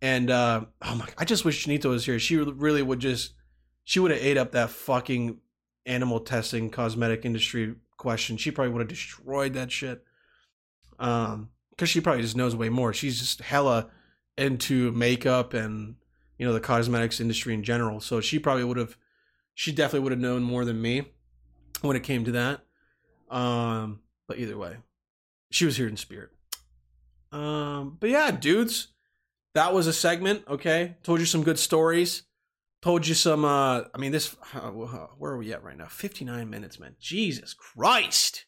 And 0.03 0.31
uh, 0.31 0.65
oh 0.83 0.95
my, 0.95 1.09
I 1.17 1.25
just 1.25 1.45
wish 1.45 1.67
Janita 1.67 1.87
was 1.87 2.05
here. 2.05 2.19
She 2.19 2.37
really 2.37 2.83
would 2.83 3.01
just 3.01 3.33
she 3.85 4.01
would 4.01 4.11
have 4.11 4.21
ate 4.21 4.37
up 4.37 4.53
that 4.53 4.71
fucking 4.71 5.39
animal 5.87 6.21
testing 6.21 6.71
cosmetic 6.71 7.25
industry 7.25 7.75
question. 7.97 8.37
She 8.37 8.51
probably 8.51 8.73
would 8.73 8.81
have 8.81 8.89
destroyed 8.89 9.55
that 9.55 9.71
shit. 9.71 10.05
Um, 10.99 11.51
because 11.71 11.91
she 11.91 12.01
probably 12.01 12.23
just 12.23 12.37
knows 12.37 12.57
way 12.57 12.71
more. 12.71 12.95
She's 12.95 13.19
just 13.19 13.43
hella 13.43 13.91
into 14.39 14.93
makeup 14.93 15.55
and 15.55 15.97
you 16.39 16.47
know 16.47 16.53
the 16.53 16.61
cosmetics 16.61 17.21
industry 17.21 17.55
in 17.55 17.63
general. 17.63 18.01
So 18.01 18.21
she 18.21 18.39
probably 18.39 18.65
would 18.65 18.77
have 18.77 18.97
she 19.57 19.73
definitely 19.73 20.01
would 20.01 20.13
have 20.13 20.21
known 20.21 20.43
more 20.43 20.67
than 20.67 20.81
me 20.81 21.09
when 21.81 21.97
it 21.97 22.03
came 22.03 22.25
to 22.27 22.33
that. 22.33 22.61
Um, 23.35 24.01
but 24.29 24.39
either 24.39 24.57
way, 24.57 24.77
she 25.51 25.65
was 25.65 25.79
here 25.79 25.89
in 25.89 25.97
spirit. 25.97 26.29
Um, 27.33 27.97
but 27.99 28.11
yeah, 28.11 28.31
dudes, 28.31 28.89
that 29.55 29.73
was 29.73 29.87
a 29.87 29.95
segment. 29.95 30.45
Okay, 30.47 30.97
told 31.03 31.21
you 31.21 31.27
some 31.27 31.43
good 31.43 31.59
stories. 31.59 32.25
Told 32.83 33.09
you 33.09 33.15
some. 33.15 33.47
Uh, 33.47 33.85
I 33.95 33.99
mean, 33.99 34.13
this. 34.13 34.37
Uh, 34.53 34.61
where 34.69 35.33
are 35.33 35.39
we 35.39 35.53
at 35.55 35.65
right 35.65 35.77
now? 35.77 35.87
Fifty 35.87 36.27
nine 36.27 36.51
minutes, 36.51 36.79
man. 36.79 36.95
Jesus 37.01 37.55
Christ. 37.55 38.45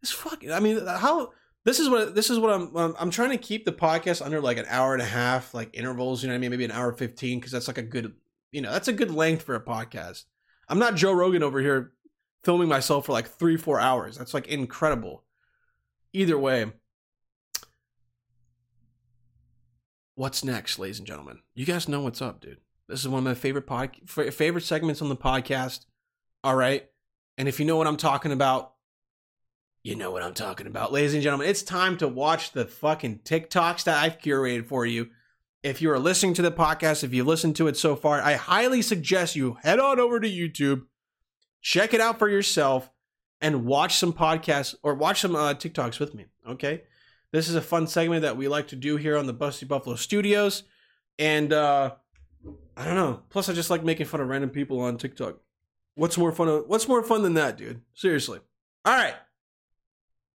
This 0.00 0.10
fucking. 0.10 0.50
I 0.50 0.60
mean, 0.60 0.84
how 0.86 1.32
this 1.64 1.78
is 1.78 1.90
what 1.90 2.14
this 2.14 2.30
is 2.30 2.38
what 2.38 2.50
I'm 2.50 2.74
um, 2.74 2.96
I'm 2.98 3.10
trying 3.10 3.30
to 3.30 3.36
keep 3.36 3.66
the 3.66 3.72
podcast 3.72 4.24
under 4.24 4.40
like 4.40 4.56
an 4.56 4.64
hour 4.70 4.94
and 4.94 5.02
a 5.02 5.06
half 5.06 5.52
like 5.52 5.76
intervals 5.76 6.22
you 6.22 6.28
know 6.28 6.32
what 6.32 6.38
I 6.38 6.40
mean 6.40 6.50
maybe 6.50 6.64
an 6.64 6.70
hour 6.70 6.94
15 6.94 7.38
because 7.38 7.52
that's 7.52 7.68
like 7.68 7.76
a 7.76 7.82
good 7.82 8.14
you 8.52 8.60
know 8.60 8.72
that's 8.72 8.88
a 8.88 8.92
good 8.92 9.10
length 9.10 9.42
for 9.42 9.54
a 9.54 9.60
podcast. 9.60 10.24
I'm 10.68 10.78
not 10.78 10.96
Joe 10.96 11.12
Rogan 11.12 11.42
over 11.42 11.60
here 11.60 11.92
filming 12.44 12.68
myself 12.68 13.06
for 13.06 13.12
like 13.12 13.28
three 13.28 13.56
four 13.56 13.80
hours. 13.80 14.16
That's 14.16 14.34
like 14.34 14.46
incredible. 14.48 15.24
Either 16.12 16.38
way 16.38 16.72
what's 20.14 20.42
next 20.42 20.80
ladies 20.80 20.98
and 20.98 21.06
gentlemen? 21.06 21.38
You 21.54 21.64
guys 21.64 21.88
know 21.88 22.00
what's 22.00 22.20
up 22.20 22.40
dude. 22.40 22.58
This 22.88 23.00
is 23.00 23.08
one 23.08 23.18
of 23.18 23.24
my 23.24 23.34
favorite 23.34 23.66
pod 23.66 23.96
favorite 24.06 24.64
segments 24.64 25.00
on 25.00 25.08
the 25.08 25.16
podcast 25.16 25.84
all 26.42 26.56
right? 26.56 26.86
And 27.36 27.48
if 27.48 27.60
you 27.60 27.66
know 27.66 27.76
what 27.76 27.86
I'm 27.86 27.96
talking 27.96 28.32
about 28.32 28.72
you 29.84 29.94
know 29.94 30.10
what 30.10 30.22
I'm 30.22 30.34
talking 30.34 30.66
about. 30.66 30.92
Ladies 30.92 31.14
and 31.14 31.22
gentlemen, 31.22 31.48
it's 31.48 31.62
time 31.62 31.96
to 31.98 32.08
watch 32.08 32.52
the 32.52 32.66
fucking 32.66 33.20
TikToks 33.20 33.84
that 33.84 34.02
I've 34.02 34.18
curated 34.18 34.66
for 34.66 34.84
you. 34.84 35.08
If 35.62 35.82
you 35.82 35.90
are 35.90 35.98
listening 35.98 36.34
to 36.34 36.42
the 36.42 36.52
podcast, 36.52 37.02
if 37.02 37.12
you 37.12 37.24
listened 37.24 37.56
to 37.56 37.66
it 37.66 37.76
so 37.76 37.96
far, 37.96 38.22
I 38.22 38.34
highly 38.34 38.80
suggest 38.82 39.34
you 39.36 39.58
head 39.62 39.78
on 39.80 39.98
over 39.98 40.20
to 40.20 40.28
YouTube, 40.28 40.82
check 41.60 41.92
it 41.94 42.00
out 42.00 42.18
for 42.18 42.28
yourself. 42.28 42.90
and 43.40 43.64
watch 43.64 43.96
some 43.96 44.12
podcasts 44.12 44.74
or 44.82 44.94
watch 44.94 45.20
some 45.20 45.36
uh, 45.36 45.54
TikToks 45.54 46.00
with 46.00 46.12
me. 46.14 46.26
Okay. 46.48 46.82
This 47.30 47.48
is 47.48 47.54
a 47.54 47.60
fun 47.60 47.86
segment 47.86 48.22
that 48.22 48.36
we 48.36 48.48
like 48.48 48.68
to 48.68 48.76
do 48.76 48.96
here 48.96 49.16
on 49.16 49.26
the 49.26 49.34
Busty 49.34 49.66
Buffalo 49.68 49.94
Studios. 49.96 50.64
And 51.20 51.52
uh, 51.52 51.94
I 52.76 52.84
don't 52.84 52.96
know. 52.96 53.22
Plus, 53.28 53.48
I 53.48 53.52
just 53.52 53.70
like 53.70 53.84
making 53.84 54.06
fun 54.06 54.20
of 54.20 54.28
random 54.28 54.50
people 54.50 54.80
on 54.80 54.96
TikTok. 54.96 55.36
What's 55.94 56.18
more 56.18 56.32
fun? 56.32 56.48
What's 56.66 56.88
more 56.88 57.02
fun 57.02 57.22
than 57.22 57.34
that, 57.34 57.56
dude? 57.56 57.80
Seriously. 57.94 58.40
All 58.84 58.94
right. 58.96 59.14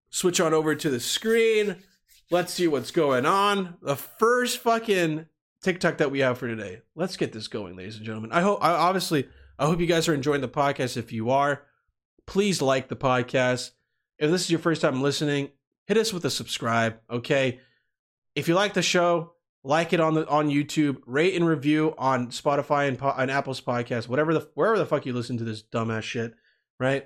Switch 0.09 0.39
on 0.39 0.53
over 0.53 0.75
to 0.75 0.89
the 0.89 0.99
screen. 0.99 1.83
Let's 2.31 2.53
see 2.53 2.67
what's 2.67 2.91
going 2.91 3.25
on. 3.25 3.75
The 3.81 3.95
first 3.95 4.59
fucking 4.59 5.27
TikTok 5.61 5.97
that 5.97 6.11
we 6.11 6.19
have 6.19 6.37
for 6.37 6.47
today. 6.47 6.81
Let's 6.95 7.17
get 7.17 7.31
this 7.31 7.47
going, 7.47 7.75
ladies 7.75 7.97
and 7.97 8.05
gentlemen. 8.05 8.31
I 8.31 8.41
hope, 8.41 8.63
I 8.63 8.71
obviously, 8.71 9.27
I 9.59 9.65
hope 9.65 9.79
you 9.79 9.85
guys 9.85 10.07
are 10.07 10.13
enjoying 10.13 10.41
the 10.41 10.47
podcast. 10.47 10.97
If 10.97 11.11
you 11.11 11.29
are, 11.29 11.63
please 12.25 12.61
like 12.61 12.87
the 12.87 12.95
podcast. 12.95 13.71
If 14.17 14.31
this 14.31 14.41
is 14.41 14.51
your 14.51 14.59
first 14.59 14.81
time 14.81 15.01
listening, 15.01 15.49
hit 15.85 15.97
us 15.97 16.13
with 16.13 16.25
a 16.25 16.29
subscribe, 16.29 16.99
okay? 17.09 17.59
If 18.35 18.47
you 18.47 18.55
like 18.55 18.73
the 18.73 18.81
show, 18.81 19.33
like 19.63 19.93
it 19.93 19.99
on 19.99 20.13
the 20.13 20.27
on 20.27 20.49
YouTube, 20.49 20.97
rate 21.05 21.35
and 21.35 21.47
review 21.47 21.93
on 21.97 22.27
Spotify 22.27 22.87
and, 22.87 22.97
and 23.01 23.31
Apple's 23.31 23.61
podcast, 23.61 24.07
whatever 24.07 24.33
the 24.33 24.49
wherever 24.55 24.77
the 24.77 24.85
fuck 24.85 25.05
you 25.05 25.13
listen 25.13 25.37
to 25.37 25.43
this 25.43 25.63
dumbass 25.63 26.03
shit, 26.03 26.33
right? 26.79 27.05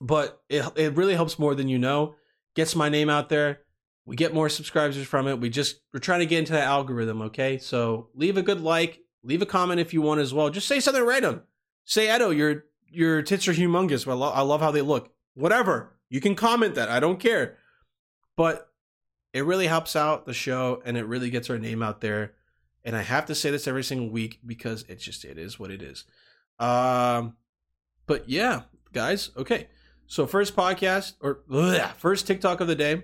But 0.00 0.40
it 0.48 0.64
it 0.76 0.96
really 0.96 1.14
helps 1.14 1.38
more 1.38 1.54
than 1.54 1.68
you 1.68 1.78
know. 1.78 2.14
Gets 2.54 2.74
my 2.74 2.88
name 2.88 3.10
out 3.10 3.28
there. 3.28 3.60
We 4.08 4.16
get 4.16 4.32
more 4.32 4.48
subscribers 4.48 4.96
from 5.06 5.28
it. 5.28 5.38
We 5.38 5.50
just 5.50 5.80
we're 5.92 6.00
trying 6.00 6.20
to 6.20 6.26
get 6.26 6.38
into 6.38 6.52
that 6.52 6.64
algorithm, 6.64 7.20
okay? 7.22 7.58
So 7.58 8.08
leave 8.14 8.38
a 8.38 8.42
good 8.42 8.62
like, 8.62 9.00
leave 9.22 9.42
a 9.42 9.46
comment 9.46 9.80
if 9.80 9.92
you 9.92 10.00
want 10.00 10.22
as 10.22 10.32
well. 10.32 10.48
Just 10.48 10.66
say 10.66 10.80
something 10.80 11.04
random. 11.04 11.42
Say 11.84 12.14
Edo, 12.14 12.30
your 12.30 12.64
your 12.88 13.20
tits 13.20 13.46
are 13.48 13.52
humongous. 13.52 14.08
I, 14.08 14.12
I 14.12 14.40
love 14.40 14.62
how 14.62 14.70
they 14.70 14.80
look. 14.80 15.12
Whatever. 15.34 15.92
You 16.08 16.22
can 16.22 16.34
comment 16.34 16.74
that. 16.76 16.88
I 16.88 17.00
don't 17.00 17.20
care. 17.20 17.58
But 18.34 18.72
it 19.34 19.44
really 19.44 19.66
helps 19.66 19.94
out 19.94 20.24
the 20.24 20.32
show 20.32 20.80
and 20.86 20.96
it 20.96 21.04
really 21.04 21.28
gets 21.28 21.50
our 21.50 21.58
name 21.58 21.82
out 21.82 22.00
there. 22.00 22.32
And 22.86 22.96
I 22.96 23.02
have 23.02 23.26
to 23.26 23.34
say 23.34 23.50
this 23.50 23.68
every 23.68 23.84
single 23.84 24.08
week 24.08 24.38
because 24.46 24.86
it's 24.88 25.04
just 25.04 25.26
it 25.26 25.36
is 25.36 25.58
what 25.58 25.70
it 25.70 25.82
is. 25.82 26.04
Um 26.58 27.36
but 28.06 28.26
yeah, 28.26 28.62
guys, 28.94 29.32
okay. 29.36 29.68
So 30.06 30.26
first 30.26 30.56
podcast 30.56 31.12
or 31.20 31.40
ugh, 31.52 31.90
first 31.98 32.26
TikTok 32.26 32.62
of 32.62 32.68
the 32.68 32.74
day 32.74 33.02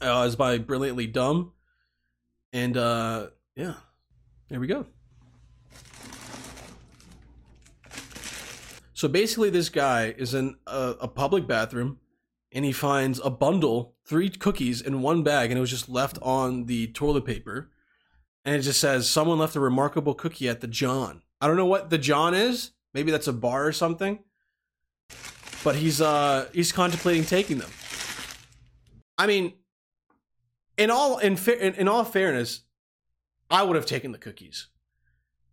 uh, 0.00 0.24
is 0.26 0.36
by 0.36 0.58
Brilliantly 0.58 1.06
Dumb. 1.06 1.52
And 2.52 2.76
uh 2.76 3.28
yeah. 3.54 3.74
There 4.48 4.58
we 4.58 4.66
go. 4.66 4.86
So 9.00 9.08
basically, 9.08 9.48
this 9.48 9.70
guy 9.70 10.14
is 10.18 10.34
in 10.34 10.56
a, 10.66 10.96
a, 11.00 11.08
public 11.08 11.46
bathroom 11.46 12.00
and 12.52 12.66
he 12.66 12.72
finds 12.72 13.18
a 13.24 13.30
bundle, 13.30 13.94
three 14.04 14.28
cookies 14.28 14.82
in 14.82 15.00
one 15.00 15.22
bag, 15.22 15.50
and 15.50 15.56
it 15.56 15.60
was 15.60 15.70
just 15.70 15.88
left 15.88 16.18
on 16.20 16.66
the 16.66 16.88
toilet 16.88 17.24
paper. 17.24 17.70
And 18.44 18.56
it 18.56 18.60
just 18.60 18.78
says, 18.78 19.08
Someone 19.08 19.38
left 19.38 19.56
a 19.56 19.60
remarkable 19.60 20.12
cookie 20.12 20.50
at 20.50 20.60
the 20.60 20.66
John. 20.66 21.22
I 21.40 21.46
don't 21.46 21.56
know 21.56 21.64
what 21.64 21.88
the 21.88 21.96
John 21.96 22.34
is. 22.34 22.72
Maybe 22.92 23.10
that's 23.10 23.28
a 23.28 23.32
bar 23.32 23.66
or 23.66 23.72
something. 23.72 24.18
But 25.64 25.76
he's 25.76 26.00
uh 26.00 26.48
he's 26.52 26.72
contemplating 26.72 27.24
taking 27.24 27.58
them. 27.58 27.70
I 29.16 29.26
mean, 29.26 29.54
in 30.80 30.90
all 30.90 31.18
in, 31.18 31.36
fa- 31.36 31.64
in, 31.64 31.74
in 31.74 31.88
all 31.88 32.04
fairness, 32.04 32.62
I 33.50 33.62
would 33.62 33.76
have 33.76 33.84
taken 33.84 34.12
the 34.12 34.18
cookies. 34.18 34.68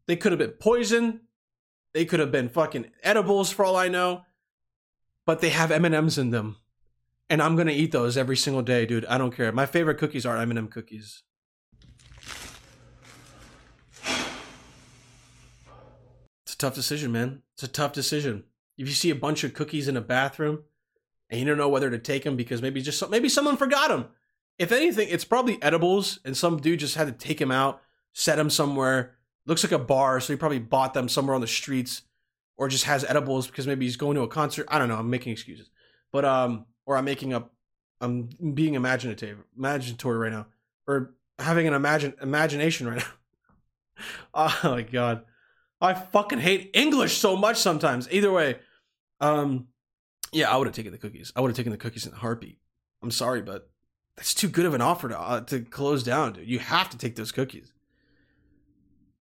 They 0.08 0.16
could 0.16 0.32
have 0.32 0.40
been 0.40 0.52
poison. 0.52 1.22
They 1.94 2.06
could 2.06 2.22
have 2.22 2.32
been 2.32 2.48
fucking 2.48 2.92
edibles 3.04 3.52
for 3.52 3.66
all 3.66 3.76
I 3.76 3.90
know. 3.90 4.22
But 5.26 5.42
they 5.42 5.50
have 5.50 5.70
M&Ms 5.70 6.18
in 6.18 6.30
them. 6.30 6.56
And 7.30 7.42
I'm 7.42 7.56
going 7.56 7.68
to 7.68 7.74
eat 7.74 7.92
those 7.92 8.16
every 8.16 8.38
single 8.38 8.62
day, 8.62 8.86
dude. 8.86 9.06
I 9.06 9.18
don't 9.18 9.36
care. 9.36 9.52
My 9.52 9.66
favorite 9.66 9.98
cookies 9.98 10.26
are 10.26 10.38
M&M 10.38 10.70
cookies. 10.70 11.24
It's 16.46 16.54
a 16.54 16.58
tough 16.58 16.76
decision, 16.76 17.12
man. 17.12 17.42
It's 17.56 17.64
a 17.64 17.68
tough 17.68 17.92
decision. 17.92 18.46
If 18.78 18.88
you 18.88 18.94
see 18.94 19.10
a 19.10 19.16
bunch 19.16 19.44
of 19.44 19.54
cookies 19.54 19.90
in 19.90 19.98
a 19.98 20.02
bathroom 20.02 20.64
and 21.30 21.38
you 21.38 21.46
don't 21.46 21.58
know 21.58 21.68
whether 21.68 21.90
to 21.90 22.00
take 22.00 22.24
them 22.24 22.38
because 22.38 22.62
maybe 22.62 22.82
just 22.82 23.10
maybe 23.10 23.28
someone 23.28 23.58
forgot 23.58 23.90
them 23.90 24.06
if 24.60 24.72
anything, 24.72 25.08
it's 25.10 25.26
probably 25.26 25.62
edibles, 25.62 26.20
and 26.26 26.36
some 26.36 26.58
dude 26.58 26.80
just 26.80 26.96
had 26.96 27.08
to 27.08 27.14
take 27.14 27.40
him 27.40 27.52
out, 27.52 27.82
set 28.14 28.40
him 28.40 28.50
somewhere. 28.50 29.16
Looks 29.46 29.64
like 29.64 29.72
a 29.72 29.80
bar, 29.80 30.20
so 30.20 30.34
he 30.34 30.38
probably 30.38 30.60
bought 30.60 30.94
them 30.94 31.08
somewhere 31.08 31.36
on 31.36 31.42
the 31.42 31.48
streets, 31.48 32.02
or 32.58 32.68
just 32.68 32.86
has 32.86 33.06
edibles 33.06 33.48
because 33.48 33.68
maybe 33.68 33.86
he's 33.86 33.98
going 33.98 34.16
to 34.16 34.22
a 34.22 34.28
concert. 34.28 34.68
I 34.70 34.80
don't 34.80 34.90
know. 34.90 34.98
I'm 34.98 35.10
making 35.10 35.32
excuses, 35.32 35.70
but 36.12 36.26
um, 36.26 36.66
or 36.86 36.98
I'm 36.98 37.06
making 37.06 37.34
up. 37.34 37.54
I'm 38.00 38.30
being 38.54 38.76
imaginative, 38.76 39.40
imaginatory 39.60 40.20
right 40.20 40.32
now, 40.32 40.48
or 40.88 41.14
having 41.40 41.68
an 41.68 41.74
imagine 41.74 42.14
imagination 42.22 42.88
right 42.88 42.98
now. 42.98 44.04
oh 44.34 44.60
my 44.64 44.82
god, 44.82 45.24
I 45.80 45.94
fucking 45.94 46.40
hate 46.40 46.72
English 46.74 47.18
so 47.18 47.38
much 47.38 47.58
sometimes. 47.58 48.08
Either 48.12 48.32
way, 48.32 48.60
um, 49.22 49.68
yeah, 50.32 50.52
I 50.52 50.58
would 50.58 50.68
have 50.68 50.76
taken 50.76 50.92
the 50.92 50.98
cookies. 50.98 51.32
I 51.36 51.42
would 51.42 51.50
have 51.50 51.58
taken 51.58 51.72
the 51.72 51.78
cookies 51.78 52.06
in 52.06 52.14
a 52.14 52.18
heartbeat. 52.18 52.60
I'm 53.02 53.12
sorry, 53.12 53.42
but 53.42 53.70
that's 54.18 54.34
too 54.34 54.50
good 54.50 54.66
of 54.66 54.74
an 54.74 54.82
offer 54.82 55.08
to 55.10 55.20
uh, 55.20 55.42
to 55.42 55.62
close 55.62 56.04
down, 56.04 56.34
dude. 56.34 56.50
You 56.50 56.60
have 56.60 56.90
to 56.90 56.98
take 56.98 57.16
those 57.16 57.32
cookies. 57.32 57.72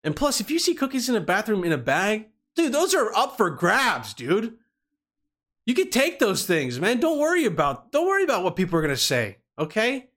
And 0.05 0.15
plus, 0.15 0.41
if 0.41 0.51
you 0.51 0.59
see 0.59 0.75
cookies 0.75 1.09
in 1.09 1.17
a 1.17 1.21
bathroom 1.21 1.65
in 1.65 1.73
a 1.73 1.79
bag, 1.79 2.29
dude, 2.55 2.73
those 2.73 2.95
are 2.95 3.13
up 3.15 3.37
for 3.37 3.51
grabs, 3.51 4.13
dude. 4.15 4.55
You 5.65 5.75
can 5.75 5.91
take 5.91 6.19
those 6.19 6.45
things, 6.45 6.79
man. 6.79 7.01
Don't 7.01 7.19
worry 7.19 7.47
about 7.47 7.91
don't 7.91 8.07
worry 8.07 8.25
about 8.25 8.45
what 8.45 8.55
people 8.55 8.79
are 8.79 8.83
gonna 8.83 8.97
say. 8.97 9.39
Okay, 9.59 10.11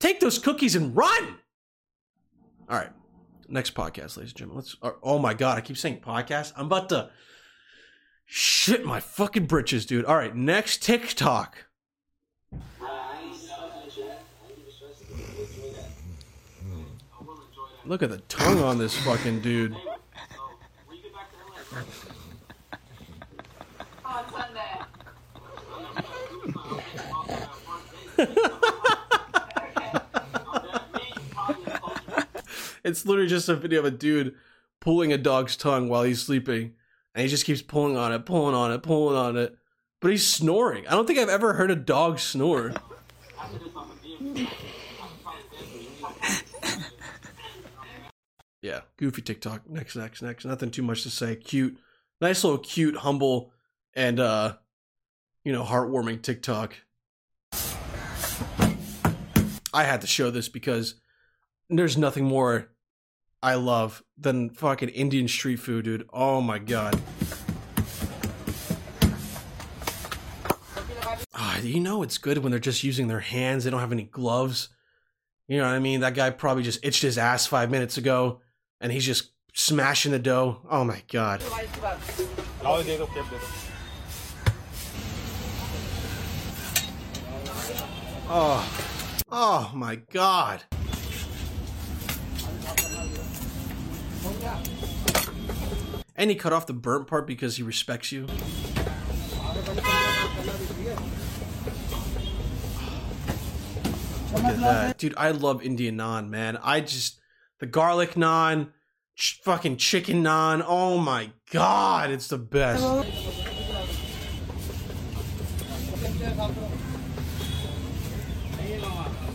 take 0.00 0.18
those 0.18 0.38
cookies 0.38 0.74
and 0.74 0.96
run. 0.96 1.38
All 2.68 2.78
right, 2.78 2.90
next 3.48 3.74
podcast, 3.74 4.16
ladies 4.16 4.32
and 4.32 4.34
gentlemen. 4.34 4.56
Let's. 4.56 4.76
Uh, 4.82 4.92
oh 5.04 5.20
my 5.20 5.34
god, 5.34 5.56
I 5.56 5.60
keep 5.60 5.76
saying 5.76 6.00
podcast. 6.00 6.52
I'm 6.56 6.66
about 6.66 6.88
to 6.88 7.10
shit 8.24 8.84
my 8.84 8.98
fucking 8.98 9.46
britches, 9.46 9.86
dude. 9.86 10.04
All 10.04 10.16
right, 10.16 10.34
next 10.34 10.82
TikTok. 10.82 11.66
Look 17.84 18.02
at 18.02 18.10
the 18.10 18.18
tongue 18.28 18.62
on 18.62 18.78
this 18.78 18.96
fucking 18.98 19.40
dude. 19.40 19.74
it's 32.84 33.06
literally 33.06 33.28
just 33.28 33.48
a 33.48 33.56
video 33.56 33.80
of 33.80 33.86
a 33.86 33.90
dude 33.90 34.34
pulling 34.80 35.12
a 35.12 35.18
dog's 35.18 35.56
tongue 35.56 35.88
while 35.88 36.02
he's 36.02 36.20
sleeping. 36.20 36.74
And 37.14 37.22
he 37.22 37.28
just 37.28 37.44
keeps 37.44 37.62
pulling 37.62 37.96
on 37.96 38.12
it, 38.12 38.26
pulling 38.26 38.54
on 38.54 38.72
it, 38.72 38.82
pulling 38.82 39.16
on 39.16 39.36
it. 39.36 39.56
But 40.00 40.10
he's 40.10 40.26
snoring. 40.26 40.86
I 40.86 40.92
don't 40.92 41.06
think 41.06 41.18
I've 41.18 41.28
ever 41.28 41.54
heard 41.54 41.70
a 41.70 41.76
dog 41.76 42.18
snore. 42.18 42.74
yeah, 48.62 48.80
goofy 48.96 49.22
TikTok. 49.22 49.68
Next, 49.68 49.96
next, 49.96 50.22
next. 50.22 50.44
Nothing 50.44 50.70
too 50.70 50.82
much 50.82 51.02
to 51.04 51.10
say. 51.10 51.36
Cute, 51.36 51.78
nice 52.20 52.44
little 52.44 52.58
cute, 52.58 52.96
humble, 52.96 53.52
and 53.94 54.20
uh, 54.20 54.56
you 55.44 55.52
know, 55.52 55.64
heartwarming 55.64 56.22
TikTok. 56.22 56.76
I 59.72 59.84
had 59.84 60.00
to 60.00 60.06
show 60.06 60.30
this 60.30 60.48
because 60.48 60.96
there's 61.68 61.96
nothing 61.96 62.24
more 62.24 62.70
I 63.42 63.54
love 63.54 64.02
than 64.18 64.50
fucking 64.50 64.90
Indian 64.90 65.28
street 65.28 65.56
food, 65.56 65.84
dude. 65.84 66.08
Oh 66.12 66.40
my 66.40 66.58
god. 66.58 67.00
Oh, 71.34 71.60
you 71.62 71.80
know 71.80 72.02
it's 72.02 72.18
good 72.18 72.38
when 72.38 72.50
they're 72.50 72.58
just 72.58 72.84
using 72.84 73.08
their 73.08 73.20
hands. 73.20 73.64
They 73.64 73.70
don't 73.70 73.80
have 73.80 73.92
any 73.92 74.02
gloves. 74.02 74.68
You 75.48 75.58
know 75.58 75.64
what 75.64 75.74
I 75.74 75.78
mean? 75.78 76.00
That 76.00 76.14
guy 76.14 76.30
probably 76.30 76.62
just 76.62 76.84
itched 76.84 77.02
his 77.02 77.16
ass 77.16 77.46
five 77.46 77.70
minutes 77.70 77.96
ago 77.96 78.40
and 78.80 78.92
he's 78.92 79.04
just 79.04 79.30
smashing 79.52 80.12
the 80.12 80.18
dough. 80.18 80.62
Oh 80.70 80.84
my 80.84 81.02
god. 81.10 81.42
Oh, 88.32 88.64
oh 89.30 89.70
my 89.74 89.96
god. 89.96 90.62
And 96.16 96.30
he 96.30 96.36
cut 96.36 96.52
off 96.52 96.66
the 96.66 96.72
burnt 96.72 97.06
part 97.06 97.26
because 97.26 97.56
he 97.56 97.62
respects 97.62 98.12
you. 98.12 98.26
Look 104.32 104.44
at 104.44 104.60
that. 104.60 104.98
Dude, 104.98 105.14
I 105.16 105.30
love 105.32 105.62
Indian 105.62 105.96
naan, 105.96 106.28
man. 106.28 106.58
I 106.62 106.80
just 106.80 107.19
the 107.60 107.66
garlic 107.66 108.14
naan, 108.14 108.70
ch- 109.16 109.40
fucking 109.44 109.76
chicken 109.76 110.24
naan. 110.24 110.64
Oh 110.66 110.98
my 110.98 111.30
god, 111.52 112.10
it's 112.10 112.28
the 112.28 112.38
best. 112.38 112.82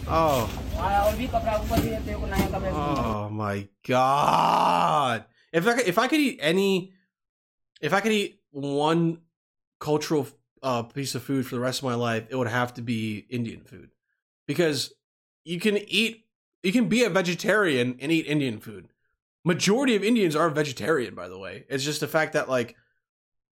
Oh. 0.08 0.50
Oh 2.78 3.30
my 3.32 3.68
god! 3.88 5.26
If 5.52 5.68
I 5.68 5.74
could, 5.74 5.88
if 5.88 5.98
I 5.98 6.08
could 6.08 6.20
eat 6.20 6.40
any, 6.42 6.94
if 7.82 7.94
I 7.94 8.02
could 8.02 8.12
eat 8.12 8.40
one 8.52 9.22
cultural 9.80 10.28
uh, 10.62 10.84
piece 10.84 11.16
of 11.16 11.24
food 11.24 11.48
for 11.48 11.56
the 11.56 11.62
rest 11.62 11.80
of 11.80 11.86
my 11.86 11.96
life, 11.96 12.26
it 12.30 12.36
would 12.36 12.48
have 12.48 12.74
to 12.76 12.82
be 12.82 13.26
Indian 13.30 13.62
food, 13.62 13.90
because 14.48 14.94
you 15.44 15.60
can 15.60 15.78
eat 15.78 16.25
you 16.66 16.72
can 16.72 16.90
be 16.90 17.04
a 17.04 17.10
vegetarian 17.10 17.98
and 18.02 18.12
eat 18.12 18.26
Indian 18.26 18.60
food. 18.60 18.90
Majority 19.44 19.96
of 19.96 20.04
Indians 20.04 20.36
are 20.36 20.50
vegetarian, 20.50 21.14
by 21.14 21.30
the 21.30 21.38
way. 21.38 21.66
It's 21.70 21.84
just 21.84 22.00
the 22.00 22.08
fact 22.08 22.34
that 22.34 22.50
like 22.50 22.76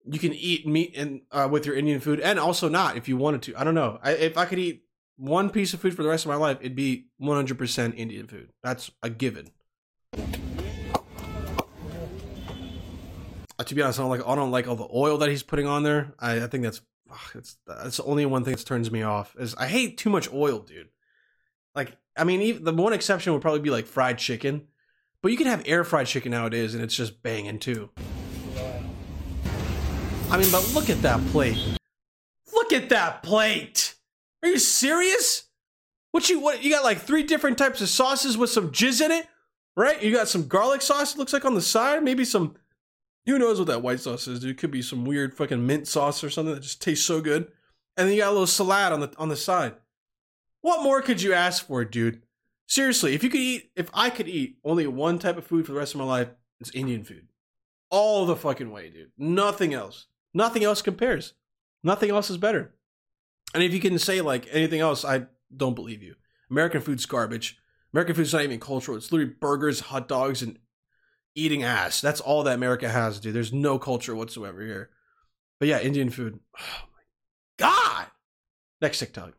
you 0.06 0.20
can 0.20 0.34
eat 0.34 0.68
meat 0.68 0.94
and 0.96 1.22
uh, 1.32 1.48
with 1.52 1.66
your 1.66 1.76
Indian 1.76 2.00
food, 2.00 2.20
and 2.20 2.40
also 2.40 2.70
not 2.70 2.98
if 2.98 3.08
you 3.08 3.18
wanted 3.18 3.42
to. 3.44 3.56
I 3.60 3.64
don't 3.64 3.74
know. 3.74 4.00
I, 4.04 4.12
if 4.12 4.38
I 4.38 4.46
could 4.46 4.60
eat 4.60 4.84
one 5.18 5.50
piece 5.50 5.74
of 5.74 5.80
food 5.80 5.96
for 5.96 6.04
the 6.04 6.10
rest 6.10 6.26
of 6.26 6.30
my 6.30 6.36
life, 6.36 6.58
it'd 6.62 6.76
be 6.76 7.08
100% 7.22 7.96
Indian 7.98 8.28
food. 8.28 8.50
That's 8.64 8.92
a 9.02 9.10
given. 9.10 9.50
Uh, 13.58 13.64
to 13.66 13.76
be 13.76 13.82
honest, 13.82 14.00
I 14.00 14.04
don't 14.04 14.12
like 14.12 14.26
I 14.26 14.36
don't 14.36 14.52
like 14.52 14.68
all 14.68 14.76
the 14.76 14.88
oil 14.94 15.18
that 15.18 15.30
he's 15.30 15.44
putting 15.44 15.66
on 15.66 15.82
there. 15.84 16.14
I, 16.20 16.44
I 16.44 16.48
think 16.48 16.64
that's 16.64 16.82
ugh, 17.12 17.32
it's 17.36 17.58
that's 17.66 17.98
the 17.98 18.04
only 18.04 18.26
one 18.28 18.44
thing 18.44 18.56
that 18.56 18.66
turns 18.66 18.92
me 18.92 19.02
off. 19.02 19.36
Is 19.38 19.56
I 19.56 19.68
hate 19.68 19.98
too 19.98 20.10
much 20.12 20.32
oil, 20.32 20.60
dude. 20.60 20.90
Like 21.80 21.96
I 22.18 22.26
mean, 22.26 22.42
even, 22.42 22.66
the 22.66 22.74
one 22.74 22.92
exception 22.92 23.32
would 23.32 23.42
probably 23.42 23.62
be 23.62 23.70
like 23.70 23.86
fried 23.86 24.18
chicken, 24.18 24.68
but 25.22 25.32
you 25.32 25.38
can 25.38 25.48
have 25.48 25.64
air 25.66 25.86
fried 25.86 26.08
chicken 26.08 26.32
nowadays, 26.32 26.74
and 26.74 26.84
it's 26.84 26.94
just 26.94 27.24
banging 27.24 27.58
too. 27.58 27.90
I 30.30 30.38
mean, 30.38 30.52
but 30.52 30.74
look 30.74 30.90
at 30.90 31.02
that 31.04 31.26
plate. 31.28 31.58
Look 32.54 32.74
at 32.74 32.90
that 32.90 33.24
plate. 33.24 33.96
Are 34.44 34.50
you 34.50 34.60
serious? 34.60 35.46
What 36.12 36.30
you 36.30 36.42
what 36.42 36.62
you 36.62 36.70
got 36.70 36.84
like 36.84 37.00
three 37.00 37.24
different 37.24 37.58
types 37.58 37.80
of 37.80 37.88
sauces 37.88 38.38
with 38.38 38.50
some 38.50 38.72
jizz 38.72 39.00
in 39.00 39.12
it, 39.12 39.26
right? 39.78 40.04
You 40.04 40.14
got 40.14 40.28
some 40.28 40.50
garlic 40.50 40.82
sauce. 40.82 41.16
It 41.16 41.18
looks 41.18 41.32
like 41.32 41.46
on 41.46 41.56
the 41.56 41.62
side, 41.62 42.04
maybe 42.04 42.26
some. 42.26 42.58
Who 43.26 43.40
knows 43.40 43.58
what 43.58 43.68
that 43.68 43.82
white 43.82 44.02
sauce 44.02 44.28
is? 44.28 44.42
Dude, 44.42 44.50
it 44.50 44.58
could 44.58 44.72
be 44.72 44.82
some 44.82 45.06
weird 45.06 45.34
fucking 45.34 45.66
mint 45.66 45.88
sauce 45.88 46.26
or 46.26 46.30
something 46.30 46.54
that 46.54 46.64
just 46.64 46.82
tastes 46.82 47.06
so 47.06 47.22
good. 47.22 47.48
And 47.96 48.08
then 48.08 48.14
you 48.14 48.22
got 48.22 48.32
a 48.32 48.32
little 48.32 48.46
salad 48.46 48.92
on 48.92 49.00
the 49.00 49.14
on 49.18 49.30
the 49.30 49.38
side. 49.38 49.76
What 50.62 50.84
more 50.84 51.02
could 51.02 51.22
you 51.22 51.34
ask 51.34 51.66
for, 51.66 51.86
dude? 51.86 52.22
Seriously, 52.68 53.16
if 53.16 53.24
you 53.24 53.30
could 53.30 53.40
eat, 53.40 53.72
if 53.76 53.90
I 53.94 54.10
could 54.10 54.28
eat 54.28 54.58
only 54.64 54.86
one 54.86 55.18
type 55.20 55.38
of 55.38 55.48
food 55.48 55.66
for 55.66 55.72
the 55.72 55.80
rest 55.80 55.94
of 55.94 56.00
my 56.00 56.06
life, 56.06 56.30
it's 56.60 56.72
Indian 56.72 57.04
food. 57.04 57.28
All 57.90 58.26
the 58.26 58.36
fucking 58.36 58.72
way, 58.72 58.90
dude. 58.90 59.12
Nothing 59.18 59.74
else. 59.74 60.08
Nothing 60.34 60.64
else 60.64 60.82
compares. 60.82 61.34
Nothing 61.84 62.12
else 62.12 62.30
is 62.30 62.38
better. 62.38 62.76
And 63.54 63.64
if 63.64 63.74
you 63.74 63.80
can 63.80 63.98
say 63.98 64.22
like 64.22 64.48
anything 64.52 64.82
else, 64.82 65.04
I 65.04 65.26
don't 65.56 65.74
believe 65.74 66.04
you. 66.04 66.16
American 66.52 66.82
food's 66.82 67.06
garbage. 67.06 67.58
American 67.94 68.16
food's 68.16 68.34
not 68.34 68.44
even 68.44 68.60
cultural. 68.60 68.98
It's 68.98 69.12
literally 69.12 69.34
burgers, 69.40 69.80
hot 69.80 70.08
dogs, 70.08 70.42
and 70.44 70.60
eating 71.34 71.64
ass. 71.64 72.02
That's 72.02 72.22
all 72.22 72.44
that 72.44 72.56
America 72.56 72.90
has, 72.90 73.20
dude. 73.20 73.34
There's 73.34 73.54
no 73.54 73.80
culture 73.80 74.16
whatsoever 74.16 74.62
here. 74.62 74.92
But 75.60 75.70
yeah, 75.70 75.80
Indian 75.80 76.10
food. 76.10 76.40
Oh 76.60 76.86
my 76.94 77.68
god. 77.68 78.08
Next 78.82 79.00
TikTok. 79.00 79.34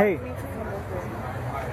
Hey, 0.00 0.16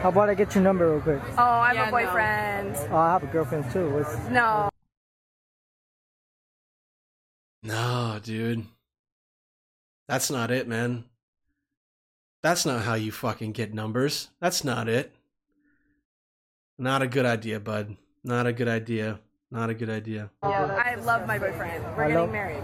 how 0.02 0.10
about 0.10 0.28
I 0.30 0.34
get 0.34 0.54
your 0.54 0.62
number 0.62 0.92
real 0.92 1.00
quick? 1.00 1.22
Oh, 1.38 1.44
I 1.44 1.74
have 1.74 1.88
a 1.88 1.92
boyfriend. 1.92 2.76
Oh, 2.92 2.98
I 2.98 3.14
have 3.14 3.24
a 3.24 3.28
girlfriend 3.28 3.72
too. 3.72 3.90
What's, 3.90 4.18
No. 4.28 4.68
No, 7.64 8.20
dude. 8.22 8.66
That's 10.10 10.30
not 10.30 10.52
it, 10.52 10.68
man. 10.68 11.06
That's 12.44 12.66
not 12.66 12.84
how 12.84 12.96
you 12.96 13.14
fucking 13.14 13.54
get 13.54 13.74
numbers. 13.74 14.28
That's 14.42 14.66
not 14.66 14.90
it. 14.90 15.16
Not 16.78 17.02
a 17.02 17.08
good 17.08 17.26
idea, 17.26 17.62
bud. 17.62 17.96
Not 18.26 18.46
a 18.46 18.52
good 18.52 18.68
idea. 18.68 19.22
Not 19.52 19.70
a 19.70 19.74
good 19.74 19.90
idea. 19.90 20.32
Yeah, 20.44 20.66
I 20.86 20.96
love 20.96 21.26
my 21.28 21.40
boyfriend. 21.40 21.82
We're 21.96 22.04
I 22.04 22.08
getting 22.10 22.16
love- 22.18 22.32
married. 22.34 22.64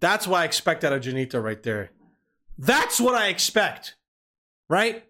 That's 0.00 0.26
what 0.26 0.42
I 0.42 0.44
expect 0.44 0.84
out 0.84 0.92
of 0.92 1.00
Janita 1.00 1.42
right 1.42 1.62
there. 1.62 1.92
That's 2.58 3.00
what 3.00 3.14
I 3.14 3.28
expect. 3.28 3.94
Right? 4.68 5.04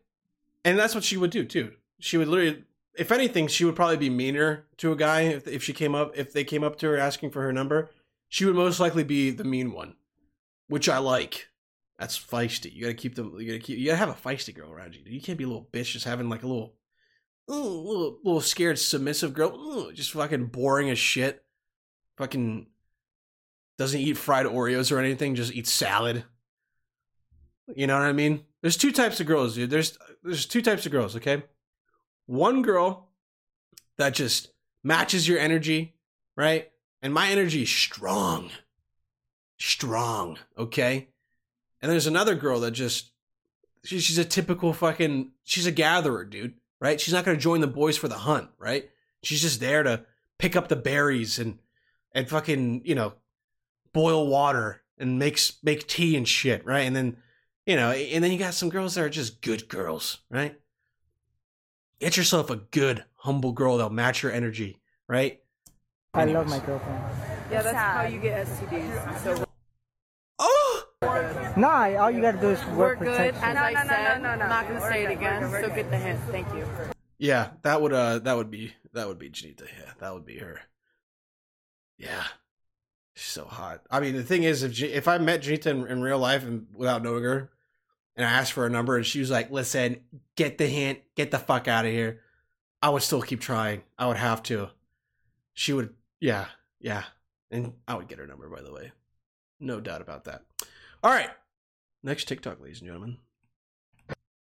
And 0.64 0.78
that's 0.78 0.94
what 0.94 1.04
she 1.04 1.16
would 1.16 1.30
do 1.30 1.44
too. 1.44 1.72
She 2.00 2.16
would 2.16 2.28
literally 2.28 2.64
if 2.98 3.12
anything, 3.12 3.46
she 3.46 3.64
would 3.64 3.76
probably 3.76 3.96
be 3.96 4.10
meaner 4.10 4.66
to 4.78 4.90
a 4.90 4.96
guy 4.96 5.22
if, 5.22 5.46
if 5.46 5.62
she 5.62 5.72
came 5.72 5.94
up 5.94 6.12
if 6.16 6.32
they 6.32 6.44
came 6.44 6.64
up 6.64 6.76
to 6.78 6.88
her 6.88 6.98
asking 6.98 7.30
for 7.30 7.42
her 7.42 7.52
number. 7.52 7.90
She 8.28 8.44
would 8.44 8.56
most 8.56 8.80
likely 8.80 9.04
be 9.04 9.30
the 9.30 9.44
mean 9.44 9.72
one. 9.72 9.94
Which 10.66 10.88
I 10.88 10.98
like. 10.98 11.48
That's 11.98 12.18
feisty. 12.18 12.72
You 12.74 12.82
gotta 12.82 12.94
keep 12.94 13.14
them 13.14 13.34
you 13.38 13.46
gotta 13.46 13.60
keep 13.60 13.78
you 13.78 13.86
gotta 13.86 13.98
have 13.98 14.08
a 14.08 14.12
feisty 14.14 14.54
girl 14.54 14.70
around 14.70 14.94
you. 14.94 15.02
You 15.06 15.20
can't 15.20 15.38
be 15.38 15.44
a 15.44 15.46
little 15.46 15.68
bitch 15.72 15.92
just 15.92 16.04
having 16.04 16.28
like 16.28 16.42
a 16.42 16.48
little 16.48 16.74
little 17.46 18.18
little 18.22 18.40
scared 18.40 18.78
submissive 18.78 19.32
girl. 19.32 19.90
Just 19.92 20.12
fucking 20.12 20.46
boring 20.46 20.90
as 20.90 20.98
shit. 20.98 21.44
Fucking 22.16 22.66
doesn't 23.78 24.00
eat 24.00 24.16
fried 24.16 24.46
Oreos 24.46 24.90
or 24.90 24.98
anything, 24.98 25.36
just 25.36 25.54
eats 25.54 25.72
salad. 25.72 26.24
You 27.74 27.86
know 27.86 27.96
what 27.96 28.08
I 28.08 28.12
mean? 28.12 28.44
There's 28.62 28.76
two 28.76 28.92
types 28.92 29.20
of 29.20 29.26
girls, 29.26 29.54
dude. 29.54 29.70
There's 29.70 29.98
there's 30.22 30.46
two 30.46 30.62
types 30.62 30.84
of 30.86 30.92
girls, 30.92 31.16
okay? 31.16 31.42
One 32.26 32.62
girl 32.62 33.08
that 33.96 34.14
just 34.14 34.48
matches 34.82 35.28
your 35.28 35.38
energy, 35.38 35.94
right? 36.36 36.70
And 37.02 37.14
my 37.14 37.28
energy 37.28 37.62
is 37.62 37.70
strong. 37.70 38.50
Strong, 39.58 40.38
okay? 40.56 41.08
And 41.80 41.90
there's 41.90 42.06
another 42.06 42.34
girl 42.34 42.60
that 42.60 42.72
just 42.72 43.12
she, 43.84 44.00
she's 44.00 44.18
a 44.18 44.24
typical 44.24 44.72
fucking 44.72 45.32
she's 45.44 45.66
a 45.66 45.72
gatherer, 45.72 46.24
dude, 46.24 46.54
right? 46.80 47.00
She's 47.00 47.14
not 47.14 47.24
going 47.24 47.36
to 47.36 47.42
join 47.42 47.60
the 47.60 47.66
boys 47.66 47.96
for 47.96 48.08
the 48.08 48.18
hunt, 48.18 48.50
right? 48.58 48.90
She's 49.22 49.42
just 49.42 49.60
there 49.60 49.82
to 49.82 50.04
pick 50.38 50.56
up 50.56 50.68
the 50.68 50.76
berries 50.76 51.38
and 51.38 51.58
and 52.12 52.28
fucking, 52.28 52.82
you 52.84 52.94
know, 52.94 53.14
boil 53.92 54.26
water 54.26 54.82
and 54.98 55.18
makes 55.18 55.58
make 55.62 55.86
tea 55.86 56.16
and 56.16 56.26
shit, 56.26 56.64
right? 56.64 56.80
And 56.80 56.94
then, 56.94 57.16
you 57.68 57.76
know, 57.76 57.90
and 57.90 58.24
then 58.24 58.32
you 58.32 58.38
got 58.38 58.54
some 58.54 58.70
girls 58.70 58.94
that 58.94 59.04
are 59.04 59.10
just 59.10 59.42
good 59.42 59.68
girls, 59.68 60.20
right? 60.30 60.58
Get 62.00 62.16
yourself 62.16 62.48
a 62.48 62.56
good, 62.56 63.04
humble 63.16 63.52
girl 63.52 63.76
that'll 63.76 63.90
match 63.92 64.22
your 64.22 64.32
energy, 64.32 64.80
right? 65.06 65.40
I 66.14 66.24
love 66.24 66.48
my 66.48 66.60
girlfriend. 66.60 67.04
Yeah, 67.50 67.60
that's 67.60 67.76
how 67.76 68.02
you 68.04 68.20
get 68.20 68.46
STDs. 68.46 69.22
So 69.22 69.44
Oh, 70.38 70.84
Nah, 71.58 71.94
all 71.96 72.10
you 72.10 72.22
gotta 72.22 72.38
do 72.40 72.48
is 72.48 72.64
we're 72.68 72.76
work 72.76 72.98
good. 73.00 73.34
protection. 73.34 73.42
As 73.44 73.54
No, 73.54 73.60
I 73.62 73.72
no, 73.74 73.82
no, 73.82 73.88
said, 73.88 74.22
no, 74.22 74.30
no, 74.30 74.36
no. 74.36 74.42
I'm 74.44 74.48
not 74.48 74.66
gonna 74.68 74.80
We're 74.80 74.90
say 74.92 75.02
it 75.04 75.08
good, 75.08 75.18
we're 75.20 75.20
again. 75.28 75.50
we're 75.50 75.60
So 75.62 75.68
good. 75.68 75.76
get 75.76 75.90
the 75.90 75.96
hint. 75.98 76.20
Thank 76.30 76.54
you. 76.54 76.66
yeah, 77.18 77.50
that 77.62 77.82
would 77.82 77.92
uh 77.92 78.18
that 78.20 78.34
would 78.36 78.50
be 78.50 78.72
that 78.94 79.08
would 79.08 79.18
be 79.18 79.28
Janita. 79.28 79.62
Yeah, 79.78 79.92
that 80.00 80.14
would 80.14 80.24
be 80.24 80.38
her. 80.38 80.60
Yeah, 81.98 82.24
she's 83.14 83.28
so 83.28 83.44
hot. 83.44 83.82
I 83.90 84.00
mean, 84.00 84.14
the 84.16 84.22
thing 84.22 84.44
is, 84.44 84.62
if 84.62 84.72
J- 84.72 84.92
if 84.94 85.06
I 85.06 85.18
met 85.18 85.42
Janita 85.42 85.66
in, 85.66 85.86
in 85.86 86.00
real 86.00 86.18
life 86.18 86.44
and 86.44 86.66
without 86.72 87.02
knowing 87.02 87.24
her, 87.24 87.50
and 88.18 88.26
I 88.26 88.30
asked 88.32 88.52
for 88.52 88.66
a 88.66 88.70
number 88.70 88.96
and 88.96 89.06
she 89.06 89.20
was 89.20 89.30
like, 89.30 89.50
"Listen, 89.50 90.00
get 90.36 90.58
the 90.58 90.66
hint, 90.66 90.98
get 91.16 91.30
the 91.30 91.38
fuck 91.38 91.68
out 91.68 91.86
of 91.86 91.92
here," 91.92 92.20
I 92.82 92.90
would 92.90 93.02
still 93.02 93.22
keep 93.22 93.40
trying. 93.40 93.82
I 93.98 94.06
would 94.08 94.18
have 94.18 94.42
to. 94.44 94.68
She 95.54 95.72
would, 95.72 95.94
yeah, 96.20 96.46
yeah, 96.80 97.04
and 97.50 97.72
I 97.88 97.94
would 97.94 98.08
get 98.08 98.18
her 98.18 98.26
number. 98.26 98.48
By 98.48 98.60
the 98.60 98.72
way, 98.72 98.92
no 99.58 99.80
doubt 99.80 100.02
about 100.02 100.24
that. 100.24 100.42
All 101.02 101.10
right, 101.10 101.30
next 102.02 102.28
TikTok, 102.28 102.60
ladies 102.60 102.80
and 102.80 102.88
gentlemen. 102.88 103.16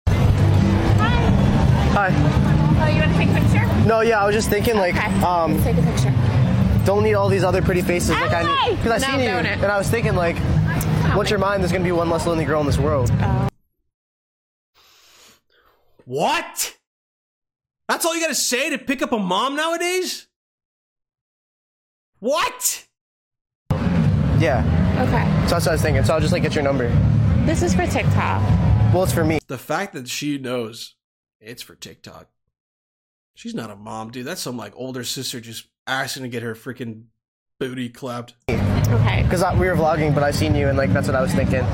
Hi. 0.09 2.11
Hi. 2.11 2.11
Oh, 2.11 2.89
you 2.93 3.01
want 3.01 3.13
to 3.13 3.19
take 3.19 3.29
a 3.29 3.41
picture? 3.41 3.87
No, 3.89 4.01
yeah, 4.01 4.21
I 4.23 4.27
was 4.27 4.35
just 4.35 4.51
thinking, 4.51 4.77
like, 4.77 4.97
Okay. 4.97 5.23
um, 5.23 5.63
Take 5.63 5.77
a 5.77 5.83
picture. 5.83 6.13
don't 6.85 7.03
need 7.05 7.15
all 7.15 7.29
these 7.29 7.45
other 7.45 7.63
pretty 7.63 7.83
faces. 7.83 8.11
Like, 8.11 8.33
I 8.33 8.43
need, 8.69 8.77
because 8.77 9.03
I 9.03 9.07
No, 9.07 9.13
seen 9.19 9.29
you, 9.29 9.35
it. 9.37 9.47
and 9.47 9.65
I 9.67 9.79
was 9.79 9.89
thinking, 9.89 10.15
like, 10.17 10.37
what's 11.15 11.31
your 11.31 11.39
mind? 11.39 11.63
There's 11.63 11.73
gonna 11.73 11.85
be 11.85 11.93
one 11.93 12.11
less 12.11 12.27
lonely 12.27 12.45
girl 12.45 12.61
in 12.61 12.67
this 12.67 12.79
world. 12.79 13.11
What? 16.05 16.77
That's 17.89 18.05
all 18.05 18.15
you 18.15 18.21
gotta 18.21 18.35
say 18.35 18.71
to 18.71 18.79
pick 18.79 19.03
up 19.03 19.13
a 19.13 19.19
mom 19.19 19.57
nowadays? 19.57 20.27
What? 22.19 22.87
Yeah. 24.39 24.63
Okay. 25.01 25.49
So 25.49 25.55
that's 25.55 25.67
what 25.67 25.69
I 25.69 25.73
was 25.73 25.83
thinking. 25.83 26.05
So 26.05 26.15
I'll 26.15 26.21
just 26.21 26.33
like 26.33 26.43
get 26.43 26.55
your 26.55 26.65
number. 26.65 26.89
This 27.47 27.63
is 27.63 27.75
for 27.75 27.87
TikTok. 27.87 28.43
Well, 28.93 29.05
it's 29.05 29.13
for 29.13 29.25
me. 29.25 29.39
The 29.47 29.59
fact 29.59 29.93
that 29.95 30.09
she 30.09 30.39
knows 30.39 30.95
it's 31.41 31.63
for 31.63 31.75
TikTok. 31.75 32.29
She's 33.35 33.55
not 33.55 33.71
a 33.71 33.77
mom, 33.77 34.11
dude. 34.11 34.27
That's 34.27 34.41
some 34.41 34.57
like 34.57 34.73
older 34.77 35.05
sister 35.05 35.41
just 35.41 35.67
asking 35.87 36.23
to 36.23 36.29
get 36.29 36.43
her 36.43 36.55
freaking 36.55 37.05
booty 37.59 37.89
clapped. 37.89 38.35
Okay. 38.51 39.23
Because 39.23 39.43
we 39.59 39.69
were 39.69 39.75
vlogging, 39.75 40.15
but 40.15 40.23
I 40.23 40.31
seen 40.31 40.55
you, 40.55 40.69
and 40.69 40.79
like 40.79 40.93
that's 40.93 41.07
what 41.07 41.17
I 41.17 41.23
was 41.23 41.33
thinking. 41.33 41.65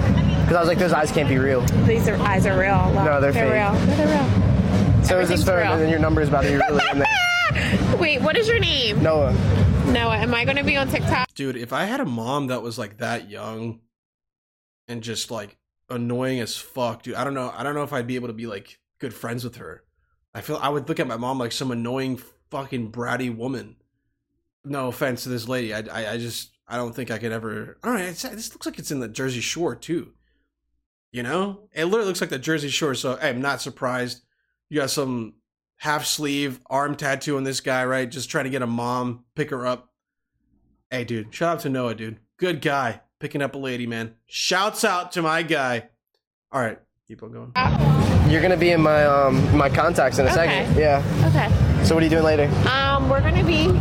Because 0.51 0.57
I 0.57 0.61
was 0.63 0.69
like, 0.69 0.79
those 0.79 0.93
eyes 0.93 1.13
can't 1.13 1.29
be 1.29 1.39
real. 1.39 1.61
These 1.87 2.09
are, 2.09 2.17
eyes 2.17 2.45
are 2.45 2.59
real. 2.59 2.91
Look, 2.93 3.05
No, 3.05 3.21
they're 3.21 3.33
fake. 3.33 3.53
real. 3.53 3.73
No, 3.73 3.87
they're 3.95 4.09
real. 4.09 5.05
So 5.05 5.21
is 5.21 5.29
this 5.29 5.43
Everything's 5.43 5.45
phone, 5.45 5.57
real. 5.59 5.73
and 5.75 5.81
then 5.83 5.89
your 5.91 6.01
number 6.01 6.21
is 6.23 6.29
about 6.29 6.43
to 6.43 6.49
be 6.49 6.57
really 6.57 6.85
in 6.91 6.99
there. 6.99 7.97
Wait, 8.01 8.21
what 8.21 8.37
is 8.37 8.49
your 8.49 8.59
name? 8.59 9.01
Noah. 9.01 9.33
Noah. 9.93 10.17
Am 10.17 10.35
I 10.35 10.45
going 10.45 10.57
to 10.57 10.65
be 10.65 10.77
on 10.77 10.89
TikTok? 10.89 11.33
Dude, 11.35 11.55
if 11.57 11.73
I 11.73 11.85
had 11.85 12.01
a 12.01 12.05
mom 12.05 12.49
that 12.49 12.63
was 12.63 12.81
like 12.81 12.97
that 12.99 13.31
young 13.31 13.79
and 14.89 15.05
just 15.05 15.31
like 15.31 15.57
annoying 15.89 16.41
as 16.41 16.57
fuck, 16.57 17.05
dude. 17.05 17.15
I 17.15 17.23
don't 17.23 17.35
know. 17.35 17.55
I 17.57 17.63
don't 17.63 17.77
know 17.77 17.85
if 17.85 17.93
I'd 17.93 18.09
be 18.09 18.17
able 18.17 18.27
to 18.27 18.35
be 18.35 18.49
like 18.49 18.81
good 18.99 19.15
friends 19.15 19.45
with 19.45 19.55
her. 19.59 19.85
I 20.35 20.41
feel 20.41 20.57
I 20.61 20.69
would 20.69 20.89
look 20.89 20.99
at 20.99 21.07
my 21.07 21.17
mom 21.17 21.39
like 21.39 21.53
some 21.53 21.71
annoying 21.71 22.21
fucking 22.51 22.91
bratty 22.91 23.33
woman. 23.33 23.77
No 24.65 24.89
offense 24.89 25.23
to 25.23 25.29
this 25.29 25.47
lady. 25.47 25.73
I, 25.73 25.85
I, 25.93 26.13
I 26.15 26.19
just 26.19 26.51
I 26.67 26.77
don't 26.77 26.93
think 26.93 27.13
I 27.13 27.19
could 27.19 27.31
ever. 27.31 27.79
All 27.85 27.93
right, 27.93 28.07
it's, 28.07 28.23
this 28.23 28.53
looks 28.53 28.67
like 28.67 28.81
it's 28.81 28.91
in 28.91 28.99
the 28.99 29.07
Jersey 29.07 29.41
Shore 29.41 29.77
too. 29.77 30.13
You 31.13 31.23
know, 31.25 31.69
it 31.73 31.87
literally 31.87 32.07
looks 32.07 32.21
like 32.21 32.31
the 32.31 32.39
Jersey 32.39 32.69
Shore. 32.69 32.95
So 32.95 33.17
hey, 33.17 33.31
I'm 33.31 33.41
not 33.43 33.61
surprised. 33.61 34.23
You 34.69 34.81
got 34.81 34.91
some 34.91 35.35
half 35.77 36.07
sleeve 36.07 36.61
arm 36.71 36.95
tattoo 36.95 37.37
on 37.37 37.43
this 37.45 37.61
guy, 37.61 37.85
right? 37.85 38.09
Just 38.09 38.31
trying 38.31 38.45
to 38.45 38.51
get 38.51 38.63
a 38.63 38.67
mom 38.67 39.25
pick 39.35 39.51
her 39.51 39.67
up. 39.67 39.89
Hey, 40.91 41.05
dude, 41.05 41.35
shout 41.35 41.57
out 41.57 41.61
to 41.61 41.69
Noah, 41.69 41.95
dude. 41.95 42.19
Good 42.37 42.61
guy 42.61 43.01
picking 43.19 43.43
up 43.43 43.55
a 43.55 43.59
lady, 43.59 43.87
man. 43.87 44.15
Shouts 44.27 44.85
out 44.85 45.13
to 45.13 45.23
my 45.23 45.43
guy. 45.43 45.89
All 46.53 46.61
right, 46.61 46.79
keep 47.09 47.23
on 47.23 47.33
going. 47.33 47.53
You're 48.31 48.43
gonna 48.43 48.57
be 48.57 48.71
in 48.71 48.81
my 48.81 49.05
um 49.05 49.57
my 49.57 49.69
contacts 49.69 50.19
in 50.19 50.27
a 50.27 50.31
Okay. 50.31 50.35
second. 50.67 50.77
Yeah. 50.77 51.03
Okay. 51.29 51.85
So 51.85 51.95
what 51.97 52.03
are 52.03 52.07
you 52.07 52.11
doing 52.11 52.23
later? 52.25 52.45
Um, 52.69 53.09
we're 53.09 53.21
gonna 53.21 53.43
be 53.45 53.73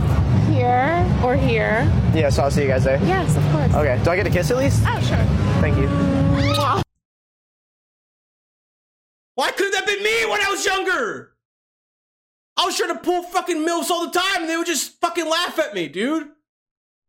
here 0.51 1.05
or 1.23 1.35
here. 1.35 1.91
Yeah. 2.15 2.29
So 2.31 2.41
I'll 2.43 2.49
see 2.51 2.63
you 2.63 2.67
guys 2.67 2.83
there. 2.83 2.99
Yes, 3.03 3.35
of 3.37 3.43
course. 3.51 3.73
Okay. 3.75 3.99
Do 4.03 4.09
I 4.09 4.15
get 4.15 4.25
a 4.25 4.31
kiss 4.31 4.49
at 4.49 4.57
least? 4.57 4.81
Oh, 4.87 4.99
sure. 5.01 5.17
Thank 5.61 5.77
you. 5.77 6.18
Why 9.39 9.51
couldn't 9.51 9.71
that 9.71 9.85
been 9.85 10.03
me 10.03 10.25
when 10.25 10.41
I 10.41 10.49
was 10.49 10.65
younger? 10.65 11.31
I 12.57 12.65
was 12.65 12.75
trying 12.75 12.93
to 12.93 12.99
pull 12.99 13.23
fucking 13.23 13.65
milfs 13.65 13.89
all 13.89 14.05
the 14.05 14.11
time, 14.11 14.41
and 14.41 14.49
they 14.49 14.57
would 14.57 14.67
just 14.67 14.99
fucking 14.99 15.29
laugh 15.29 15.57
at 15.59 15.73
me, 15.73 15.87
dude. 15.87 16.27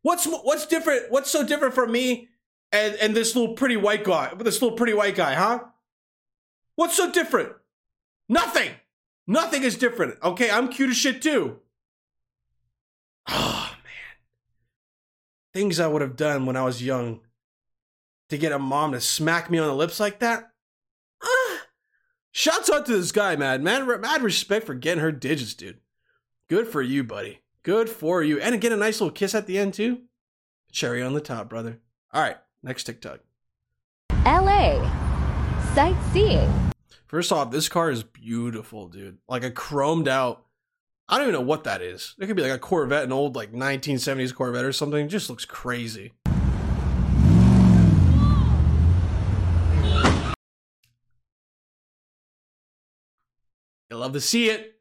What's 0.02 0.26
what's 0.26 0.64
different? 0.66 1.10
What's 1.10 1.28
so 1.28 1.44
different 1.44 1.74
from 1.74 1.90
me 1.90 2.28
and 2.70 2.94
and 2.94 3.16
this 3.16 3.34
little 3.34 3.56
pretty 3.56 3.76
white 3.76 4.04
guy? 4.04 4.32
This 4.38 4.62
little 4.62 4.76
pretty 4.76 4.94
white 4.94 5.16
guy, 5.16 5.34
huh? 5.34 5.58
What's 6.76 6.96
so 6.96 7.10
different? 7.10 7.50
Nothing. 8.28 8.70
Nothing 9.26 9.64
is 9.64 9.74
different. 9.76 10.14
Okay, 10.22 10.52
I'm 10.52 10.68
cute 10.68 10.90
as 10.90 10.96
shit 10.96 11.20
too. 11.22 11.58
Oh 13.28 13.74
man, 13.82 14.16
things 15.52 15.80
I 15.80 15.88
would 15.88 16.00
have 16.00 16.14
done 16.14 16.46
when 16.46 16.56
I 16.56 16.62
was 16.62 16.80
young 16.80 17.22
to 18.28 18.38
get 18.38 18.52
a 18.52 18.58
mom 18.60 18.92
to 18.92 19.00
smack 19.00 19.50
me 19.50 19.58
on 19.58 19.66
the 19.66 19.74
lips 19.74 19.98
like 19.98 20.20
that. 20.20 20.49
Shouts 22.32 22.70
out 22.70 22.86
to 22.86 22.96
this 22.96 23.12
guy, 23.12 23.36
man. 23.36 23.62
Man, 23.62 23.86
mad 24.00 24.22
respect 24.22 24.66
for 24.66 24.74
getting 24.74 25.02
her 25.02 25.12
digits, 25.12 25.54
dude. 25.54 25.78
Good 26.48 26.68
for 26.68 26.80
you, 26.82 27.02
buddy. 27.02 27.40
Good 27.62 27.90
for 27.90 28.22
you. 28.22 28.40
And 28.40 28.54
again, 28.54 28.72
a 28.72 28.76
nice 28.76 29.00
little 29.00 29.12
kiss 29.12 29.34
at 29.34 29.46
the 29.46 29.58
end, 29.58 29.74
too. 29.74 30.02
Cherry 30.72 31.02
on 31.02 31.14
the 31.14 31.20
top, 31.20 31.48
brother. 31.48 31.80
All 32.12 32.22
right, 32.22 32.36
next 32.62 32.84
TikTok. 32.84 33.20
LA. 34.24 34.80
Sightseeing. 35.74 36.52
First 37.06 37.32
off, 37.32 37.50
this 37.50 37.68
car 37.68 37.90
is 37.90 38.04
beautiful, 38.04 38.86
dude. 38.88 39.18
Like 39.28 39.42
a 39.42 39.50
chromed 39.50 40.06
out. 40.06 40.44
I 41.08 41.18
don't 41.18 41.28
even 41.28 41.40
know 41.40 41.46
what 41.46 41.64
that 41.64 41.82
is. 41.82 42.14
It 42.20 42.26
could 42.28 42.36
be 42.36 42.42
like 42.42 42.52
a 42.52 42.58
Corvette, 42.58 43.02
an 43.02 43.12
old 43.12 43.34
like 43.34 43.52
1970s 43.52 44.32
Corvette 44.32 44.64
or 44.64 44.72
something. 44.72 45.06
It 45.06 45.08
just 45.08 45.28
looks 45.28 45.44
crazy. 45.44 46.12
Love 54.00 54.12
to 54.14 54.20
see 54.20 54.48
it. 54.48 54.74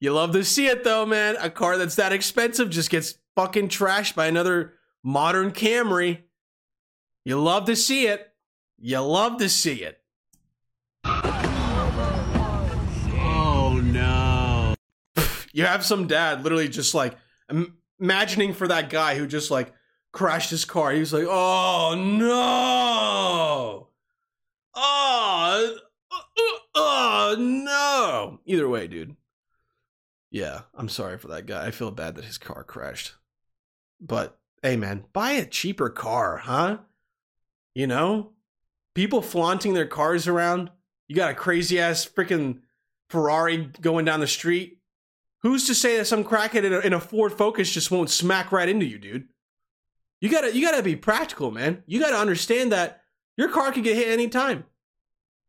You 0.00 0.12
love 0.12 0.32
to 0.32 0.44
see 0.44 0.66
it 0.66 0.84
though, 0.84 1.06
man. 1.06 1.36
A 1.40 1.48
car 1.48 1.78
that's 1.78 1.94
that 1.94 2.12
expensive 2.12 2.70
just 2.70 2.90
gets 2.90 3.14
fucking 3.36 3.68
trashed 3.68 4.14
by 4.14 4.26
another 4.26 4.74
modern 5.02 5.52
Camry. 5.52 6.22
You 7.24 7.40
love 7.40 7.64
to 7.66 7.76
see 7.76 8.06
it. 8.06 8.32
You 8.78 9.00
love 9.00 9.38
to 9.38 9.48
see 9.48 9.82
it. 9.82 10.00
Oh 13.20 13.80
no. 13.82 14.74
You 15.52 15.64
have 15.64 15.84
some 15.84 16.06
dad 16.06 16.44
literally 16.44 16.68
just 16.68 16.94
like 16.94 17.16
imagining 17.98 18.54
for 18.54 18.68
that 18.68 18.90
guy 18.90 19.16
who 19.16 19.26
just 19.26 19.50
like 19.50 19.72
crashed 20.12 20.50
his 20.50 20.64
car. 20.64 20.92
He 20.92 21.00
was 21.00 21.12
like, 21.12 21.26
"Oh 21.28 21.94
no." 21.96 23.88
Oh, 24.74 25.76
oh 26.78 27.36
no. 27.38 28.40
Either 28.46 28.68
way, 28.68 28.86
dude. 28.86 29.16
Yeah, 30.30 30.62
I'm 30.74 30.88
sorry 30.88 31.18
for 31.18 31.28
that 31.28 31.46
guy. 31.46 31.66
I 31.66 31.70
feel 31.70 31.90
bad 31.90 32.14
that 32.16 32.24
his 32.24 32.38
car 32.38 32.64
crashed. 32.64 33.14
But 34.00 34.38
hey 34.62 34.76
man, 34.76 35.04
buy 35.12 35.32
a 35.32 35.46
cheaper 35.46 35.90
car, 35.90 36.38
huh? 36.38 36.78
You 37.74 37.86
know? 37.86 38.32
People 38.94 39.22
flaunting 39.22 39.74
their 39.74 39.86
cars 39.86 40.26
around. 40.26 40.70
You 41.06 41.14
got 41.14 41.30
a 41.30 41.34
crazy 41.34 41.78
ass 41.78 42.06
freaking 42.06 42.60
Ferrari 43.08 43.70
going 43.80 44.04
down 44.04 44.20
the 44.20 44.26
street. 44.26 44.78
Who's 45.42 45.66
to 45.68 45.74
say 45.74 45.96
that 45.96 46.06
some 46.06 46.24
crackhead 46.24 46.64
in 46.64 46.72
a, 46.72 46.80
in 46.80 46.92
a 46.92 47.00
Ford 47.00 47.32
Focus 47.32 47.70
just 47.70 47.90
won't 47.90 48.10
smack 48.10 48.50
right 48.50 48.68
into 48.68 48.86
you, 48.86 48.98
dude? 48.98 49.28
You 50.20 50.28
gotta 50.28 50.54
you 50.54 50.68
gotta 50.68 50.82
be 50.82 50.96
practical, 50.96 51.50
man. 51.50 51.84
You 51.86 52.00
gotta 52.00 52.18
understand 52.18 52.72
that 52.72 53.02
your 53.36 53.48
car 53.48 53.70
could 53.70 53.84
get 53.84 53.96
hit 53.96 54.08
anytime. 54.08 54.64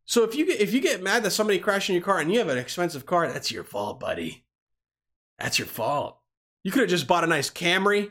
So 0.09 0.23
if 0.23 0.33
you 0.33 0.43
get 0.43 0.59
if 0.59 0.73
you 0.73 0.81
get 0.81 1.03
mad 1.03 1.21
that 1.21 1.29
somebody 1.29 1.59
crashed 1.59 1.87
in 1.87 1.93
your 1.93 2.03
car 2.03 2.17
and 2.17 2.33
you 2.33 2.39
have 2.39 2.49
an 2.49 2.57
expensive 2.57 3.05
car, 3.05 3.27
that's 3.27 3.51
your 3.51 3.63
fault, 3.63 3.99
buddy. 3.99 4.43
That's 5.37 5.59
your 5.59 5.67
fault. 5.67 6.17
You 6.63 6.71
could 6.71 6.81
have 6.81 6.89
just 6.89 7.05
bought 7.05 7.23
a 7.23 7.27
nice 7.27 7.51
Camry, 7.51 8.09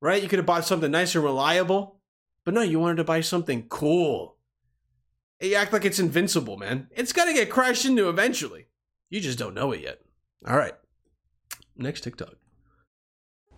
right? 0.00 0.20
You 0.20 0.28
could 0.28 0.40
have 0.40 0.46
bought 0.46 0.64
something 0.64 0.90
nice 0.90 1.14
and 1.14 1.22
reliable. 1.22 2.00
But 2.44 2.54
no, 2.54 2.62
you 2.62 2.80
wanted 2.80 2.96
to 2.96 3.04
buy 3.04 3.20
something 3.20 3.68
cool. 3.68 4.34
You 5.40 5.54
act 5.54 5.72
like 5.72 5.84
it's 5.84 6.00
invincible, 6.00 6.56
man. 6.56 6.88
It's 6.90 7.12
gonna 7.12 7.32
get 7.32 7.50
crashed 7.50 7.84
into 7.84 8.08
eventually. 8.08 8.66
You 9.08 9.20
just 9.20 9.38
don't 9.38 9.54
know 9.54 9.70
it 9.70 9.80
yet. 9.80 10.00
All 10.44 10.56
right. 10.56 10.74
Next 11.76 12.00
TikTok. 12.00 12.34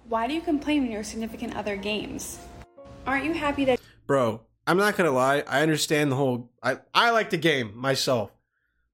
Why 0.05 0.27
do 0.27 0.35
you 0.35 0.43
complain 0.43 0.82
when 0.82 0.90
your 0.90 1.02
significant 1.02 1.57
other 1.57 1.77
games? 1.77 2.40
Aren't 3.07 3.24
you 3.24 3.32
happy 3.32 3.65
that 3.65 3.81
Bro, 4.07 4.43
I'm 4.66 4.77
not 4.77 4.97
gonna 4.97 5.11
lie. 5.11 5.43
I 5.47 5.62
understand 5.62 6.12
the 6.12 6.16
whole. 6.16 6.51
I 6.62 6.78
I 6.95 7.11
like 7.11 7.31
the 7.31 7.37
game 7.37 7.77
myself, 7.77 8.31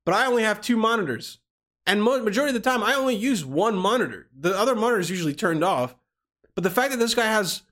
but 0.04 0.14
I 0.14 0.26
only 0.26 0.42
have 0.42 0.60
two 0.60 0.76
monitors, 0.76 1.38
and 1.86 2.02
mo- 2.02 2.22
majority 2.22 2.56
of 2.56 2.62
the 2.62 2.70
time 2.70 2.82
I 2.82 2.94
only 2.94 3.16
use 3.16 3.44
one 3.44 3.76
monitor. 3.76 4.28
The 4.38 4.56
other 4.56 4.74
monitor 4.74 5.00
is 5.00 5.10
usually 5.10 5.34
turned 5.34 5.64
off. 5.64 5.94
But 6.54 6.64
the 6.64 6.70
fact 6.70 6.90
that 6.92 6.96
this 6.98 7.14
guy 7.14 7.26
has 7.26 7.62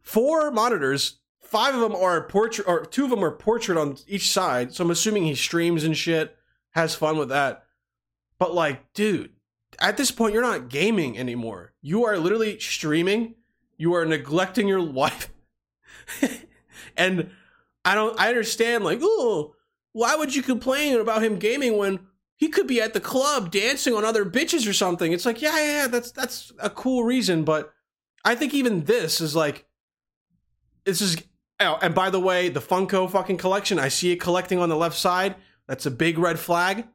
four 0.00 0.50
monitors, 0.50 1.20
five 1.40 1.74
of 1.74 1.80
them 1.80 1.94
are 1.94 2.26
portrait, 2.26 2.66
or 2.66 2.84
two 2.84 3.04
of 3.04 3.10
them 3.10 3.24
are 3.24 3.30
portrait 3.30 3.78
on 3.78 3.96
each 4.08 4.30
side. 4.30 4.74
So 4.74 4.84
I'm 4.84 4.90
assuming 4.90 5.24
he 5.24 5.36
streams 5.36 5.84
and 5.84 5.96
shit, 5.96 6.36
has 6.70 6.94
fun 6.96 7.16
with 7.16 7.28
that. 7.28 7.64
But 8.38 8.54
like, 8.54 8.92
dude, 8.92 9.30
at 9.78 9.96
this 9.96 10.10
point, 10.10 10.34
you're 10.34 10.42
not 10.42 10.68
gaming 10.68 11.16
anymore. 11.16 11.74
You 11.80 12.04
are 12.04 12.18
literally 12.18 12.58
streaming. 12.58 13.36
You 13.76 13.94
are 13.94 14.04
neglecting 14.04 14.66
your 14.66 14.82
wife. 14.90 15.30
And 16.96 17.30
I 17.84 17.94
don't 17.94 18.18
I 18.18 18.28
understand 18.28 18.84
like, 18.84 19.00
oh, 19.02 19.54
why 19.92 20.16
would 20.16 20.34
you 20.34 20.42
complain 20.42 20.98
about 20.98 21.22
him 21.22 21.38
gaming 21.38 21.76
when 21.76 22.00
he 22.36 22.48
could 22.48 22.66
be 22.66 22.80
at 22.82 22.92
the 22.92 23.00
club 23.00 23.50
dancing 23.50 23.94
on 23.94 24.04
other 24.04 24.24
bitches 24.24 24.68
or 24.68 24.72
something? 24.72 25.12
It's 25.12 25.24
like, 25.24 25.40
yeah, 25.40 25.58
yeah, 25.58 25.86
that's 25.86 26.10
that's 26.10 26.52
a 26.58 26.70
cool 26.70 27.04
reason, 27.04 27.44
but 27.44 27.72
I 28.24 28.34
think 28.34 28.54
even 28.54 28.84
this 28.84 29.20
is 29.20 29.36
like 29.36 29.66
this 30.84 31.00
is 31.00 31.16
oh, 31.60 31.78
and 31.80 31.94
by 31.94 32.10
the 32.10 32.20
way, 32.20 32.48
the 32.48 32.60
Funko 32.60 33.10
fucking 33.10 33.36
collection, 33.36 33.78
I 33.78 33.88
see 33.88 34.12
it 34.12 34.20
collecting 34.20 34.58
on 34.58 34.68
the 34.68 34.76
left 34.76 34.96
side. 34.96 35.36
That's 35.66 35.86
a 35.86 35.90
big 35.90 36.18
red 36.18 36.38
flag. 36.38 36.86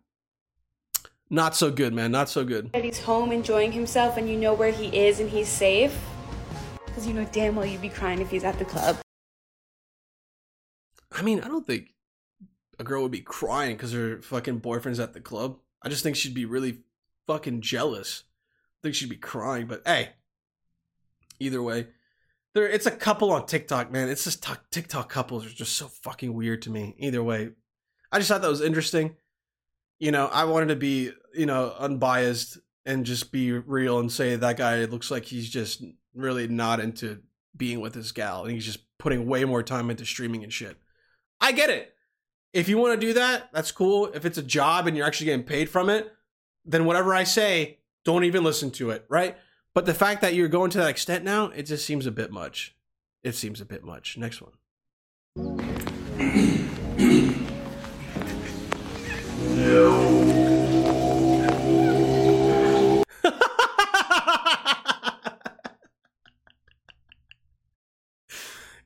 Not 1.30 1.56
so 1.56 1.72
good, 1.72 1.94
man. 1.94 2.12
Not 2.12 2.28
so 2.28 2.44
good. 2.44 2.70
he's 2.76 3.00
home 3.00 3.32
enjoying 3.32 3.72
himself 3.72 4.18
and 4.18 4.30
you 4.30 4.38
know 4.38 4.54
where 4.54 4.72
he 4.72 4.88
is 4.88 5.22
and 5.22 5.30
he's 5.30 5.48
safe? 5.48 5.98
Because 6.86 7.08
you 7.08 7.14
know 7.14 7.26
damn 7.32 7.56
well 7.56 7.66
you'd 7.66 7.82
be 7.82 7.90
crying 7.90 8.20
if 8.20 8.30
he's 8.30 8.44
at 8.44 8.60
the 8.60 8.66
club. 8.66 8.98
I 11.12 11.22
mean, 11.22 11.42
I 11.42 11.48
don't 11.48 11.68
think 11.68 11.94
a 12.80 12.84
girl 12.84 13.04
would 13.04 13.12
be 13.12 13.22
crying 13.22 13.76
because 13.76 13.94
her 13.94 14.22
fucking 14.22 14.60
boyfriend's 14.60 15.00
at 15.00 15.14
the 15.14 15.22
club. 15.22 15.58
I 15.84 15.90
just 15.90 16.04
think 16.04 16.16
she'd 16.16 16.34
be 16.34 16.46
really 16.46 16.80
fucking 17.28 17.62
jealous. 17.62 18.24
I 18.80 18.80
think 18.84 18.96
she'd 18.96 19.10
be 19.10 19.18
crying, 19.18 19.68
but 19.68 19.82
hey, 19.86 20.10
either 21.40 21.62
way, 21.62 21.88
there 22.54 22.68
it's 22.68 22.86
a 22.86 22.92
couple 22.92 23.32
on 23.32 23.46
TikTok, 23.46 23.92
man. 23.92 24.10
It's 24.10 24.24
just 24.24 24.46
TikTok 24.72 25.10
couples 25.10 25.46
are 25.46 25.50
just 25.50 25.76
so 25.76 25.88
fucking 25.88 26.34
weird 26.34 26.62
to 26.64 26.70
me. 26.70 26.96
Either 26.98 27.24
way, 27.24 27.52
I 28.12 28.18
just 28.18 28.30
thought 28.30 28.42
that 28.42 28.50
was 28.50 28.62
interesting. 28.62 29.16
You 30.00 30.12
know, 30.12 30.28
I 30.28 30.46
wanted 30.46 30.70
to 30.70 30.76
be, 30.76 31.12
you 31.34 31.46
know, 31.46 31.76
unbiased 31.78 32.58
and 32.86 33.06
just 33.06 33.32
be 33.32 33.52
real 33.52 34.00
and 34.00 34.12
say 34.12 34.36
that 34.36 34.58
guy 34.58 34.84
looks 34.86 35.12
like 35.12 35.26
he's 35.26 35.50
just 35.50 35.84
really 36.16 36.48
not 36.48 36.80
into 36.80 37.22
being 37.56 37.80
with 37.80 37.94
his 37.94 38.12
gal 38.12 38.44
and 38.44 38.54
he's 38.54 38.66
just 38.66 38.80
putting 38.98 39.28
way 39.28 39.46
more 39.46 39.62
time 39.62 39.90
into 39.90 40.06
streaming 40.06 40.44
and 40.44 40.52
shit. 40.52 40.78
I 41.42 41.52
get 41.52 41.72
it. 41.72 41.96
If 42.54 42.70
you 42.70 42.78
want 42.78 43.00
to 43.00 43.08
do 43.08 43.14
that, 43.14 43.50
that's 43.52 43.72
cool. 43.72 44.12
If 44.14 44.26
it's 44.26 44.38
a 44.38 44.44
job 44.44 44.86
and 44.86 44.96
you're 44.96 45.08
actually 45.08 45.26
getting 45.26 45.46
paid 45.46 45.70
from 45.70 45.90
it, 45.90 46.14
then 46.64 46.86
whatever 46.86 47.16
I 47.16 47.24
say, 47.24 47.80
don't 48.06 48.26
even 48.26 48.44
listen 48.44 48.70
to 48.72 48.92
it, 48.92 49.06
right? 49.10 49.36
But 49.74 49.88
the 49.88 49.94
fact 49.94 50.22
that 50.22 50.36
you're 50.36 50.48
going 50.48 50.70
to 50.72 50.78
that 50.78 50.90
extent 50.90 51.24
now, 51.24 51.46
it 51.46 51.64
just 51.64 51.86
seems 51.86 52.06
a 52.06 52.12
bit 52.12 52.32
much. 52.32 52.76
It 53.24 53.36
seems 53.36 53.60
a 53.60 53.66
bit 53.66 53.84
much. 53.84 54.18
Next 54.18 54.42
one. 54.42 54.52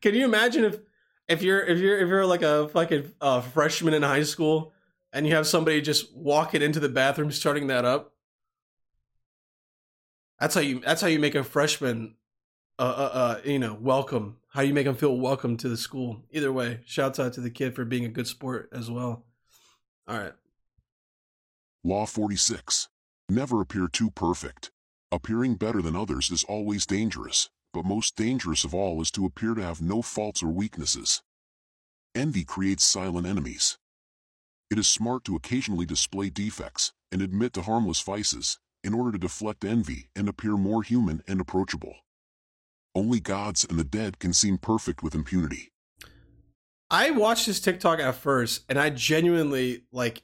Can 0.01 0.13
you 0.13 0.25
imagine 0.25 0.65
if 0.65 0.79
if 1.27 1.41
you're 1.41 1.61
if 1.61 1.79
you're 1.79 1.99
if 1.99 2.07
you're 2.07 2.25
like 2.25 2.41
a 2.41 2.67
fucking 2.69 3.11
uh, 3.21 3.41
freshman 3.41 3.93
in 3.93 4.03
high 4.03 4.23
school 4.23 4.73
and 5.11 5.25
you 5.25 5.35
have 5.35 5.47
somebody 5.47 5.81
just 5.81 6.15
walking 6.15 6.61
into 6.61 6.79
the 6.79 6.89
bathroom 6.89 7.31
starting 7.31 7.67
that 7.67 7.85
up? 7.85 8.13
That's 10.39 10.53
how 10.53 10.61
you 10.61 10.79
that's 10.79 11.01
how 11.01 11.07
you 11.07 11.19
make 11.19 11.35
a 11.35 11.43
freshman 11.43 12.15
uh, 12.77 12.81
uh, 12.81 13.17
uh 13.17 13.41
you 13.43 13.59
know 13.59 13.77
welcome. 13.79 14.37
How 14.49 14.61
you 14.61 14.73
make 14.73 14.85
them 14.85 14.95
feel 14.95 15.17
welcome 15.17 15.57
to 15.57 15.69
the 15.69 15.77
school. 15.77 16.21
Either 16.31 16.51
way, 16.51 16.79
shouts 16.85 17.19
out 17.19 17.33
to 17.33 17.41
the 17.41 17.49
kid 17.49 17.75
for 17.75 17.83
being 17.83 18.05
a 18.05 18.09
good 18.09 18.27
sport 18.27 18.69
as 18.71 18.89
well. 18.89 19.25
All 20.07 20.17
right. 20.17 20.33
Law 21.83 22.05
46. 22.05 22.87
Never 23.27 23.59
appear 23.61 23.87
too 23.87 24.11
perfect. 24.11 24.71
Appearing 25.11 25.55
better 25.55 25.81
than 25.81 25.95
others 25.95 26.31
is 26.31 26.43
always 26.45 26.85
dangerous, 26.85 27.49
but 27.75 27.83
most 27.83 28.15
dangerous 28.15 28.63
of 28.63 28.73
all 28.73 29.01
is 29.01 29.11
to 29.11 29.25
appear 29.25 29.53
to 29.53 29.61
have 29.61 29.81
no 29.81 30.01
faults 30.01 30.41
or 30.41 30.47
weaknesses. 30.47 31.21
Envy 32.15 32.45
creates 32.45 32.85
silent 32.85 33.27
enemies. 33.27 33.77
It 34.71 34.79
is 34.79 34.87
smart 34.87 35.25
to 35.25 35.35
occasionally 35.35 35.85
display 35.85 36.29
defects 36.29 36.93
and 37.11 37.21
admit 37.21 37.51
to 37.51 37.63
harmless 37.63 37.99
vices 37.99 38.59
in 38.81 38.93
order 38.93 39.11
to 39.11 39.17
deflect 39.17 39.65
envy 39.65 40.07
and 40.15 40.29
appear 40.29 40.55
more 40.55 40.83
human 40.83 41.21
and 41.27 41.41
approachable. 41.41 41.95
Only 42.95 43.19
gods 43.19 43.65
and 43.69 43.77
the 43.77 43.83
dead 43.83 44.19
can 44.19 44.31
seem 44.31 44.57
perfect 44.57 45.03
with 45.03 45.13
impunity. 45.13 45.73
I 46.89 47.11
watched 47.11 47.45
this 47.45 47.59
TikTok 47.59 47.99
at 47.99 48.15
first, 48.15 48.63
and 48.69 48.79
I 48.79 48.89
genuinely 48.89 49.83
like. 49.91 50.23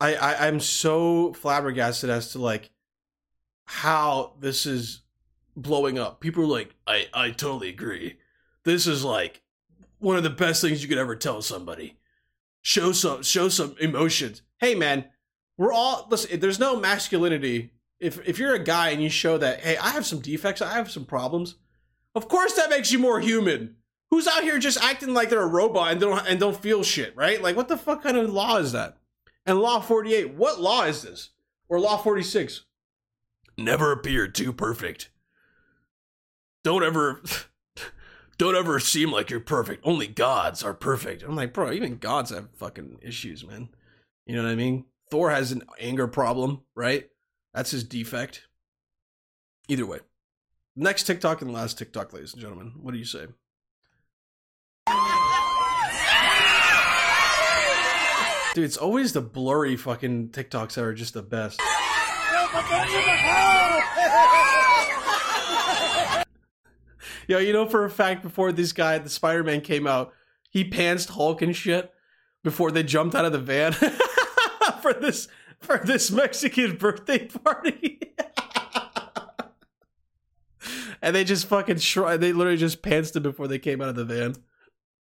I, 0.00 0.16
I 0.16 0.48
I'm 0.48 0.58
so 0.58 1.34
flabbergasted 1.34 2.10
as 2.10 2.32
to 2.32 2.40
like 2.40 2.70
how 3.66 4.32
this 4.40 4.66
is 4.66 5.03
blowing 5.56 5.98
up. 5.98 6.20
People 6.20 6.44
are 6.44 6.48
like, 6.48 6.74
I 6.86 7.06
I 7.12 7.30
totally 7.30 7.68
agree. 7.68 8.18
This 8.64 8.86
is 8.86 9.04
like 9.04 9.42
one 9.98 10.16
of 10.16 10.22
the 10.22 10.30
best 10.30 10.60
things 10.60 10.82
you 10.82 10.88
could 10.88 10.98
ever 10.98 11.16
tell 11.16 11.42
somebody. 11.42 11.98
Show 12.62 12.92
some 12.92 13.22
show 13.22 13.48
some 13.48 13.76
emotions. 13.80 14.42
Hey 14.58 14.74
man, 14.74 15.06
we're 15.56 15.72
all 15.72 16.06
listen. 16.10 16.40
There's 16.40 16.58
no 16.58 16.78
masculinity. 16.78 17.72
If 18.00 18.26
if 18.26 18.38
you're 18.38 18.54
a 18.54 18.62
guy 18.62 18.90
and 18.90 19.02
you 19.02 19.08
show 19.08 19.38
that, 19.38 19.60
hey, 19.60 19.76
I 19.76 19.90
have 19.90 20.06
some 20.06 20.20
defects, 20.20 20.62
I 20.62 20.74
have 20.74 20.90
some 20.90 21.04
problems. 21.04 21.56
Of 22.14 22.28
course, 22.28 22.54
that 22.54 22.70
makes 22.70 22.92
you 22.92 22.98
more 22.98 23.20
human. 23.20 23.76
Who's 24.10 24.28
out 24.28 24.42
here 24.44 24.58
just 24.58 24.82
acting 24.82 25.12
like 25.12 25.30
they're 25.30 25.42
a 25.42 25.46
robot 25.46 25.90
and 25.90 26.00
don't 26.00 26.26
and 26.26 26.38
don't 26.38 26.56
feel 26.56 26.82
shit, 26.82 27.16
right? 27.16 27.42
Like, 27.42 27.56
what 27.56 27.68
the 27.68 27.76
fuck 27.76 28.02
kind 28.02 28.16
of 28.16 28.32
law 28.32 28.56
is 28.56 28.72
that? 28.72 28.96
And 29.46 29.60
law 29.60 29.80
48, 29.80 30.34
what 30.34 30.60
law 30.60 30.84
is 30.84 31.02
this? 31.02 31.30
Or 31.68 31.78
law 31.78 31.96
46? 31.98 32.62
Never 33.58 33.92
appear 33.92 34.26
too 34.26 34.52
perfect. 34.52 35.10
Don't 36.64 36.82
ever 36.82 37.20
don't 38.38 38.56
ever 38.56 38.80
seem 38.80 39.12
like 39.12 39.30
you're 39.30 39.38
perfect. 39.38 39.86
Only 39.86 40.06
gods 40.06 40.62
are 40.62 40.74
perfect. 40.74 41.22
I'm 41.22 41.36
like, 41.36 41.52
bro, 41.52 41.70
even 41.70 41.98
gods 41.98 42.30
have 42.30 42.48
fucking 42.56 42.98
issues, 43.02 43.46
man. 43.46 43.68
You 44.26 44.34
know 44.34 44.42
what 44.42 44.50
I 44.50 44.56
mean? 44.56 44.86
Thor 45.10 45.30
has 45.30 45.52
an 45.52 45.62
anger 45.78 46.08
problem, 46.08 46.62
right? 46.74 47.08
That's 47.52 47.70
his 47.70 47.84
defect. 47.84 48.48
Either 49.68 49.86
way. 49.86 50.00
Next 50.74 51.04
TikTok 51.04 51.42
and 51.42 51.52
last 51.52 51.78
TikTok, 51.78 52.12
ladies 52.12 52.32
and 52.32 52.42
gentlemen. 52.42 52.72
What 52.80 52.92
do 52.92 52.98
you 52.98 53.04
say? 53.04 53.26
Dude, 58.54 58.64
it's 58.64 58.76
always 58.76 59.12
the 59.12 59.20
blurry 59.20 59.76
fucking 59.76 60.30
TikToks 60.30 60.74
that 60.74 60.84
are 60.84 60.94
just 60.94 61.14
the 61.14 61.22
best. 61.22 61.60
Yo, 67.28 67.38
you 67.38 67.52
know 67.52 67.66
for 67.66 67.84
a 67.84 67.90
fact 67.90 68.22
before 68.22 68.52
this 68.52 68.72
guy, 68.72 68.98
the 68.98 69.08
Spider-Man 69.08 69.60
came 69.60 69.86
out, 69.86 70.12
he 70.50 70.68
pantsed 70.68 71.10
Hulk 71.10 71.42
and 71.42 71.56
shit 71.56 71.92
before 72.42 72.70
they 72.70 72.82
jumped 72.82 73.14
out 73.14 73.24
of 73.24 73.32
the 73.32 73.38
van 73.38 73.72
for 74.82 74.92
this 74.92 75.28
for 75.60 75.78
this 75.78 76.10
Mexican 76.10 76.76
birthday 76.76 77.26
party. 77.26 78.12
and 81.02 81.16
they 81.16 81.24
just 81.24 81.46
fucking 81.46 81.76
shr- 81.76 82.18
they 82.18 82.32
literally 82.32 82.58
just 82.58 82.82
pantsed 82.82 83.16
him 83.16 83.22
before 83.22 83.48
they 83.48 83.58
came 83.58 83.80
out 83.80 83.88
of 83.88 83.96
the 83.96 84.04
van. 84.04 84.34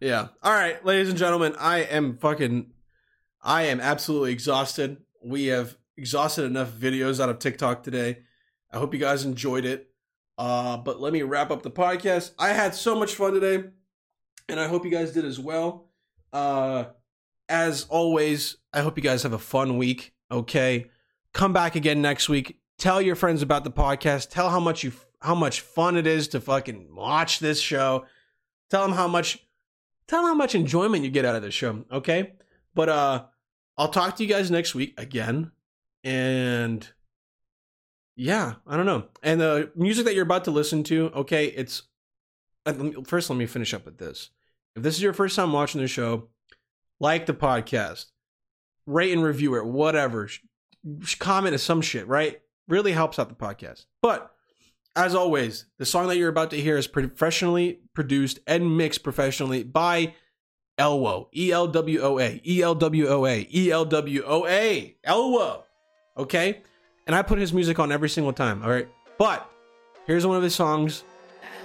yeah. 0.00 0.28
All 0.42 0.52
right, 0.52 0.84
ladies 0.84 1.08
and 1.08 1.18
gentlemen, 1.18 1.54
I 1.58 1.78
am 1.78 2.16
fucking 2.16 2.72
I 3.42 3.64
am 3.64 3.80
absolutely 3.80 4.32
exhausted. 4.32 4.98
We 5.24 5.46
have 5.46 5.76
exhausted 5.96 6.44
enough 6.44 6.70
videos 6.70 7.20
out 7.20 7.28
of 7.28 7.38
TikTok 7.38 7.82
today. 7.82 8.18
I 8.70 8.78
hope 8.78 8.92
you 8.92 9.00
guys 9.00 9.24
enjoyed 9.24 9.64
it. 9.64 9.90
Uh, 10.38 10.76
but 10.76 11.00
let 11.00 11.12
me 11.12 11.22
wrap 11.22 11.50
up 11.50 11.62
the 11.62 11.70
podcast. 11.70 12.32
I 12.38 12.48
had 12.48 12.74
so 12.74 12.94
much 12.94 13.14
fun 13.14 13.32
today, 13.32 13.70
and 14.48 14.60
I 14.60 14.68
hope 14.68 14.84
you 14.84 14.90
guys 14.90 15.12
did 15.12 15.24
as 15.24 15.40
well. 15.40 15.88
Uh, 16.32 16.86
as 17.48 17.86
always, 17.88 18.58
I 18.72 18.82
hope 18.82 18.96
you 18.96 19.02
guys 19.02 19.22
have 19.22 19.32
a 19.32 19.38
fun 19.38 19.78
week. 19.78 20.12
Okay, 20.30 20.86
come 21.32 21.52
back 21.52 21.74
again 21.74 22.02
next 22.02 22.28
week. 22.28 22.58
Tell 22.78 23.00
your 23.00 23.16
friends 23.16 23.40
about 23.40 23.64
the 23.64 23.70
podcast. 23.70 24.30
Tell 24.30 24.50
how 24.50 24.60
much 24.60 24.84
you 24.84 24.92
how 25.22 25.34
much 25.34 25.62
fun 25.62 25.96
it 25.96 26.06
is 26.06 26.28
to 26.28 26.40
fucking 26.40 26.94
watch 26.94 27.38
this 27.38 27.58
show. 27.58 28.04
Tell 28.68 28.82
them 28.82 28.94
how 28.94 29.08
much 29.08 29.38
tell 30.06 30.20
them 30.20 30.28
how 30.28 30.34
much 30.34 30.54
enjoyment 30.54 31.02
you 31.02 31.10
get 31.10 31.24
out 31.24 31.36
of 31.36 31.42
this 31.42 31.54
show. 31.54 31.84
Okay, 31.90 32.34
but 32.74 32.90
uh, 32.90 33.24
I'll 33.78 33.88
talk 33.88 34.16
to 34.16 34.22
you 34.22 34.28
guys 34.28 34.50
next 34.50 34.74
week 34.74 34.92
again 34.98 35.52
and 36.06 36.88
yeah, 38.14 38.54
I 38.64 38.76
don't 38.76 38.86
know. 38.86 39.08
And 39.24 39.40
the 39.40 39.72
music 39.74 40.04
that 40.04 40.14
you're 40.14 40.22
about 40.22 40.44
to 40.44 40.52
listen 40.52 40.84
to, 40.84 41.10
okay, 41.16 41.46
it's 41.46 41.82
uh, 42.64 42.74
first. 43.04 43.28
Let 43.28 43.36
me 43.36 43.46
finish 43.46 43.74
up 43.74 43.84
with 43.84 43.98
this. 43.98 44.30
If 44.76 44.84
this 44.84 44.94
is 44.94 45.02
your 45.02 45.12
first 45.12 45.34
time 45.34 45.52
watching 45.52 45.80
the 45.80 45.88
show, 45.88 46.28
like 47.00 47.26
the 47.26 47.34
podcast, 47.34 48.06
rate 48.86 49.12
and 49.12 49.22
review 49.22 49.56
it, 49.56 49.66
whatever, 49.66 50.28
comment 51.18 51.58
some 51.60 51.82
shit, 51.82 52.06
right? 52.06 52.40
Really 52.68 52.92
helps 52.92 53.18
out 53.18 53.28
the 53.28 53.34
podcast. 53.34 53.86
But 54.00 54.30
as 54.94 55.14
always, 55.14 55.66
the 55.78 55.86
song 55.86 56.06
that 56.06 56.18
you're 56.18 56.28
about 56.28 56.50
to 56.50 56.60
hear 56.60 56.76
is 56.76 56.86
professionally 56.86 57.80
produced 57.94 58.38
and 58.46 58.76
mixed 58.76 59.02
professionally 59.02 59.64
by 59.64 60.14
Elwo, 60.78 61.26
E 61.34 61.50
L 61.50 61.66
W 61.66 62.00
O 62.00 62.20
A, 62.20 62.40
E 62.46 62.62
L 62.62 62.76
W 62.76 63.08
O 63.08 63.26
A, 63.26 63.48
E 63.52 63.72
L 63.72 63.84
W 63.84 64.22
O 64.24 64.46
A, 64.46 64.96
Elwo 65.04 65.64
okay? 66.16 66.62
And 67.06 67.14
I 67.14 67.22
put 67.22 67.38
his 67.38 67.52
music 67.52 67.78
on 67.78 67.92
every 67.92 68.08
single 68.08 68.32
time, 68.32 68.62
all 68.62 68.70
right? 68.70 68.88
But 69.18 69.48
here's 70.06 70.26
one 70.26 70.36
of 70.36 70.42
his 70.42 70.54
songs, 70.54 71.04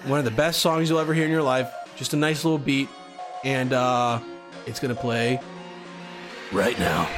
one 0.05 0.19
of 0.19 0.25
the 0.25 0.31
best 0.31 0.61
songs 0.61 0.89
you'll 0.89 0.99
ever 0.99 1.13
hear 1.13 1.25
in 1.25 1.31
your 1.31 1.43
life. 1.43 1.71
Just 1.95 2.13
a 2.13 2.17
nice 2.17 2.43
little 2.43 2.57
beat, 2.57 2.89
and 3.43 3.73
uh, 3.73 4.19
it's 4.65 4.79
gonna 4.79 4.95
play 4.95 5.39
right 6.51 6.77
now. 6.79 7.09